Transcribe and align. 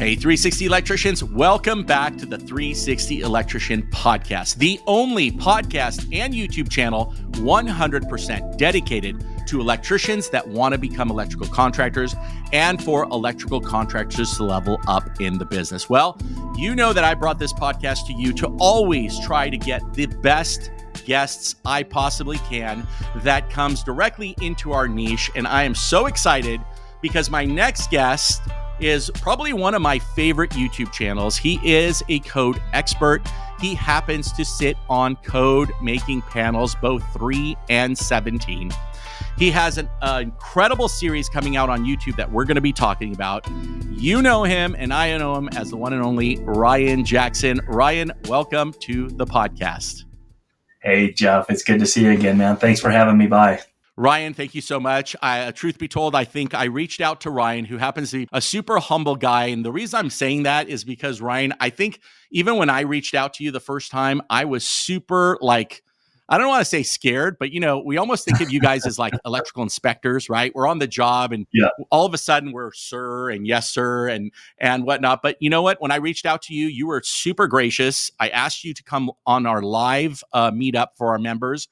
Hey, 0.00 0.14
360 0.14 0.64
electricians, 0.64 1.22
welcome 1.22 1.84
back 1.84 2.16
to 2.16 2.24
the 2.24 2.38
360 2.38 3.20
Electrician 3.20 3.82
Podcast, 3.90 4.54
the 4.56 4.80
only 4.86 5.30
podcast 5.30 6.08
and 6.10 6.32
YouTube 6.32 6.70
channel 6.70 7.12
100% 7.32 8.56
dedicated 8.56 9.22
to 9.46 9.60
electricians 9.60 10.30
that 10.30 10.48
want 10.48 10.72
to 10.72 10.78
become 10.78 11.10
electrical 11.10 11.46
contractors 11.48 12.14
and 12.54 12.82
for 12.82 13.04
electrical 13.10 13.60
contractors 13.60 14.34
to 14.38 14.44
level 14.44 14.80
up 14.88 15.20
in 15.20 15.36
the 15.36 15.44
business. 15.44 15.90
Well, 15.90 16.16
you 16.56 16.74
know 16.74 16.94
that 16.94 17.04
I 17.04 17.12
brought 17.12 17.38
this 17.38 17.52
podcast 17.52 18.06
to 18.06 18.14
you 18.14 18.32
to 18.32 18.46
always 18.58 19.20
try 19.20 19.50
to 19.50 19.58
get 19.58 19.82
the 19.92 20.06
best 20.06 20.70
guests 21.04 21.56
I 21.66 21.82
possibly 21.82 22.38
can 22.38 22.86
that 23.16 23.50
comes 23.50 23.84
directly 23.84 24.34
into 24.40 24.72
our 24.72 24.88
niche. 24.88 25.30
And 25.34 25.46
I 25.46 25.64
am 25.64 25.74
so 25.74 26.06
excited 26.06 26.58
because 27.02 27.28
my 27.28 27.44
next 27.44 27.90
guest 27.90 28.40
is 28.80 29.10
probably 29.14 29.52
one 29.52 29.74
of 29.74 29.82
my 29.82 29.98
favorite 29.98 30.50
YouTube 30.50 30.92
channels. 30.92 31.36
He 31.36 31.60
is 31.64 32.02
a 32.08 32.20
code 32.20 32.60
expert. 32.72 33.22
He 33.60 33.74
happens 33.74 34.32
to 34.32 34.44
sit 34.44 34.76
on 34.88 35.16
code 35.16 35.70
making 35.82 36.22
panels, 36.22 36.74
both 36.76 37.02
3 37.12 37.56
and 37.68 37.96
17. 37.96 38.70
He 39.36 39.50
has 39.50 39.78
an 39.78 39.88
uh, 40.02 40.20
incredible 40.22 40.88
series 40.88 41.28
coming 41.28 41.56
out 41.56 41.68
on 41.68 41.84
YouTube 41.84 42.16
that 42.16 42.30
we're 42.30 42.44
going 42.44 42.56
to 42.56 42.60
be 42.60 42.72
talking 42.72 43.14
about. 43.14 43.46
You 43.90 44.22
know 44.22 44.44
him, 44.44 44.74
and 44.78 44.92
I 44.92 45.16
know 45.16 45.34
him 45.34 45.48
as 45.50 45.70
the 45.70 45.76
one 45.76 45.92
and 45.92 46.02
only 46.02 46.38
Ryan 46.40 47.04
Jackson. 47.04 47.60
Ryan, 47.66 48.12
welcome 48.26 48.72
to 48.80 49.08
the 49.08 49.26
podcast. 49.26 50.04
Hey, 50.82 51.12
Jeff. 51.12 51.50
It's 51.50 51.62
good 51.62 51.80
to 51.80 51.86
see 51.86 52.04
you 52.04 52.10
again, 52.10 52.38
man. 52.38 52.56
Thanks 52.56 52.80
for 52.80 52.90
having 52.90 53.18
me 53.18 53.26
by. 53.26 53.60
Ryan, 54.00 54.32
thank 54.32 54.54
you 54.54 54.62
so 54.62 54.80
much. 54.80 55.14
I, 55.20 55.40
uh, 55.40 55.52
truth 55.52 55.76
be 55.76 55.86
told, 55.86 56.14
I 56.14 56.24
think 56.24 56.54
I 56.54 56.64
reached 56.64 57.02
out 57.02 57.20
to 57.20 57.30
Ryan, 57.30 57.66
who 57.66 57.76
happens 57.76 58.12
to 58.12 58.20
be 58.20 58.28
a 58.32 58.40
super 58.40 58.78
humble 58.78 59.14
guy. 59.14 59.48
And 59.48 59.62
the 59.62 59.70
reason 59.70 59.98
I'm 59.98 60.08
saying 60.08 60.44
that 60.44 60.70
is 60.70 60.84
because, 60.84 61.20
Ryan, 61.20 61.52
I 61.60 61.68
think 61.68 62.00
even 62.30 62.56
when 62.56 62.70
I 62.70 62.80
reached 62.80 63.14
out 63.14 63.34
to 63.34 63.44
you 63.44 63.50
the 63.50 63.60
first 63.60 63.90
time, 63.90 64.22
I 64.30 64.46
was 64.46 64.66
super 64.66 65.36
like, 65.42 65.82
I 66.30 66.38
don't 66.38 66.48
want 66.48 66.62
to 66.62 66.64
say 66.64 66.82
scared, 66.82 67.36
but 67.38 67.52
you 67.52 67.60
know, 67.60 67.78
we 67.78 67.98
almost 67.98 68.24
think 68.24 68.40
of 68.40 68.50
you 68.50 68.58
guys 68.58 68.86
as 68.86 68.98
like 68.98 69.12
electrical 69.26 69.62
inspectors, 69.62 70.30
right? 70.30 70.50
We're 70.54 70.66
on 70.66 70.78
the 70.78 70.86
job 70.86 71.34
and 71.34 71.46
yeah. 71.52 71.68
all 71.90 72.06
of 72.06 72.14
a 72.14 72.18
sudden 72.18 72.52
we're 72.52 72.72
sir 72.72 73.28
and 73.28 73.46
yes, 73.46 73.68
sir, 73.68 74.08
and 74.08 74.32
and 74.56 74.84
whatnot. 74.86 75.20
But 75.22 75.36
you 75.40 75.50
know 75.50 75.60
what? 75.60 75.78
When 75.78 75.90
I 75.90 75.96
reached 75.96 76.24
out 76.24 76.40
to 76.42 76.54
you, 76.54 76.68
you 76.68 76.86
were 76.86 77.02
super 77.04 77.46
gracious. 77.46 78.10
I 78.18 78.30
asked 78.30 78.64
you 78.64 78.72
to 78.72 78.82
come 78.82 79.10
on 79.26 79.44
our 79.44 79.60
live 79.60 80.24
uh, 80.32 80.52
meetup 80.52 80.96
for 80.96 81.08
our 81.08 81.18
members. 81.18 81.68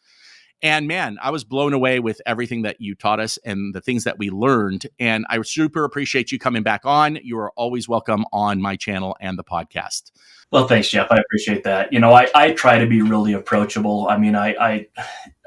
And 0.61 0.89
man, 0.89 1.19
I 1.23 1.31
was 1.31 1.45
blown 1.45 1.73
away 1.73 2.01
with 2.01 2.21
everything 2.27 2.63
that 2.63 2.81
you 2.81 2.97
taught 2.97 3.21
us 3.21 3.39
and 3.45 3.73
the 3.73 3.81
things 3.81 4.05
that 4.05 4.19
we 4.19 4.31
learned. 4.31 4.87
And 4.99 5.25
I 5.31 5.41
super 5.43 5.85
appreciate 5.85 6.33
you 6.33 6.39
coming 6.39 6.65
back 6.65 6.81
on. 6.85 7.17
You 7.23 7.39
are 7.39 7.53
always 7.53 7.89
welcome 7.89 8.25
on 8.33 8.61
my 8.61 8.75
channel 8.75 9.17
and 9.21 9.39
the 9.39 9.45
podcast. 9.45 10.11
Well, 10.51 10.67
thanks, 10.67 10.89
Jeff. 10.89 11.09
I 11.13 11.19
appreciate 11.19 11.63
that. 11.65 11.93
You 11.93 12.01
know, 12.01 12.13
I, 12.13 12.27
I 12.35 12.53
try 12.53 12.79
to 12.79 12.87
be 12.87 13.03
really 13.03 13.35
approachable. 13.35 14.09
I 14.09 14.17
mean, 14.17 14.35
I, 14.35 14.55
I 14.59 14.87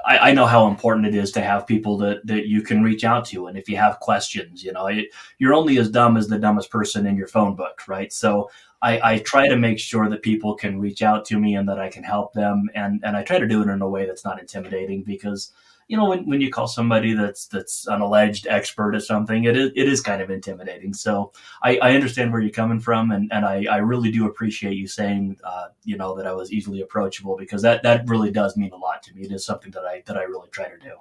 I, 0.05 0.31
know 0.33 0.45
how 0.45 0.67
important 0.67 1.07
it 1.07 1.15
is 1.15 1.31
to 1.33 1.41
have 1.41 1.67
people 1.67 1.97
that, 1.97 2.25
that 2.25 2.47
you 2.47 2.61
can 2.61 2.83
reach 2.83 3.03
out 3.03 3.25
to. 3.25 3.47
And 3.47 3.57
if 3.57 3.69
you 3.69 3.77
have 3.77 3.99
questions, 3.99 4.63
you 4.63 4.71
know, 4.71 4.87
it, 4.87 5.07
you're 5.37 5.53
only 5.53 5.77
as 5.77 5.89
dumb 5.89 6.17
as 6.17 6.27
the 6.27 6.39
dumbest 6.39 6.69
person 6.69 7.05
in 7.05 7.15
your 7.15 7.27
phone 7.27 7.55
book, 7.55 7.87
right? 7.87 8.11
So 8.11 8.49
I, 8.81 9.13
I, 9.13 9.17
try 9.19 9.47
to 9.47 9.55
make 9.55 9.79
sure 9.79 10.09
that 10.09 10.23
people 10.23 10.55
can 10.55 10.79
reach 10.79 11.01
out 11.01 11.25
to 11.25 11.39
me 11.39 11.55
and 11.55 11.69
that 11.69 11.79
I 11.79 11.89
can 11.89 12.03
help 12.03 12.33
them. 12.33 12.69
And, 12.73 12.99
and 13.03 13.15
I 13.15 13.23
try 13.23 13.37
to 13.37 13.47
do 13.47 13.61
it 13.61 13.69
in 13.69 13.81
a 13.81 13.89
way 13.89 14.05
that's 14.05 14.25
not 14.25 14.39
intimidating 14.39 15.03
because, 15.03 15.51
you 15.87 15.97
know, 15.97 16.09
when, 16.09 16.25
when 16.27 16.41
you 16.41 16.49
call 16.49 16.67
somebody 16.67 17.13
that's 17.13 17.47
that's 17.47 17.87
an 17.87 18.01
alleged 18.01 18.47
expert 18.47 18.95
at 18.95 19.03
something, 19.03 19.43
it 19.43 19.57
is, 19.57 19.71
it 19.75 19.87
is 19.87 20.01
kind 20.01 20.21
of 20.21 20.29
intimidating. 20.29 20.93
So 20.93 21.31
I, 21.63 21.77
I 21.77 21.93
understand 21.95 22.31
where 22.31 22.41
you're 22.41 22.51
coming 22.51 22.79
from. 22.79 23.11
And, 23.11 23.31
and 23.33 23.45
I, 23.45 23.65
I 23.69 23.77
really 23.77 24.11
do 24.11 24.27
appreciate 24.27 24.75
you 24.75 24.87
saying, 24.87 25.37
uh, 25.43 25.67
you 25.83 25.97
know, 25.97 26.15
that 26.15 26.27
I 26.27 26.33
was 26.33 26.51
easily 26.51 26.81
approachable 26.81 27.35
because 27.37 27.61
that, 27.63 27.83
that 27.83 28.07
really 28.07 28.31
does 28.31 28.55
mean 28.55 28.71
a 28.71 28.77
lot 28.77 29.03
to 29.03 29.13
me. 29.13 29.23
It 29.23 29.31
is 29.31 29.45
something 29.45 29.71
that 29.71 29.83
I, 29.83 30.03
that 30.05 30.17
I 30.17 30.23
really 30.23 30.49
try 30.49 30.69
to 30.69 30.77
do. 30.77 30.95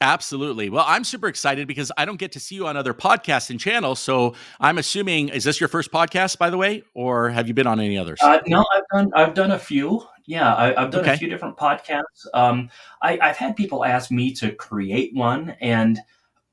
Absolutely. 0.00 0.68
Well, 0.68 0.84
I'm 0.86 1.02
super 1.02 1.28
excited 1.28 1.66
because 1.66 1.90
I 1.96 2.04
don't 2.04 2.18
get 2.18 2.32
to 2.32 2.40
see 2.40 2.56
you 2.56 2.66
on 2.66 2.76
other 2.76 2.92
podcasts 2.92 3.48
and 3.48 3.58
channels. 3.58 4.00
So 4.00 4.34
I'm 4.60 4.76
assuming 4.76 5.30
is 5.30 5.44
this 5.44 5.60
your 5.60 5.68
first 5.68 5.90
podcast, 5.90 6.36
by 6.36 6.50
the 6.50 6.58
way, 6.58 6.82
or 6.92 7.30
have 7.30 7.48
you 7.48 7.54
been 7.54 7.66
on 7.66 7.80
any 7.80 7.96
others? 7.96 8.18
Uh, 8.20 8.40
no, 8.46 8.66
I've 8.76 8.82
done 8.92 9.12
I've 9.14 9.34
done 9.34 9.52
a 9.52 9.58
few. 9.58 10.02
Yeah, 10.26 10.54
I, 10.54 10.80
have 10.80 10.90
done 10.90 11.02
okay. 11.02 11.14
a 11.14 11.16
few 11.16 11.28
different 11.28 11.56
podcasts. 11.56 12.26
Um, 12.32 12.70
I, 13.02 13.18
I've 13.20 13.36
had 13.36 13.56
people 13.56 13.84
ask 13.84 14.10
me 14.10 14.32
to 14.34 14.52
create 14.52 15.14
one, 15.14 15.54
and 15.60 15.98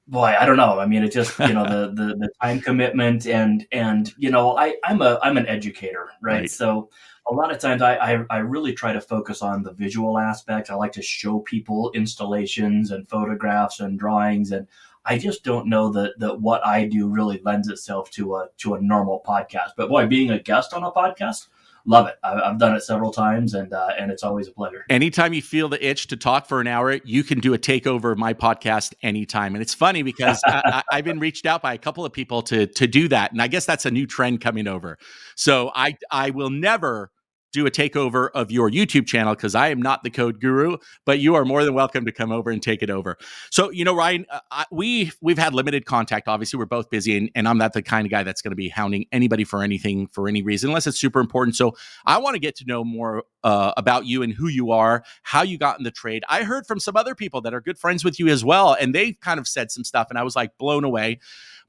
boy, 0.07 0.35
I 0.37 0.45
don't 0.45 0.57
know. 0.57 0.79
I 0.79 0.85
mean, 0.85 1.03
it 1.03 1.11
just 1.11 1.39
you 1.39 1.53
know 1.53 1.63
the, 1.63 1.91
the 1.95 2.15
the 2.15 2.29
time 2.41 2.59
commitment 2.59 3.27
and 3.27 3.65
and 3.71 4.13
you 4.17 4.29
know 4.29 4.57
I 4.57 4.75
I'm 4.83 5.01
a 5.01 5.19
I'm 5.23 5.37
an 5.37 5.47
educator, 5.47 6.09
right? 6.21 6.41
right. 6.41 6.51
So 6.51 6.89
a 7.29 7.33
lot 7.33 7.51
of 7.51 7.59
times 7.59 7.81
I, 7.81 7.95
I, 7.95 8.25
I 8.29 8.37
really 8.39 8.73
try 8.73 8.91
to 8.93 8.99
focus 8.99 9.41
on 9.41 9.63
the 9.63 9.71
visual 9.71 10.17
aspect. 10.17 10.69
I 10.69 10.75
like 10.75 10.91
to 10.93 11.01
show 11.01 11.39
people 11.39 11.91
installations 11.93 12.91
and 12.91 13.07
photographs 13.07 13.79
and 13.79 13.97
drawings, 13.97 14.51
and 14.51 14.67
I 15.05 15.17
just 15.17 15.43
don't 15.43 15.67
know 15.67 15.89
that 15.93 16.19
that 16.19 16.41
what 16.41 16.65
I 16.65 16.85
do 16.85 17.07
really 17.07 17.41
lends 17.43 17.69
itself 17.69 18.11
to 18.11 18.35
a 18.35 18.49
to 18.57 18.75
a 18.75 18.81
normal 18.81 19.23
podcast. 19.25 19.71
But 19.77 19.89
boy, 19.89 20.07
being 20.07 20.31
a 20.31 20.39
guest 20.39 20.73
on 20.73 20.83
a 20.83 20.91
podcast, 20.91 21.47
love 21.85 22.07
it. 22.07 22.15
I've 22.23 22.59
done 22.59 22.75
it 22.75 22.81
several 22.83 23.11
times, 23.11 23.53
and 23.53 23.73
uh, 23.73 23.89
and 23.97 24.11
it's 24.11 24.23
always 24.23 24.47
a 24.47 24.51
pleasure. 24.51 24.85
Anytime 24.89 25.33
you 25.33 25.41
feel 25.41 25.69
the 25.69 25.85
itch 25.85 26.07
to 26.07 26.17
talk 26.17 26.47
for 26.47 26.61
an 26.61 26.67
hour, 26.67 26.99
you 27.03 27.23
can 27.23 27.39
do 27.39 27.53
a 27.53 27.57
takeover 27.57 28.11
of 28.11 28.17
my 28.17 28.33
podcast 28.33 28.93
anytime. 29.01 29.55
And 29.55 29.61
it's 29.61 29.73
funny 29.73 30.03
because 30.03 30.41
I, 30.45 30.83
have 30.91 31.05
been 31.05 31.19
reached 31.19 31.45
out 31.45 31.61
by 31.61 31.73
a 31.73 31.77
couple 31.77 32.05
of 32.05 32.13
people 32.13 32.41
to 32.43 32.67
to 32.67 32.87
do 32.87 33.07
that, 33.09 33.31
and 33.31 33.41
I 33.41 33.47
guess 33.47 33.65
that's 33.65 33.85
a 33.85 33.91
new 33.91 34.05
trend 34.07 34.41
coming 34.41 34.67
over. 34.67 34.97
So 35.35 35.71
I 35.75 35.97
I 36.11 36.31
will 36.31 36.49
never 36.49 37.11
do 37.51 37.65
a 37.65 37.71
takeover 37.71 38.29
of 38.33 38.51
your 38.51 38.69
YouTube 38.69 39.05
channel 39.05 39.35
because 39.35 39.55
I 39.55 39.69
am 39.69 39.81
not 39.81 40.03
the 40.03 40.09
code 40.09 40.39
guru, 40.39 40.77
but 41.05 41.19
you 41.19 41.35
are 41.35 41.45
more 41.45 41.63
than 41.63 41.73
welcome 41.73 42.05
to 42.05 42.11
come 42.11 42.31
over 42.31 42.49
and 42.49 42.61
take 42.61 42.81
it 42.81 42.89
over. 42.89 43.17
So, 43.49 43.69
you 43.69 43.85
know, 43.85 43.95
Ryan, 43.95 44.25
uh, 44.29 44.39
I, 44.49 44.65
we 44.71 45.11
we've 45.21 45.37
had 45.37 45.53
limited 45.53 45.85
contact. 45.85 46.27
Obviously, 46.27 46.57
we're 46.57 46.65
both 46.65 46.89
busy, 46.89 47.17
and, 47.17 47.29
and 47.35 47.47
I'm 47.47 47.57
not 47.57 47.73
the 47.73 47.81
kind 47.81 48.05
of 48.05 48.11
guy 48.11 48.23
that's 48.23 48.41
going 48.41 48.51
to 48.51 48.55
be 48.55 48.69
hounding 48.69 49.05
anybody 49.11 49.43
for 49.43 49.63
anything 49.63 50.07
for 50.07 50.27
any 50.27 50.41
reason 50.41 50.69
unless 50.69 50.87
it's 50.87 50.99
super 50.99 51.19
important. 51.19 51.55
So, 51.55 51.75
I 52.05 52.17
want 52.19 52.35
to 52.35 52.39
get 52.39 52.55
to 52.57 52.65
know 52.65 52.83
more 52.83 53.23
uh, 53.43 53.73
about 53.77 54.05
you 54.05 54.23
and 54.23 54.33
who 54.33 54.47
you 54.47 54.71
are, 54.71 55.03
how 55.23 55.41
you 55.41 55.57
got 55.57 55.77
in 55.77 55.83
the 55.83 55.91
trade. 55.91 56.23
I 56.29 56.43
heard 56.43 56.65
from 56.65 56.79
some 56.79 56.95
other 56.95 57.15
people 57.15 57.41
that 57.41 57.53
are 57.53 57.61
good 57.61 57.77
friends 57.77 58.03
with 58.03 58.19
you 58.19 58.27
as 58.27 58.45
well, 58.45 58.75
and 58.79 58.93
they 58.95 59.13
kind 59.13 59.39
of 59.39 59.47
said 59.47 59.71
some 59.71 59.83
stuff, 59.83 60.07
and 60.09 60.17
I 60.17 60.23
was 60.23 60.35
like 60.35 60.57
blown 60.57 60.83
away. 60.83 61.19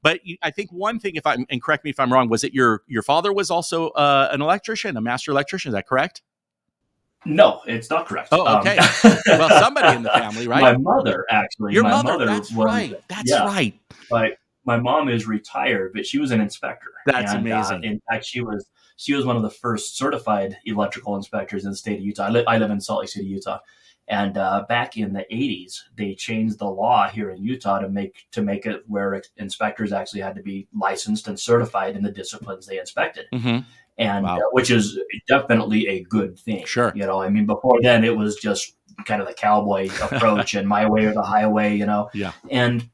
But 0.03 0.19
I 0.41 0.51
think 0.51 0.71
one 0.71 0.99
thing, 0.99 1.15
if 1.15 1.25
I'm 1.25 1.45
and 1.49 1.63
correct 1.63 1.85
me 1.85 1.89
if 1.89 1.99
I'm 1.99 2.11
wrong, 2.11 2.29
was 2.29 2.43
it 2.43 2.53
your 2.53 2.83
your 2.87 3.01
father 3.01 3.33
was 3.33 3.49
also 3.49 3.89
uh, 3.91 4.29
an 4.31 4.41
electrician, 4.41 4.97
a 4.97 5.01
master 5.01 5.31
electrician? 5.31 5.69
Is 5.69 5.73
that 5.73 5.87
correct? 5.87 6.21
No, 7.25 7.61
it's 7.65 7.89
not 7.89 8.05
correct. 8.05 8.27
Oh, 8.33 8.45
um, 8.45 8.59
okay. 8.59 8.77
Um, 8.77 9.17
well, 9.39 9.49
somebody 9.61 9.95
in 9.95 10.03
the 10.03 10.09
family, 10.09 10.45
right? 10.45 10.61
My 10.61 10.77
mother, 10.77 11.25
actually. 11.29 11.73
Your 11.73 11.83
my 11.83 11.91
mother. 11.91 12.11
mother 12.11 12.25
that's 12.25 12.51
was, 12.51 12.65
right. 12.65 13.01
That's 13.07 13.31
yeah, 13.31 13.45
right. 13.45 13.79
My 14.11 14.31
my 14.65 14.77
mom 14.77 15.07
is 15.07 15.25
retired, 15.25 15.93
but 15.93 16.05
she 16.05 16.19
was 16.19 16.31
an 16.31 16.41
inspector. 16.41 16.91
That's 17.05 17.31
and, 17.31 17.47
uh, 17.47 17.55
amazing. 17.55 17.77
Uh, 17.77 17.91
in 17.91 18.01
fact, 18.09 18.25
she 18.25 18.41
was 18.41 18.65
she 18.97 19.13
was 19.13 19.25
one 19.25 19.37
of 19.37 19.41
the 19.41 19.49
first 19.49 19.97
certified 19.97 20.57
electrical 20.65 21.15
inspectors 21.15 21.63
in 21.63 21.71
the 21.71 21.77
state 21.77 21.99
of 21.99 22.03
Utah. 22.03 22.25
I, 22.25 22.29
li- 22.29 22.45
I 22.45 22.57
live 22.57 22.71
in 22.71 22.81
Salt 22.81 23.01
Lake 23.01 23.09
City, 23.09 23.25
Utah, 23.25 23.59
and 24.07 24.37
uh, 24.37 24.65
back 24.67 24.97
in 24.97 25.13
the 25.13 25.25
80s, 25.31 25.79
they 25.95 26.13
changed 26.13 26.59
the 26.59 26.67
law 26.67 27.07
here 27.07 27.29
in 27.29 27.41
Utah 27.41 27.79
to 27.79 27.89
make 27.89 28.25
to 28.31 28.41
make 28.41 28.65
it 28.65 28.83
where 28.87 29.21
inspectors 29.37 29.93
actually 29.93 30.21
had 30.21 30.35
to 30.35 30.41
be 30.41 30.67
licensed 30.73 31.27
and 31.27 31.39
certified 31.39 31.95
in 31.95 32.03
the 32.03 32.11
disciplines 32.11 32.67
they 32.67 32.79
inspected, 32.79 33.25
mm-hmm. 33.33 33.59
and 33.97 34.25
wow. 34.25 34.37
uh, 34.37 34.41
which 34.51 34.71
is 34.71 34.99
definitely 35.27 35.87
a 35.87 36.03
good 36.03 36.37
thing. 36.37 36.65
Sure, 36.65 36.91
you 36.95 37.05
know, 37.05 37.21
I 37.21 37.29
mean, 37.29 37.45
before 37.45 37.81
then 37.81 38.03
it 38.03 38.15
was 38.15 38.35
just 38.35 38.75
kind 39.05 39.21
of 39.21 39.27
the 39.27 39.33
cowboy 39.33 39.89
approach 40.01 40.53
and 40.53 40.67
my 40.67 40.85
way 40.85 41.05
or 41.05 41.13
the 41.13 41.23
highway, 41.23 41.75
you 41.75 41.85
know. 41.85 42.09
Yeah, 42.13 42.33
and 42.51 42.89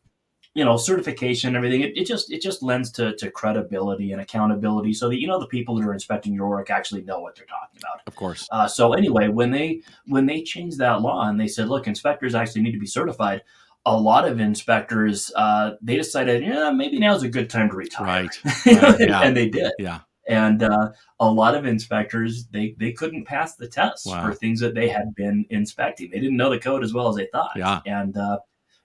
you 0.56 0.66
know 0.66 0.78
certification 0.78 1.50
and 1.50 1.58
everything 1.58 1.82
it, 1.82 1.96
it 1.96 2.06
just 2.06 2.32
it 2.32 2.42
just 2.42 2.64
lends 2.64 2.92
to, 2.92 3.16
to 3.18 3.30
credibility 3.30 4.12
and 4.12 4.22
accountability 4.22 4.94
so 4.94 5.08
that 5.08 5.20
you 5.20 5.28
know 5.28 5.40
the 5.40 5.48
people 5.48 5.76
that 5.76 5.86
are 5.86 5.94
inspecting 5.94 6.34
your 6.34 6.50
work 6.50 6.70
actually 6.70 7.04
know 7.04 7.20
what 7.20 7.36
they're 7.36 7.46
talking 7.46 7.80
about. 7.80 8.02
Of 8.08 8.16
course. 8.16 8.48
Uh, 8.52 8.68
so 8.68 8.94
anyway 8.94 9.28
when 9.28 9.52
they 9.52 9.82
when 10.08 10.26
they 10.26 10.42
changed 10.42 10.80
that 10.80 11.02
law 11.02 11.30
and 11.30 11.40
they 11.40 11.48
said 11.48 11.70
look 11.70 11.88
inspectors 11.88 12.36
actually 12.36 12.62
need 12.62 12.74
to 12.74 12.80
be 12.80 12.88
certified 12.88 13.42
a 13.86 13.98
lot 13.98 14.28
of 14.28 14.40
inspectors 14.40 15.32
uh, 15.36 15.72
they 15.82 15.96
decided 15.96 16.44
yeah 16.44 16.72
maybe 16.72 17.00
now's 17.00 17.24
a 17.24 17.30
good 17.30 17.50
time 17.50 17.70
to 17.70 17.76
retire. 17.76 18.06
Right, 18.06 18.40
right. 18.66 19.00
Yeah. 19.00 19.22
and 19.22 19.38
they 19.38 19.50
did. 19.50 19.72
Yeah. 19.80 20.00
And 20.28 20.62
uh, 20.62 20.92
a 21.20 21.30
lot 21.30 21.56
of 21.56 21.66
inspectors 21.66 22.46
they, 22.48 22.76
they 22.78 22.92
couldn't 22.92 23.26
pass 23.26 23.56
the 23.56 23.68
test 23.68 24.06
wow. 24.06 24.24
for 24.24 24.34
things 24.34 24.60
that 24.60 24.76
they 24.76 24.88
had 24.88 25.16
been 25.16 25.44
inspecting. 25.50 26.12
They 26.12 26.20
didn't 26.20 26.38
know 26.38 26.52
the 26.52 26.60
code 26.60 26.84
as 26.84 26.94
well 26.94 27.10
as 27.10 27.16
they 27.16 27.28
thought. 27.32 27.54
Yeah. 27.56 27.80
And 27.88 28.16
uh, 28.16 28.38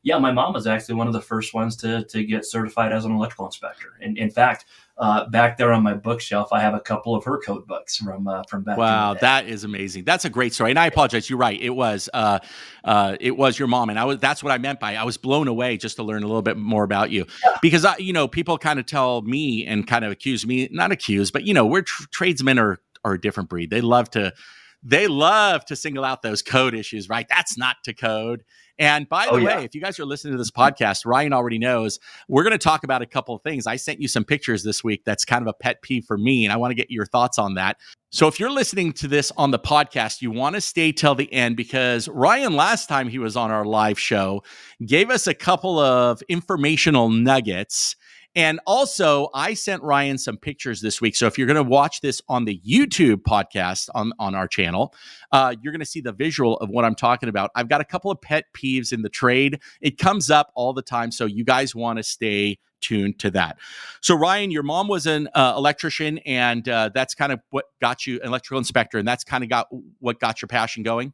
yeah, 0.04 0.18
my 0.18 0.30
mom 0.30 0.52
was 0.52 0.66
actually 0.66 0.96
one 0.96 1.06
of 1.06 1.14
the 1.14 1.20
first 1.20 1.54
ones 1.54 1.76
to 1.76 2.04
to 2.04 2.22
get 2.24 2.44
certified 2.44 2.92
as 2.92 3.06
an 3.06 3.12
electrical 3.12 3.46
inspector. 3.46 3.94
And 4.02 4.18
in 4.18 4.30
fact, 4.30 4.66
uh, 4.98 5.28
back 5.30 5.56
there 5.56 5.72
on 5.72 5.82
my 5.82 5.94
bookshelf, 5.94 6.52
I 6.52 6.60
have 6.60 6.74
a 6.74 6.80
couple 6.80 7.16
of 7.16 7.24
her 7.24 7.38
code 7.38 7.66
books 7.66 7.96
from 7.96 8.28
uh, 8.28 8.42
from 8.44 8.64
back. 8.64 8.76
Wow, 8.76 9.14
that 9.14 9.46
is 9.46 9.64
amazing. 9.64 10.04
That's 10.04 10.26
a 10.26 10.30
great 10.30 10.52
story. 10.52 10.70
And 10.70 10.78
I 10.78 10.86
apologize. 10.86 11.28
You're 11.30 11.38
right. 11.38 11.58
It 11.58 11.70
was 11.70 12.10
uh, 12.12 12.38
uh, 12.84 13.16
it 13.18 13.36
was 13.36 13.58
your 13.58 13.66
mom, 13.66 13.88
and 13.88 13.98
I 13.98 14.04
was 14.04 14.18
that's 14.18 14.42
what 14.42 14.52
I 14.52 14.58
meant 14.58 14.78
by 14.78 14.94
I 14.94 15.04
was 15.04 15.16
blown 15.16 15.48
away 15.48 15.78
just 15.78 15.96
to 15.96 16.02
learn 16.02 16.22
a 16.22 16.26
little 16.26 16.42
bit 16.42 16.58
more 16.58 16.84
about 16.84 17.10
you 17.10 17.24
yeah. 17.42 17.56
because 17.62 17.86
I, 17.86 17.96
you 17.96 18.12
know 18.12 18.28
people 18.28 18.58
kind 18.58 18.78
of 18.78 18.84
tell 18.84 19.22
me 19.22 19.64
and 19.64 19.86
kind 19.86 20.04
of 20.04 20.12
accuse 20.12 20.46
me, 20.46 20.68
not 20.70 20.92
accuse, 20.92 21.30
but 21.30 21.44
you 21.44 21.54
know 21.54 21.64
we're 21.64 21.82
tr- 21.82 22.04
tradesmen 22.12 22.58
are 22.58 22.78
are 23.06 23.14
a 23.14 23.20
different 23.20 23.48
breed. 23.48 23.70
They 23.70 23.80
love 23.80 24.10
to 24.10 24.34
they 24.82 25.06
love 25.06 25.64
to 25.64 25.76
single 25.76 26.04
out 26.04 26.20
those 26.20 26.42
code 26.42 26.74
issues, 26.74 27.08
right? 27.08 27.26
That's 27.28 27.56
not 27.56 27.76
to 27.84 27.94
code. 27.94 28.44
And 28.78 29.08
by 29.08 29.26
the 29.26 29.32
oh, 29.32 29.36
way, 29.36 29.42
yeah. 29.42 29.60
if 29.60 29.74
you 29.74 29.80
guys 29.80 29.98
are 30.00 30.04
listening 30.04 30.32
to 30.32 30.38
this 30.38 30.50
podcast, 30.50 31.06
Ryan 31.06 31.32
already 31.32 31.58
knows 31.58 32.00
we're 32.28 32.42
going 32.42 32.52
to 32.52 32.58
talk 32.58 32.82
about 32.82 33.02
a 33.02 33.06
couple 33.06 33.34
of 33.34 33.42
things. 33.42 33.66
I 33.66 33.76
sent 33.76 34.00
you 34.00 34.08
some 34.08 34.24
pictures 34.24 34.64
this 34.64 34.82
week 34.82 35.02
that's 35.04 35.24
kind 35.24 35.42
of 35.42 35.48
a 35.48 35.52
pet 35.52 35.82
peeve 35.82 36.04
for 36.04 36.18
me, 36.18 36.44
and 36.44 36.52
I 36.52 36.56
want 36.56 36.72
to 36.72 36.74
get 36.74 36.90
your 36.90 37.06
thoughts 37.06 37.38
on 37.38 37.54
that. 37.54 37.76
So 38.10 38.28
if 38.28 38.38
you're 38.38 38.50
listening 38.50 38.92
to 38.94 39.08
this 39.08 39.32
on 39.36 39.50
the 39.50 39.58
podcast, 39.58 40.22
you 40.22 40.30
want 40.30 40.54
to 40.54 40.60
stay 40.60 40.92
till 40.92 41.14
the 41.14 41.32
end 41.32 41.56
because 41.56 42.08
Ryan, 42.08 42.54
last 42.54 42.88
time 42.88 43.08
he 43.08 43.18
was 43.18 43.36
on 43.36 43.50
our 43.50 43.64
live 43.64 43.98
show, 43.98 44.42
gave 44.86 45.10
us 45.10 45.26
a 45.26 45.34
couple 45.34 45.78
of 45.78 46.22
informational 46.28 47.08
nuggets 47.08 47.96
and 48.36 48.60
also, 48.66 49.28
I 49.32 49.54
sent 49.54 49.82
Ryan 49.82 50.18
some 50.18 50.36
pictures 50.36 50.80
this 50.80 51.00
week. 51.00 51.14
So 51.14 51.26
if 51.26 51.38
you're 51.38 51.46
going 51.46 51.56
to 51.56 51.62
watch 51.62 52.00
this 52.00 52.20
on 52.28 52.44
the 52.44 52.60
YouTube 52.66 53.22
podcast 53.22 53.88
on, 53.94 54.12
on 54.18 54.34
our 54.34 54.48
channel, 54.48 54.92
uh, 55.30 55.54
you're 55.62 55.72
going 55.72 55.80
to 55.80 55.86
see 55.86 56.00
the 56.00 56.12
visual 56.12 56.56
of 56.56 56.68
what 56.68 56.84
I'm 56.84 56.96
talking 56.96 57.28
about. 57.28 57.50
I've 57.54 57.68
got 57.68 57.80
a 57.80 57.84
couple 57.84 58.10
of 58.10 58.20
pet 58.20 58.46
peeves 58.52 58.92
in 58.92 59.02
the 59.02 59.08
trade. 59.08 59.60
It 59.80 59.98
comes 59.98 60.30
up 60.30 60.50
all 60.54 60.72
the 60.72 60.82
time. 60.82 61.12
So 61.12 61.26
you 61.26 61.44
guys 61.44 61.74
want 61.74 61.98
to 61.98 62.02
stay 62.02 62.58
tuned 62.80 63.18
to 63.20 63.30
that. 63.30 63.58
So, 64.00 64.14
Ryan, 64.14 64.50
your 64.50 64.62
mom 64.62 64.88
was 64.88 65.06
an 65.06 65.28
uh, 65.34 65.54
electrician, 65.56 66.18
and 66.18 66.68
uh, 66.68 66.90
that's 66.94 67.14
kind 67.14 67.32
of 67.32 67.40
what 67.50 67.66
got 67.80 68.06
you 68.06 68.20
an 68.20 68.28
electrical 68.28 68.58
inspector, 68.58 68.98
and 68.98 69.08
that's 69.08 69.24
kind 69.24 69.42
of 69.42 69.50
got 69.50 69.68
what 70.00 70.20
got 70.20 70.42
your 70.42 70.48
passion 70.48 70.82
going. 70.82 71.12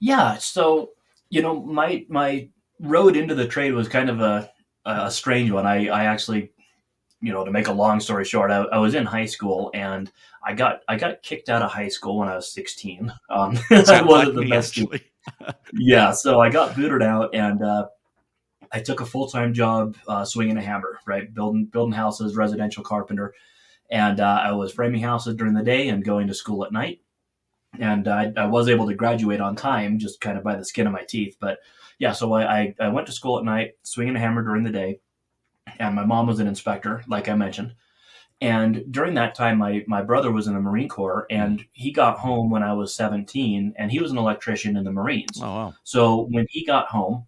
Yeah. 0.00 0.38
So, 0.38 0.90
you 1.28 1.42
know, 1.42 1.60
my 1.60 2.06
my 2.08 2.48
road 2.80 3.16
into 3.16 3.34
the 3.34 3.46
trade 3.46 3.72
was 3.72 3.88
kind 3.88 4.08
of 4.08 4.20
a 4.20 4.50
a 4.86 5.10
strange 5.10 5.50
one. 5.50 5.66
I 5.66 5.88
I 5.88 6.04
actually 6.04 6.52
you 7.20 7.32
know, 7.32 7.44
to 7.44 7.50
make 7.50 7.68
a 7.68 7.72
long 7.72 8.00
story 8.00 8.24
short, 8.24 8.50
I, 8.50 8.62
I, 8.62 8.78
was 8.78 8.94
in 8.94 9.04
high 9.04 9.26
school 9.26 9.70
and 9.74 10.10
I 10.44 10.54
got 10.54 10.80
I 10.88 10.96
got 10.96 11.22
kicked 11.22 11.50
out 11.50 11.62
of 11.62 11.70
high 11.70 11.88
school 11.88 12.18
when 12.18 12.28
I 12.28 12.36
was 12.36 12.52
16. 12.52 13.12
Um, 13.28 13.58
I 13.70 14.02
wasn't 14.02 14.36
the 14.36 14.48
best. 14.48 14.80
yeah, 15.74 16.12
so 16.12 16.40
I 16.40 16.48
got 16.48 16.74
booted 16.74 17.02
out 17.02 17.34
and 17.34 17.62
uh, 17.62 17.88
I 18.72 18.80
took 18.80 19.00
a 19.00 19.06
full 19.06 19.28
time 19.28 19.52
job 19.52 19.96
uh, 20.08 20.24
swinging 20.24 20.56
a 20.56 20.62
hammer, 20.62 20.98
right, 21.06 21.32
building 21.32 21.66
building 21.66 21.92
houses, 21.92 22.36
residential 22.36 22.82
carpenter, 22.82 23.34
and 23.90 24.18
uh, 24.20 24.40
I 24.42 24.52
was 24.52 24.72
framing 24.72 25.02
houses 25.02 25.36
during 25.36 25.54
the 25.54 25.62
day 25.62 25.88
and 25.88 26.04
going 26.04 26.26
to 26.28 26.34
school 26.34 26.64
at 26.64 26.72
night. 26.72 27.00
And 27.78 28.08
I, 28.08 28.32
I 28.36 28.46
was 28.46 28.68
able 28.68 28.88
to 28.88 28.94
graduate 28.94 29.40
on 29.40 29.54
time, 29.54 29.98
just 29.98 30.20
kind 30.20 30.36
of 30.36 30.42
by 30.42 30.56
the 30.56 30.64
skin 30.64 30.86
of 30.86 30.92
my 30.92 31.04
teeth. 31.04 31.36
But 31.38 31.58
yeah, 31.98 32.12
so 32.12 32.32
I, 32.32 32.60
I, 32.60 32.74
I 32.80 32.88
went 32.88 33.06
to 33.06 33.12
school 33.12 33.38
at 33.38 33.44
night, 33.44 33.72
swinging 33.84 34.16
a 34.16 34.18
hammer 34.18 34.42
during 34.42 34.64
the 34.64 34.70
day 34.70 34.98
and 35.78 35.94
my 35.94 36.04
mom 36.04 36.26
was 36.26 36.40
an 36.40 36.46
inspector, 36.46 37.02
like 37.06 37.28
I 37.28 37.34
mentioned. 37.34 37.74
And 38.42 38.84
during 38.90 39.14
that 39.14 39.34
time, 39.34 39.58
my, 39.58 39.84
my 39.86 40.02
brother 40.02 40.32
was 40.32 40.46
in 40.46 40.54
the 40.54 40.60
Marine 40.60 40.88
Corps, 40.88 41.26
and 41.30 41.62
he 41.72 41.92
got 41.92 42.18
home 42.18 42.48
when 42.48 42.62
I 42.62 42.72
was 42.72 42.94
17, 42.94 43.74
and 43.76 43.90
he 43.90 44.00
was 44.00 44.10
an 44.10 44.18
electrician 44.18 44.76
in 44.76 44.84
the 44.84 44.92
Marines. 44.92 45.40
Oh, 45.42 45.46
wow. 45.46 45.74
So 45.84 46.26
when 46.30 46.46
he 46.48 46.64
got 46.64 46.88
home, 46.88 47.26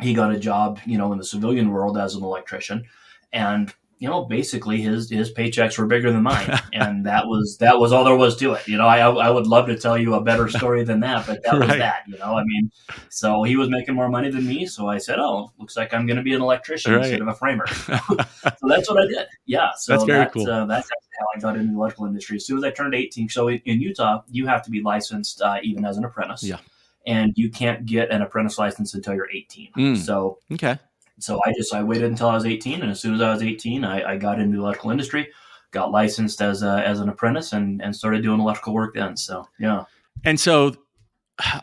he 0.00 0.14
got 0.14 0.34
a 0.34 0.38
job, 0.38 0.80
you 0.84 0.98
know, 0.98 1.12
in 1.12 1.18
the 1.18 1.24
civilian 1.24 1.70
world 1.70 1.96
as 1.96 2.16
an 2.16 2.24
electrician. 2.24 2.84
And 3.32 3.72
you 4.02 4.08
know, 4.08 4.24
basically 4.24 4.80
his 4.80 5.08
his 5.08 5.32
paychecks 5.32 5.78
were 5.78 5.86
bigger 5.86 6.10
than 6.10 6.24
mine, 6.24 6.58
and 6.72 7.06
that 7.06 7.28
was 7.28 7.58
that 7.58 7.78
was 7.78 7.92
all 7.92 8.02
there 8.02 8.16
was 8.16 8.36
to 8.38 8.54
it. 8.54 8.66
You 8.66 8.76
know, 8.76 8.88
I 8.88 8.98
I 8.98 9.30
would 9.30 9.46
love 9.46 9.68
to 9.68 9.78
tell 9.78 9.96
you 9.96 10.14
a 10.14 10.20
better 10.20 10.48
story 10.58 10.82
than 10.82 10.98
that, 11.00 11.24
but 11.24 11.40
that 11.44 11.52
right. 11.52 11.60
was 11.60 11.78
that. 11.78 12.02
You 12.08 12.18
know, 12.18 12.36
I 12.36 12.42
mean, 12.42 12.68
so 13.10 13.44
he 13.44 13.54
was 13.54 13.70
making 13.70 13.94
more 13.94 14.08
money 14.08 14.28
than 14.28 14.44
me, 14.44 14.66
so 14.66 14.88
I 14.88 14.98
said, 14.98 15.20
"Oh, 15.20 15.52
looks 15.56 15.76
like 15.76 15.94
I'm 15.94 16.04
going 16.04 16.16
to 16.16 16.22
be 16.24 16.34
an 16.34 16.42
electrician 16.42 16.94
right. 16.94 17.02
instead 17.02 17.20
of 17.20 17.28
a 17.28 17.34
framer." 17.34 17.64
so 17.68 18.16
that's 18.62 18.90
what 18.90 19.04
I 19.04 19.06
did. 19.06 19.28
Yeah, 19.46 19.70
so 19.76 19.92
that's 19.92 20.02
very 20.02 20.18
that's, 20.18 20.34
cool. 20.34 20.50
Uh, 20.50 20.66
that's 20.66 20.90
how 20.90 21.26
I 21.36 21.38
got 21.38 21.56
into 21.56 21.70
the 21.70 21.78
electrical 21.78 22.06
industry. 22.06 22.38
As 22.38 22.44
soon 22.44 22.58
as 22.58 22.64
I 22.64 22.72
turned 22.72 22.96
18, 22.96 23.28
so 23.28 23.46
in, 23.46 23.60
in 23.66 23.80
Utah, 23.80 24.22
you 24.28 24.48
have 24.48 24.64
to 24.64 24.70
be 24.72 24.82
licensed 24.82 25.40
uh, 25.42 25.58
even 25.62 25.84
as 25.84 25.96
an 25.96 26.04
apprentice. 26.04 26.42
Yeah. 26.42 26.58
And 27.06 27.34
you 27.36 27.50
can't 27.50 27.86
get 27.86 28.10
an 28.10 28.20
apprentice 28.20 28.58
license 28.58 28.94
until 28.94 29.14
you're 29.14 29.30
18. 29.30 29.70
Mm. 29.76 29.96
So 29.96 30.38
okay, 30.52 30.78
so 31.18 31.40
I 31.44 31.52
just 31.52 31.74
I 31.74 31.82
waited 31.82 32.04
until 32.04 32.28
I 32.28 32.34
was 32.34 32.46
18, 32.46 32.82
and 32.82 32.90
as 32.90 33.00
soon 33.00 33.14
as 33.14 33.20
I 33.20 33.32
was 33.32 33.42
18, 33.42 33.84
I, 33.84 34.12
I 34.12 34.16
got 34.16 34.40
into 34.40 34.56
the 34.56 34.62
electrical 34.62 34.90
industry, 34.90 35.28
got 35.70 35.90
licensed 35.90 36.40
as 36.42 36.62
a, 36.62 36.86
as 36.86 37.00
an 37.00 37.08
apprentice, 37.08 37.52
and 37.52 37.82
and 37.82 37.94
started 37.94 38.22
doing 38.22 38.40
electrical 38.40 38.74
work 38.74 38.94
then. 38.94 39.16
So 39.16 39.46
yeah. 39.58 39.84
And 40.24 40.38
so 40.38 40.74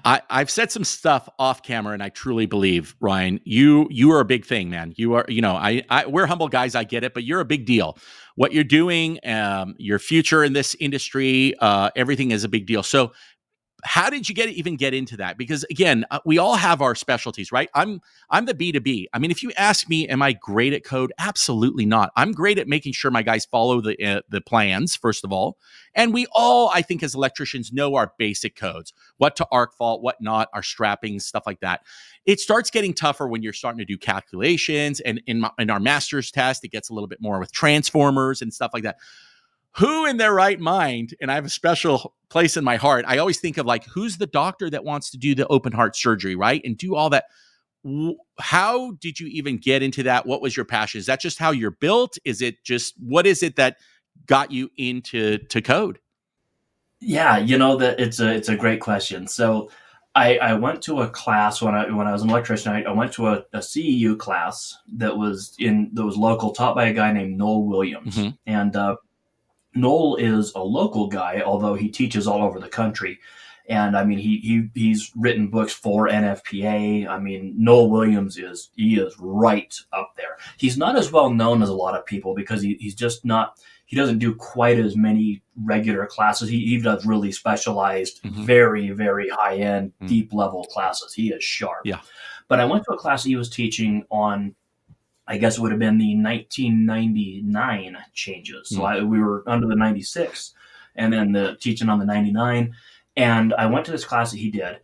I, 0.06 0.22
I've 0.30 0.50
said 0.50 0.72
some 0.72 0.84
stuff 0.84 1.30
off 1.38 1.64
camera, 1.64 1.94
and 1.94 2.04
I 2.04 2.10
truly 2.10 2.46
believe 2.46 2.96
Ryan, 3.00 3.40
you 3.44 3.88
you 3.90 4.12
are 4.12 4.20
a 4.20 4.26
big 4.26 4.46
thing, 4.46 4.70
man. 4.70 4.94
You 4.98 5.14
are, 5.14 5.26
you 5.28 5.42
know, 5.42 5.56
I, 5.56 5.84
I 5.90 6.06
we're 6.06 6.26
humble 6.26 6.48
guys, 6.48 6.76
I 6.76 6.84
get 6.84 7.04
it, 7.04 7.14
but 7.14 7.24
you're 7.24 7.40
a 7.40 7.46
big 7.46 7.66
deal. 7.66 7.98
What 8.36 8.52
you're 8.52 8.64
doing, 8.64 9.20
um, 9.26 9.76
your 9.78 10.00
future 10.00 10.44
in 10.44 10.54
this 10.54 10.76
industry, 10.80 11.54
uh, 11.60 11.92
everything 11.96 12.32
is 12.32 12.44
a 12.44 12.50
big 12.50 12.66
deal. 12.66 12.84
So 12.84 13.12
how 13.84 14.10
did 14.10 14.28
you 14.28 14.36
get 14.36 14.50
even 14.50 14.76
get 14.76 14.94
into 14.94 15.18
that? 15.18 15.38
Because 15.38 15.66
again 15.70 16.06
uh, 16.12 16.20
we 16.26 16.38
all 16.38 16.56
have 16.56 16.82
our 16.82 16.96
specialties 16.96 17.52
right? 17.52 17.70
I'm 17.74 18.02
i'm 18.30 18.46
the 18.46 18.54
b2b 18.54 19.06
i 19.14 19.20
mean 19.20 19.32
if 19.32 19.44
you 19.44 19.52
ask 19.58 19.90
me 19.90 20.08
am 20.08 20.22
i 20.22 20.34
great 20.34 20.74
at 20.74 20.84
code? 20.84 21.12
Absolutely 21.18 21.86
not. 21.86 22.12
I'm 22.16 22.32
great 22.32 22.58
at 22.58 22.68
making 22.68 22.94
sure 22.94 23.12
my 23.12 23.22
guys 23.22 23.46
follow 23.46 23.82
the 23.82 24.02
uh, 24.04 24.22
the 24.30 24.42
plans 24.42 24.96
first 24.96 25.24
of 25.24 25.32
all. 25.32 25.58
And 25.96 26.14
we 26.14 26.28
all 26.32 26.72
i 26.74 26.82
think 26.82 27.04
as 27.04 27.16
electricians 27.16 27.72
know 27.72 27.96
our 27.96 28.14
basic 28.18 28.56
codes 28.56 28.94
what 29.18 29.36
to 29.38 29.48
arc 29.52 29.74
fault 29.74 30.02
what 30.02 30.22
not 30.22 30.50
our 30.54 30.64
strappings 30.64 31.26
stuff 31.26 31.44
like 31.46 31.60
that. 31.62 31.82
It 32.26 32.40
starts 32.40 32.70
getting 32.70 32.94
tougher 32.94 33.28
when 33.28 33.42
you're 33.42 33.54
starting 33.54 33.80
to 33.80 33.86
do 33.86 33.98
calculations 33.98 35.00
and 35.00 35.22
in, 35.26 35.42
my, 35.42 35.52
in 35.58 35.70
our 35.70 35.80
master's 35.80 36.32
test 36.32 36.64
it 36.64 36.72
gets 36.72 36.90
a 36.90 36.94
little 36.94 37.08
bit 37.08 37.22
more 37.22 37.40
with 37.40 37.52
transformers 37.52 38.42
and 38.42 38.54
stuff 38.54 38.72
like 38.74 38.84
that. 38.84 38.98
Who 39.78 40.06
in 40.06 40.18
their 40.18 40.34
right 40.34 40.60
mind, 40.60 41.14
and 41.22 41.32
I 41.32 41.36
have 41.36 41.46
a 41.46 41.50
special 41.50 42.14
place 42.30 42.58
in 42.58 42.64
my 42.64 42.76
heart, 42.76 43.06
I 43.08 43.18
always 43.18 43.40
think 43.40 43.58
of 43.58 43.66
like, 43.66 43.86
who's 43.86 44.18
the 44.18 44.28
doctor 44.28 44.70
that 44.70 44.84
wants 44.84 45.10
to 45.12 45.18
do 45.18 45.36
the 45.36 45.48
open 45.48 45.74
heart 45.74 45.96
surgery, 45.96 46.36
right? 46.36 46.62
And 46.64 46.78
do 46.78 46.96
all 46.96 47.10
that. 47.10 47.26
How 48.40 48.92
did 49.00 49.20
you 49.20 49.28
even 49.28 49.58
get 49.58 49.82
into 49.82 50.04
that? 50.04 50.26
What 50.26 50.42
was 50.42 50.56
your 50.56 50.66
passion? 50.66 51.00
Is 51.00 51.06
that 51.06 51.22
just 51.22 51.40
how 51.40 51.52
you're 51.52 51.72
built? 51.72 52.18
Is 52.26 52.42
it 52.42 52.64
just 52.64 52.94
what 53.00 53.26
is 53.26 53.42
it 53.42 53.56
that 53.56 53.78
got 54.26 54.52
you 54.52 54.70
into 54.78 55.38
to 55.38 55.62
code? 55.62 56.00
Yeah, 57.00 57.38
you 57.38 57.58
know 57.58 57.78
that 57.78 58.00
it's 58.00 58.20
a 58.20 58.34
it's 58.34 58.50
a 58.50 58.58
great 58.58 58.82
question. 58.82 59.28
So 59.28 59.70
I, 60.16 60.38
I 60.38 60.54
went 60.54 60.82
to 60.84 61.02
a 61.02 61.10
class 61.10 61.62
when 61.62 61.76
I 61.76 61.90
when 61.92 62.08
I 62.08 62.12
was 62.12 62.24
an 62.24 62.30
electrician. 62.30 62.74
I, 62.74 62.84
I 62.84 62.92
went 62.92 63.14
to 63.14 63.28
a, 63.28 63.46
a, 63.54 63.60
CEU 63.60 64.18
class 64.18 64.76
that 64.98 65.18
was 65.18 65.56
in 65.60 65.92
that 65.94 66.04
was 66.04 66.18
local, 66.18 66.52
taught 66.52 66.76
by 66.76 66.88
a 66.88 66.94
guy 66.94 67.14
named 67.14 67.38
Noel 67.38 67.64
Williams, 67.64 68.18
mm-hmm. 68.18 68.30
and 68.46 68.76
uh, 68.76 68.98
Noel 69.76 70.16
is 70.16 70.52
a 70.56 70.64
local 70.64 71.08
guy, 71.08 71.42
although 71.46 71.76
he 71.76 71.90
teaches 71.90 72.28
all 72.28 72.44
over 72.44 72.60
the 72.60 72.70
country. 72.70 73.20
And 73.68 73.96
I 73.96 74.04
mean, 74.04 74.18
he, 74.18 74.40
he 74.40 74.68
he's 74.74 75.12
written 75.16 75.48
books 75.48 75.72
for 75.74 76.10
NFPA. 76.10 77.08
I 77.08 77.20
mean, 77.20 77.54
Noel 77.56 77.92
Williams 77.92 78.38
is 78.38 78.72
he 78.76 78.96
is 78.96 79.16
right 79.20 79.74
up 79.94 80.14
there. 80.18 80.38
He's 80.58 80.78
not 80.78 80.98
as 80.98 81.12
well 81.12 81.30
known 81.30 81.62
as 81.62 81.70
a 81.70 81.76
lot 81.76 81.96
of 81.96 82.06
people 82.06 82.34
because 82.34 82.64
he, 82.64 82.78
he's 82.80 82.96
just 82.96 83.26
not. 83.26 83.60
He 83.86 83.96
doesn't 83.96 84.20
do 84.20 84.36
quite 84.36 84.80
as 84.80 84.96
many 84.96 85.44
regular 85.64 86.06
classes. 86.08 86.50
He, 86.50 86.66
he 86.66 86.80
does 86.80 87.06
really 87.06 87.32
specialized, 87.32 88.24
mm-hmm. 88.24 88.44
very 88.44 88.90
very 88.90 89.30
high 89.30 89.58
end, 89.58 89.92
mm-hmm. 89.92 90.08
deep 90.08 90.34
level 90.34 90.64
classes. 90.66 91.14
He 91.14 91.30
is 91.30 91.44
sharp. 91.44 91.82
Yeah. 91.86 92.00
But 92.48 92.60
I 92.60 92.66
went 92.66 92.84
to 92.86 92.94
a 92.94 92.98
class 92.98 93.24
he 93.24 93.36
was 93.36 93.52
teaching 93.52 94.04
on 94.10 94.56
I 95.30 95.38
guess 95.38 95.58
it 95.58 95.62
would 95.62 95.72
have 95.72 95.80
been 95.80 95.98
the 95.98 96.16
1999 96.16 97.98
changes. 98.14 98.70
So 98.70 98.80
hmm. 98.80 98.86
I, 98.86 99.04
we 99.04 99.20
were 99.20 99.44
under 99.48 99.68
the 99.68 99.76
96 99.76 100.54
and 100.96 101.14
then 101.14 101.32
the 101.32 101.56
teaching 101.62 101.88
on 101.88 102.00
the 102.00 102.06
99. 102.06 102.74
And 103.16 103.54
I 103.54 103.68
went 103.68 103.86
to 103.86 103.92
this 103.92 104.04
class 104.04 104.32
that 104.32 104.38
he 104.38 104.50
did 104.50 104.80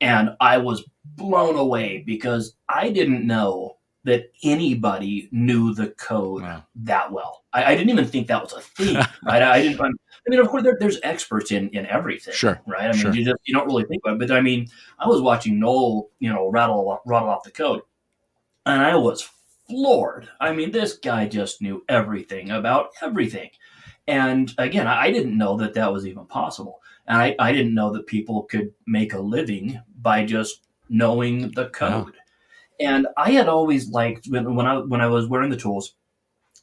and 0.00 0.30
I 0.40 0.58
was 0.58 0.84
blown 1.04 1.56
away 1.56 2.02
because 2.06 2.54
I 2.68 2.90
didn't 2.90 3.26
know 3.26 3.78
that 4.04 4.30
anybody 4.44 5.28
knew 5.32 5.74
the 5.74 5.88
code 5.88 6.42
wow. 6.42 6.62
that 6.76 7.10
well. 7.10 7.44
I, 7.52 7.64
I, 7.64 7.74
didn't 7.74 7.90
even 7.90 8.06
think 8.06 8.28
that 8.28 8.40
was 8.40 8.52
a 8.52 8.60
thing, 8.60 8.94
right? 9.24 9.42
I, 9.42 9.62
didn't. 9.62 9.80
I 9.80 9.90
mean, 10.28 10.38
of 10.38 10.48
course, 10.48 10.62
there, 10.62 10.76
there's 10.78 11.00
experts 11.02 11.50
in 11.50 11.70
in 11.70 11.86
everything, 11.86 12.32
sure, 12.32 12.60
right? 12.66 12.84
I 12.84 12.92
mean, 12.92 13.00
sure. 13.00 13.14
you 13.14 13.24
just 13.24 13.38
you 13.46 13.54
don't 13.54 13.66
really 13.66 13.84
think 13.84 14.02
about 14.04 14.14
it. 14.14 14.28
But 14.28 14.36
I 14.36 14.40
mean, 14.40 14.68
I 14.98 15.08
was 15.08 15.20
watching 15.20 15.58
Noel, 15.58 16.08
you 16.20 16.32
know, 16.32 16.48
rattle 16.48 17.00
rattle 17.04 17.28
off 17.28 17.42
the 17.42 17.50
code, 17.50 17.82
and 18.64 18.80
I 18.80 18.94
was 18.94 19.28
floored. 19.68 20.28
I 20.40 20.52
mean, 20.52 20.70
this 20.70 20.94
guy 20.98 21.26
just 21.26 21.60
knew 21.62 21.84
everything 21.88 22.50
about 22.50 22.90
everything. 23.02 23.50
And 24.06 24.52
again, 24.58 24.86
I 24.86 25.10
didn't 25.10 25.36
know 25.36 25.56
that 25.56 25.74
that 25.74 25.92
was 25.92 26.06
even 26.06 26.26
possible. 26.26 26.80
And 27.08 27.18
I, 27.18 27.34
I 27.38 27.52
didn't 27.52 27.74
know 27.74 27.92
that 27.92 28.06
people 28.06 28.44
could 28.44 28.72
make 28.86 29.12
a 29.12 29.18
living 29.18 29.80
by 30.00 30.24
just 30.24 30.62
knowing 30.88 31.50
the 31.52 31.68
code. 31.70 32.14
And 32.80 33.06
I 33.16 33.30
had 33.32 33.48
always 33.48 33.88
liked 33.88 34.26
when, 34.28 34.54
when 34.54 34.66
I 34.66 34.78
when 34.78 35.00
I 35.00 35.06
was 35.06 35.26
wearing 35.26 35.50
the 35.50 35.56
tools, 35.56 35.94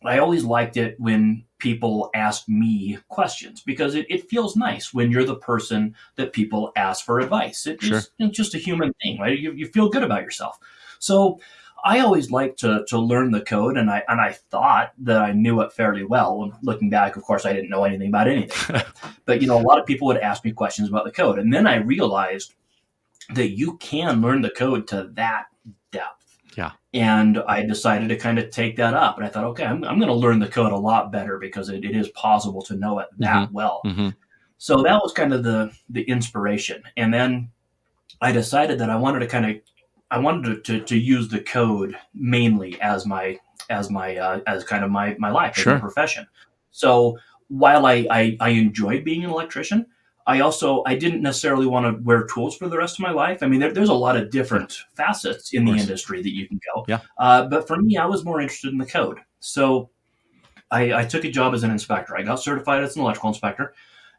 I 0.06 0.20
always 0.20 0.44
liked 0.44 0.78
it 0.78 0.96
when 1.00 1.46
people 1.60 2.10
asked 2.14 2.48
me 2.50 2.98
questions 3.08 3.62
because 3.62 3.96
it, 3.96 4.06
it 4.10 4.30
feels 4.30 4.56
nice 4.56 4.94
when 4.94 5.10
you're 5.12 5.24
the 5.24 5.36
person 5.38 5.96
that 6.18 6.34
people 6.34 6.72
ask 6.76 7.06
for 7.06 7.20
advice. 7.20 7.66
It, 7.66 7.82
Sure. 7.82 7.98
it's, 7.98 8.10
it's 8.20 8.38
just 8.38 8.54
a 8.54 8.58
human 8.58 8.94
thing, 9.02 9.20
right? 9.20 9.38
You, 9.38 9.54
you 9.54 9.68
feel 9.68 9.90
good 9.90 10.04
about 10.04 10.24
yourself. 10.24 10.60
So 11.00 11.40
I 11.86 12.00
always 12.00 12.32
liked 12.32 12.60
to, 12.60 12.86
to 12.88 12.98
learn 12.98 13.32
the 13.32 13.42
code, 13.42 13.78
and 13.78 13.90
I 13.90 14.04
and 14.08 14.22
I 14.22 14.32
thought 14.32 14.94
that 15.00 15.22
I 15.22 15.34
knew 15.34 15.62
it 15.62 15.74
fairly 15.74 16.06
well. 16.06 16.44
And 16.44 16.54
looking 16.62 16.90
back, 16.90 17.18
of 17.18 17.24
course, 17.24 17.46
I 17.46 17.52
didn't 17.52 17.70
know 17.70 17.84
anything 17.84 18.08
about 18.08 18.30
anything. 18.30 18.82
but 19.26 19.42
you 19.42 19.48
know, 19.48 19.60
a 19.60 19.68
lot 19.68 19.80
of 19.80 19.86
people 19.86 20.08
would 20.08 20.18
ask 20.18 20.46
me 20.46 20.52
questions 20.52 20.88
about 20.88 21.04
the 21.04 21.12
code, 21.12 21.40
and 21.40 21.54
then 21.54 21.68
I 21.68 21.76
realized 21.76 22.54
that 23.34 23.50
you 23.50 23.78
can 23.78 24.22
learn 24.22 24.42
the 24.42 24.50
code 24.52 24.88
to 24.88 25.10
that 25.14 25.46
depth. 25.92 26.40
Yeah. 26.58 26.72
And 26.94 27.40
I 27.48 27.64
decided 27.64 28.10
to 28.10 28.18
kind 28.18 28.40
of 28.40 28.50
take 28.50 28.78
that 28.78 28.94
up, 28.94 29.18
and 29.18 29.26
I 29.26 29.30
thought, 29.30 29.46
okay, 29.46 29.66
I'm, 29.66 29.84
I'm 29.84 29.98
going 29.98 30.08
to 30.08 30.14
learn 30.14 30.40
the 30.40 30.48
code 30.48 30.72
a 30.72 30.78
lot 30.78 31.12
better 31.12 31.38
because 31.38 31.70
it, 31.70 31.84
it 31.84 31.96
is 31.96 32.10
possible 32.10 32.62
to 32.64 32.76
know 32.76 33.00
it 33.00 33.08
that 33.18 33.52
well. 33.52 33.82
hmm 33.84 34.10
So 34.58 34.84
that 34.84 35.02
was 35.02 35.12
kind 35.12 35.34
of 35.34 35.44
the 35.44 35.74
the 35.90 36.04
inspiration, 36.04 36.82
and 36.96 37.14
then 37.14 37.50
I 38.22 38.32
decided 38.32 38.80
that 38.80 38.90
I 38.90 38.96
wanted 38.96 39.20
to 39.20 39.28
kind 39.28 39.46
of 39.46 39.58
I 40.14 40.20
wanted 40.20 40.64
to, 40.64 40.80
to, 40.80 40.86
to 40.86 40.98
use 40.98 41.28
the 41.28 41.40
code 41.40 41.96
mainly 42.14 42.80
as 42.82 43.06
my 43.06 43.40
as 43.70 43.90
my 43.90 44.18
uh, 44.18 44.40
as 44.46 44.64
kind 44.64 44.84
of 44.84 44.92
my 44.92 45.16
my 45.18 45.32
life 45.32 45.58
as 45.58 45.64
Sure. 45.64 45.74
my 45.74 45.80
profession. 45.80 46.28
So 46.72 47.18
while 47.48 47.86
I, 47.86 48.08
I 48.10 48.38
I 48.40 48.50
enjoyed 48.50 49.04
being 49.04 49.24
an 49.24 49.32
electrician, 49.32 49.86
I 50.28 50.42
also 50.42 50.84
I 50.86 50.96
didn't 50.96 51.22
necessarily 51.22 51.66
want 51.66 51.86
to 51.86 52.04
wear 52.04 52.26
tools 52.26 52.56
for 52.56 52.70
the 52.70 52.78
rest 52.78 53.00
of 53.00 53.04
my 53.04 53.12
life. 53.12 53.40
I 53.42 53.48
mean, 53.48 53.60
there, 53.60 53.74
there's 53.74 53.90
a 53.90 53.94
lot 53.94 54.16
of 54.16 54.30
different 54.30 54.78
facets 54.96 55.54
in 55.54 55.66
the 55.66 55.74
industry 55.74 56.22
that 56.22 56.34
you 56.34 56.48
can 56.48 56.60
go. 56.74 56.86
Yeah. 56.88 57.00
Uh, 57.18 57.48
but 57.48 57.68
for 57.68 57.78
me, 57.78 57.98
I 57.98 58.06
was 58.06 58.24
more 58.24 58.40
interested 58.40 58.72
in 58.72 58.78
the 58.78 58.86
code. 58.86 59.20
So 59.40 59.90
I, 60.72 60.94
I 60.94 61.06
took 61.06 61.26
a 61.26 61.32
job 61.32 61.54
as 61.54 61.64
an 61.64 61.72
inspector. 61.72 62.16
I 62.18 62.24
got 62.24 62.40
certified 62.40 62.84
as 62.84 62.96
an 62.96 63.02
electrical 63.02 63.30
inspector, 63.30 63.74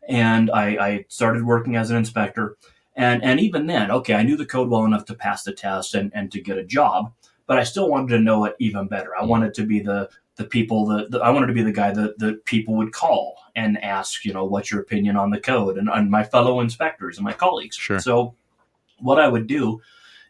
and 0.08 0.50
I, 0.50 0.66
I 0.88 1.04
started 1.08 1.44
working 1.44 1.76
as 1.76 1.90
an 1.90 1.96
inspector. 1.96 2.56
And 2.96 3.24
and 3.24 3.40
even 3.40 3.66
then, 3.66 3.90
okay, 3.90 4.14
I 4.14 4.22
knew 4.22 4.36
the 4.36 4.46
code 4.46 4.68
well 4.68 4.84
enough 4.84 5.04
to 5.06 5.14
pass 5.14 5.42
the 5.42 5.52
test 5.52 5.94
and, 5.94 6.12
and 6.14 6.30
to 6.32 6.40
get 6.40 6.58
a 6.58 6.64
job, 6.64 7.12
but 7.46 7.58
I 7.58 7.64
still 7.64 7.88
wanted 7.88 8.10
to 8.10 8.20
know 8.20 8.44
it 8.44 8.54
even 8.60 8.86
better. 8.86 9.16
I 9.16 9.24
wanted 9.24 9.52
to 9.54 9.66
be 9.66 9.80
the 9.80 10.08
the 10.36 10.44
people 10.44 10.86
that 10.86 11.10
that- 11.10 11.22
I 11.22 11.30
wanted 11.30 11.48
to 11.48 11.52
be 11.52 11.62
the 11.62 11.72
guy 11.72 11.92
that, 11.92 12.18
that 12.18 12.44
people 12.44 12.74
would 12.76 12.92
call 12.92 13.36
and 13.56 13.82
ask, 13.82 14.24
you 14.24 14.32
know, 14.32 14.44
what's 14.44 14.70
your 14.70 14.80
opinion 14.80 15.16
on 15.16 15.30
the 15.30 15.40
code 15.40 15.78
and, 15.78 15.88
and 15.88 16.10
my 16.10 16.24
fellow 16.24 16.60
inspectors 16.60 17.18
and 17.18 17.24
my 17.24 17.32
colleagues. 17.32 17.76
Sure. 17.76 18.00
So 18.00 18.34
what 18.98 19.20
I 19.20 19.28
would 19.28 19.46
do 19.46 19.80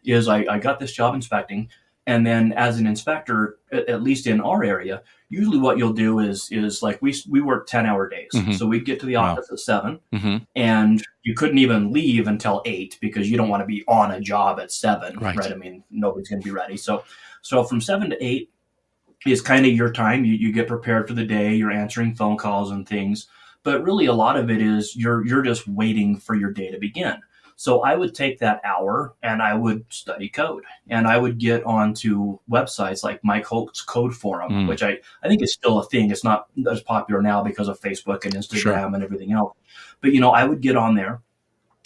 is 0.03 0.27
I, 0.27 0.45
I 0.49 0.59
got 0.59 0.79
this 0.79 0.93
job 0.93 1.15
inspecting 1.15 1.69
and 2.07 2.25
then 2.25 2.53
as 2.53 2.79
an 2.79 2.85
inspector, 2.85 3.57
at, 3.71 3.89
at 3.89 4.03
least 4.03 4.27
in 4.27 4.39
our 4.41 4.63
area, 4.63 5.01
usually 5.35 5.57
what 5.59 5.77
you'll 5.77 5.93
do 5.93 6.19
is 6.19 6.47
is 6.51 6.81
like 6.81 7.01
we 7.01 7.13
we 7.29 7.41
work 7.41 7.67
10 7.67 7.85
hour 7.85 8.07
days. 8.09 8.31
Mhm. 8.33 8.53
So 8.57 8.65
we'd 8.65 8.85
get 8.85 8.99
to 9.01 9.05
the 9.05 9.15
Wow. 9.15 9.33
office 9.33 9.49
at 9.51 9.59
seven 9.59 9.99
hmm 10.13 10.37
and 10.55 11.03
you 11.23 11.33
couldn't 11.33 11.57
even 11.57 11.91
leave 11.91 12.27
until 12.27 12.61
eight 12.65 12.97
because 13.01 13.29
you 13.29 13.35
don't 13.37 13.49
want 13.49 13.61
to 13.61 13.65
be 13.65 13.83
on 13.87 14.11
a 14.11 14.19
job 14.21 14.59
at 14.59 14.71
seven, 14.71 15.17
Right. 15.19 15.35
right? 15.35 15.51
I 15.51 15.55
mean, 15.55 15.83
nobody's 15.89 16.29
going 16.29 16.41
to 16.41 16.45
be 16.45 16.51
ready. 16.51 16.77
So, 16.77 17.03
so 17.41 17.63
from 17.63 17.81
seven 17.81 18.09
to 18.11 18.17
eight 18.23 18.51
is 19.25 19.41
kind 19.41 19.65
of 19.65 19.71
your 19.73 19.91
time. 19.91 20.23
You, 20.23 20.33
you 20.35 20.51
get 20.51 20.67
prepared 20.67 21.07
for 21.07 21.15
the 21.15 21.25
day. 21.25 21.55
You're 21.55 21.71
answering 21.71 22.13
phone 22.15 22.37
calls 22.37 22.69
and 22.71 22.87
things, 22.87 23.27
but 23.63 23.83
really 23.83 24.05
a 24.05 24.13
lot 24.13 24.37
of 24.37 24.51
it 24.51 24.61
is 24.61 24.95
you're 24.95 25.25
you're 25.25 25.41
just 25.41 25.67
waiting 25.67 26.15
for 26.17 26.35
your 26.35 26.51
day 26.51 26.69
to 26.71 26.77
begin. 26.77 27.15
So 27.57 27.81
I 27.83 27.95
would 27.95 28.13
take 28.13 28.37
that 28.39 28.59
hour 28.65 29.15
and 29.23 29.41
I 29.41 29.53
would 29.53 29.85
study 29.89 30.27
code 30.27 30.63
and 30.89 31.07
I 31.07 31.17
would 31.17 31.37
get 31.37 31.63
onto 31.63 32.37
websites 32.51 33.01
like 33.03 33.23
Mike 33.23 33.45
Holt's 33.45 33.81
Code 33.81 34.13
Forum, 34.13 34.51
Mm. 34.51 34.67
which 34.67 34.83
I, 34.83 34.99
I 35.23 35.29
think 35.29 35.41
is 35.41 35.53
still 35.53 35.79
a 35.79 35.85
thing. 35.85 36.11
It's 36.11 36.23
not 36.25 36.47
as 36.69 36.81
popular 36.81 37.21
now 37.21 37.41
because 37.43 37.69
of 37.69 37.79
Facebook 37.79 38.25
and 38.25 38.33
Instagram 38.35 38.57
Sure. 38.59 38.73
and 38.77 39.01
everything 39.03 39.31
else. 39.31 39.55
But 40.01 40.11
you 40.11 40.19
know, 40.19 40.31
I 40.31 40.43
would 40.43 40.59
get 40.61 40.75
on 40.75 40.95
there 40.95 41.21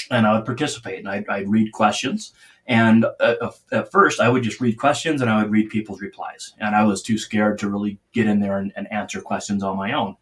and 0.10 0.26
I 0.26 0.34
would 0.34 0.46
participate 0.46 1.00
and 1.00 1.08
I'd, 1.08 1.28
I'd 1.30 1.48
read 1.50 1.72
questions. 1.72 2.34
And 2.66 3.06
uh, 3.20 3.52
at 3.72 3.92
first, 3.92 4.20
I 4.20 4.30
would 4.30 4.44
just 4.44 4.60
read 4.62 4.78
questions 4.78 5.22
and 5.22 5.30
I 5.30 5.42
would 5.42 5.52
read 5.52 5.70
people's 5.70 6.02
replies. 6.02 6.54
And 6.60 6.76
I 6.76 6.84
was 6.84 7.02
too 7.04 7.18
scared 7.20 7.60
to 7.60 7.70
really 7.70 8.00
get 8.12 8.26
in 8.28 8.40
there 8.40 8.58
and, 8.58 8.72
and 8.76 8.92
answer 8.92 9.22
questions 9.22 9.62
on 9.64 9.78
my 9.78 9.94
own. 9.94 10.16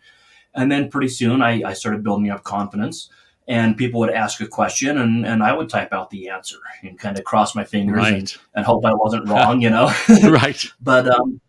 And 0.54 0.72
then 0.72 0.90
pretty 0.90 1.10
soon, 1.10 1.42
I, 1.42 1.62
I 1.66 1.74
started 1.74 2.04
building 2.04 2.30
up 2.32 2.44
confidence. 2.44 3.10
And 3.50 3.78
people 3.78 4.02
would 4.02 4.10
ask 4.10 4.42
a 4.42 4.48
question, 4.48 4.98
and, 4.98 5.26
and 5.26 5.42
I 5.42 5.54
would 5.54 5.70
type 5.70 5.94
out 5.94 6.10
the 6.10 6.28
answer 6.30 6.58
and 6.84 7.00
kind 7.00 7.18
of 7.18 7.24
cross 7.24 7.56
my 7.56 7.64
fingers 7.64 8.06
and, 8.06 8.14
Right. 8.16 8.38
and 8.56 8.66
hope 8.66 8.86
I 8.86 8.94
wasn't 8.94 9.30
wrong, 9.30 9.62
you 9.62 9.70
know. 9.70 9.90
right. 10.24 10.66
but 10.82 11.08
um, 11.08 11.40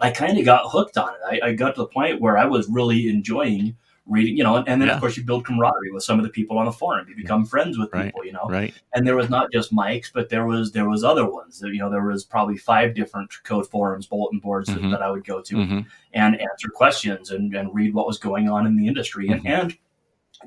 I 0.00 0.10
kind 0.10 0.36
of 0.36 0.44
got 0.44 0.68
hooked 0.70 0.98
on 0.98 1.10
it. 1.10 1.20
I, 1.44 1.48
I 1.48 1.52
got 1.52 1.76
to 1.76 1.82
the 1.82 1.86
point 1.86 2.20
where 2.20 2.36
I 2.36 2.44
was 2.44 2.68
really 2.68 3.08
enjoying 3.08 3.76
reading, 4.10 4.36
you 4.38 4.42
know, 4.42 4.56
and, 4.56 4.66
and 4.68 4.80
then 4.80 4.88
Yeah. 4.88 4.94
of 4.94 5.00
course 5.00 5.16
you 5.18 5.22
build 5.22 5.44
camaraderie 5.44 5.92
with 5.92 6.02
some 6.02 6.18
of 6.18 6.24
the 6.24 6.30
people 6.30 6.58
on 6.58 6.64
the 6.64 6.72
forum. 6.72 7.06
You 7.10 7.14
become 7.14 7.44
friends 7.44 7.78
with 7.78 7.90
Right. 7.92 8.06
people, 8.06 8.24
you 8.24 8.32
know. 8.32 8.46
Right. 8.48 8.74
And 8.94 9.06
there 9.06 9.14
was 9.16 9.28
not 9.28 9.52
just 9.52 9.70
Mike's, 9.72 10.10
but 10.10 10.30
there 10.30 10.46
was 10.46 10.72
there 10.72 10.88
was 10.88 11.04
other 11.04 11.26
ones. 11.30 11.62
You 11.62 11.78
know, 11.78 11.90
there 11.90 12.02
was 12.02 12.24
probably 12.24 12.56
five 12.56 12.94
different 12.94 13.30
code 13.44 13.68
forums, 13.68 14.06
bulletin 14.06 14.38
boards 14.40 14.68
that- 14.70 14.80
Mhm. 14.80 14.90
that 14.92 15.02
I 15.02 15.10
would 15.10 15.24
go 15.26 15.40
to 15.42 15.56
hmm 15.64 15.80
and 16.14 16.40
answer 16.40 16.68
questions 16.74 17.30
and, 17.30 17.54
and 17.54 17.72
read 17.74 17.92
what 17.92 18.06
was 18.06 18.18
going 18.18 18.48
on 18.48 18.66
in 18.66 18.76
the 18.76 18.88
industry 18.88 19.28
and, 19.28 19.44
Mhm. 19.44 19.50
and 19.62 19.76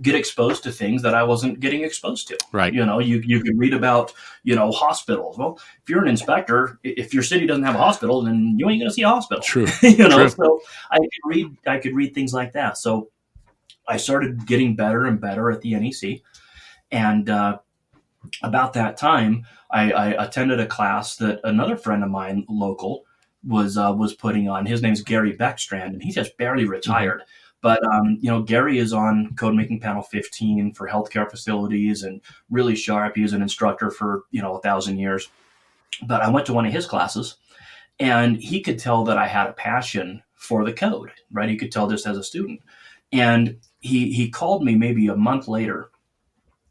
get 0.02 0.16
exposed 0.16 0.64
to 0.64 0.72
things 0.72 1.02
that 1.02 1.14
I 1.14 1.24
wasn't 1.24 1.60
getting 1.60 1.84
exposed 1.84 2.28
to. 2.30 2.38
Right. 2.52 2.74
You 2.74 2.86
know, 2.86 3.00
you, 3.00 3.22
you 3.26 3.42
could 3.42 3.58
read 3.58 3.74
about, 3.74 4.14
you 4.44 4.56
know, 4.56 4.72
hospitals. 4.72 5.38
Well, 5.38 5.60
if 5.82 5.90
you're 5.90 6.02
an 6.02 6.08
inspector, 6.08 6.80
if 6.84 7.14
your 7.14 7.24
city 7.24 7.46
doesn't 7.46 7.64
have 7.64 7.76
a 7.76 7.80
hospital, 7.80 8.22
then 8.22 8.56
you 8.58 8.70
ain't 8.70 8.80
going 8.80 8.90
to 8.90 8.94
see 8.94 9.02
a 9.02 9.10
hospital. 9.10 9.44
True. 9.44 9.68
you 9.82 10.08
know, 10.08 10.18
True. 10.18 10.30
so 10.30 10.62
I 10.92 10.98
could 10.98 11.10
read, 11.26 11.58
I 11.68 11.78
could 11.80 11.94
read 11.94 12.14
things 12.14 12.34
like 12.34 12.54
that. 12.54 12.78
So 12.78 13.10
I 13.88 13.98
started 13.98 14.46
getting 14.46 14.76
better 14.76 15.06
and 15.06 15.20
better 15.20 15.52
at 15.52 15.62
the 15.62 15.76
NEC. 15.76 16.22
And 16.92 17.30
uh, 17.30 17.60
about 18.44 18.74
that 18.74 18.96
time, 18.98 19.46
I, 19.72 19.92
I 19.92 20.26
attended 20.26 20.60
a 20.60 20.66
class 20.66 21.16
that 21.18 21.40
another 21.44 21.76
friend 21.76 22.04
of 22.04 22.10
mine, 22.10 22.46
local, 22.50 23.06
was 23.46 23.78
uh, 23.78 23.94
was 23.98 24.14
putting 24.14 24.48
on. 24.48 24.66
His 24.66 24.82
name's 24.82 25.02
Gary 25.02 25.36
Beckstrand, 25.36 25.88
and 25.88 26.04
he 26.04 26.12
just 26.12 26.38
barely 26.38 26.66
retired. 26.66 27.24
But 27.62 27.84
um, 27.86 28.18
you 28.22 28.30
know, 28.30 28.42
Gary 28.42 28.80
is 28.80 28.92
on 28.92 29.36
Code 29.36 29.56
Making 29.56 29.80
Panel 29.80 30.02
15 30.02 30.74
for 30.74 30.88
healthcare 30.88 31.30
facilities, 31.30 32.04
and 32.04 32.22
really 32.50 32.76
sharp. 32.76 33.16
He 33.16 33.22
was 33.22 33.34
an 33.34 33.42
instructor 33.42 33.92
for 33.92 34.24
you 34.32 34.42
know 34.42 34.56
a 34.56 34.62
thousand 34.62 34.98
years. 34.98 35.30
But 36.08 36.22
I 36.22 36.30
went 36.30 36.46
to 36.48 36.54
one 36.54 36.66
of 36.66 36.74
his 36.74 36.88
classes, 36.88 37.36
and 38.00 38.38
he 38.38 38.62
could 38.62 38.80
tell 38.80 39.04
that 39.06 39.18
I 39.18 39.28
had 39.28 39.48
a 39.48 39.54
passion 39.54 40.24
for 40.34 40.66
the 40.66 40.74
code. 40.74 41.12
Right, 41.32 41.50
he 41.50 41.58
could 41.58 41.72
tell 41.72 41.88
just 41.88 42.08
as 42.08 42.18
a 42.18 42.24
student, 42.24 42.62
and 43.12 43.58
he 43.80 44.12
he 44.12 44.30
called 44.30 44.64
me 44.64 44.76
maybe 44.76 45.08
a 45.08 45.16
month 45.16 45.48
later 45.48 45.92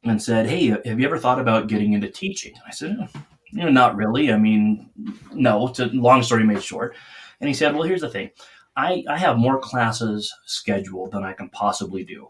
and 0.02 0.20
said, 0.20 0.48
"Hey, 0.48 0.66
have 0.68 0.98
you 0.98 1.06
ever 1.06 1.18
thought 1.18 1.40
about 1.40 1.68
getting 1.68 1.92
into 1.92 2.08
teaching?" 2.08 2.54
I 2.66 2.72
said, 2.72 2.96
"Oh, 3.00 3.20
"You 3.52 3.64
know, 3.64 3.70
not 3.70 3.94
really. 3.94 4.32
I 4.32 4.38
mean, 4.38 4.90
no." 5.32 5.68
To 5.68 5.86
long 5.86 6.24
story 6.24 6.42
made 6.42 6.64
short, 6.64 6.96
and 7.40 7.46
he 7.46 7.54
said, 7.54 7.74
"Well, 7.74 7.84
here's 7.84 8.00
the 8.00 8.10
thing. 8.10 8.30
I 8.76 9.04
I 9.08 9.18
have 9.18 9.38
more 9.38 9.58
classes 9.58 10.32
scheduled 10.46 11.12
than 11.12 11.24
I 11.24 11.32
can 11.32 11.48
possibly 11.50 12.04
do." 12.04 12.28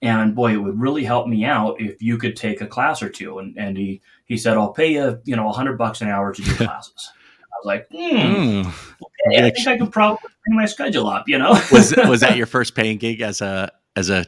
And 0.00 0.34
boy, 0.34 0.52
it 0.52 0.58
would 0.58 0.80
really 0.80 1.02
help 1.04 1.26
me 1.26 1.44
out 1.44 1.80
if 1.80 2.00
you 2.00 2.18
could 2.18 2.36
take 2.36 2.60
a 2.60 2.66
class 2.68 3.02
or 3.02 3.08
two. 3.08 3.40
And, 3.40 3.58
and 3.58 3.76
he, 3.76 4.00
he 4.26 4.36
said, 4.36 4.56
I'll 4.56 4.72
pay 4.72 4.92
you, 4.92 5.18
you 5.24 5.34
know, 5.34 5.48
a 5.48 5.52
hundred 5.52 5.76
bucks 5.76 6.00
an 6.02 6.06
hour 6.08 6.32
to 6.32 6.40
do 6.40 6.54
classes. 6.54 7.10
I 7.42 7.56
was 7.58 7.64
like, 7.66 7.88
hmm, 7.90 7.96
Mm. 7.98 8.66
okay, 8.66 9.44
I 9.44 9.50
think 9.50 9.66
I 9.66 9.76
could 9.76 9.90
probably 9.90 10.20
bring 10.46 10.56
my 10.56 10.66
schedule 10.66 11.08
up, 11.08 11.24
you 11.28 11.36
know? 11.36 11.60
Was 11.72 11.96
was 12.06 12.20
that 12.20 12.36
your 12.40 12.46
first 12.46 12.76
paying 12.76 12.96
gig 12.98 13.20
as 13.22 13.40
a 13.40 13.72
as 13.96 14.08
a 14.08 14.18
As 14.18 14.26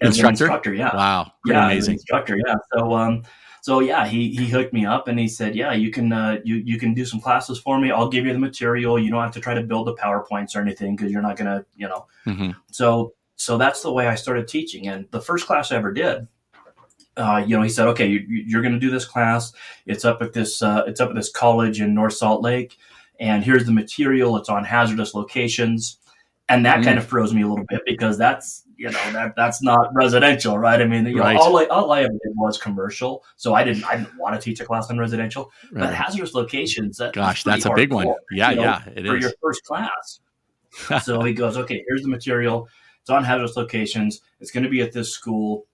an 0.00 0.06
instructor? 0.06 0.44
instructor, 0.46 0.72
yeah. 0.74 0.96
wow? 0.96 1.30
Pretty 1.44 1.54
yeah, 1.58 1.64
as 1.66 1.66
an 1.66 1.72
amazing. 1.72 1.94
instructor. 1.96 2.38
Yeah. 2.46 2.54
So, 2.72 2.94
um, 2.94 3.22
so 3.62 3.80
yeah, 3.80 4.06
he, 4.06 4.30
he 4.30 4.46
hooked 4.48 4.72
me 4.72 4.86
up 4.86 5.08
and 5.08 5.18
he 5.18 5.28
said, 5.28 5.54
yeah, 5.54 5.72
you 5.72 5.90
can, 5.90 6.12
uh, 6.12 6.38
you, 6.44 6.56
you 6.56 6.78
can 6.78 6.94
do 6.94 7.04
some 7.04 7.20
classes 7.20 7.58
for 7.58 7.78
me. 7.78 7.90
I'll 7.90 8.08
give 8.08 8.24
you 8.26 8.32
the 8.32 8.38
material. 8.38 8.98
You 8.98 9.10
don't 9.10 9.22
have 9.22 9.34
to 9.34 9.40
try 9.40 9.54
to 9.54 9.62
build 9.62 9.86
the 9.86 9.94
PowerPoints 9.94 10.56
or 10.56 10.60
anything 10.60 10.96
because 10.96 11.12
you're 11.12 11.22
not 11.22 11.36
going 11.36 11.46
to, 11.46 11.64
you 11.76 11.88
know, 11.88 12.06
hmm 12.24 12.50
so, 12.70 13.14
so 13.36 13.56
that's 13.58 13.82
the 13.82 13.92
way 13.92 14.06
I 14.06 14.14
started 14.14 14.46
teaching. 14.48 14.88
And 14.88 15.06
the 15.10 15.20
first 15.20 15.46
class 15.46 15.72
I 15.72 15.76
ever 15.76 15.92
did, 15.92 16.28
uh, 17.16 17.42
you 17.46 17.56
know, 17.56 17.62
he 17.62 17.68
said, 17.68 17.86
okay, 17.88 18.06
you, 18.06 18.24
you're 18.28 18.62
going 18.62 18.74
to 18.74 18.78
do 18.80 18.90
this 18.90 19.04
class. 19.04 19.52
It's 19.86 20.04
up 20.04 20.22
at 20.22 20.32
this, 20.32 20.62
uh, 20.62 20.84
it's 20.86 21.00
up 21.00 21.10
at 21.10 21.16
this 21.16 21.30
college 21.30 21.80
in 21.80 21.94
North 21.94 22.14
Salt 22.14 22.42
Lake. 22.42 22.76
And 23.18 23.44
here's 23.44 23.64
the 23.66 23.72
material. 23.72 24.36
It's 24.36 24.48
on 24.48 24.64
hazardous 24.64 25.14
locations. 25.14 25.98
And 26.48 26.64
that 26.66 26.80
Mm. 26.80 26.84
kind 26.84 26.98
of 26.98 27.06
froze 27.06 27.32
me 27.34 27.42
a 27.42 27.48
little 27.48 27.66
bit 27.68 27.82
because 27.86 28.16
that's, 28.18 28.64
you 28.80 28.90
know, 28.90 29.12
that 29.12 29.36
that's 29.36 29.62
not 29.62 29.90
residential, 29.92 30.56
right? 30.56 30.80
I 30.80 30.86
mean, 30.86 31.04
you 31.04 31.16
know, 31.16 31.36
all, 31.36 31.58
I, 31.58 31.66
all 31.66 31.92
I 31.92 32.00
ever 32.00 32.12
did 32.12 32.32
was 32.34 32.56
commercial. 32.56 33.22
So 33.36 33.52
I 33.52 33.62
didn't, 33.62 33.84
I 33.84 33.96
didn't 33.98 34.16
want 34.16 34.34
to 34.34 34.40
teach 34.40 34.58
a 34.60 34.64
class 34.64 34.88
on 34.88 34.96
residential, 34.96 35.52
but 35.70 35.92
hazardous 35.92 36.32
locations, 36.32 36.96
that, 36.96 37.12
Gosh, 37.12 37.44
that's 37.44 37.66
a 37.66 37.74
big 37.74 37.92
one. 37.92 38.06
Yeah, 38.32 38.50
you 38.50 38.56
know, 38.56 38.62
yeah, 38.62 38.82
it 38.96 39.04
for 39.04 39.16
is. 39.18 39.22
your 39.22 39.32
first 39.42 39.64
class. 39.64 40.20
so 41.04 41.20
he 41.20 41.34
goes, 41.34 41.58
okay, 41.58 41.84
here's 41.88 42.00
the 42.00 42.08
material. 42.08 42.68
It's 43.02 43.10
on 43.10 43.22
hazardous 43.22 43.54
locations. 43.54 44.22
It's 44.40 44.50
going 44.50 44.64
to 44.64 44.70
be 44.70 44.80
at 44.80 44.92
this 44.92 45.12
school. 45.12 45.66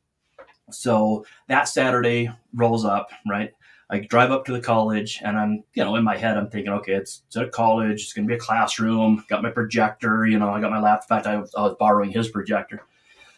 So 0.72 1.24
that 1.46 1.68
Saturday 1.68 2.28
rolls 2.54 2.84
up, 2.84 3.10
right? 3.30 3.52
I 3.88 4.00
drive 4.00 4.32
up 4.32 4.44
to 4.46 4.52
the 4.52 4.60
college, 4.60 5.20
and 5.24 5.38
I'm, 5.38 5.62
you 5.74 5.84
know, 5.84 5.94
in 5.94 6.02
my 6.02 6.16
head, 6.16 6.36
I'm 6.36 6.50
thinking, 6.50 6.72
okay, 6.72 6.94
it's, 6.94 7.22
it's 7.28 7.36
a 7.36 7.46
college, 7.46 8.02
it's 8.02 8.12
going 8.12 8.26
to 8.26 8.28
be 8.28 8.34
a 8.34 8.40
classroom. 8.40 9.24
Got 9.28 9.44
my 9.44 9.50
projector, 9.50 10.26
you 10.26 10.40
know, 10.40 10.50
I 10.50 10.60
got 10.60 10.72
my 10.72 10.80
laptop. 10.80 11.18
In 11.18 11.22
fact, 11.22 11.26
I 11.28 11.36
was, 11.36 11.54
I 11.54 11.62
was 11.62 11.76
borrowing 11.78 12.10
his 12.10 12.28
projector. 12.28 12.82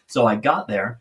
So 0.09 0.25
I 0.25 0.35
got 0.35 0.67
there, 0.67 0.99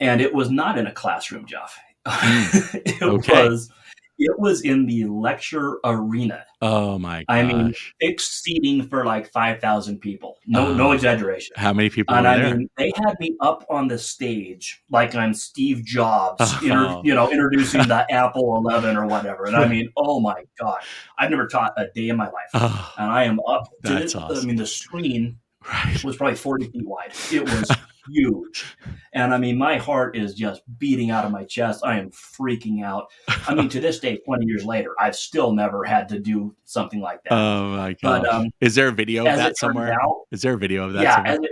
and 0.00 0.20
it 0.20 0.32
was 0.32 0.50
not 0.50 0.78
in 0.78 0.86
a 0.86 0.92
classroom, 0.92 1.46
Jeff. 1.46 1.78
it 2.06 3.02
Okay. 3.02 3.48
was 3.48 3.70
it 4.18 4.38
was 4.38 4.62
in 4.62 4.86
the 4.86 5.04
lecture 5.04 5.78
arena. 5.84 6.42
Oh 6.62 6.98
my 6.98 7.18
gosh. 7.24 7.24
I 7.28 7.42
mean, 7.42 7.74
fixed 8.00 8.42
seating 8.42 8.88
for 8.88 9.04
like 9.04 9.30
five 9.32 9.60
thousand 9.60 9.98
people. 9.98 10.36
No, 10.46 10.68
Oh. 10.68 10.74
no 10.74 10.92
exaggeration. 10.92 11.52
how 11.56 11.72
many 11.74 11.90
people 11.90 12.14
And 12.14 12.24
were 12.24 12.30
I 12.30 12.38
there? 12.38 12.56
mean, 12.56 12.70
they 12.78 12.92
had 12.96 13.18
me 13.20 13.36
up 13.40 13.66
on 13.68 13.88
the 13.88 13.98
stage 13.98 14.80
like 14.90 15.14
I'm 15.16 15.34
Steve 15.34 15.84
Jobs, 15.84 16.36
Oh. 16.40 16.60
inter- 16.62 17.00
you 17.04 17.14
know, 17.14 17.30
introducing 17.30 17.82
the 17.88 18.06
Apple 18.12 18.56
11 18.56 18.96
or 18.96 19.06
whatever. 19.06 19.44
And 19.46 19.56
I 19.56 19.66
mean, 19.68 19.90
oh 19.98 20.20
my 20.20 20.44
god, 20.58 20.78
I've 21.18 21.30
never 21.30 21.46
taught 21.48 21.74
a 21.76 21.88
day 21.94 22.08
in 22.08 22.16
my 22.16 22.26
life, 22.26 22.50
oh, 22.54 22.94
and 22.96 23.10
I 23.10 23.24
am 23.24 23.38
up. 23.48 23.64
That's 23.82 24.12
the- 24.14 24.20
I 24.20 24.44
mean, 24.44 24.56
the 24.56 24.66
screen 24.66 25.36
right. 25.70 26.02
was 26.04 26.16
probably 26.16 26.36
40 26.36 26.66
feet 26.70 26.86
wide. 26.86 27.12
It 27.32 27.42
was 27.42 27.70
huge. 28.10 28.64
And 29.12 29.32
I 29.34 29.38
mean, 29.38 29.56
my 29.58 29.76
heart 29.78 30.16
is 30.16 30.34
just 30.34 30.62
beating 30.78 31.10
out 31.10 31.24
of 31.24 31.32
my 31.32 31.44
chest. 31.44 31.84
I 31.84 31.98
am 31.98 32.10
freaking 32.10 32.82
out. 32.84 33.06
I 33.28 33.54
mean, 33.54 33.68
to 33.70 33.80
this 33.80 33.98
day, 34.00 34.18
20 34.18 34.46
years 34.46 34.64
later, 34.64 34.90
I've 35.00 35.16
still 35.16 35.52
never 35.52 35.84
had 35.84 36.08
to 36.10 36.18
do 36.18 36.54
something 36.64 37.00
like 37.00 37.22
that. 37.24 37.32
Oh 37.32 37.68
my 37.76 37.92
god! 38.02 38.22
but 38.22 38.28
um, 38.34 38.50
Is 38.60 38.74
there 38.74 38.88
a 38.88 38.92
video 38.92 39.26
of 39.26 39.36
that 39.36 39.56
somewhere? 39.56 39.92
out, 39.92 40.22
Is 40.30 40.42
there 40.42 40.54
a 40.54 40.58
video 40.58 40.84
of 40.84 40.92
that 40.94 41.02
yeah, 41.02 41.16
somewhere? 41.16 41.38
it, 41.42 41.50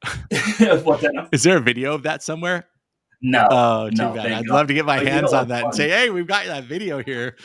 that? 0.58 1.28
Is 1.32 1.42
there 1.42 1.56
a 1.56 1.60
video 1.60 1.94
of 1.94 2.02
that 2.04 2.22
somewhere? 2.22 2.66
No, 3.22 3.46
Oh, 3.50 3.90
too 3.90 3.96
no, 3.96 4.14
bad. 4.14 4.32
I'd 4.32 4.46
God. 4.46 4.54
love 4.54 4.66
to 4.68 4.74
get 4.74 4.86
my 4.86 4.96
But 4.96 5.04
you 5.06 5.12
hands 5.12 5.32
know 5.32 5.38
on 5.40 5.48
that 5.48 5.64
and 5.64 5.74
say, 5.74 5.90
hey, 5.90 6.08
we've 6.10 6.26
got 6.26 6.46
that 6.46 6.64
video 6.64 7.02
here. 7.02 7.36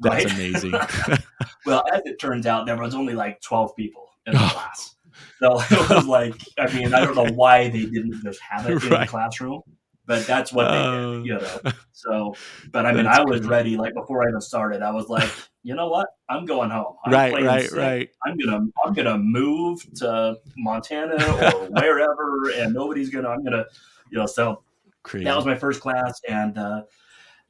That's 0.00 0.24
right? 0.24 0.34
amazing. 0.34 0.72
well, 1.66 1.84
as 1.94 2.02
it 2.06 2.18
turns 2.18 2.46
out, 2.46 2.66
there 2.66 2.76
was 2.76 2.94
only 2.94 3.14
like 3.14 3.40
12 3.40 3.76
people 3.76 4.08
in 4.26 4.32
the 4.32 4.38
class. 4.50 4.96
So 5.40 5.60
it 5.70 5.88
was 5.90 6.06
like, 6.06 6.34
I 6.58 6.72
mean, 6.72 6.94
I 6.94 7.04
don't 7.04 7.14
know 7.16 7.24
why 7.34 7.68
they 7.68 7.86
didn't 7.86 8.22
just 8.22 8.40
have 8.40 8.66
it 8.68 8.82
in 8.82 8.90
the 8.90 9.06
classroom, 9.06 9.62
but 10.06 10.26
that's 10.26 10.52
what 10.52 10.70
they 10.70 10.78
Oh. 10.78 11.16
did, 11.18 11.26
you 11.26 11.34
know. 11.38 11.72
So, 11.92 12.34
but 12.70 12.86
I 12.86 12.92
mean, 12.92 13.06
I 13.06 13.22
was 13.22 13.42
ready. 13.46 13.76
Like 13.76 13.94
before 13.94 14.24
I 14.24 14.28
even 14.28 14.40
started, 14.40 14.82
I 14.82 14.90
was 14.90 15.08
like, 15.08 15.30
you 15.62 15.74
know 15.74 15.88
what? 15.88 16.08
I'm 16.28 16.44
going 16.46 16.70
home. 16.70 16.96
I'm 17.04 17.12
right, 17.12 17.32
right, 17.32 17.68
sick. 17.68 17.78
right. 17.78 18.10
I'm 18.26 18.36
gonna, 18.36 18.66
I'm 18.84 18.92
gonna 18.94 19.18
move 19.18 19.80
to 19.96 20.36
Montana 20.56 21.14
or 21.24 21.66
wherever, 21.70 22.50
and 22.56 22.74
nobody's 22.74 23.10
gonna. 23.10 23.28
I'm 23.28 23.44
gonna, 23.44 23.64
you 24.10 24.18
know. 24.18 24.26
So 24.26 24.62
Crazy. 25.04 25.24
that 25.24 25.36
was 25.36 25.46
my 25.46 25.54
first 25.56 25.80
class, 25.80 26.20
and 26.28 26.58
uh, 26.58 26.82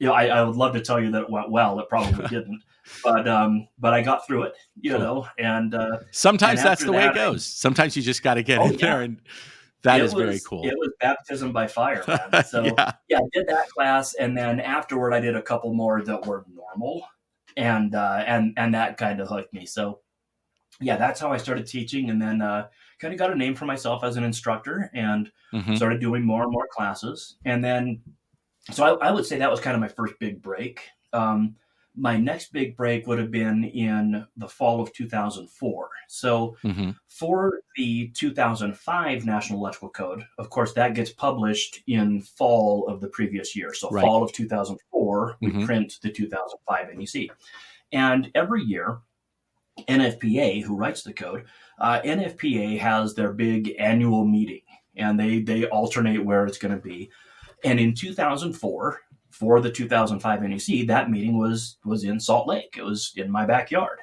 you 0.03 0.09
know, 0.09 0.15
I, 0.15 0.25
I 0.25 0.43
would 0.43 0.57
love 0.57 0.73
to 0.73 0.81
tell 0.81 1.01
you 1.01 1.11
that 1.11 1.21
it 1.21 1.29
went 1.29 1.49
well. 1.49 1.79
It 1.79 1.87
probably 1.87 2.27
didn't, 2.29 2.61
but 3.05 3.25
um, 3.25 3.69
but 3.79 3.93
I 3.93 4.01
got 4.01 4.27
through 4.27 4.43
it, 4.43 4.53
you 4.81 4.91
Cool. 4.91 4.99
know, 4.99 5.27
and 5.37 5.73
uh, 5.73 5.99
Sometimes 6.11 6.59
and 6.59 6.67
that's 6.67 6.83
the 6.83 6.91
way 6.91 7.05
it 7.05 7.13
that, 7.13 7.15
goes. 7.15 7.45
Sometimes 7.45 7.95
you 7.95 8.01
just 8.01 8.21
got 8.21 8.33
to 8.33 8.43
get 8.43 8.59
Oh, 8.59 8.67
in 8.67 8.75
there, 8.75 9.01
and 9.03 9.21
that 9.83 10.01
it 10.01 10.03
is 10.03 10.13
very 10.13 10.41
cool. 10.41 10.67
It 10.67 10.73
was 10.77 10.91
baptism 10.99 11.53
by 11.53 11.67
fire, 11.67 12.03
man. 12.07 12.43
So 12.43 12.65
yeah. 12.65 12.91
yeah, 13.07 13.19
I 13.19 13.27
did 13.31 13.47
that 13.47 13.69
class, 13.69 14.13
and 14.15 14.37
then 14.37 14.59
afterward, 14.59 15.13
I 15.13 15.21
did 15.21 15.37
a 15.37 15.41
couple 15.41 15.73
more 15.73 16.01
that 16.01 16.25
were 16.25 16.43
normal, 16.53 17.07
and 17.55 17.95
uh, 17.95 18.25
and 18.27 18.53
and 18.57 18.73
that 18.73 18.97
kind 18.97 19.21
of 19.21 19.29
hooked 19.29 19.53
me. 19.53 19.65
So 19.65 20.01
yeah, 20.81 20.97
that's 20.97 21.21
how 21.21 21.31
I 21.31 21.37
started 21.37 21.65
teaching, 21.65 22.09
and 22.09 22.21
then 22.21 22.41
uh, 22.41 22.67
kind 22.99 23.13
of 23.13 23.17
got 23.17 23.31
a 23.31 23.35
name 23.35 23.55
for 23.55 23.63
myself 23.63 24.03
as 24.03 24.17
an 24.17 24.25
instructor, 24.25 24.91
and 24.93 25.31
Mhm. 25.53 25.77
started 25.77 26.01
doing 26.01 26.25
more 26.25 26.43
and 26.43 26.51
more 26.51 26.67
classes, 26.69 27.37
and 27.45 27.63
then 27.63 28.01
so 28.71 28.83
I, 28.99 29.07
I 29.07 29.11
would 29.11 29.25
say 29.25 29.37
that 29.37 29.51
was 29.51 29.59
kind 29.59 29.75
of 29.75 29.81
my 29.81 29.87
first 29.87 30.15
big 30.19 30.41
break. 30.41 30.81
Um, 31.11 31.55
my 31.95 32.17
next 32.17 32.51
big 32.51 32.75
break 32.75 33.05
would 33.05 33.19
have 33.19 33.29
been 33.29 33.65
in 33.65 34.25
the 34.37 34.47
fall 34.47 34.81
of 34.81 34.91
2004. 34.93 35.89
So 36.07 36.57
Mhm. 36.63 36.95
for 37.07 37.61
the 37.75 38.07
2005 38.09 39.25
National 39.25 39.59
Electrical 39.59 39.89
Code, 39.89 40.25
of 40.39 40.49
course, 40.49 40.73
that 40.73 40.95
gets 40.95 41.11
published 41.11 41.83
in 41.87 42.21
fall 42.21 42.87
of 42.87 42.99
the 42.99 43.09
previous 43.09 43.55
year. 43.55 43.73
So 43.75 43.89
Right. 43.89 44.01
fall 44.01 44.23
of 44.23 44.31
2004, 44.33 45.37
we 45.41 45.51
Mhm. 45.51 45.65
print 45.65 45.99
the 46.01 46.09
2005 46.09 46.89
NEC. 46.89 47.29
And 47.91 48.31
every 48.33 48.63
year, 48.63 49.01
NFPA, 49.87 50.61
who 50.61 50.75
writes 50.75 51.03
the 51.03 51.13
code, 51.13 51.45
uh, 51.79 51.99
NFPA 52.03 52.77
has 52.77 53.13
their 53.13 53.33
big 53.33 53.75
annual 53.77 54.25
meeting, 54.25 54.61
and 54.95 55.19
they 55.19 55.39
they 55.41 55.65
alternate 55.67 56.23
where 56.23 56.45
it's 56.45 56.57
going 56.57 56.73
to 56.75 56.81
be. 56.81 57.11
And 57.63 57.79
in 57.79 57.93
2004, 57.93 59.01
for 59.31 59.59
the 59.61 59.71
2005 59.71 60.43
NEC, 60.43 60.87
that 60.87 61.09
meeting 61.09 61.37
was 61.37 61.77
was 61.85 62.03
in 62.03 62.19
Salt 62.19 62.47
Lake. 62.47 62.75
It 62.77 62.83
was 62.83 63.13
in 63.15 63.31
my 63.31 63.45
backyard. 63.45 63.99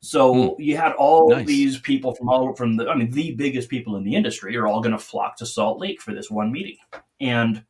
So 0.00 0.56
you 0.58 0.76
had 0.76 0.92
all. 0.94 1.30
Nice. 1.30 1.46
these 1.46 1.78
people 1.78 2.14
from 2.14 2.28
all 2.28 2.54
from 2.54 2.76
the 2.76 2.88
I 2.88 2.96
mean 2.96 3.10
the 3.10 3.32
biggest 3.34 3.68
people 3.68 3.96
in 3.96 4.02
the 4.04 4.14
industry 4.16 4.56
are 4.56 4.66
all 4.66 4.80
going 4.80 4.92
to 4.92 4.98
flock 4.98 5.36
to 5.36 5.46
Salt 5.46 5.78
Lake 5.78 6.00
for 6.00 6.12
this 6.12 6.30
one 6.30 6.50
meeting. 6.50 6.76
And 7.20 7.64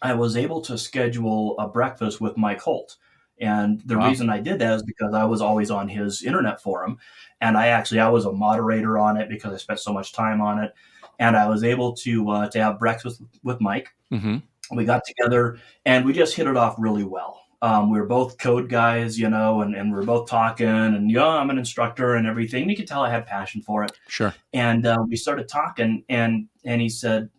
I 0.00 0.14
was 0.14 0.36
able 0.36 0.60
to 0.62 0.76
schedule 0.76 1.56
a 1.58 1.68
breakfast 1.68 2.20
with 2.20 2.36
Mike 2.36 2.60
Holt. 2.60 2.96
And 3.40 3.80
the 3.86 3.96
Wow. 3.96 4.08
reason 4.08 4.28
I 4.30 4.40
did 4.40 4.58
that 4.58 4.74
is 4.76 4.82
because 4.82 5.14
I 5.14 5.24
was 5.24 5.40
always 5.40 5.70
on 5.70 5.88
his 5.88 6.22
internet 6.24 6.60
forum 6.60 6.98
and 7.40 7.56
I 7.56 7.68
actually 7.68 8.00
I 8.00 8.08
was 8.08 8.24
a 8.24 8.32
moderator 8.32 8.98
on 8.98 9.16
it 9.16 9.28
because 9.28 9.52
I 9.52 9.56
spent 9.58 9.78
so 9.80 9.92
much 9.92 10.12
time 10.12 10.40
on 10.40 10.58
it 10.62 10.72
and 11.20 11.36
I 11.36 11.48
was 11.48 11.62
able 11.62 11.92
to 11.96 12.30
uh, 12.30 12.48
to 12.50 12.60
have 12.62 12.78
breakfast 12.80 13.22
with 13.44 13.60
Mike 13.60 13.88
Mhm. 14.10 14.42
We 14.76 14.84
got 14.84 15.02
together 15.04 15.58
and 15.86 16.04
we 16.04 16.12
just 16.12 16.34
hit 16.34 16.46
it 16.46 16.56
off 16.56 16.76
really 16.78 17.04
well. 17.04 17.40
Um, 17.62 17.90
we 17.90 18.00
were 18.00 18.06
both 18.06 18.38
code 18.38 18.68
guys, 18.68 19.16
you 19.18 19.30
know, 19.30 19.62
and, 19.62 19.76
and 19.76 19.90
we 19.90 19.96
were 19.96 20.04
both 20.04 20.28
talking 20.28 20.66
and 20.66 21.10
yeah, 21.10 21.24
I'm 21.24 21.48
an 21.50 21.58
instructor 21.58 22.16
and 22.16 22.26
everything. 22.26 22.68
You 22.68 22.76
could 22.76 22.88
tell 22.88 23.02
I 23.02 23.10
had 23.10 23.24
passion 23.24 23.62
for 23.62 23.84
it. 23.84 23.92
Sure. 24.08 24.34
And 24.52 24.84
uh, 24.84 24.98
we 25.08 25.14
started 25.16 25.48
talking 25.48 26.04
and 26.08 26.48
and 26.64 26.80
he 26.80 26.88
said 26.88 27.30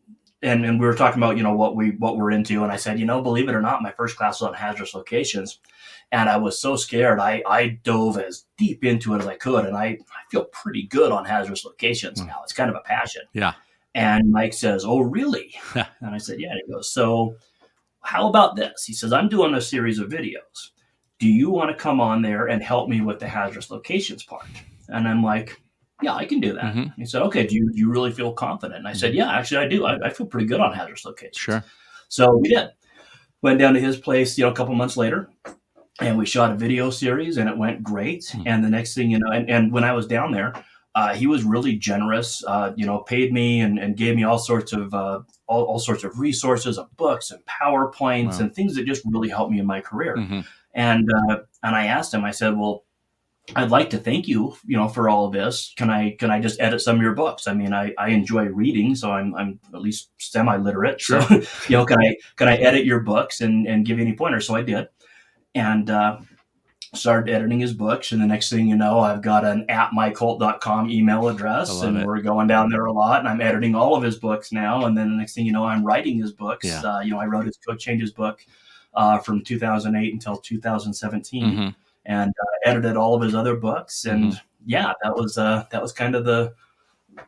and, 0.41 0.65
and 0.65 0.79
we 0.79 0.85
were 0.85 0.93
talking 0.93 1.21
about, 1.21 1.37
you 1.37 1.43
know, 1.43 1.55
what 1.55 1.75
we 1.75 1.91
what 1.91 2.17
we're 2.17 2.31
into. 2.31 2.63
And 2.63 2.71
I 2.71 2.75
said, 2.77 2.99
you 2.99 3.05
know, 3.05 3.21
believe 3.21 3.49
it 3.49 3.55
or 3.55 3.61
not, 3.61 3.81
my 3.81 3.91
first 3.91 4.15
class 4.17 4.39
was 4.41 4.49
on 4.49 4.53
hazardous 4.53 4.93
locations. 4.93 5.59
And 6.11 6.29
I 6.29 6.37
was 6.37 6.59
so 6.59 6.75
scared. 6.75 7.19
I, 7.19 7.41
I 7.47 7.79
dove 7.83 8.17
as 8.19 8.45
deep 8.57 8.83
into 8.85 9.15
it 9.15 9.19
as 9.21 9.27
I 9.27 9.35
could. 9.35 9.65
And 9.65 9.75
I, 9.75 9.85
I 9.85 9.97
feel 10.29 10.45
pretty 10.45 10.83
good 10.83 11.11
on 11.11 11.25
hazardous 11.25 11.65
locations 11.65 12.19
Hmm. 12.21 12.27
now. 12.27 12.41
It's 12.43 12.53
kind 12.53 12.69
of 12.69 12.75
a 12.75 12.81
passion. 12.81 13.23
Yeah. 13.33 13.53
And 13.95 14.31
Mike 14.31 14.53
says, 14.53 14.85
Oh, 14.85 14.99
really? 14.99 15.53
and 15.75 15.85
I 16.13 16.17
said, 16.17 16.39
Yeah. 16.39 16.51
And 16.51 16.61
he 16.65 16.71
goes, 16.71 16.91
So 16.91 17.35
how 18.01 18.27
about 18.27 18.55
this? 18.55 18.83
He 18.85 18.93
says, 18.93 19.13
I'm 19.13 19.29
doing 19.29 19.53
a 19.53 19.61
series 19.61 19.99
of 19.99 20.09
videos. 20.09 20.71
Do 21.19 21.27
you 21.27 21.49
want 21.49 21.69
to 21.69 21.75
come 21.81 22.01
on 22.01 22.21
there 22.21 22.47
and 22.47 22.61
help 22.61 22.89
me 22.89 23.01
with 23.01 23.19
the 23.19 23.27
hazardous 23.27 23.69
locations 23.71 24.23
part? 24.23 24.45
And 24.89 25.07
I'm 25.07 25.23
like, 25.23 25.61
Yeah, 26.01 26.13
I 26.15 26.25
can 26.25 26.39
do 26.39 26.53
that. 26.53 26.75
Mhm. 26.75 26.93
He 26.97 27.05
said, 27.05 27.21
Okay, 27.23 27.45
do 27.45 27.55
you, 27.55 27.71
do 27.71 27.77
you 27.77 27.89
really 27.89 28.11
feel 28.11 28.33
confident? 28.33 28.79
And 28.79 28.87
I 28.87 28.93
said, 28.93 29.13
Yeah, 29.13 29.31
actually, 29.31 29.65
I 29.65 29.67
do. 29.67 29.85
I, 29.85 30.07
I 30.07 30.09
feel 30.09 30.27
pretty 30.27 30.47
good 30.47 30.59
on 30.59 30.73
hazardous 30.73 31.05
locations. 31.05 31.37
Sure. 31.37 31.63
So 32.09 32.37
we 32.37 32.49
did. 32.49 32.69
Went 33.41 33.59
down 33.59 33.73
to 33.73 33.79
his 33.81 33.97
place, 33.97 34.37
you 34.37 34.45
know, 34.45 34.51
a 34.51 34.55
couple 34.55 34.73
months 34.73 34.95
later, 34.95 35.29
and 35.99 36.17
we 36.17 36.25
shot 36.25 36.51
a 36.51 36.55
video 36.55 36.89
series, 36.89 37.37
and 37.37 37.49
it 37.49 37.57
went 37.57 37.83
great. 37.83 38.25
Hmm. 38.31 38.43
And 38.45 38.63
the 38.63 38.69
next 38.69 38.95
thing 38.95 39.11
you 39.11 39.19
know, 39.19 39.31
and, 39.31 39.49
and 39.49 39.71
when 39.71 39.83
I 39.83 39.91
was 39.93 40.07
down 40.07 40.31
there, 40.31 40.53
uh, 40.95 41.13
he 41.13 41.27
was 41.27 41.43
really 41.43 41.75
generous. 41.75 42.43
Uh, 42.45 42.71
you 42.75 42.85
know, 42.85 42.99
paid 42.99 43.33
me 43.33 43.61
and, 43.61 43.79
and 43.79 43.97
gave 43.97 44.15
me 44.15 44.23
all 44.23 44.37
sorts 44.37 44.73
of 44.73 44.93
uh, 44.93 45.21
all, 45.47 45.63
all 45.63 45.79
sorts 45.79 46.03
of 46.03 46.19
resources, 46.19 46.77
of 46.77 46.95
books 46.97 47.31
and 47.31 47.41
powerpoints 47.45 48.33
Wow. 48.33 48.39
and 48.41 48.55
things 48.55 48.75
that 48.75 48.85
just 48.85 49.03
really 49.05 49.29
helped 49.29 49.51
me 49.51 49.59
in 49.59 49.65
my 49.65 49.81
career. 49.81 50.15
Mhm. 50.17 50.45
And 50.75 51.09
uh, 51.29 51.37
and 51.63 51.75
I 51.75 51.85
asked 51.87 52.13
him, 52.13 52.23
I 52.23 52.31
said, 52.31 52.57
well. 52.57 52.83
I'd 53.57 53.71
like 53.71 53.89
to 53.89 53.97
thank 53.97 54.25
you, 54.29 54.55
you 54.65 54.77
know, 54.77 54.87
for 54.87 55.09
all 55.09 55.25
of 55.25 55.33
this. 55.33 55.73
Can 55.75 55.89
I 55.89 56.11
can 56.17 56.31
I 56.31 56.39
just 56.39 56.61
edit 56.61 56.79
some 56.79 56.95
of 56.95 57.01
your 57.01 57.13
books? 57.13 57.45
I 57.45 57.53
mean, 57.53 57.73
I, 57.73 57.93
I 57.97 58.07
enjoy 58.07 58.45
reading, 58.45 58.95
so 58.95 59.11
I'm 59.11 59.35
I'm 59.35 59.59
at 59.73 59.81
least 59.81 60.11
semi 60.17 60.55
literate. 60.55 61.01
So 61.01 61.19
you 61.67 61.75
know, 61.75 61.85
can 61.85 61.99
I 61.99 62.15
can 62.37 62.47
I 62.47 62.55
edit 62.55 62.85
your 62.85 63.01
books 63.01 63.41
and 63.41 63.67
and 63.67 63.85
give 63.85 63.97
you 63.97 64.05
any 64.05 64.15
pointers? 64.15 64.47
So 64.47 64.55
I 64.55 64.61
did, 64.61 64.87
and 65.55 65.89
uh, 65.89 66.19
started 66.93 67.33
editing 67.33 67.59
his 67.59 67.73
books. 67.73 68.11
And 68.11 68.21
the 68.21 68.25
next 68.27 68.49
thing 68.49 68.67
you 68.67 68.75
know, 68.75 68.99
I've 68.99 69.21
got 69.21 69.43
an 69.45 69.65
at 69.69 69.91
mikeholt.com 69.97 70.89
email 70.91 71.27
address, 71.27 71.81
and 71.81 71.97
it. 71.97 72.05
we're 72.05 72.21
going 72.21 72.47
down 72.47 72.69
there 72.69 72.85
a 72.85 72.91
lot. 72.91 73.19
And 73.19 73.27
I'm 73.27 73.41
editing 73.41 73.73
all 73.75 73.95
of 73.95 74.03
his 74.03 74.17
books 74.17 74.51
now. 74.51 74.85
And 74.85 74.97
then 74.97 75.09
the 75.09 75.17
next 75.17 75.33
thing 75.33 75.45
you 75.45 75.51
know, 75.51 75.65
I'm 75.65 75.83
writing 75.83 76.17
his 76.19 76.31
books. 76.31 76.65
Yeah. 76.65 76.81
Uh, 76.81 76.99
you 77.01 77.11
know, 77.11 77.19
I 77.19 77.25
wrote 77.25 77.45
his 77.45 77.57
Code 77.57 77.79
Changes 77.79 78.11
book 78.11 78.45
uh, 78.93 79.17
from 79.19 79.43
2008 79.43 80.13
until 80.13 80.37
2017 80.37 81.43
Mhm. 81.43 81.75
and 82.05 82.29
uh, 82.29 82.69
edited 82.69 82.95
all 82.95 83.15
of 83.15 83.21
his 83.21 83.33
other 83.35 83.55
books. 83.55 84.05
And 84.05 84.25
Mm-hmm. 84.33 84.37
yeah, 84.65 84.93
that 85.03 85.15
was 85.15 85.37
uh, 85.37 85.65
that 85.71 85.81
was 85.81 85.91
kind 85.93 86.15
of 86.15 86.25
the 86.25 86.53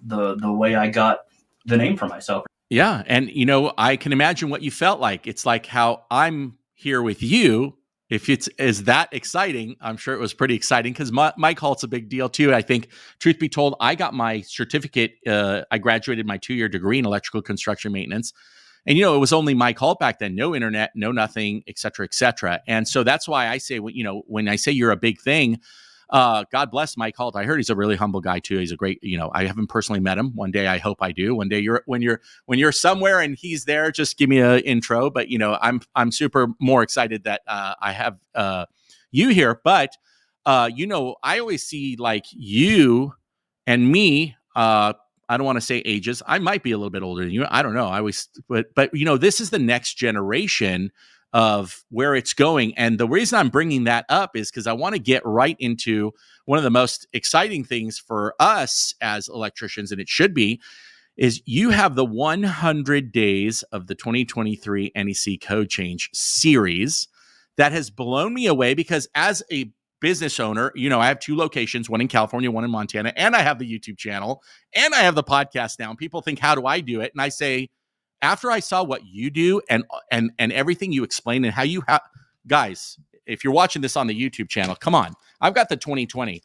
the 0.03 0.35
the 0.35 0.51
way 0.51 0.75
I 0.75 0.89
got 0.89 1.21
the 1.65 1.77
name 1.77 1.97
for 1.97 2.07
myself. 2.07 2.45
Yeah. 2.69 3.03
And, 3.07 3.29
you 3.29 3.45
know, 3.45 3.73
I 3.77 3.95
can 3.95 4.11
imagine 4.11 4.49
what 4.49 4.61
you 4.63 4.71
felt 4.71 4.99
like. 4.99 5.27
It's 5.27 5.45
like 5.45 5.65
how 5.67 6.03
I'm 6.11 6.57
here 6.73 7.01
with 7.01 7.21
you. 7.23 7.75
If 8.09 8.29
it's 8.29 8.47
is 8.59 8.83
that 8.83 9.09
exciting, 9.11 9.75
I'm 9.81 9.97
sure 9.97 10.13
it 10.13 10.19
was 10.19 10.33
pretty 10.33 10.53
exciting 10.53 10.93
because 10.93 11.11
Mike 11.11 11.59
Holt's 11.59 11.83
a 11.83 11.87
big 11.87 12.07
deal 12.07 12.29
too. 12.29 12.53
I 12.53 12.61
think, 12.61 12.89
truth 13.19 13.39
be 13.39 13.49
told, 13.49 13.75
I 13.79 13.95
got 13.95 14.13
my 14.13 14.41
certificate. 14.41 15.15
Uh, 15.25 15.61
I 15.71 15.79
graduated 15.79 16.27
my 16.27 16.37
two 16.37 16.53
year 16.53 16.69
degree 16.69 16.99
in 16.99 17.05
electrical 17.05 17.41
construction 17.41 17.91
maintenance, 17.91 18.31
and 18.85 18.95
you 18.97 19.03
know 19.03 19.15
it 19.15 19.19
was 19.19 19.33
only 19.33 19.55
Mike 19.55 19.79
Holt 19.79 19.99
back 19.99 20.19
then, 20.19 20.35
no 20.35 20.53
internet, 20.55 20.91
no 20.93 21.11
nothing, 21.11 21.63
et 21.67 21.79
cetera, 21.79 22.05
et 22.05 22.13
cetera. 22.13 22.61
And 22.67 22.87
so 22.87 23.03
that's 23.03 23.27
why 23.27 23.47
I 23.47 23.57
say, 23.57 23.79
you 23.83 24.03
know, 24.03 24.21
when 24.27 24.47
I 24.47 24.55
say 24.55 24.71
you're 24.71 24.91
a 24.91 24.97
big 24.97 25.19
thing, 25.19 25.59
uh, 26.09 26.45
God 26.51 26.71
bless 26.71 26.97
Mike 26.97 27.15
Holt. 27.15 27.35
I 27.35 27.43
heard 27.43 27.57
he's 27.57 27.69
a 27.69 27.75
really 27.75 27.95
humble 27.95 28.21
guy 28.21 28.39
too. 28.39 28.57
He's 28.57 28.71
a 28.71 28.75
great, 28.75 29.03
you 29.03 29.17
know, 29.17 29.31
I 29.33 29.45
haven't 29.45 29.67
personally 29.67 29.99
met 29.99 30.17
him. 30.17 30.35
One 30.35 30.51
day 30.51 30.67
I 30.67 30.77
hope 30.77 30.99
I 31.01 31.11
do. 31.11 31.35
One 31.35 31.49
day 31.49 31.59
you're 31.59 31.83
when 31.85 32.01
you're 32.01 32.21
when 32.45 32.59
you're 32.59 32.71
somewhere 32.71 33.19
and 33.19 33.35
he's 33.35 33.65
there, 33.65 33.91
just 33.91 34.17
give 34.17 34.29
me 34.29 34.39
an 34.39 34.59
intro. 34.59 35.09
But 35.09 35.29
you 35.29 35.37
know, 35.37 35.57
I'm 35.61 35.81
I'm 35.95 36.11
super 36.11 36.47
more 36.59 36.83
excited 36.83 37.23
that 37.23 37.41
uh, 37.47 37.75
I 37.81 37.91
have 37.91 38.17
uh, 38.35 38.65
you 39.11 39.29
here. 39.29 39.59
But 39.63 39.91
uh, 40.45 40.69
you 40.73 40.85
know, 40.85 41.15
I 41.23 41.39
always 41.39 41.65
see 41.65 41.95
like 41.97 42.25
you 42.31 43.13
and 43.65 43.91
me. 43.91 44.35
Uh, 44.55 44.93
I 45.27 45.37
don't 45.37 45.45
want 45.45 45.57
to 45.57 45.61
say 45.61 45.77
ages. 45.85 46.21
I 46.27 46.37
might 46.37 46.61
be 46.61 46.71
a 46.71 46.77
little 46.77 46.91
bit 46.91 47.01
older 47.01 47.23
than 47.23 47.33
you. 47.33 47.45
I 47.49 47.63
don't 47.63 47.73
know. 47.73 47.87
I 47.87 47.97
always, 47.97 48.29
but 48.47 48.67
but 48.75 48.93
you 48.93 49.05
know, 49.05 49.17
this 49.17 49.41
is 49.41 49.49
the 49.49 49.59
next 49.59 49.95
generation 49.95 50.91
of 51.35 51.83
where 51.89 52.15
it's 52.15 52.33
going. 52.33 52.73
And 52.77 52.97
the 52.97 53.09
reason 53.09 53.37
I'm 53.37 53.49
bringing 53.49 53.83
that 53.83 54.05
up 54.07 54.37
is 54.37 54.49
because 54.49 54.67
I 54.67 54.71
want 54.71 54.95
to 54.95 54.99
get 54.99 55.21
right 55.25 55.57
into 55.59 56.13
one 56.45 56.57
of 56.57 56.63
the 56.63 56.71
most 56.71 57.05
exciting 57.11 57.65
things 57.65 57.99
for 57.99 58.35
us 58.39 58.95
as 59.01 59.27
electricians, 59.27 59.91
and 59.91 59.99
it 59.99 60.07
should 60.07 60.33
be, 60.33 60.61
is 61.17 61.41
you 61.45 61.71
have 61.71 61.95
the 61.95 62.05
100 62.05 63.11
days 63.11 63.63
of 63.63 63.87
the 63.87 63.95
2023 63.95 64.93
NEC 64.95 65.41
code 65.41 65.69
change 65.69 66.09
series 66.13 67.09
that 67.57 67.73
has 67.73 67.89
blown 67.89 68.33
me 68.33 68.47
away 68.47 68.73
because 68.73 69.05
as 69.13 69.43
a 69.51 69.69
business 69.99 70.39
owner, 70.39 70.71
you 70.73 70.87
know, 70.87 71.01
I 71.01 71.07
have 71.07 71.19
two 71.19 71.35
locations, 71.35 71.89
one 71.89 71.99
in 71.99 72.07
California, 72.07 72.49
one 72.49 72.63
in 72.63 72.71
Montana, 72.71 73.11
and 73.17 73.35
I 73.35 73.41
have 73.41 73.59
the 73.59 73.69
YouTube 73.69 73.97
channel 73.97 74.41
and 74.73 74.93
I 74.93 74.99
have 74.99 75.15
the 75.15 75.23
podcast 75.23 75.79
now. 75.79 75.89
And 75.89 75.99
people 75.99 76.21
think, 76.21 76.39
how 76.39 76.55
do 76.55 76.65
I 76.65 76.79
do 76.79 77.01
it? 77.01 77.11
And 77.13 77.21
I 77.21 77.27
say, 77.27 77.69
after 78.21 78.51
I 78.51 78.59
saw 78.59 78.83
what 78.83 79.05
you 79.05 79.29
do 79.29 79.61
and 79.69 79.83
and 80.11 80.31
and 80.39 80.51
everything 80.51 80.91
you 80.91 81.03
explain 81.03 81.43
and 81.45 81.53
how 81.53 81.63
you 81.63 81.83
have 81.87 82.01
guys, 82.47 82.97
if 83.25 83.43
you're 83.43 83.53
watching 83.53 83.81
this 83.81 83.95
on 83.95 84.07
the 84.07 84.19
YouTube 84.19 84.49
channel, 84.49 84.75
come 84.75 84.95
on. 84.95 85.13
I've 85.41 85.53
got 85.53 85.69
the 85.69 85.77
2020. 85.77 86.41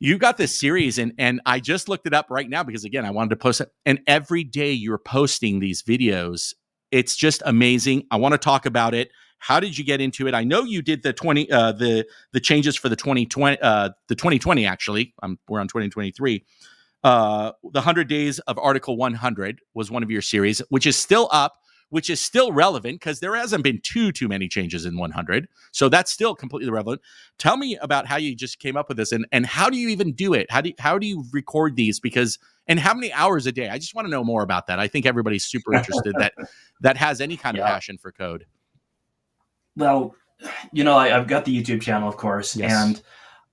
You 0.00 0.18
got 0.18 0.36
this 0.36 0.58
series 0.58 0.98
and 0.98 1.12
and 1.18 1.40
I 1.46 1.60
just 1.60 1.88
looked 1.88 2.06
it 2.06 2.14
up 2.14 2.26
right 2.30 2.48
now 2.48 2.62
because 2.62 2.84
again, 2.84 3.04
I 3.04 3.10
wanted 3.10 3.30
to 3.30 3.36
post 3.36 3.60
it 3.60 3.70
and 3.86 4.00
every 4.06 4.44
day 4.44 4.72
you're 4.72 4.98
posting 4.98 5.60
these 5.60 5.82
videos. 5.82 6.54
It's 6.90 7.16
just 7.16 7.42
amazing. 7.46 8.06
I 8.10 8.16
want 8.16 8.32
to 8.32 8.38
talk 8.38 8.66
about 8.66 8.94
it. 8.94 9.10
How 9.38 9.58
did 9.60 9.76
you 9.76 9.84
get 9.84 10.00
into 10.00 10.28
it? 10.28 10.34
I 10.34 10.44
know 10.44 10.62
you 10.62 10.82
did 10.82 11.02
the 11.02 11.12
20 11.12 11.50
uh 11.50 11.72
the 11.72 12.06
the 12.32 12.40
changes 12.40 12.76
for 12.76 12.88
the 12.88 12.96
2020 12.96 13.58
uh 13.62 13.90
the 14.08 14.14
2020 14.14 14.66
actually. 14.66 15.14
I'm 15.22 15.38
we're 15.48 15.60
on 15.60 15.68
2023 15.68 16.44
uh, 17.04 17.52
the 17.62 17.80
100 17.80 18.08
Days 18.08 18.38
of 18.40 18.58
Article 18.58 18.96
100 18.96 19.60
was 19.74 19.90
one 19.90 20.02
of 20.02 20.10
your 20.10 20.22
series, 20.22 20.60
which 20.68 20.86
is 20.86 20.96
still 20.96 21.28
up, 21.32 21.54
which 21.90 22.08
is 22.08 22.20
still 22.20 22.52
relevant 22.52 23.00
because 23.00 23.20
there 23.20 23.34
hasn't 23.34 23.62
been 23.62 23.80
too 23.82 24.12
too 24.12 24.28
many 24.28 24.48
changes 24.48 24.86
in 24.86 24.96
100. 24.96 25.48
So 25.72 25.88
that's 25.88 26.10
still 26.10 26.34
completely 26.34 26.70
relevant. 26.70 27.02
Tell 27.38 27.56
me 27.56 27.76
about 27.82 28.06
how 28.06 28.16
you 28.16 28.34
just 28.34 28.58
came 28.60 28.76
up 28.76 28.88
with 28.88 28.96
this 28.96 29.12
and 29.12 29.26
and 29.32 29.44
how 29.44 29.68
do 29.68 29.76
you 29.76 29.88
even 29.88 30.12
do 30.12 30.32
it? 30.32 30.50
How 30.50 30.60
do 30.60 30.70
you, 30.70 30.74
how 30.78 30.98
do 30.98 31.06
you 31.06 31.24
record 31.32 31.76
these 31.76 32.00
because 32.00 32.38
and 32.66 32.78
how 32.78 32.94
many 32.94 33.12
hours 33.12 33.46
a 33.46 33.52
day? 33.52 33.68
I 33.68 33.78
just 33.78 33.94
want 33.94 34.06
to 34.06 34.10
know 34.10 34.24
more 34.24 34.42
about 34.42 34.68
that. 34.68 34.78
I 34.78 34.88
think 34.88 35.04
everybody's 35.04 35.44
super 35.44 35.74
interested 35.74 36.14
that 36.18 36.34
that 36.80 36.96
has 36.96 37.20
any 37.20 37.36
kind 37.36 37.56
yeah. 37.56 37.64
of 37.64 37.68
passion 37.68 37.98
for 37.98 38.12
code. 38.12 38.46
Well, 39.76 40.14
you 40.72 40.84
know, 40.84 40.96
I, 40.96 41.08
have 41.08 41.26
got 41.26 41.44
the 41.44 41.62
YouTube 41.62 41.82
channel, 41.82 42.08
of 42.08 42.16
course, 42.16 42.56
yes. 42.56 42.72
and 42.72 43.02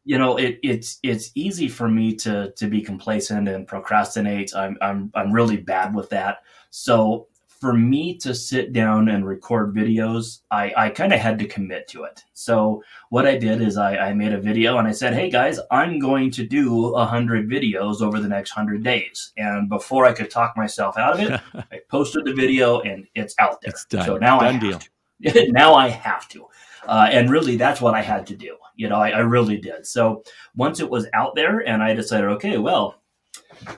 you 0.05 0.17
know, 0.17 0.37
it, 0.37 0.59
it's 0.63 0.99
it's 1.03 1.31
easy 1.35 1.67
for 1.67 1.87
me 1.87 2.15
to 2.17 2.51
to 2.51 2.67
be 2.67 2.81
complacent 2.81 3.47
and 3.47 3.67
procrastinate. 3.67 4.55
I'm 4.55 4.77
I'm 4.81 5.11
I'm 5.13 5.31
really 5.31 5.57
bad 5.57 5.93
with 5.93 6.09
that. 6.09 6.39
So 6.69 7.27
for 7.59 7.73
me 7.73 8.15
to 8.15 8.33
sit 8.33 8.71
down 8.71 9.09
and 9.09 9.25
record 9.25 9.75
videos, 9.75 10.39
I, 10.49 10.73
I 10.77 10.89
kind 10.89 11.11
of 11.11 11.19
had 11.19 11.37
to 11.39 11.47
commit 11.47 11.89
to 11.89 12.03
it. 12.03 12.23
So 12.33 12.81
what 13.09 13.27
I 13.27 13.37
did 13.37 13.61
is 13.61 13.75
I, 13.75 13.97
I 13.97 14.13
made 14.13 14.31
a 14.31 14.39
video 14.39 14.77
and 14.77 14.87
I 14.87 14.93
said, 14.93 15.13
hey 15.13 15.29
guys, 15.29 15.59
I'm 15.69 15.99
going 15.99 16.31
to 16.31 16.45
do 16.45 16.95
a 16.95 17.05
hundred 17.05 17.49
videos 17.49 18.01
over 18.01 18.21
the 18.21 18.29
next 18.29 18.51
hundred 18.51 18.83
days. 18.83 19.33
And 19.37 19.67
before 19.67 20.05
I 20.05 20.13
could 20.13 20.31
talk 20.31 20.55
myself 20.55 20.97
out 20.97 21.19
of 21.19 21.19
it, 21.19 21.41
I 21.71 21.81
posted 21.89 22.23
the 22.23 22.33
video 22.33 22.79
and 22.79 23.05
it's 23.13 23.35
out 23.39 23.59
there. 23.61 23.71
It's 23.71 23.85
done. 23.85 24.05
So 24.05 24.17
now 24.17 24.39
done 24.39 24.55
I 24.55 24.59
deal. 24.59 24.79
To. 24.79 25.51
now 25.51 25.73
I 25.73 25.89
have 25.89 26.29
to. 26.29 26.45
Uh, 26.87 27.07
and 27.11 27.29
really, 27.29 27.57
that's 27.57 27.81
what 27.81 27.93
I 27.93 28.01
had 28.01 28.25
to 28.27 28.35
do. 28.35 28.57
You 28.75 28.89
know, 28.89 28.95
I, 28.95 29.09
I 29.09 29.19
really 29.19 29.57
did. 29.57 29.85
So 29.85 30.23
once 30.55 30.79
it 30.79 30.89
was 30.89 31.07
out 31.13 31.35
there, 31.35 31.59
and 31.59 31.83
I 31.83 31.93
decided, 31.93 32.29
okay, 32.31 32.57
well, 32.57 33.01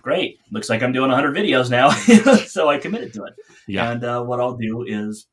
great. 0.01 0.39
Looks 0.51 0.69
like 0.69 0.83
I'm 0.83 0.93
doing 0.93 1.09
100 1.09 1.35
videos 1.35 1.69
now. 1.69 1.89
so 2.45 2.69
I 2.69 2.77
committed 2.77 3.13
to 3.13 3.23
it. 3.25 3.33
Yeah. 3.67 3.91
And 3.91 4.03
uh, 4.03 4.23
what 4.23 4.39
I'll 4.39 4.57
do 4.57 4.83
is 4.87 5.27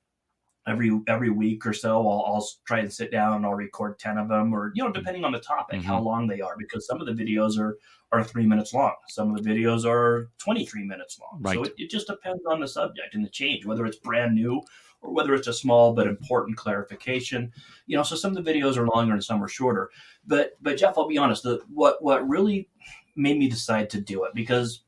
every 0.67 1.01
every 1.09 1.31
week 1.31 1.67
or 1.67 1.73
so, 1.73 2.09
I'll, 2.09 2.25
I'll 2.27 2.49
try 2.67 2.81
and 2.81 2.93
sit 2.93 3.11
down 3.11 3.37
and 3.37 3.47
I'll 3.47 3.55
record 3.55 3.99
10 3.99 4.19
of 4.19 4.29
them, 4.29 4.55
or 4.55 4.73
you 4.75 4.85
know, 4.85 4.93
depending 4.93 5.25
on 5.25 5.33
the 5.33 5.41
topic, 5.41 5.81
mm-hmm. 5.81 5.89
how 5.89 6.01
long 6.01 6.27
they 6.27 6.41
are, 6.41 6.55
because 6.59 6.87
some 6.87 7.01
of 7.01 7.07
the 7.07 7.13
videos 7.13 7.59
are 7.59 7.79
are 8.11 8.25
three 8.25 8.47
minutes 8.47 8.73
long. 8.73 8.95
Some 9.09 9.35
of 9.35 9.43
the 9.43 9.51
videos 9.51 9.85
are 9.85 10.31
23 10.39 10.85
minutes 10.85 11.19
long. 11.21 11.43
Right. 11.43 11.55
So 11.55 11.65
it, 11.65 11.75
it 11.77 11.91
just 11.91 12.07
depends 12.07 12.43
on 12.47 12.61
the 12.61 12.69
subject 12.69 13.15
and 13.15 13.25
the 13.25 13.29
change, 13.29 13.67
whether 13.67 13.85
it's 13.85 13.99
brand 13.99 14.35
new 14.35 14.63
or 15.01 15.13
whether 15.13 15.35
it's 15.35 15.49
a 15.49 15.53
small 15.53 15.93
but 15.93 16.07
important 16.07 16.57
clarification. 16.57 17.53
You 17.87 17.97
know, 17.97 18.03
so 18.03 18.17
some 18.17 18.37
of 18.37 18.45
the 18.45 18.51
videos 18.53 18.77
are 18.77 18.87
longer 18.87 19.13
and 19.13 19.25
some 19.25 19.43
are 19.43 19.49
shorter. 19.49 19.91
But 20.27 20.53
but 20.61 20.77
Jeff, 20.77 20.99
I'll 20.99 21.09
be 21.09 21.19
honest, 21.19 21.43
the, 21.43 21.61
what 21.73 22.03
what 22.03 22.29
really 22.29 22.69
made 23.17 23.39
me 23.39 23.49
decide 23.49 23.91
to 23.91 24.01
do 24.01 24.25
it 24.25 24.33
because 24.35 24.83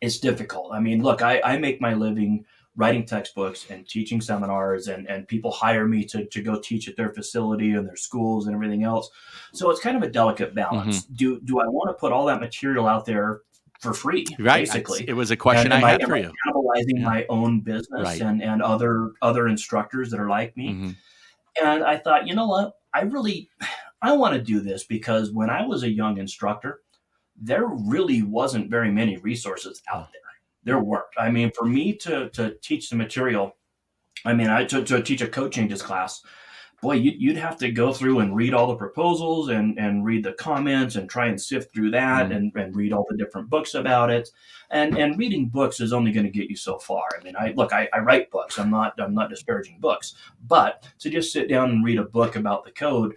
it's 0.00 0.18
difficult. 0.18 0.72
I 0.72 0.80
mean, 0.80 1.02
look, 1.02 1.22
I, 1.22 1.40
I 1.42 1.58
make 1.58 1.80
my 1.80 1.94
living 1.94 2.44
writing 2.76 3.06
textbooks 3.06 3.70
and 3.70 3.88
teaching 3.88 4.20
seminars 4.20 4.88
and, 4.88 5.08
and 5.08 5.26
people 5.26 5.50
hire 5.50 5.88
me 5.88 6.04
to, 6.04 6.26
to 6.26 6.42
go 6.42 6.60
teach 6.60 6.88
at 6.88 6.96
their 6.96 7.10
facility 7.10 7.72
and 7.72 7.88
their 7.88 7.96
schools 7.96 8.46
and 8.46 8.54
everything 8.54 8.84
else. 8.84 9.10
So 9.54 9.70
it's 9.70 9.80
kind 9.80 9.96
of 9.96 10.02
a 10.02 10.10
delicate 10.10 10.54
balance. 10.54 11.04
Mm-hmm. 11.04 11.14
Do 11.14 11.40
do 11.40 11.58
I 11.60 11.66
want 11.66 11.88
to 11.88 11.98
put 11.98 12.12
all 12.12 12.26
that 12.26 12.40
material 12.40 12.86
out 12.86 13.06
there 13.06 13.40
for 13.80 13.92
free, 13.92 14.24
right. 14.38 14.60
basically. 14.60 15.04
It 15.08 15.12
was 15.14 15.30
a 15.30 15.36
question 15.36 15.72
I 15.72 15.78
had 15.78 16.02
I, 16.02 16.06
for 16.06 16.16
you. 16.16 16.32
Cannibalizing 16.46 16.98
yeah. 16.98 17.04
my 17.04 17.26
own 17.28 17.60
business 17.60 18.02
right. 18.02 18.20
and, 18.20 18.42
and 18.42 18.62
other 18.62 19.12
other 19.22 19.48
instructors 19.48 20.10
that 20.10 20.20
are 20.20 20.28
like 20.28 20.56
me. 20.56 20.70
Mm-hmm. 20.70 20.90
And 21.64 21.84
I 21.84 21.96
thought, 21.96 22.26
you 22.26 22.34
know 22.34 22.46
what? 22.46 22.74
I 22.92 23.02
really 23.02 23.50
I 24.02 24.12
want 24.12 24.34
to 24.34 24.42
do 24.42 24.60
this 24.60 24.84
because 24.84 25.30
when 25.30 25.50
I 25.50 25.66
was 25.66 25.82
a 25.82 25.90
young 25.90 26.18
instructor, 26.18 26.80
there 27.40 27.66
really 27.66 28.22
wasn't 28.22 28.70
very 28.70 28.90
many 28.90 29.16
resources 29.16 29.82
out 29.92 30.08
there. 30.12 30.22
There 30.64 30.82
weren't. 30.82 31.04
I 31.16 31.30
mean, 31.30 31.52
for 31.52 31.64
me 31.64 31.94
to 31.98 32.28
to 32.30 32.56
teach 32.62 32.90
the 32.90 32.96
material, 32.96 33.56
I 34.24 34.34
mean, 34.34 34.48
I 34.48 34.64
to, 34.64 34.84
to 34.84 35.02
teach 35.02 35.22
a 35.22 35.28
code 35.28 35.52
changes 35.52 35.82
class, 35.82 36.22
boy, 36.86 36.94
you'd 36.94 37.36
have 37.36 37.56
to 37.58 37.72
go 37.72 37.92
through 37.92 38.20
and 38.20 38.36
read 38.36 38.54
all 38.54 38.68
the 38.68 38.76
proposals 38.76 39.48
and, 39.48 39.76
and 39.76 40.04
read 40.04 40.22
the 40.22 40.34
comments 40.34 40.94
and 40.94 41.10
try 41.10 41.26
and 41.26 41.40
sift 41.40 41.74
through 41.74 41.90
that 41.90 42.28
mm. 42.28 42.36
and, 42.36 42.52
and 42.54 42.76
read 42.76 42.92
all 42.92 43.04
the 43.10 43.16
different 43.16 43.50
books 43.50 43.74
about 43.74 44.08
it. 44.08 44.28
And 44.70 44.96
and 44.96 45.18
reading 45.18 45.48
books 45.48 45.80
is 45.80 45.92
only 45.92 46.12
going 46.12 46.26
to 46.26 46.30
get 46.30 46.48
you 46.48 46.54
so 46.54 46.78
far. 46.78 47.08
I 47.18 47.24
mean, 47.24 47.34
I 47.36 47.52
look, 47.56 47.72
I, 47.72 47.88
I 47.92 47.98
write 47.98 48.30
books. 48.30 48.56
I'm 48.58 48.70
not 48.70 48.94
I'm 49.00 49.14
not 49.14 49.30
disparaging 49.30 49.80
books, 49.80 50.14
but 50.46 50.86
to 51.00 51.10
just 51.10 51.32
sit 51.32 51.48
down 51.48 51.70
and 51.70 51.84
read 51.84 51.98
a 51.98 52.04
book 52.04 52.36
about 52.36 52.64
the 52.64 52.70
code, 52.70 53.16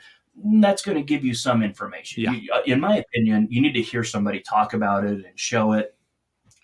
that's 0.62 0.82
going 0.82 0.98
to 0.98 1.04
give 1.04 1.24
you 1.24 1.36
some 1.36 1.62
information. 1.62 2.24
Yeah. 2.24 2.32
You, 2.32 2.52
uh, 2.52 2.62
in 2.66 2.80
my 2.80 2.98
opinion, 2.98 3.48
you 3.52 3.62
need 3.62 3.74
to 3.74 3.84
hear 3.84 4.04
somebody 4.04 4.40
talk 4.40 4.74
about 4.74 5.06
it 5.06 5.26
and 5.26 5.40
show 5.40 5.74
it. 5.74 5.96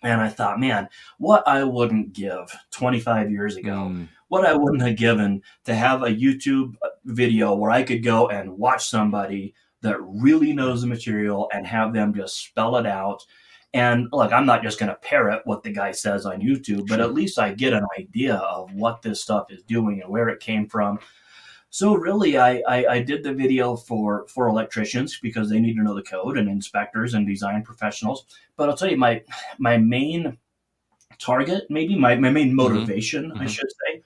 And 0.01 0.21
I 0.21 0.29
thought, 0.29 0.59
man, 0.59 0.89
what 1.19 1.47
I 1.47 1.63
wouldn't 1.63 2.13
give 2.13 2.51
25 2.71 3.29
years 3.29 3.57
ago 3.57 3.91
mm 3.91 4.07
what 4.35 4.45
I 4.45 4.53
wouldn't 4.53 4.81
have 4.81 4.97
given 4.97 5.41
to 5.63 5.73
have 5.73 6.03
a 6.03 6.07
YouTube 6.07 6.75
video 7.05 7.55
where 7.55 7.71
I 7.71 7.83
could 7.83 8.03
go 8.03 8.27
and 8.27 8.57
watch 8.57 8.85
somebody 8.85 9.55
that 9.81 9.95
really 10.01 10.51
knows 10.51 10.81
the 10.81 10.87
material 10.87 11.49
and 11.53 11.65
have 11.65 11.93
them 11.93 12.13
just 12.13 12.43
spell 12.43 12.75
it 12.75 12.85
out. 12.85 13.25
And 13.73 14.09
look, 14.11 14.33
I'm 14.33 14.45
not 14.45 14.61
just 14.61 14.77
going 14.77 14.89
to 14.89 14.95
parrot 14.95 15.43
what 15.45 15.63
the 15.63 15.71
guy 15.71 15.93
says 15.93 16.25
on 16.25 16.41
YouTube, 16.41 16.87
but 16.89 16.99
at 16.99 17.13
least 17.13 17.39
I 17.39 17.53
get 17.53 17.71
an 17.71 17.85
idea 17.97 18.35
of 18.35 18.73
what 18.73 19.01
this 19.01 19.21
stuff 19.21 19.49
is 19.51 19.63
doing 19.63 20.01
and 20.01 20.11
where 20.11 20.27
it 20.27 20.41
came 20.41 20.67
from. 20.67 20.99
So 21.69 21.95
really, 21.95 22.37
I, 22.37 22.61
I, 22.67 22.85
I, 22.87 22.99
did 23.01 23.23
the 23.23 23.33
video 23.33 23.77
for 23.77 24.27
for 24.27 24.47
electricians 24.47 25.17
because 25.21 25.49
they 25.49 25.61
need 25.61 25.75
to 25.75 25.83
know 25.83 25.95
the 25.95 26.03
code 26.03 26.37
and 26.37 26.49
inspectors 26.49 27.13
and 27.13 27.25
design 27.25 27.63
professionals. 27.63 28.25
But 28.57 28.69
I'll 28.69 28.77
tell 28.77 28.91
you, 28.91 28.97
my 28.97 29.23
my 29.59 29.77
main 29.77 30.37
target, 31.19 31.63
maybe 31.69 31.97
my, 31.97 32.15
my 32.15 32.29
main 32.29 32.47
mm-hmm. 32.47 32.55
motivation, 32.55 33.31
mm-hmm. 33.31 33.41
I 33.41 33.45
should 33.45 33.69
say, 33.87 34.01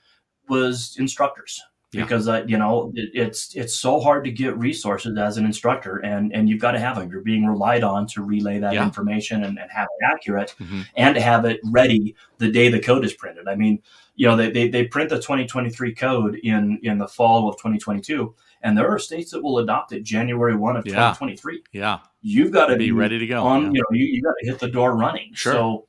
was 0.50 0.96
instructors 1.00 1.62
yeah. 1.92 2.04
because 2.04 2.28
uh, 2.28 2.44
you 2.48 2.58
know 2.58 2.92
it, 2.96 3.10
it's 3.14 3.56
it's 3.56 3.76
so 3.76 4.00
hard 4.00 4.24
to 4.24 4.32
get 4.32 4.58
resources 4.58 5.18
as 5.18 5.38
an 5.38 5.46
instructor 5.46 5.98
and 5.98 6.34
and 6.34 6.50
you've 6.50 6.62
got 6.62 6.72
to 6.72 6.80
have 6.80 6.98
them 6.98 7.10
you're 7.10 7.22
being 7.22 7.46
relied 7.46 7.84
on 7.84 8.06
to 8.08 8.22
relay 8.22 8.60
that 8.60 8.74
yeah. 8.74 8.84
information 8.84 9.44
and, 9.44 9.58
and, 9.60 9.72
have 9.72 9.88
it 10.00 10.06
accurate 10.06 10.56
mm-hmm. 10.60 10.82
and 10.96 11.16
to 11.16 11.22
have 11.22 11.46
it 11.46 11.60
ready 11.66 12.16
the 12.38 12.52
day 12.52 12.70
the 12.70 12.80
code 12.80 13.04
is 13.04 13.14
printed 13.14 13.48
i 13.48 13.56
mean 13.56 13.82
you 14.16 14.28
know 14.28 14.36
they, 14.36 14.52
they, 14.52 14.68
they 14.68 14.86
print 14.86 15.10
the 15.10 15.16
2023 15.16 15.96
code 15.96 16.36
in 16.44 16.80
in 16.84 16.98
the 16.98 17.08
fall 17.08 17.50
of 17.50 17.56
2022 17.58 18.34
and 18.62 18.78
there 18.78 18.90
are 18.90 19.00
states 19.00 19.32
that 19.32 19.42
will 19.42 19.60
adopt 19.60 19.92
it 19.92 20.04
january 20.04 20.56
1 20.56 20.76
of 20.76 20.86
yeah. 20.86 20.92
2023 20.94 21.64
yeah 21.72 22.00
you've 22.22 22.52
got 22.52 22.68
to 22.68 22.76
be, 22.76 22.86
be 22.86 22.92
ready 22.92 23.18
to 23.18 23.26
go 23.26 23.44
on 23.44 23.74
you 23.74 23.82
know 23.82 23.88
you, 23.92 24.06
you 24.06 24.22
got 24.22 24.36
to 24.42 24.48
hit 24.48 24.60
the 24.60 24.70
door 24.70 24.96
running 24.96 25.32
sure. 25.34 25.54
so 25.54 25.86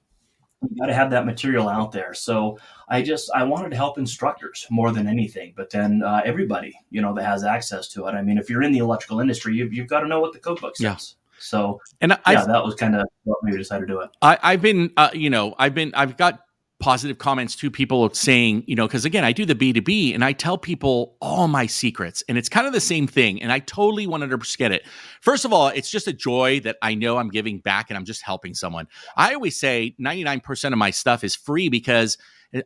you 0.68 0.76
got 0.78 0.86
to 0.86 0.94
have 0.94 1.10
that 1.10 1.26
material 1.26 1.68
out 1.68 1.92
there. 1.92 2.12
So 2.14 2.58
I 2.88 3.02
just 3.02 3.30
I 3.34 3.44
wanted 3.44 3.70
to 3.70 3.76
help 3.76 3.98
instructors 3.98 4.66
more 4.70 4.92
than 4.92 5.06
anything, 5.06 5.54
but 5.56 5.70
then 5.70 6.02
uh, 6.02 6.22
everybody 6.24 6.78
you 6.90 7.00
know 7.00 7.14
that 7.14 7.24
has 7.24 7.44
access 7.44 7.88
to 7.88 8.06
it. 8.06 8.12
I 8.12 8.22
mean, 8.22 8.38
if 8.38 8.50
you're 8.50 8.62
in 8.62 8.72
the 8.72 8.78
electrical 8.78 9.20
industry, 9.20 9.54
you've, 9.54 9.72
you've 9.72 9.88
got 9.88 10.00
to 10.00 10.08
know 10.08 10.20
what 10.20 10.32
the 10.32 10.38
code 10.38 10.60
book 10.60 10.76
says. 10.76 10.82
Yeah. 10.82 10.96
So 11.40 11.80
and 12.02 12.12
I, 12.12 12.32
yeah, 12.32 12.44
that 12.44 12.62
was 12.62 12.74
kind 12.74 12.94
of 12.94 13.06
what 13.24 13.38
we 13.42 13.56
decided 13.56 13.88
to 13.88 13.94
do 13.94 14.00
it. 14.00 14.10
I, 14.20 14.38
I've 14.42 14.60
been, 14.60 14.92
uh, 14.98 15.08
you 15.14 15.30
know, 15.30 15.54
I've 15.58 15.74
been, 15.74 15.90
I've 15.94 16.18
got 16.18 16.40
positive 16.80 17.18
comments 17.18 17.54
to 17.56 17.70
people 17.70 18.12
saying, 18.12 18.64
you 18.66 18.74
know, 18.74 18.86
because 18.86 19.04
again, 19.04 19.22
I 19.22 19.32
do 19.32 19.44
the 19.44 19.54
B2B 19.54 20.14
and 20.14 20.24
I 20.24 20.32
tell 20.32 20.58
people 20.58 21.16
all 21.20 21.46
my 21.46 21.66
secrets, 21.66 22.24
and 22.28 22.36
it's 22.36 22.48
kind 22.48 22.66
of 22.66 22.72
the 22.72 22.80
same 22.80 23.06
thing. 23.06 23.40
And 23.40 23.52
I 23.52 23.60
totally 23.60 24.06
100% 24.06 24.56
get 24.58 24.72
it. 24.72 24.86
First 25.20 25.44
of 25.44 25.52
all, 25.52 25.68
it's 25.68 25.90
just 25.90 26.08
a 26.08 26.12
joy 26.12 26.60
that 26.60 26.76
I 26.82 26.94
know 26.94 27.18
I'm 27.18 27.28
giving 27.28 27.58
back 27.58 27.90
and 27.90 27.96
I'm 27.96 28.04
just 28.04 28.22
helping 28.22 28.54
someone. 28.54 28.88
I 29.16 29.34
always 29.34 29.60
say 29.60 29.94
99% 30.00 30.72
of 30.72 30.78
my 30.78 30.90
stuff 30.90 31.22
is 31.22 31.36
free 31.36 31.68
because 31.68 32.18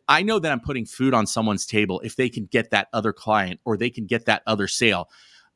I 0.08 0.22
know 0.22 0.38
that 0.38 0.50
I'm 0.50 0.60
putting 0.60 0.86
food 0.86 1.12
on 1.12 1.26
someone's 1.26 1.66
table 1.66 2.00
if 2.00 2.16
they 2.16 2.28
can 2.28 2.46
get 2.46 2.70
that 2.70 2.88
other 2.92 3.12
client 3.12 3.60
or 3.64 3.76
they 3.76 3.90
can 3.90 4.06
get 4.06 4.26
that 4.26 4.42
other 4.46 4.68
sale. 4.68 5.08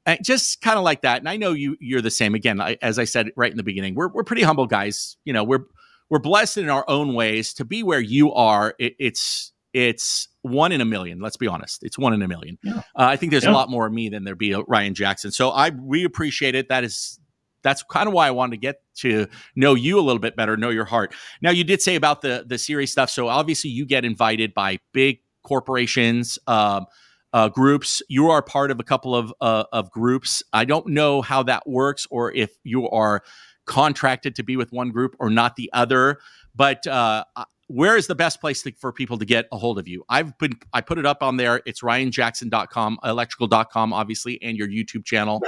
And 0.05 0.19
just 0.23 0.61
kind 0.63 0.79
of 0.79 0.85
like 0.85 1.03
that. 1.03 1.19
And 1.19 1.29
I 1.29 1.37
know 1.37 1.53
you 1.53 1.77
you're 1.81 2.01
the 2.01 2.11
same. 2.11 2.35
Again, 2.35 2.61
I, 2.61 2.79
as 2.81 2.99
I 2.99 3.05
said 3.05 3.31
right 3.37 3.51
in 3.51 3.57
the 3.57 3.63
beginning, 3.63 3.95
we're 3.95 4.09
we're 4.09 4.25
pretty 4.25 4.43
humble 4.43 4.67
guys. 4.67 5.17
You 5.25 5.33
know, 5.33 5.45
we're 5.45 5.65
we're 6.11 6.19
blessed 6.19 6.59
in 6.59 6.71
our 6.71 6.85
own 6.89 7.15
ways 7.15 7.55
to 7.55 7.65
be 7.65 7.83
where 7.83 8.01
you 8.01 8.33
are. 8.33 8.75
It, 8.79 8.95
it's 8.99 9.53
it's 9.73 10.29
one 10.43 10.73
in 10.73 10.81
a 10.81 10.85
million. 10.85 11.21
Let's 11.21 11.37
be 11.37 11.47
honest. 11.47 11.83
It's 11.83 11.99
one 11.99 12.15
in 12.15 12.23
a 12.23 12.29
million. 12.29 12.59
Yeah. 12.63 12.79
Uh, 12.79 12.83
I 12.97 13.17
think 13.17 13.33
there's 13.33 13.45
yeah. 13.45 13.51
a 13.51 13.53
lot 13.53 13.69
more 13.69 13.87
of 13.87 13.93
me 13.93 14.09
than 14.09 14.25
there 14.25 14.35
be 14.35 14.55
Ryan 14.67 14.95
Jackson. 14.95 15.31
So 15.31 15.51
I 15.51 15.71
we 15.71 16.05
appreciate 16.05 16.55
it. 16.55 16.69
That 16.69 16.85
is 16.85 17.21
that's 17.63 17.83
kind 17.83 18.07
of 18.07 18.15
why 18.15 18.29
I 18.29 18.31
wanted 18.31 18.53
to 18.53 18.61
get 18.61 18.83
to 18.97 19.27
know 19.55 19.75
you 19.75 19.99
a 19.99 20.03
little 20.03 20.21
bit 20.21 20.37
better, 20.37 20.57
know 20.57 20.71
your 20.71 20.85
heart. 20.85 21.15
Now 21.43 21.51
you 21.51 21.65
did 21.65 21.83
say 21.83 21.97
about 21.97 22.23
the 22.23 22.45
the 22.47 22.59
series 22.59 22.93
stuff. 22.93 23.11
So 23.11 23.29
obviously 23.29 23.71
you 23.71 23.85
get 23.85 24.05
invited 24.05 24.55
by 24.55 24.79
big 24.93 25.21
corporations. 25.43 26.39
Um, 26.47 26.87
uh, 27.33 27.49
groups. 27.49 28.01
You 28.09 28.31
are 28.31 28.41
part 28.41 28.71
of 28.71 28.81
a 28.81 28.83
couple 28.83 29.15
of 29.15 29.35
uh, 29.41 29.65
of 29.71 29.91
groups. 29.91 30.43
I 30.53 30.65
don't 30.65 30.87
know 30.89 31.21
how 31.21 31.43
that 31.43 31.69
works, 31.69 32.07
or 32.11 32.33
if 32.33 32.57
you 32.65 32.89
are 32.89 33.23
contracted 33.69 34.35
to 34.35 34.43
be 34.43 34.57
with 34.57 34.73
one 34.73 34.91
group 34.91 35.15
or 35.21 35.31
not 35.31 35.55
the 35.55 35.71
other. 35.73 36.19
But 36.57 36.85
uh, 36.87 37.25
where 37.69 37.97
is 37.97 38.07
the 38.07 38.15
best 38.15 38.41
place 38.41 38.63
to, 38.63 38.73
for 38.73 38.93
people 38.93 39.19
to 39.19 39.25
get 39.25 39.47
a 39.53 39.59
hold 39.59 39.79
of 39.79 39.87
you? 39.87 40.05
I've 40.09 40.37
been 40.39 40.59
I 40.73 40.81
put 40.81 40.99
it 40.99 41.07
up 41.07 41.23
on 41.23 41.37
there. 41.37 41.63
It's 41.67 41.83
ryanjackson.com, 41.83 42.99
electrical.com, 43.05 43.93
obviously, 43.93 44.43
and 44.43 44.57
your 44.57 44.67
YouTube 44.67 45.05
channel. 45.05 45.41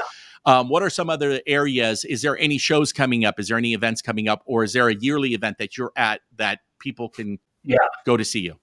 Um, 0.44 0.68
what 0.68 0.83
are 0.83 0.90
some 0.90 1.11
other 1.11 1.40
areas? 1.46 2.04
Is 2.04 2.22
there 2.22 2.38
any 2.38 2.59
shows 2.59 2.92
coming 2.92 3.24
up? 3.24 3.40
Is 3.40 3.48
there 3.48 3.59
any 3.59 3.74
events 3.74 4.00
coming 4.02 4.28
up, 4.28 4.42
or 4.44 4.62
is 4.62 4.72
there 4.72 4.88
a 4.88 4.94
yearly 4.94 5.35
event 5.35 5.59
that 5.59 5.76
you're 5.76 5.92
at 5.96 6.20
that 6.37 6.61
people 6.78 7.09
can 7.09 7.38
yeah. 7.64 7.78
go 8.06 8.16
to 8.16 8.24
see 8.24 8.40
you? 8.40 8.59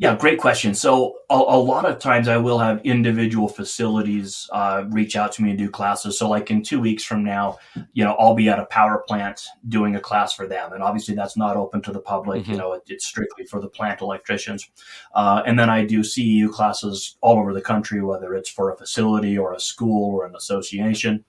Yeah, 0.00 0.16
great 0.16 0.38
question. 0.38 0.74
So 0.74 1.16
a, 1.28 1.34
a, 1.34 1.60
lot 1.60 1.84
of 1.84 1.98
times 1.98 2.26
I 2.26 2.38
will 2.38 2.58
have 2.58 2.80
individual 2.86 3.48
facilities 3.48 4.48
uh, 4.50 4.84
reach 4.88 5.14
out 5.14 5.30
to 5.32 5.42
me 5.42 5.50
and 5.50 5.58
do 5.58 5.68
classes. 5.68 6.18
So 6.18 6.26
like 6.26 6.50
in 6.50 6.62
two 6.62 6.80
weeks 6.80 7.04
from 7.04 7.22
now, 7.22 7.58
you 7.92 8.02
know, 8.02 8.16
I'll 8.18 8.34
be 8.34 8.48
at 8.48 8.58
a 8.58 8.64
power 8.64 9.04
plant 9.06 9.42
doing 9.68 9.96
a 9.96 10.00
class 10.00 10.32
for 10.32 10.46
them, 10.46 10.72
and 10.72 10.82
obviously 10.82 11.14
that's 11.14 11.36
not 11.36 11.58
open 11.58 11.82
to 11.82 11.92
the 11.92 12.00
public. 12.00 12.44
Mm-hmm. 12.44 12.52
You 12.52 12.56
know, 12.56 12.72
it, 12.72 12.82
it's 12.86 13.04
strictly 13.04 13.44
for 13.44 13.60
the 13.60 13.68
plant 13.68 14.00
electricians. 14.00 14.70
Uh, 15.14 15.42
and 15.44 15.58
then 15.58 15.68
I 15.68 15.84
do 15.84 16.00
CEU 16.00 16.50
classes 16.50 17.18
all 17.20 17.38
over 17.38 17.52
the 17.52 17.60
country, 17.60 18.02
whether 18.02 18.34
it's 18.34 18.48
for 18.48 18.72
a 18.72 18.78
facility 18.78 19.36
or 19.36 19.52
a 19.52 19.60
school 19.60 20.14
or 20.14 20.24
an 20.24 20.34
association. 20.34 21.26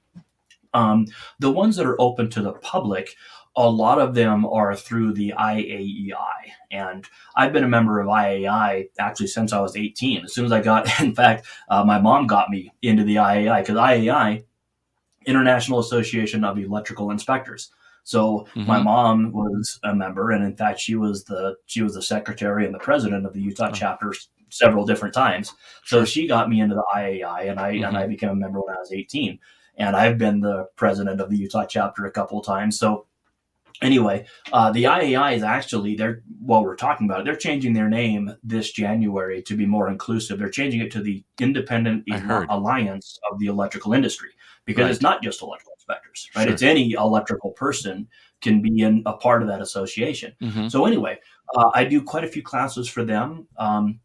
Um, 0.74 1.08
the 1.40 1.52
ones 1.52 1.76
that 1.76 1.86
are 1.86 2.00
open 2.00 2.30
to 2.30 2.42
the 2.42 2.54
public 2.54 3.18
a 3.56 3.70
lot 3.70 4.00
of 4.00 4.14
them 4.14 4.46
are 4.46 4.76
through 4.76 5.14
the 5.14 5.34
IAEI. 5.38 6.52
And 6.72 7.06
I've 7.36 7.52
been 7.52 7.66
a 7.66 7.70
member 7.70 8.00
of 8.00 8.08
IAEI 8.08 8.90
actually 9.00 9.28
since 9.28 9.52
I 9.52 9.60
was 9.60 9.76
18. 9.76 10.24
As 10.24 10.34
soon 10.34 10.46
as 10.46 10.52
I 10.52 10.62
got, 10.62 11.00
in 11.02 11.14
fact, 11.14 11.46
uh, 11.70 11.84
my 11.84 12.00
mom 12.00 12.28
got 12.28 12.50
me 12.50 12.72
into 12.82 13.04
the 13.04 13.16
IAEI 13.16 13.62
because 13.62 13.76
IAEI, 13.76 14.44
International 15.26 15.80
Association 15.80 16.44
of 16.44 16.58
Electrical 16.58 17.12
Inspectors. 17.12 17.72
So 18.04 18.48
mm-hmm. 18.56 18.66
my 18.66 18.82
mom 18.82 19.32
was 19.32 19.80
a 19.84 19.94
member, 19.94 20.32
and 20.32 20.44
in 20.44 20.56
fact, 20.56 20.80
she 20.80 20.96
was 20.96 21.24
the 21.26 21.56
she 21.68 21.84
was 21.84 21.94
the 21.94 22.02
secretary 22.02 22.66
and 22.66 22.74
the 22.74 22.80
president 22.80 23.28
of 23.28 23.34
the 23.34 23.42
Utah 23.42 23.70
oh. 23.70 23.72
chapter 23.72 24.14
several 24.50 24.86
different 24.86 25.14
times. 25.14 25.54
So 25.86 26.04
she 26.04 26.28
got 26.28 26.50
me 26.50 26.62
into 26.62 26.76
the 26.76 26.86
IAEI, 26.96 27.50
and 27.50 27.60
I 27.60 27.74
mm-hmm. 27.74 27.84
and 27.84 27.98
I 27.98 28.08
became 28.08 28.30
a 28.30 28.36
member 28.36 28.60
when 28.60 28.76
I 28.76 28.80
was 28.80 28.92
18. 28.92 29.38
And 29.78 29.96
I've 29.96 30.18
been 30.18 30.42
the 30.42 30.68
president 30.76 31.22
of 31.22 31.30
the 31.30 31.38
Utah 31.38 31.66
chapter 31.66 32.06
a 32.06 32.12
couple 32.12 32.40
of 32.40 32.46
times. 32.46 32.78
So 32.78 33.06
anyway, 33.82 34.26
uh, 34.54 34.72
the 34.72 34.86
IAEI 34.86 35.36
is 35.36 35.44
actually 35.44 35.96
they're 35.96 36.24
while 36.40 36.64
we're 36.64 36.76
talking 36.76 37.08
about 37.08 37.22
it, 37.22 37.26
they're 37.26 37.36
changing 37.36 37.74
their 37.74 37.90
name 37.90 38.32
this 38.44 38.72
January 38.72 39.42
to 39.44 39.56
be 39.56 39.66
more 39.66 39.90
inclusive. 39.90 40.40
They're 40.40 40.50
changing 40.50 40.82
it 40.82 40.92
to 40.92 41.02
the 41.02 41.24
Independent 41.40 42.04
Alliance 42.50 43.20
of 43.32 43.40
the 43.40 43.48
Electrical 43.48 43.94
Industry 43.94 44.30
because 44.66 44.84
right. 44.84 44.92
it's 44.92 45.02
not 45.02 45.24
just 45.24 45.42
electrical 45.42 45.74
inspectors, 45.78 46.30
right? 46.36 46.44
Sure. 46.44 46.54
It's 46.54 46.64
any 46.64 46.92
electrical 46.92 47.52
person 47.52 48.08
can 48.42 48.62
be 48.62 48.82
in 48.82 49.04
a 49.06 49.14
part 49.14 49.42
of 49.42 49.48
that 49.48 49.62
association. 49.62 50.34
Mm-hmm. 50.42 50.68
So 50.68 50.86
anyway, 50.86 51.20
uh, 51.56 51.70
I 51.74 51.84
do 51.84 52.02
quite 52.02 52.24
a 52.24 52.28
few 52.28 52.42
classes 52.42 52.88
for 52.90 53.04
them. 53.04 53.48
Um, 53.58 54.00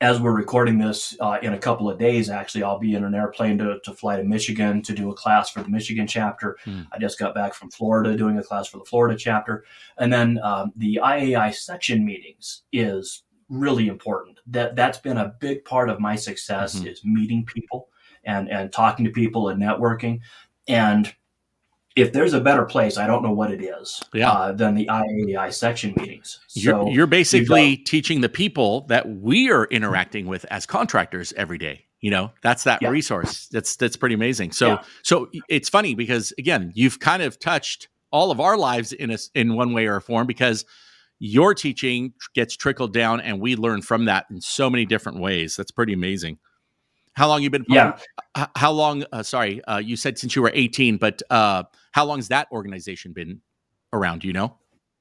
as 0.00 0.20
we're 0.20 0.36
recording 0.36 0.78
this 0.78 1.16
uh, 1.20 1.38
in 1.40 1.54
a 1.54 1.58
couple 1.58 1.88
of 1.88 1.98
days, 1.98 2.28
actually, 2.28 2.62
I'll 2.62 2.78
be 2.78 2.94
in 2.94 3.04
an 3.04 3.14
airplane 3.14 3.56
to, 3.58 3.80
to 3.80 3.92
fly 3.92 4.16
to 4.16 4.24
Michigan 4.24 4.82
to 4.82 4.92
do 4.92 5.10
a 5.10 5.14
class 5.14 5.48
for 5.48 5.62
the 5.62 5.70
Michigan 5.70 6.06
chapter. 6.06 6.58
Mm. 6.66 6.86
I 6.92 6.98
just 6.98 7.18
got 7.18 7.34
back 7.34 7.54
from 7.54 7.70
Florida 7.70 8.14
doing 8.14 8.36
a 8.36 8.42
class 8.42 8.68
for 8.68 8.76
the 8.78 8.84
Florida 8.84 9.16
chapter. 9.16 9.64
And 9.98 10.12
then 10.12 10.38
um, 10.42 10.72
the 10.76 11.00
IAI 11.02 11.54
section 11.54 12.04
meetings 12.04 12.62
is 12.72 13.22
really 13.48 13.88
important. 13.88 14.38
That, 14.48 14.76
that's 14.76 14.98
been 14.98 15.16
a 15.16 15.34
big 15.40 15.64
part 15.64 15.88
of 15.88 15.98
my 15.98 16.14
success 16.14 16.76
mm-hmm. 16.76 16.88
is 16.88 17.02
meeting 17.02 17.46
people 17.46 17.88
and, 18.24 18.50
and 18.50 18.70
talking 18.70 19.06
to 19.06 19.10
people 19.10 19.48
and 19.48 19.62
networking. 19.62 20.20
And 20.68 21.14
if 21.96 22.12
there's 22.12 22.34
a 22.34 22.40
better 22.40 22.64
place, 22.64 22.98
I 22.98 23.06
don't 23.06 23.22
know 23.22 23.32
what 23.32 23.50
it 23.50 23.62
is 23.62 24.02
yeah. 24.12 24.30
uh, 24.30 24.52
than 24.52 24.74
the 24.74 24.86
IAEI 24.86 25.52
section 25.52 25.94
meetings. 25.96 26.38
So 26.46 26.60
you're, 26.60 26.88
you're 26.90 27.06
basically 27.06 27.78
teaching 27.78 28.20
the 28.20 28.28
people 28.28 28.82
that 28.82 29.08
we 29.08 29.50
are 29.50 29.64
interacting 29.64 30.26
with 30.26 30.44
as 30.50 30.66
contractors 30.66 31.32
every 31.32 31.56
day. 31.56 31.86
You 32.00 32.10
know, 32.10 32.30
that's 32.42 32.64
that 32.64 32.82
yeah. 32.82 32.90
resource. 32.90 33.48
That's 33.48 33.74
that's 33.76 33.96
pretty 33.96 34.14
amazing. 34.14 34.52
So 34.52 34.68
yeah. 34.68 34.82
so 35.02 35.28
it's 35.48 35.70
funny 35.70 35.94
because 35.94 36.32
again, 36.38 36.70
you've 36.74 37.00
kind 37.00 37.22
of 37.22 37.38
touched 37.38 37.88
all 38.12 38.30
of 38.30 38.38
our 38.38 38.58
lives 38.58 38.92
in 38.92 39.10
a, 39.10 39.18
in 39.34 39.54
one 39.54 39.72
way 39.72 39.86
or 39.86 39.98
form 40.00 40.26
because 40.26 40.66
your 41.18 41.54
teaching 41.54 42.12
gets 42.34 42.54
trickled 42.54 42.92
down 42.92 43.20
and 43.22 43.40
we 43.40 43.56
learn 43.56 43.80
from 43.80 44.04
that 44.04 44.26
in 44.30 44.42
so 44.42 44.68
many 44.68 44.84
different 44.84 45.20
ways. 45.20 45.56
That's 45.56 45.70
pretty 45.70 45.94
amazing. 45.94 46.38
How 47.16 47.28
long 47.28 47.42
you 47.42 47.48
been? 47.48 47.64
Yeah. 47.68 47.98
How 48.54 48.70
long? 48.70 49.04
Uh, 49.10 49.22
sorry, 49.22 49.64
uh, 49.64 49.78
you 49.78 49.96
said 49.96 50.18
since 50.18 50.36
you 50.36 50.42
were 50.42 50.50
18, 50.52 50.98
but 50.98 51.22
uh, 51.30 51.64
how 51.92 52.04
long 52.04 52.18
has 52.18 52.28
that 52.28 52.46
organization 52.52 53.12
been 53.12 53.40
around? 53.92 54.20
Do 54.20 54.26
you 54.26 54.34
know? 54.34 54.58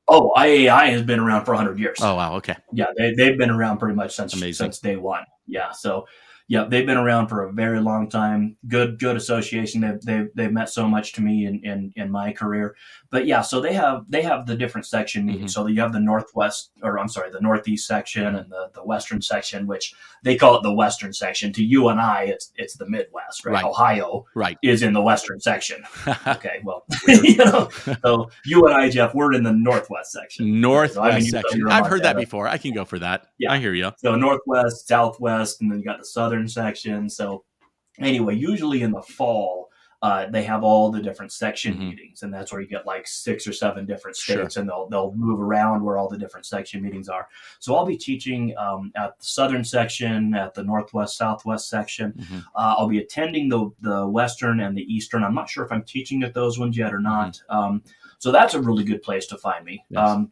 Oh, 0.08 0.32
IAI 0.38 0.92
has 0.92 1.02
been 1.02 1.20
around 1.20 1.46
for 1.46 1.52
100 1.52 1.80
years. 1.80 1.98
Oh, 2.02 2.16
wow. 2.16 2.36
Okay. 2.36 2.56
Yeah, 2.72 2.86
they, 2.96 3.14
they've 3.16 3.38
been 3.38 3.50
around 3.50 3.80
pretty 3.80 3.96
much 3.96 4.16
since 4.16 4.34
Amazing. 4.34 4.54
since 4.54 4.80
day 4.80 4.96
one. 4.96 5.24
Yeah. 5.48 5.72
So 5.72 6.06
yeah, 6.48 6.66
they've 6.70 6.86
been 6.86 6.98
around 6.98 7.28
for 7.28 7.44
a 7.44 7.52
very 7.52 7.82
long 7.82 8.08
time. 8.08 8.56
Good, 8.68 9.00
good 9.00 9.16
association. 9.16 9.82
They've 9.82 10.02
they've, 10.02 10.30
they've 10.36 10.52
meant 10.52 10.70
so 10.70 10.88
much 10.88 11.14
to 11.14 11.22
me 11.22 11.48
in, 11.48 11.60
in, 11.64 11.92
in 11.96 12.12
my 12.12 12.34
career. 12.34 12.76
But 13.10 13.26
yeah, 13.26 13.42
so 13.42 13.60
they 13.62 13.74
have 13.74 14.06
they 14.10 14.22
have 14.22 14.46
the 14.46 14.56
different 14.56 14.86
section 14.86 15.26
meetings. 15.26 15.56
Mm-hmm. 15.56 15.64
So 15.64 15.68
you 15.68 15.82
have 15.82 15.92
the 15.92 16.00
northwest, 16.00 16.72
or 16.84 17.00
I'm 17.00 17.08
sorry, 17.08 17.32
the 17.32 17.42
northeast 17.42 17.88
section 17.88 18.36
and 18.36 18.52
the, 18.52 18.70
the 18.76 18.84
western 18.84 19.24
section, 19.24 19.66
which 19.66 19.96
they 20.24 20.36
call 20.36 20.58
it 20.58 20.64
the 20.64 20.74
western 20.74 21.14
section. 21.14 21.52
To 21.54 21.64
you 21.64 21.88
and 21.88 22.00
I, 22.00 22.26
it's 22.26 22.52
it's 22.58 22.76
the 22.76 22.88
Midwest, 22.88 23.44
right? 23.44 23.54
right. 23.54 23.64
Ohio, 23.64 24.26
right, 24.36 24.58
is 24.62 24.84
in 24.84 24.94
the 24.94 25.02
western 25.02 25.40
section. 25.40 25.84
okay, 26.28 26.60
well, 26.64 26.86
you 27.08 27.38
know, 27.38 27.70
so 28.04 28.30
you 28.46 28.62
and 28.66 28.76
I, 28.76 28.90
Jeff, 28.90 29.16
we're 29.16 29.34
in 29.34 29.42
the 29.42 29.54
northwest 29.54 30.12
section. 30.12 30.62
Northwest 30.62 30.94
so, 30.96 31.02
I 31.02 31.20
mean, 31.20 31.30
section. 31.30 31.68
I've 31.70 31.88
heard 31.88 32.04
that 32.04 32.18
before. 32.18 32.48
I 32.48 32.60
can 32.60 32.74
go 32.74 32.86
for 32.86 33.00
that. 33.00 33.30
Yeah, 33.40 33.52
I 33.52 33.58
hear 33.58 33.74
you. 33.74 33.92
So 33.98 34.16
northwest, 34.16 34.88
southwest, 34.88 35.62
and 35.62 35.72
then 35.72 35.80
you 35.80 35.86
got 35.86 35.98
the 35.98 36.06
southern 36.06 36.35
southern 36.36 36.48
section. 36.48 37.10
So 37.10 37.44
anyway, 38.00 38.36
usually 38.36 38.82
in 38.82 38.92
the 38.92 39.02
fall, 39.02 39.70
uh, 40.02 40.28
they 40.30 40.44
have 40.44 40.64
all 40.64 40.92
the 40.92 41.02
different 41.02 41.32
section 41.32 41.74
mm-hmm. 41.74 41.90
meetings, 41.90 42.22
and 42.22 42.32
that's 42.32 42.52
where 42.52 42.62
you 42.62 42.68
get 42.68 42.86
like 42.86 43.08
six 43.08 43.48
or 43.48 43.54
seven 43.54 43.86
different 43.86 44.16
states, 44.16 44.54
sure. 44.54 44.62
and 44.62 44.70
they'll 44.70 44.88
they'll 44.90 45.14
move 45.16 45.40
around 45.40 45.84
where 45.84 45.98
all 45.98 46.10
the 46.10 46.18
different 46.18 46.46
section 46.46 46.84
meetings 46.84 47.10
are. 47.10 47.28
So 47.60 47.76
I'll 47.76 47.86
be 47.86 47.98
teaching 47.98 48.54
um, 48.58 48.92
at 48.96 49.18
the 49.18 49.26
southern 49.26 49.64
section, 49.64 50.36
at 50.36 50.54
the 50.54 50.64
northwest 50.64 51.18
southwest 51.18 51.70
section. 51.70 52.12
Mm-hmm. 52.12 52.38
Uh, 52.56 52.76
I'll 52.78 52.90
be 52.90 53.00
attending 53.00 53.50
the 53.50 53.72
the 53.80 54.08
western 54.08 54.60
and 54.60 54.78
the 54.78 54.84
eastern. 54.94 55.24
I'm 55.24 55.34
not 55.34 55.50
sure 55.50 55.66
if 55.66 55.72
I'm 55.72 55.84
teaching 55.84 56.22
at 56.24 56.34
those 56.34 56.60
ones 56.60 56.78
yet 56.78 56.94
or 56.94 57.00
not. 57.00 57.42
Mm-hmm. 57.50 57.58
Um, 57.58 57.84
so 58.20 58.32
that's 58.32 58.54
a 58.54 58.62
really 58.62 58.84
good 58.84 59.02
place 59.02 59.26
to 59.28 59.38
find 59.38 59.66
me. 59.66 59.84
Yes. 59.90 60.08
Um, 60.08 60.32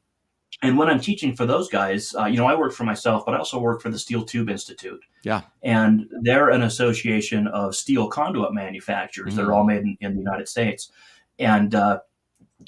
and 0.64 0.78
when 0.78 0.90
I'm 0.90 1.00
teaching 1.00 1.36
for 1.36 1.46
those 1.46 1.70
guys, 1.70 2.16
uh, 2.16 2.26
you 2.26 2.38
know, 2.38 2.48
I 2.48 2.56
work 2.56 2.72
for 2.72 2.86
myself, 2.86 3.26
but 3.26 3.36
I 3.36 3.38
also 3.38 3.60
work 3.60 3.82
for 3.82 3.90
the 3.90 4.00
Steel 4.00 4.24
Tube 4.24 4.50
Institute. 4.50 5.04
Yeah. 5.24 5.42
And 5.62 6.10
they're 6.22 6.50
an 6.50 6.64
association 6.64 7.48
of 7.48 7.76
steel 7.76 8.08
conduit 8.08 8.54
manufacturers 8.54 9.34
mm-hmm. 9.34 9.38
that 9.38 9.44
are 9.44 9.52
mm. 9.52 9.56
all 9.56 9.66
made 9.66 9.82
in, 9.82 9.98
in, 10.00 10.14
the 10.14 10.20
United 10.20 10.48
States. 10.48 10.90
And 11.38 11.76
uh, 11.76 12.00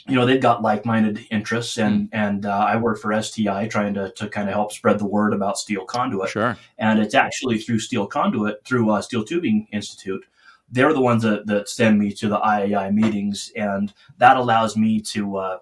you 0.07 0.15
know 0.15 0.25
they've 0.25 0.41
got 0.41 0.61
like-minded 0.61 1.25
interests 1.31 1.77
and 1.77 2.03
mm. 2.03 2.09
and 2.11 2.45
uh, 2.45 2.65
i 2.67 2.75
work 2.75 2.99
for 2.99 3.21
sti 3.21 3.67
trying 3.67 3.93
to, 3.93 4.11
to 4.11 4.27
kind 4.27 4.49
of 4.49 4.53
help 4.53 4.73
spread 4.73 4.99
the 4.99 5.05
word 5.05 5.33
about 5.33 5.57
steel 5.57 5.85
conduit 5.85 6.29
sure 6.29 6.57
and 6.77 6.99
it's 6.99 7.15
actually 7.15 7.57
through 7.57 7.79
steel 7.79 8.05
conduit 8.05 8.61
through 8.65 8.89
uh, 8.89 9.01
steel 9.01 9.23
tubing 9.23 9.67
institute 9.71 10.25
they're 10.69 10.93
the 10.93 10.99
ones 10.99 11.23
that, 11.23 11.45
that 11.47 11.69
send 11.69 11.97
me 11.97 12.11
to 12.11 12.27
the 12.27 12.39
iai 12.39 12.93
meetings 12.93 13.51
and 13.55 13.93
that 14.17 14.35
allows 14.35 14.75
me 14.75 14.99
to 14.99 15.37
uh, 15.37 15.57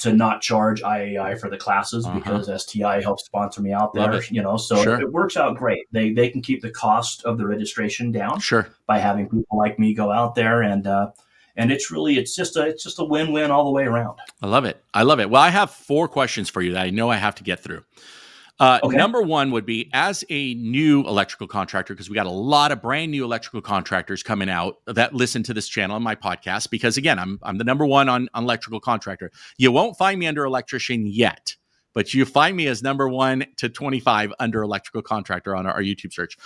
to 0.00 0.12
not 0.12 0.40
charge 0.40 0.82
iai 0.82 1.38
for 1.38 1.48
the 1.48 1.56
classes 1.56 2.04
uh-huh. 2.04 2.18
because 2.18 2.62
sti 2.62 3.00
helps 3.00 3.24
sponsor 3.24 3.60
me 3.62 3.72
out 3.72 3.92
there 3.92 4.22
you 4.24 4.42
know 4.42 4.56
so 4.56 4.82
sure. 4.82 5.00
it, 5.00 5.12
works 5.12 5.36
out 5.36 5.56
great. 5.56 5.86
They 5.92 6.12
they 6.12 6.28
can 6.28 6.42
keep 6.42 6.62
the 6.62 6.70
cost 6.70 7.24
of 7.24 7.38
the 7.38 7.46
registration 7.46 8.10
down 8.12 8.40
sure. 8.40 8.68
by 8.86 8.98
having 8.98 9.28
people 9.28 9.58
like 9.58 9.78
me 9.78 9.94
go 9.94 10.10
out 10.10 10.34
there 10.34 10.62
and 10.62 10.86
uh, 10.86 11.10
and 11.56 11.70
it's 11.70 11.90
really 11.90 12.18
it's 12.18 12.34
just 12.34 12.56
a 12.56 12.66
it's 12.66 12.82
just 12.82 12.98
a 12.98 13.04
win-win 13.04 13.50
all 13.50 13.64
the 13.64 13.70
way 13.70 13.84
around. 13.84 14.18
I 14.42 14.46
love 14.46 14.64
it. 14.64 14.82
I 14.92 15.02
love 15.02 15.20
it. 15.20 15.30
Well 15.30 15.42
i 15.42 15.50
have 15.50 15.70
four 15.70 16.08
questions 16.08 16.48
for 16.48 16.62
you 16.62 16.72
that 16.72 16.82
i 16.82 16.90
know 16.90 17.10
i 17.10 17.16
have 17.16 17.34
to 17.36 17.44
get 17.44 17.60
through 17.60 17.82
uh, 18.60 18.78
okay. 18.84 18.96
Number 18.96 19.20
one 19.20 19.50
would 19.50 19.66
be 19.66 19.90
as 19.92 20.24
a 20.30 20.54
new 20.54 21.00
electrical 21.06 21.48
contractor, 21.48 21.92
because 21.92 22.08
we 22.08 22.14
got 22.14 22.26
a 22.26 22.30
lot 22.30 22.70
of 22.70 22.80
brand 22.80 23.10
new 23.10 23.24
electrical 23.24 23.60
contractors 23.60 24.22
coming 24.22 24.48
out 24.48 24.76
that 24.86 25.14
listen 25.14 25.42
to 25.44 25.54
this 25.54 25.68
channel 25.68 25.96
and 25.96 26.04
my 26.04 26.14
podcast. 26.14 26.70
Because 26.70 26.96
again, 26.96 27.18
I'm 27.18 27.38
I'm 27.42 27.58
the 27.58 27.64
number 27.64 27.84
one 27.84 28.08
on, 28.08 28.28
on 28.32 28.44
electrical 28.44 28.80
contractor. 28.80 29.32
You 29.58 29.72
won't 29.72 29.98
find 29.98 30.20
me 30.20 30.26
under 30.26 30.44
electrician 30.44 31.06
yet, 31.06 31.56
but 31.94 32.14
you 32.14 32.24
find 32.24 32.56
me 32.56 32.68
as 32.68 32.82
number 32.82 33.08
one 33.08 33.44
to 33.56 33.68
25 33.68 34.32
under 34.38 34.62
electrical 34.62 35.02
contractor 35.02 35.56
on 35.56 35.66
our, 35.66 35.74
our 35.74 35.82
YouTube 35.82 36.12
search. 36.12 36.36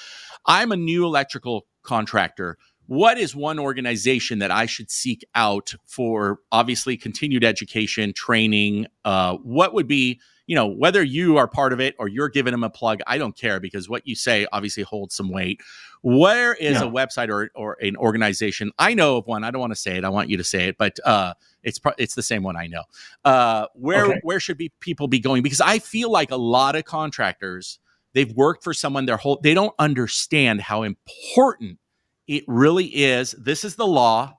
I'm 0.47 0.73
a 0.73 0.77
new 0.77 1.05
electrical 1.05 1.67
contractor 1.83 2.57
what 2.89 3.19
is 3.19 3.37
one 3.37 3.59
organization 3.59 4.39
that 4.39 4.51
I 4.51 4.65
should 4.65 4.91
seek 4.91 5.23
out 5.35 5.75
for 5.85 6.41
obviously 6.51 6.97
continued 6.97 7.45
education, 7.45 8.15
training? 8.15 8.87
Uh, 9.05 9.37
what 9.43 9.75
would 9.75 9.87
be, 9.87 10.21
you 10.49 10.55
know, 10.55 10.67
whether 10.67 11.03
you 11.03 11.37
are 11.37 11.47
part 11.47 11.75
of 11.75 11.79
it 11.79 11.95
or 11.99 12.09
you're 12.09 12.31
giving 12.31 12.53
them 12.53 12.65
a 12.65 12.71
plug, 12.71 13.01
I 13.07 13.19
don't 13.19 13.37
care 13.37 13.61
because 13.61 13.87
what 13.87 14.09
you 14.09 14.17
say 14.17 14.47
obviously 14.51 14.83
holds 14.83 15.15
some 15.15 15.29
weight. 15.29 15.61
Where 16.01 16.55
is 16.55 16.81
yeah. 16.81 16.87
a 16.87 16.91
website 16.91 17.29
or, 17.29 17.51
or 17.55 17.77
an 17.83 17.99
organization? 17.99 18.73
I 18.79 18.95
know 18.95 19.19
of 19.19 19.27
one. 19.27 19.45
I 19.45 19.51
don't 19.51 19.61
want 19.61 19.73
to 19.73 19.79
say 19.79 19.99
it. 19.99 20.05
I 20.05 20.09
want 20.09 20.31
you 20.31 20.39
to 20.39 20.45
say 20.45 20.69
it, 20.69 20.79
but 20.79 20.99
uh, 21.05 21.35
it's 21.63 21.79
it's 21.99 22.15
the 22.15 22.23
same 22.23 22.43
one 22.43 22.57
I 22.57 22.67
know. 22.67 22.85
Uh, 23.27 23.67
where 23.75 24.07
okay. 24.07 24.21
where 24.23 24.41
should 24.41 24.57
be 24.57 24.73
people 24.81 25.07
be 25.07 25.21
going? 25.21 25.43
Because 25.43 25.61
I 25.61 25.81
feel 25.81 26.11
like 26.11 26.31
a 26.31 26.37
lot 26.37 26.77
of 26.77 26.85
contractors 26.87 27.79
they've 28.15 28.33
worked 28.33 28.65
for 28.65 28.73
someone 28.73 29.05
their 29.05 29.19
whole 29.19 29.39
they 29.43 29.53
don't 29.53 29.75
understand 29.79 30.63
how 30.63 30.83
important 30.83 31.79
it 32.27 32.45
really 32.47 32.87
is. 32.87 33.33
This 33.33 33.65
is 33.65 33.77
the 33.77 33.87
law. 33.87 34.38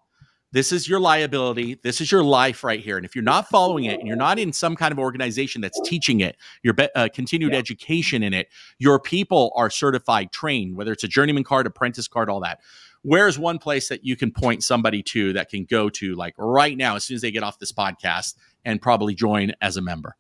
This 0.52 0.72
is 0.72 0.90
your 0.90 1.00
liability. 1.00 1.80
This 1.84 2.02
is 2.02 2.12
your 2.12 2.24
life 2.24 2.64
right 2.64 2.80
here. 2.80 2.98
And 2.98 3.06
if 3.06 3.16
you're 3.16 3.24
not 3.24 3.48
following 3.48 3.86
it 3.86 4.00
and 4.00 4.08
you're 4.08 4.18
not 4.18 4.40
in 4.40 4.52
some 4.52 4.76
kind 4.76 4.92
of 4.92 4.98
organization 4.98 5.62
that's 5.62 5.80
teaching 5.86 6.22
it, 6.22 6.38
your 6.64 6.74
uh, 6.96 7.08
continued 7.14 7.54
yeah. 7.54 7.60
education 7.60 8.24
in 8.24 8.34
it, 8.34 8.48
your 8.80 9.00
people 9.00 9.52
are 9.56 9.70
certified, 9.70 10.32
trained, 10.32 10.76
whether 10.76 10.92
it's 10.92 11.04
a 11.04 11.08
journeyman 11.08 11.44
card, 11.44 11.68
apprentice 11.68 12.08
card, 12.08 12.30
all 12.30 12.40
that. 12.40 12.60
Where's 13.04 13.38
one 13.38 13.60
place 13.60 13.90
that 13.90 14.04
you 14.04 14.16
can 14.16 14.32
point 14.32 14.64
somebody 14.64 15.04
to 15.04 15.34
that 15.34 15.50
can 15.50 15.66
go 15.66 15.88
to 15.92 16.16
like 16.16 16.34
right 16.38 16.76
now, 16.76 16.96
as 16.96 17.04
soon 17.04 17.16
as 17.16 17.22
they 17.22 17.32
get 17.32 17.44
off 17.44 17.60
this 17.60 17.72
podcast 17.72 18.36
and 18.66 18.82
probably 18.82 19.14
join 19.14 19.54
as 19.62 19.78
a 19.78 19.82
member? 19.82 20.18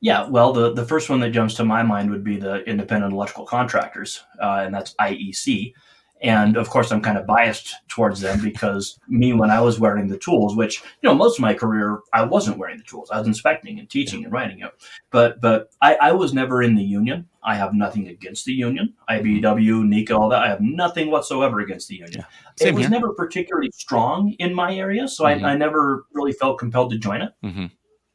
Yeah, 0.00 0.28
well, 0.28 0.52
the, 0.52 0.74
the 0.74 0.84
first 0.84 1.08
one 1.08 1.20
that 1.20 1.30
jumps 1.30 1.54
to 1.54 1.64
my 1.64 1.82
mind 1.82 2.10
would 2.10 2.24
be 2.24 2.36
the 2.36 2.62
independent 2.64 3.14
electrical 3.14 3.46
contractors, 3.46 4.22
uh, 4.42 4.62
and 4.64 4.74
that's 4.74 4.94
IEC. 5.00 5.72
And 6.24 6.56
of 6.56 6.70
course, 6.70 6.90
I'm 6.90 7.02
kind 7.02 7.18
of 7.18 7.26
biased 7.26 7.74
towards 7.88 8.22
them 8.22 8.40
because 8.40 8.98
me, 9.08 9.34
when 9.34 9.50
I 9.50 9.60
was 9.60 9.78
wearing 9.78 10.08
the 10.08 10.16
tools, 10.16 10.56
which 10.56 10.82
you 11.02 11.08
know, 11.08 11.14
most 11.14 11.38
of 11.38 11.42
my 11.42 11.52
career, 11.52 12.00
I 12.14 12.22
wasn't 12.22 12.56
wearing 12.56 12.78
the 12.78 12.84
tools. 12.84 13.10
I 13.10 13.18
was 13.18 13.26
inspecting 13.26 13.78
and 13.78 13.90
teaching 13.90 14.24
and 14.24 14.32
writing 14.32 14.60
it. 14.60 14.70
But 15.10 15.42
but 15.42 15.70
I, 15.82 15.96
I 15.96 16.12
was 16.12 16.32
never 16.32 16.62
in 16.62 16.76
the 16.76 16.82
union. 16.82 17.28
I 17.42 17.56
have 17.56 17.74
nothing 17.74 18.08
against 18.08 18.46
the 18.46 18.54
union, 18.54 18.94
IBEW, 19.10 19.84
NECA, 19.84 20.18
all 20.18 20.30
that. 20.30 20.42
I 20.42 20.48
have 20.48 20.62
nothing 20.62 21.10
whatsoever 21.10 21.60
against 21.60 21.88
the 21.88 21.96
union. 21.96 22.24
Yeah. 22.58 22.68
It 22.68 22.74
was 22.74 22.84
here. 22.84 22.90
never 22.90 23.12
particularly 23.12 23.70
strong 23.74 24.32
in 24.38 24.54
my 24.54 24.74
area, 24.74 25.06
so 25.06 25.24
mm-hmm. 25.24 25.44
I, 25.44 25.50
I, 25.50 25.56
never 25.58 26.06
really 26.14 26.32
felt 26.32 26.58
compelled 26.58 26.92
to 26.92 26.98
join 26.98 27.20
it. 27.20 27.32
Mm-hmm. 27.44 27.66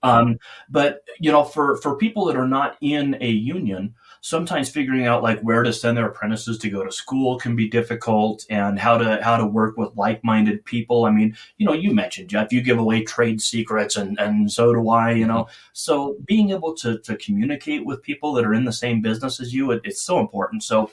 Um, 0.02 0.38
but 0.68 1.02
you 1.20 1.32
know, 1.32 1.44
for 1.44 1.78
for 1.78 1.96
people 1.96 2.26
that 2.26 2.36
are 2.36 2.48
not 2.48 2.78
in 2.82 3.18
a 3.22 3.30
union, 3.30 3.94
sometimes 4.22 4.70
figuring 4.70 5.06
out 5.06 5.24
like 5.24 5.40
where 5.42 5.64
to 5.64 5.72
send 5.72 5.98
their 5.98 6.08
apprentices 6.08 6.58
to 6.60 6.70
go 6.70 6.84
to 6.84 6.92
school 6.92 7.38
can 7.38 7.56
be 7.56 7.70
difficult 7.70 8.46
and 8.50 8.80
how 8.80 8.98
to 8.98 9.22
how 9.24 9.38
to 9.38 9.46
work 9.46 9.78
with 9.78 9.96
like-minded 9.96 10.64
people. 10.66 11.06
I 11.06 11.12
mean 11.12 11.36
you 11.58 11.66
know 11.66 11.74
you 11.74 11.94
mentioned 11.94 12.30
jeff 12.30 12.52
you 12.52 12.62
give 12.62 12.80
away 12.80 13.04
trade 13.04 13.42
secrets 13.42 13.96
and 13.96 14.20
and 14.20 14.52
so 14.52 14.74
do 14.74 14.90
i 14.90 15.12
you 15.12 15.28
know? 15.28 15.48
So 15.74 16.18
being 16.26 16.52
able 16.52 16.76
to 16.78 17.00
to 17.00 17.16
communicate 17.18 17.86
with 17.86 18.02
people 18.04 18.34
that 18.34 18.46
are 18.46 18.54
in 18.54 18.66
the 18.66 18.74
same 18.74 19.02
business 19.02 19.40
as 19.40 19.54
you 19.54 19.72
it, 19.72 19.82
it's 19.84 20.02
so 20.02 20.20
important. 20.20 20.64
So 20.64 20.92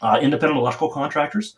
uh, 0.00 0.18
independent 0.20 0.58
electrical 0.58 0.90
contractors 0.90 1.56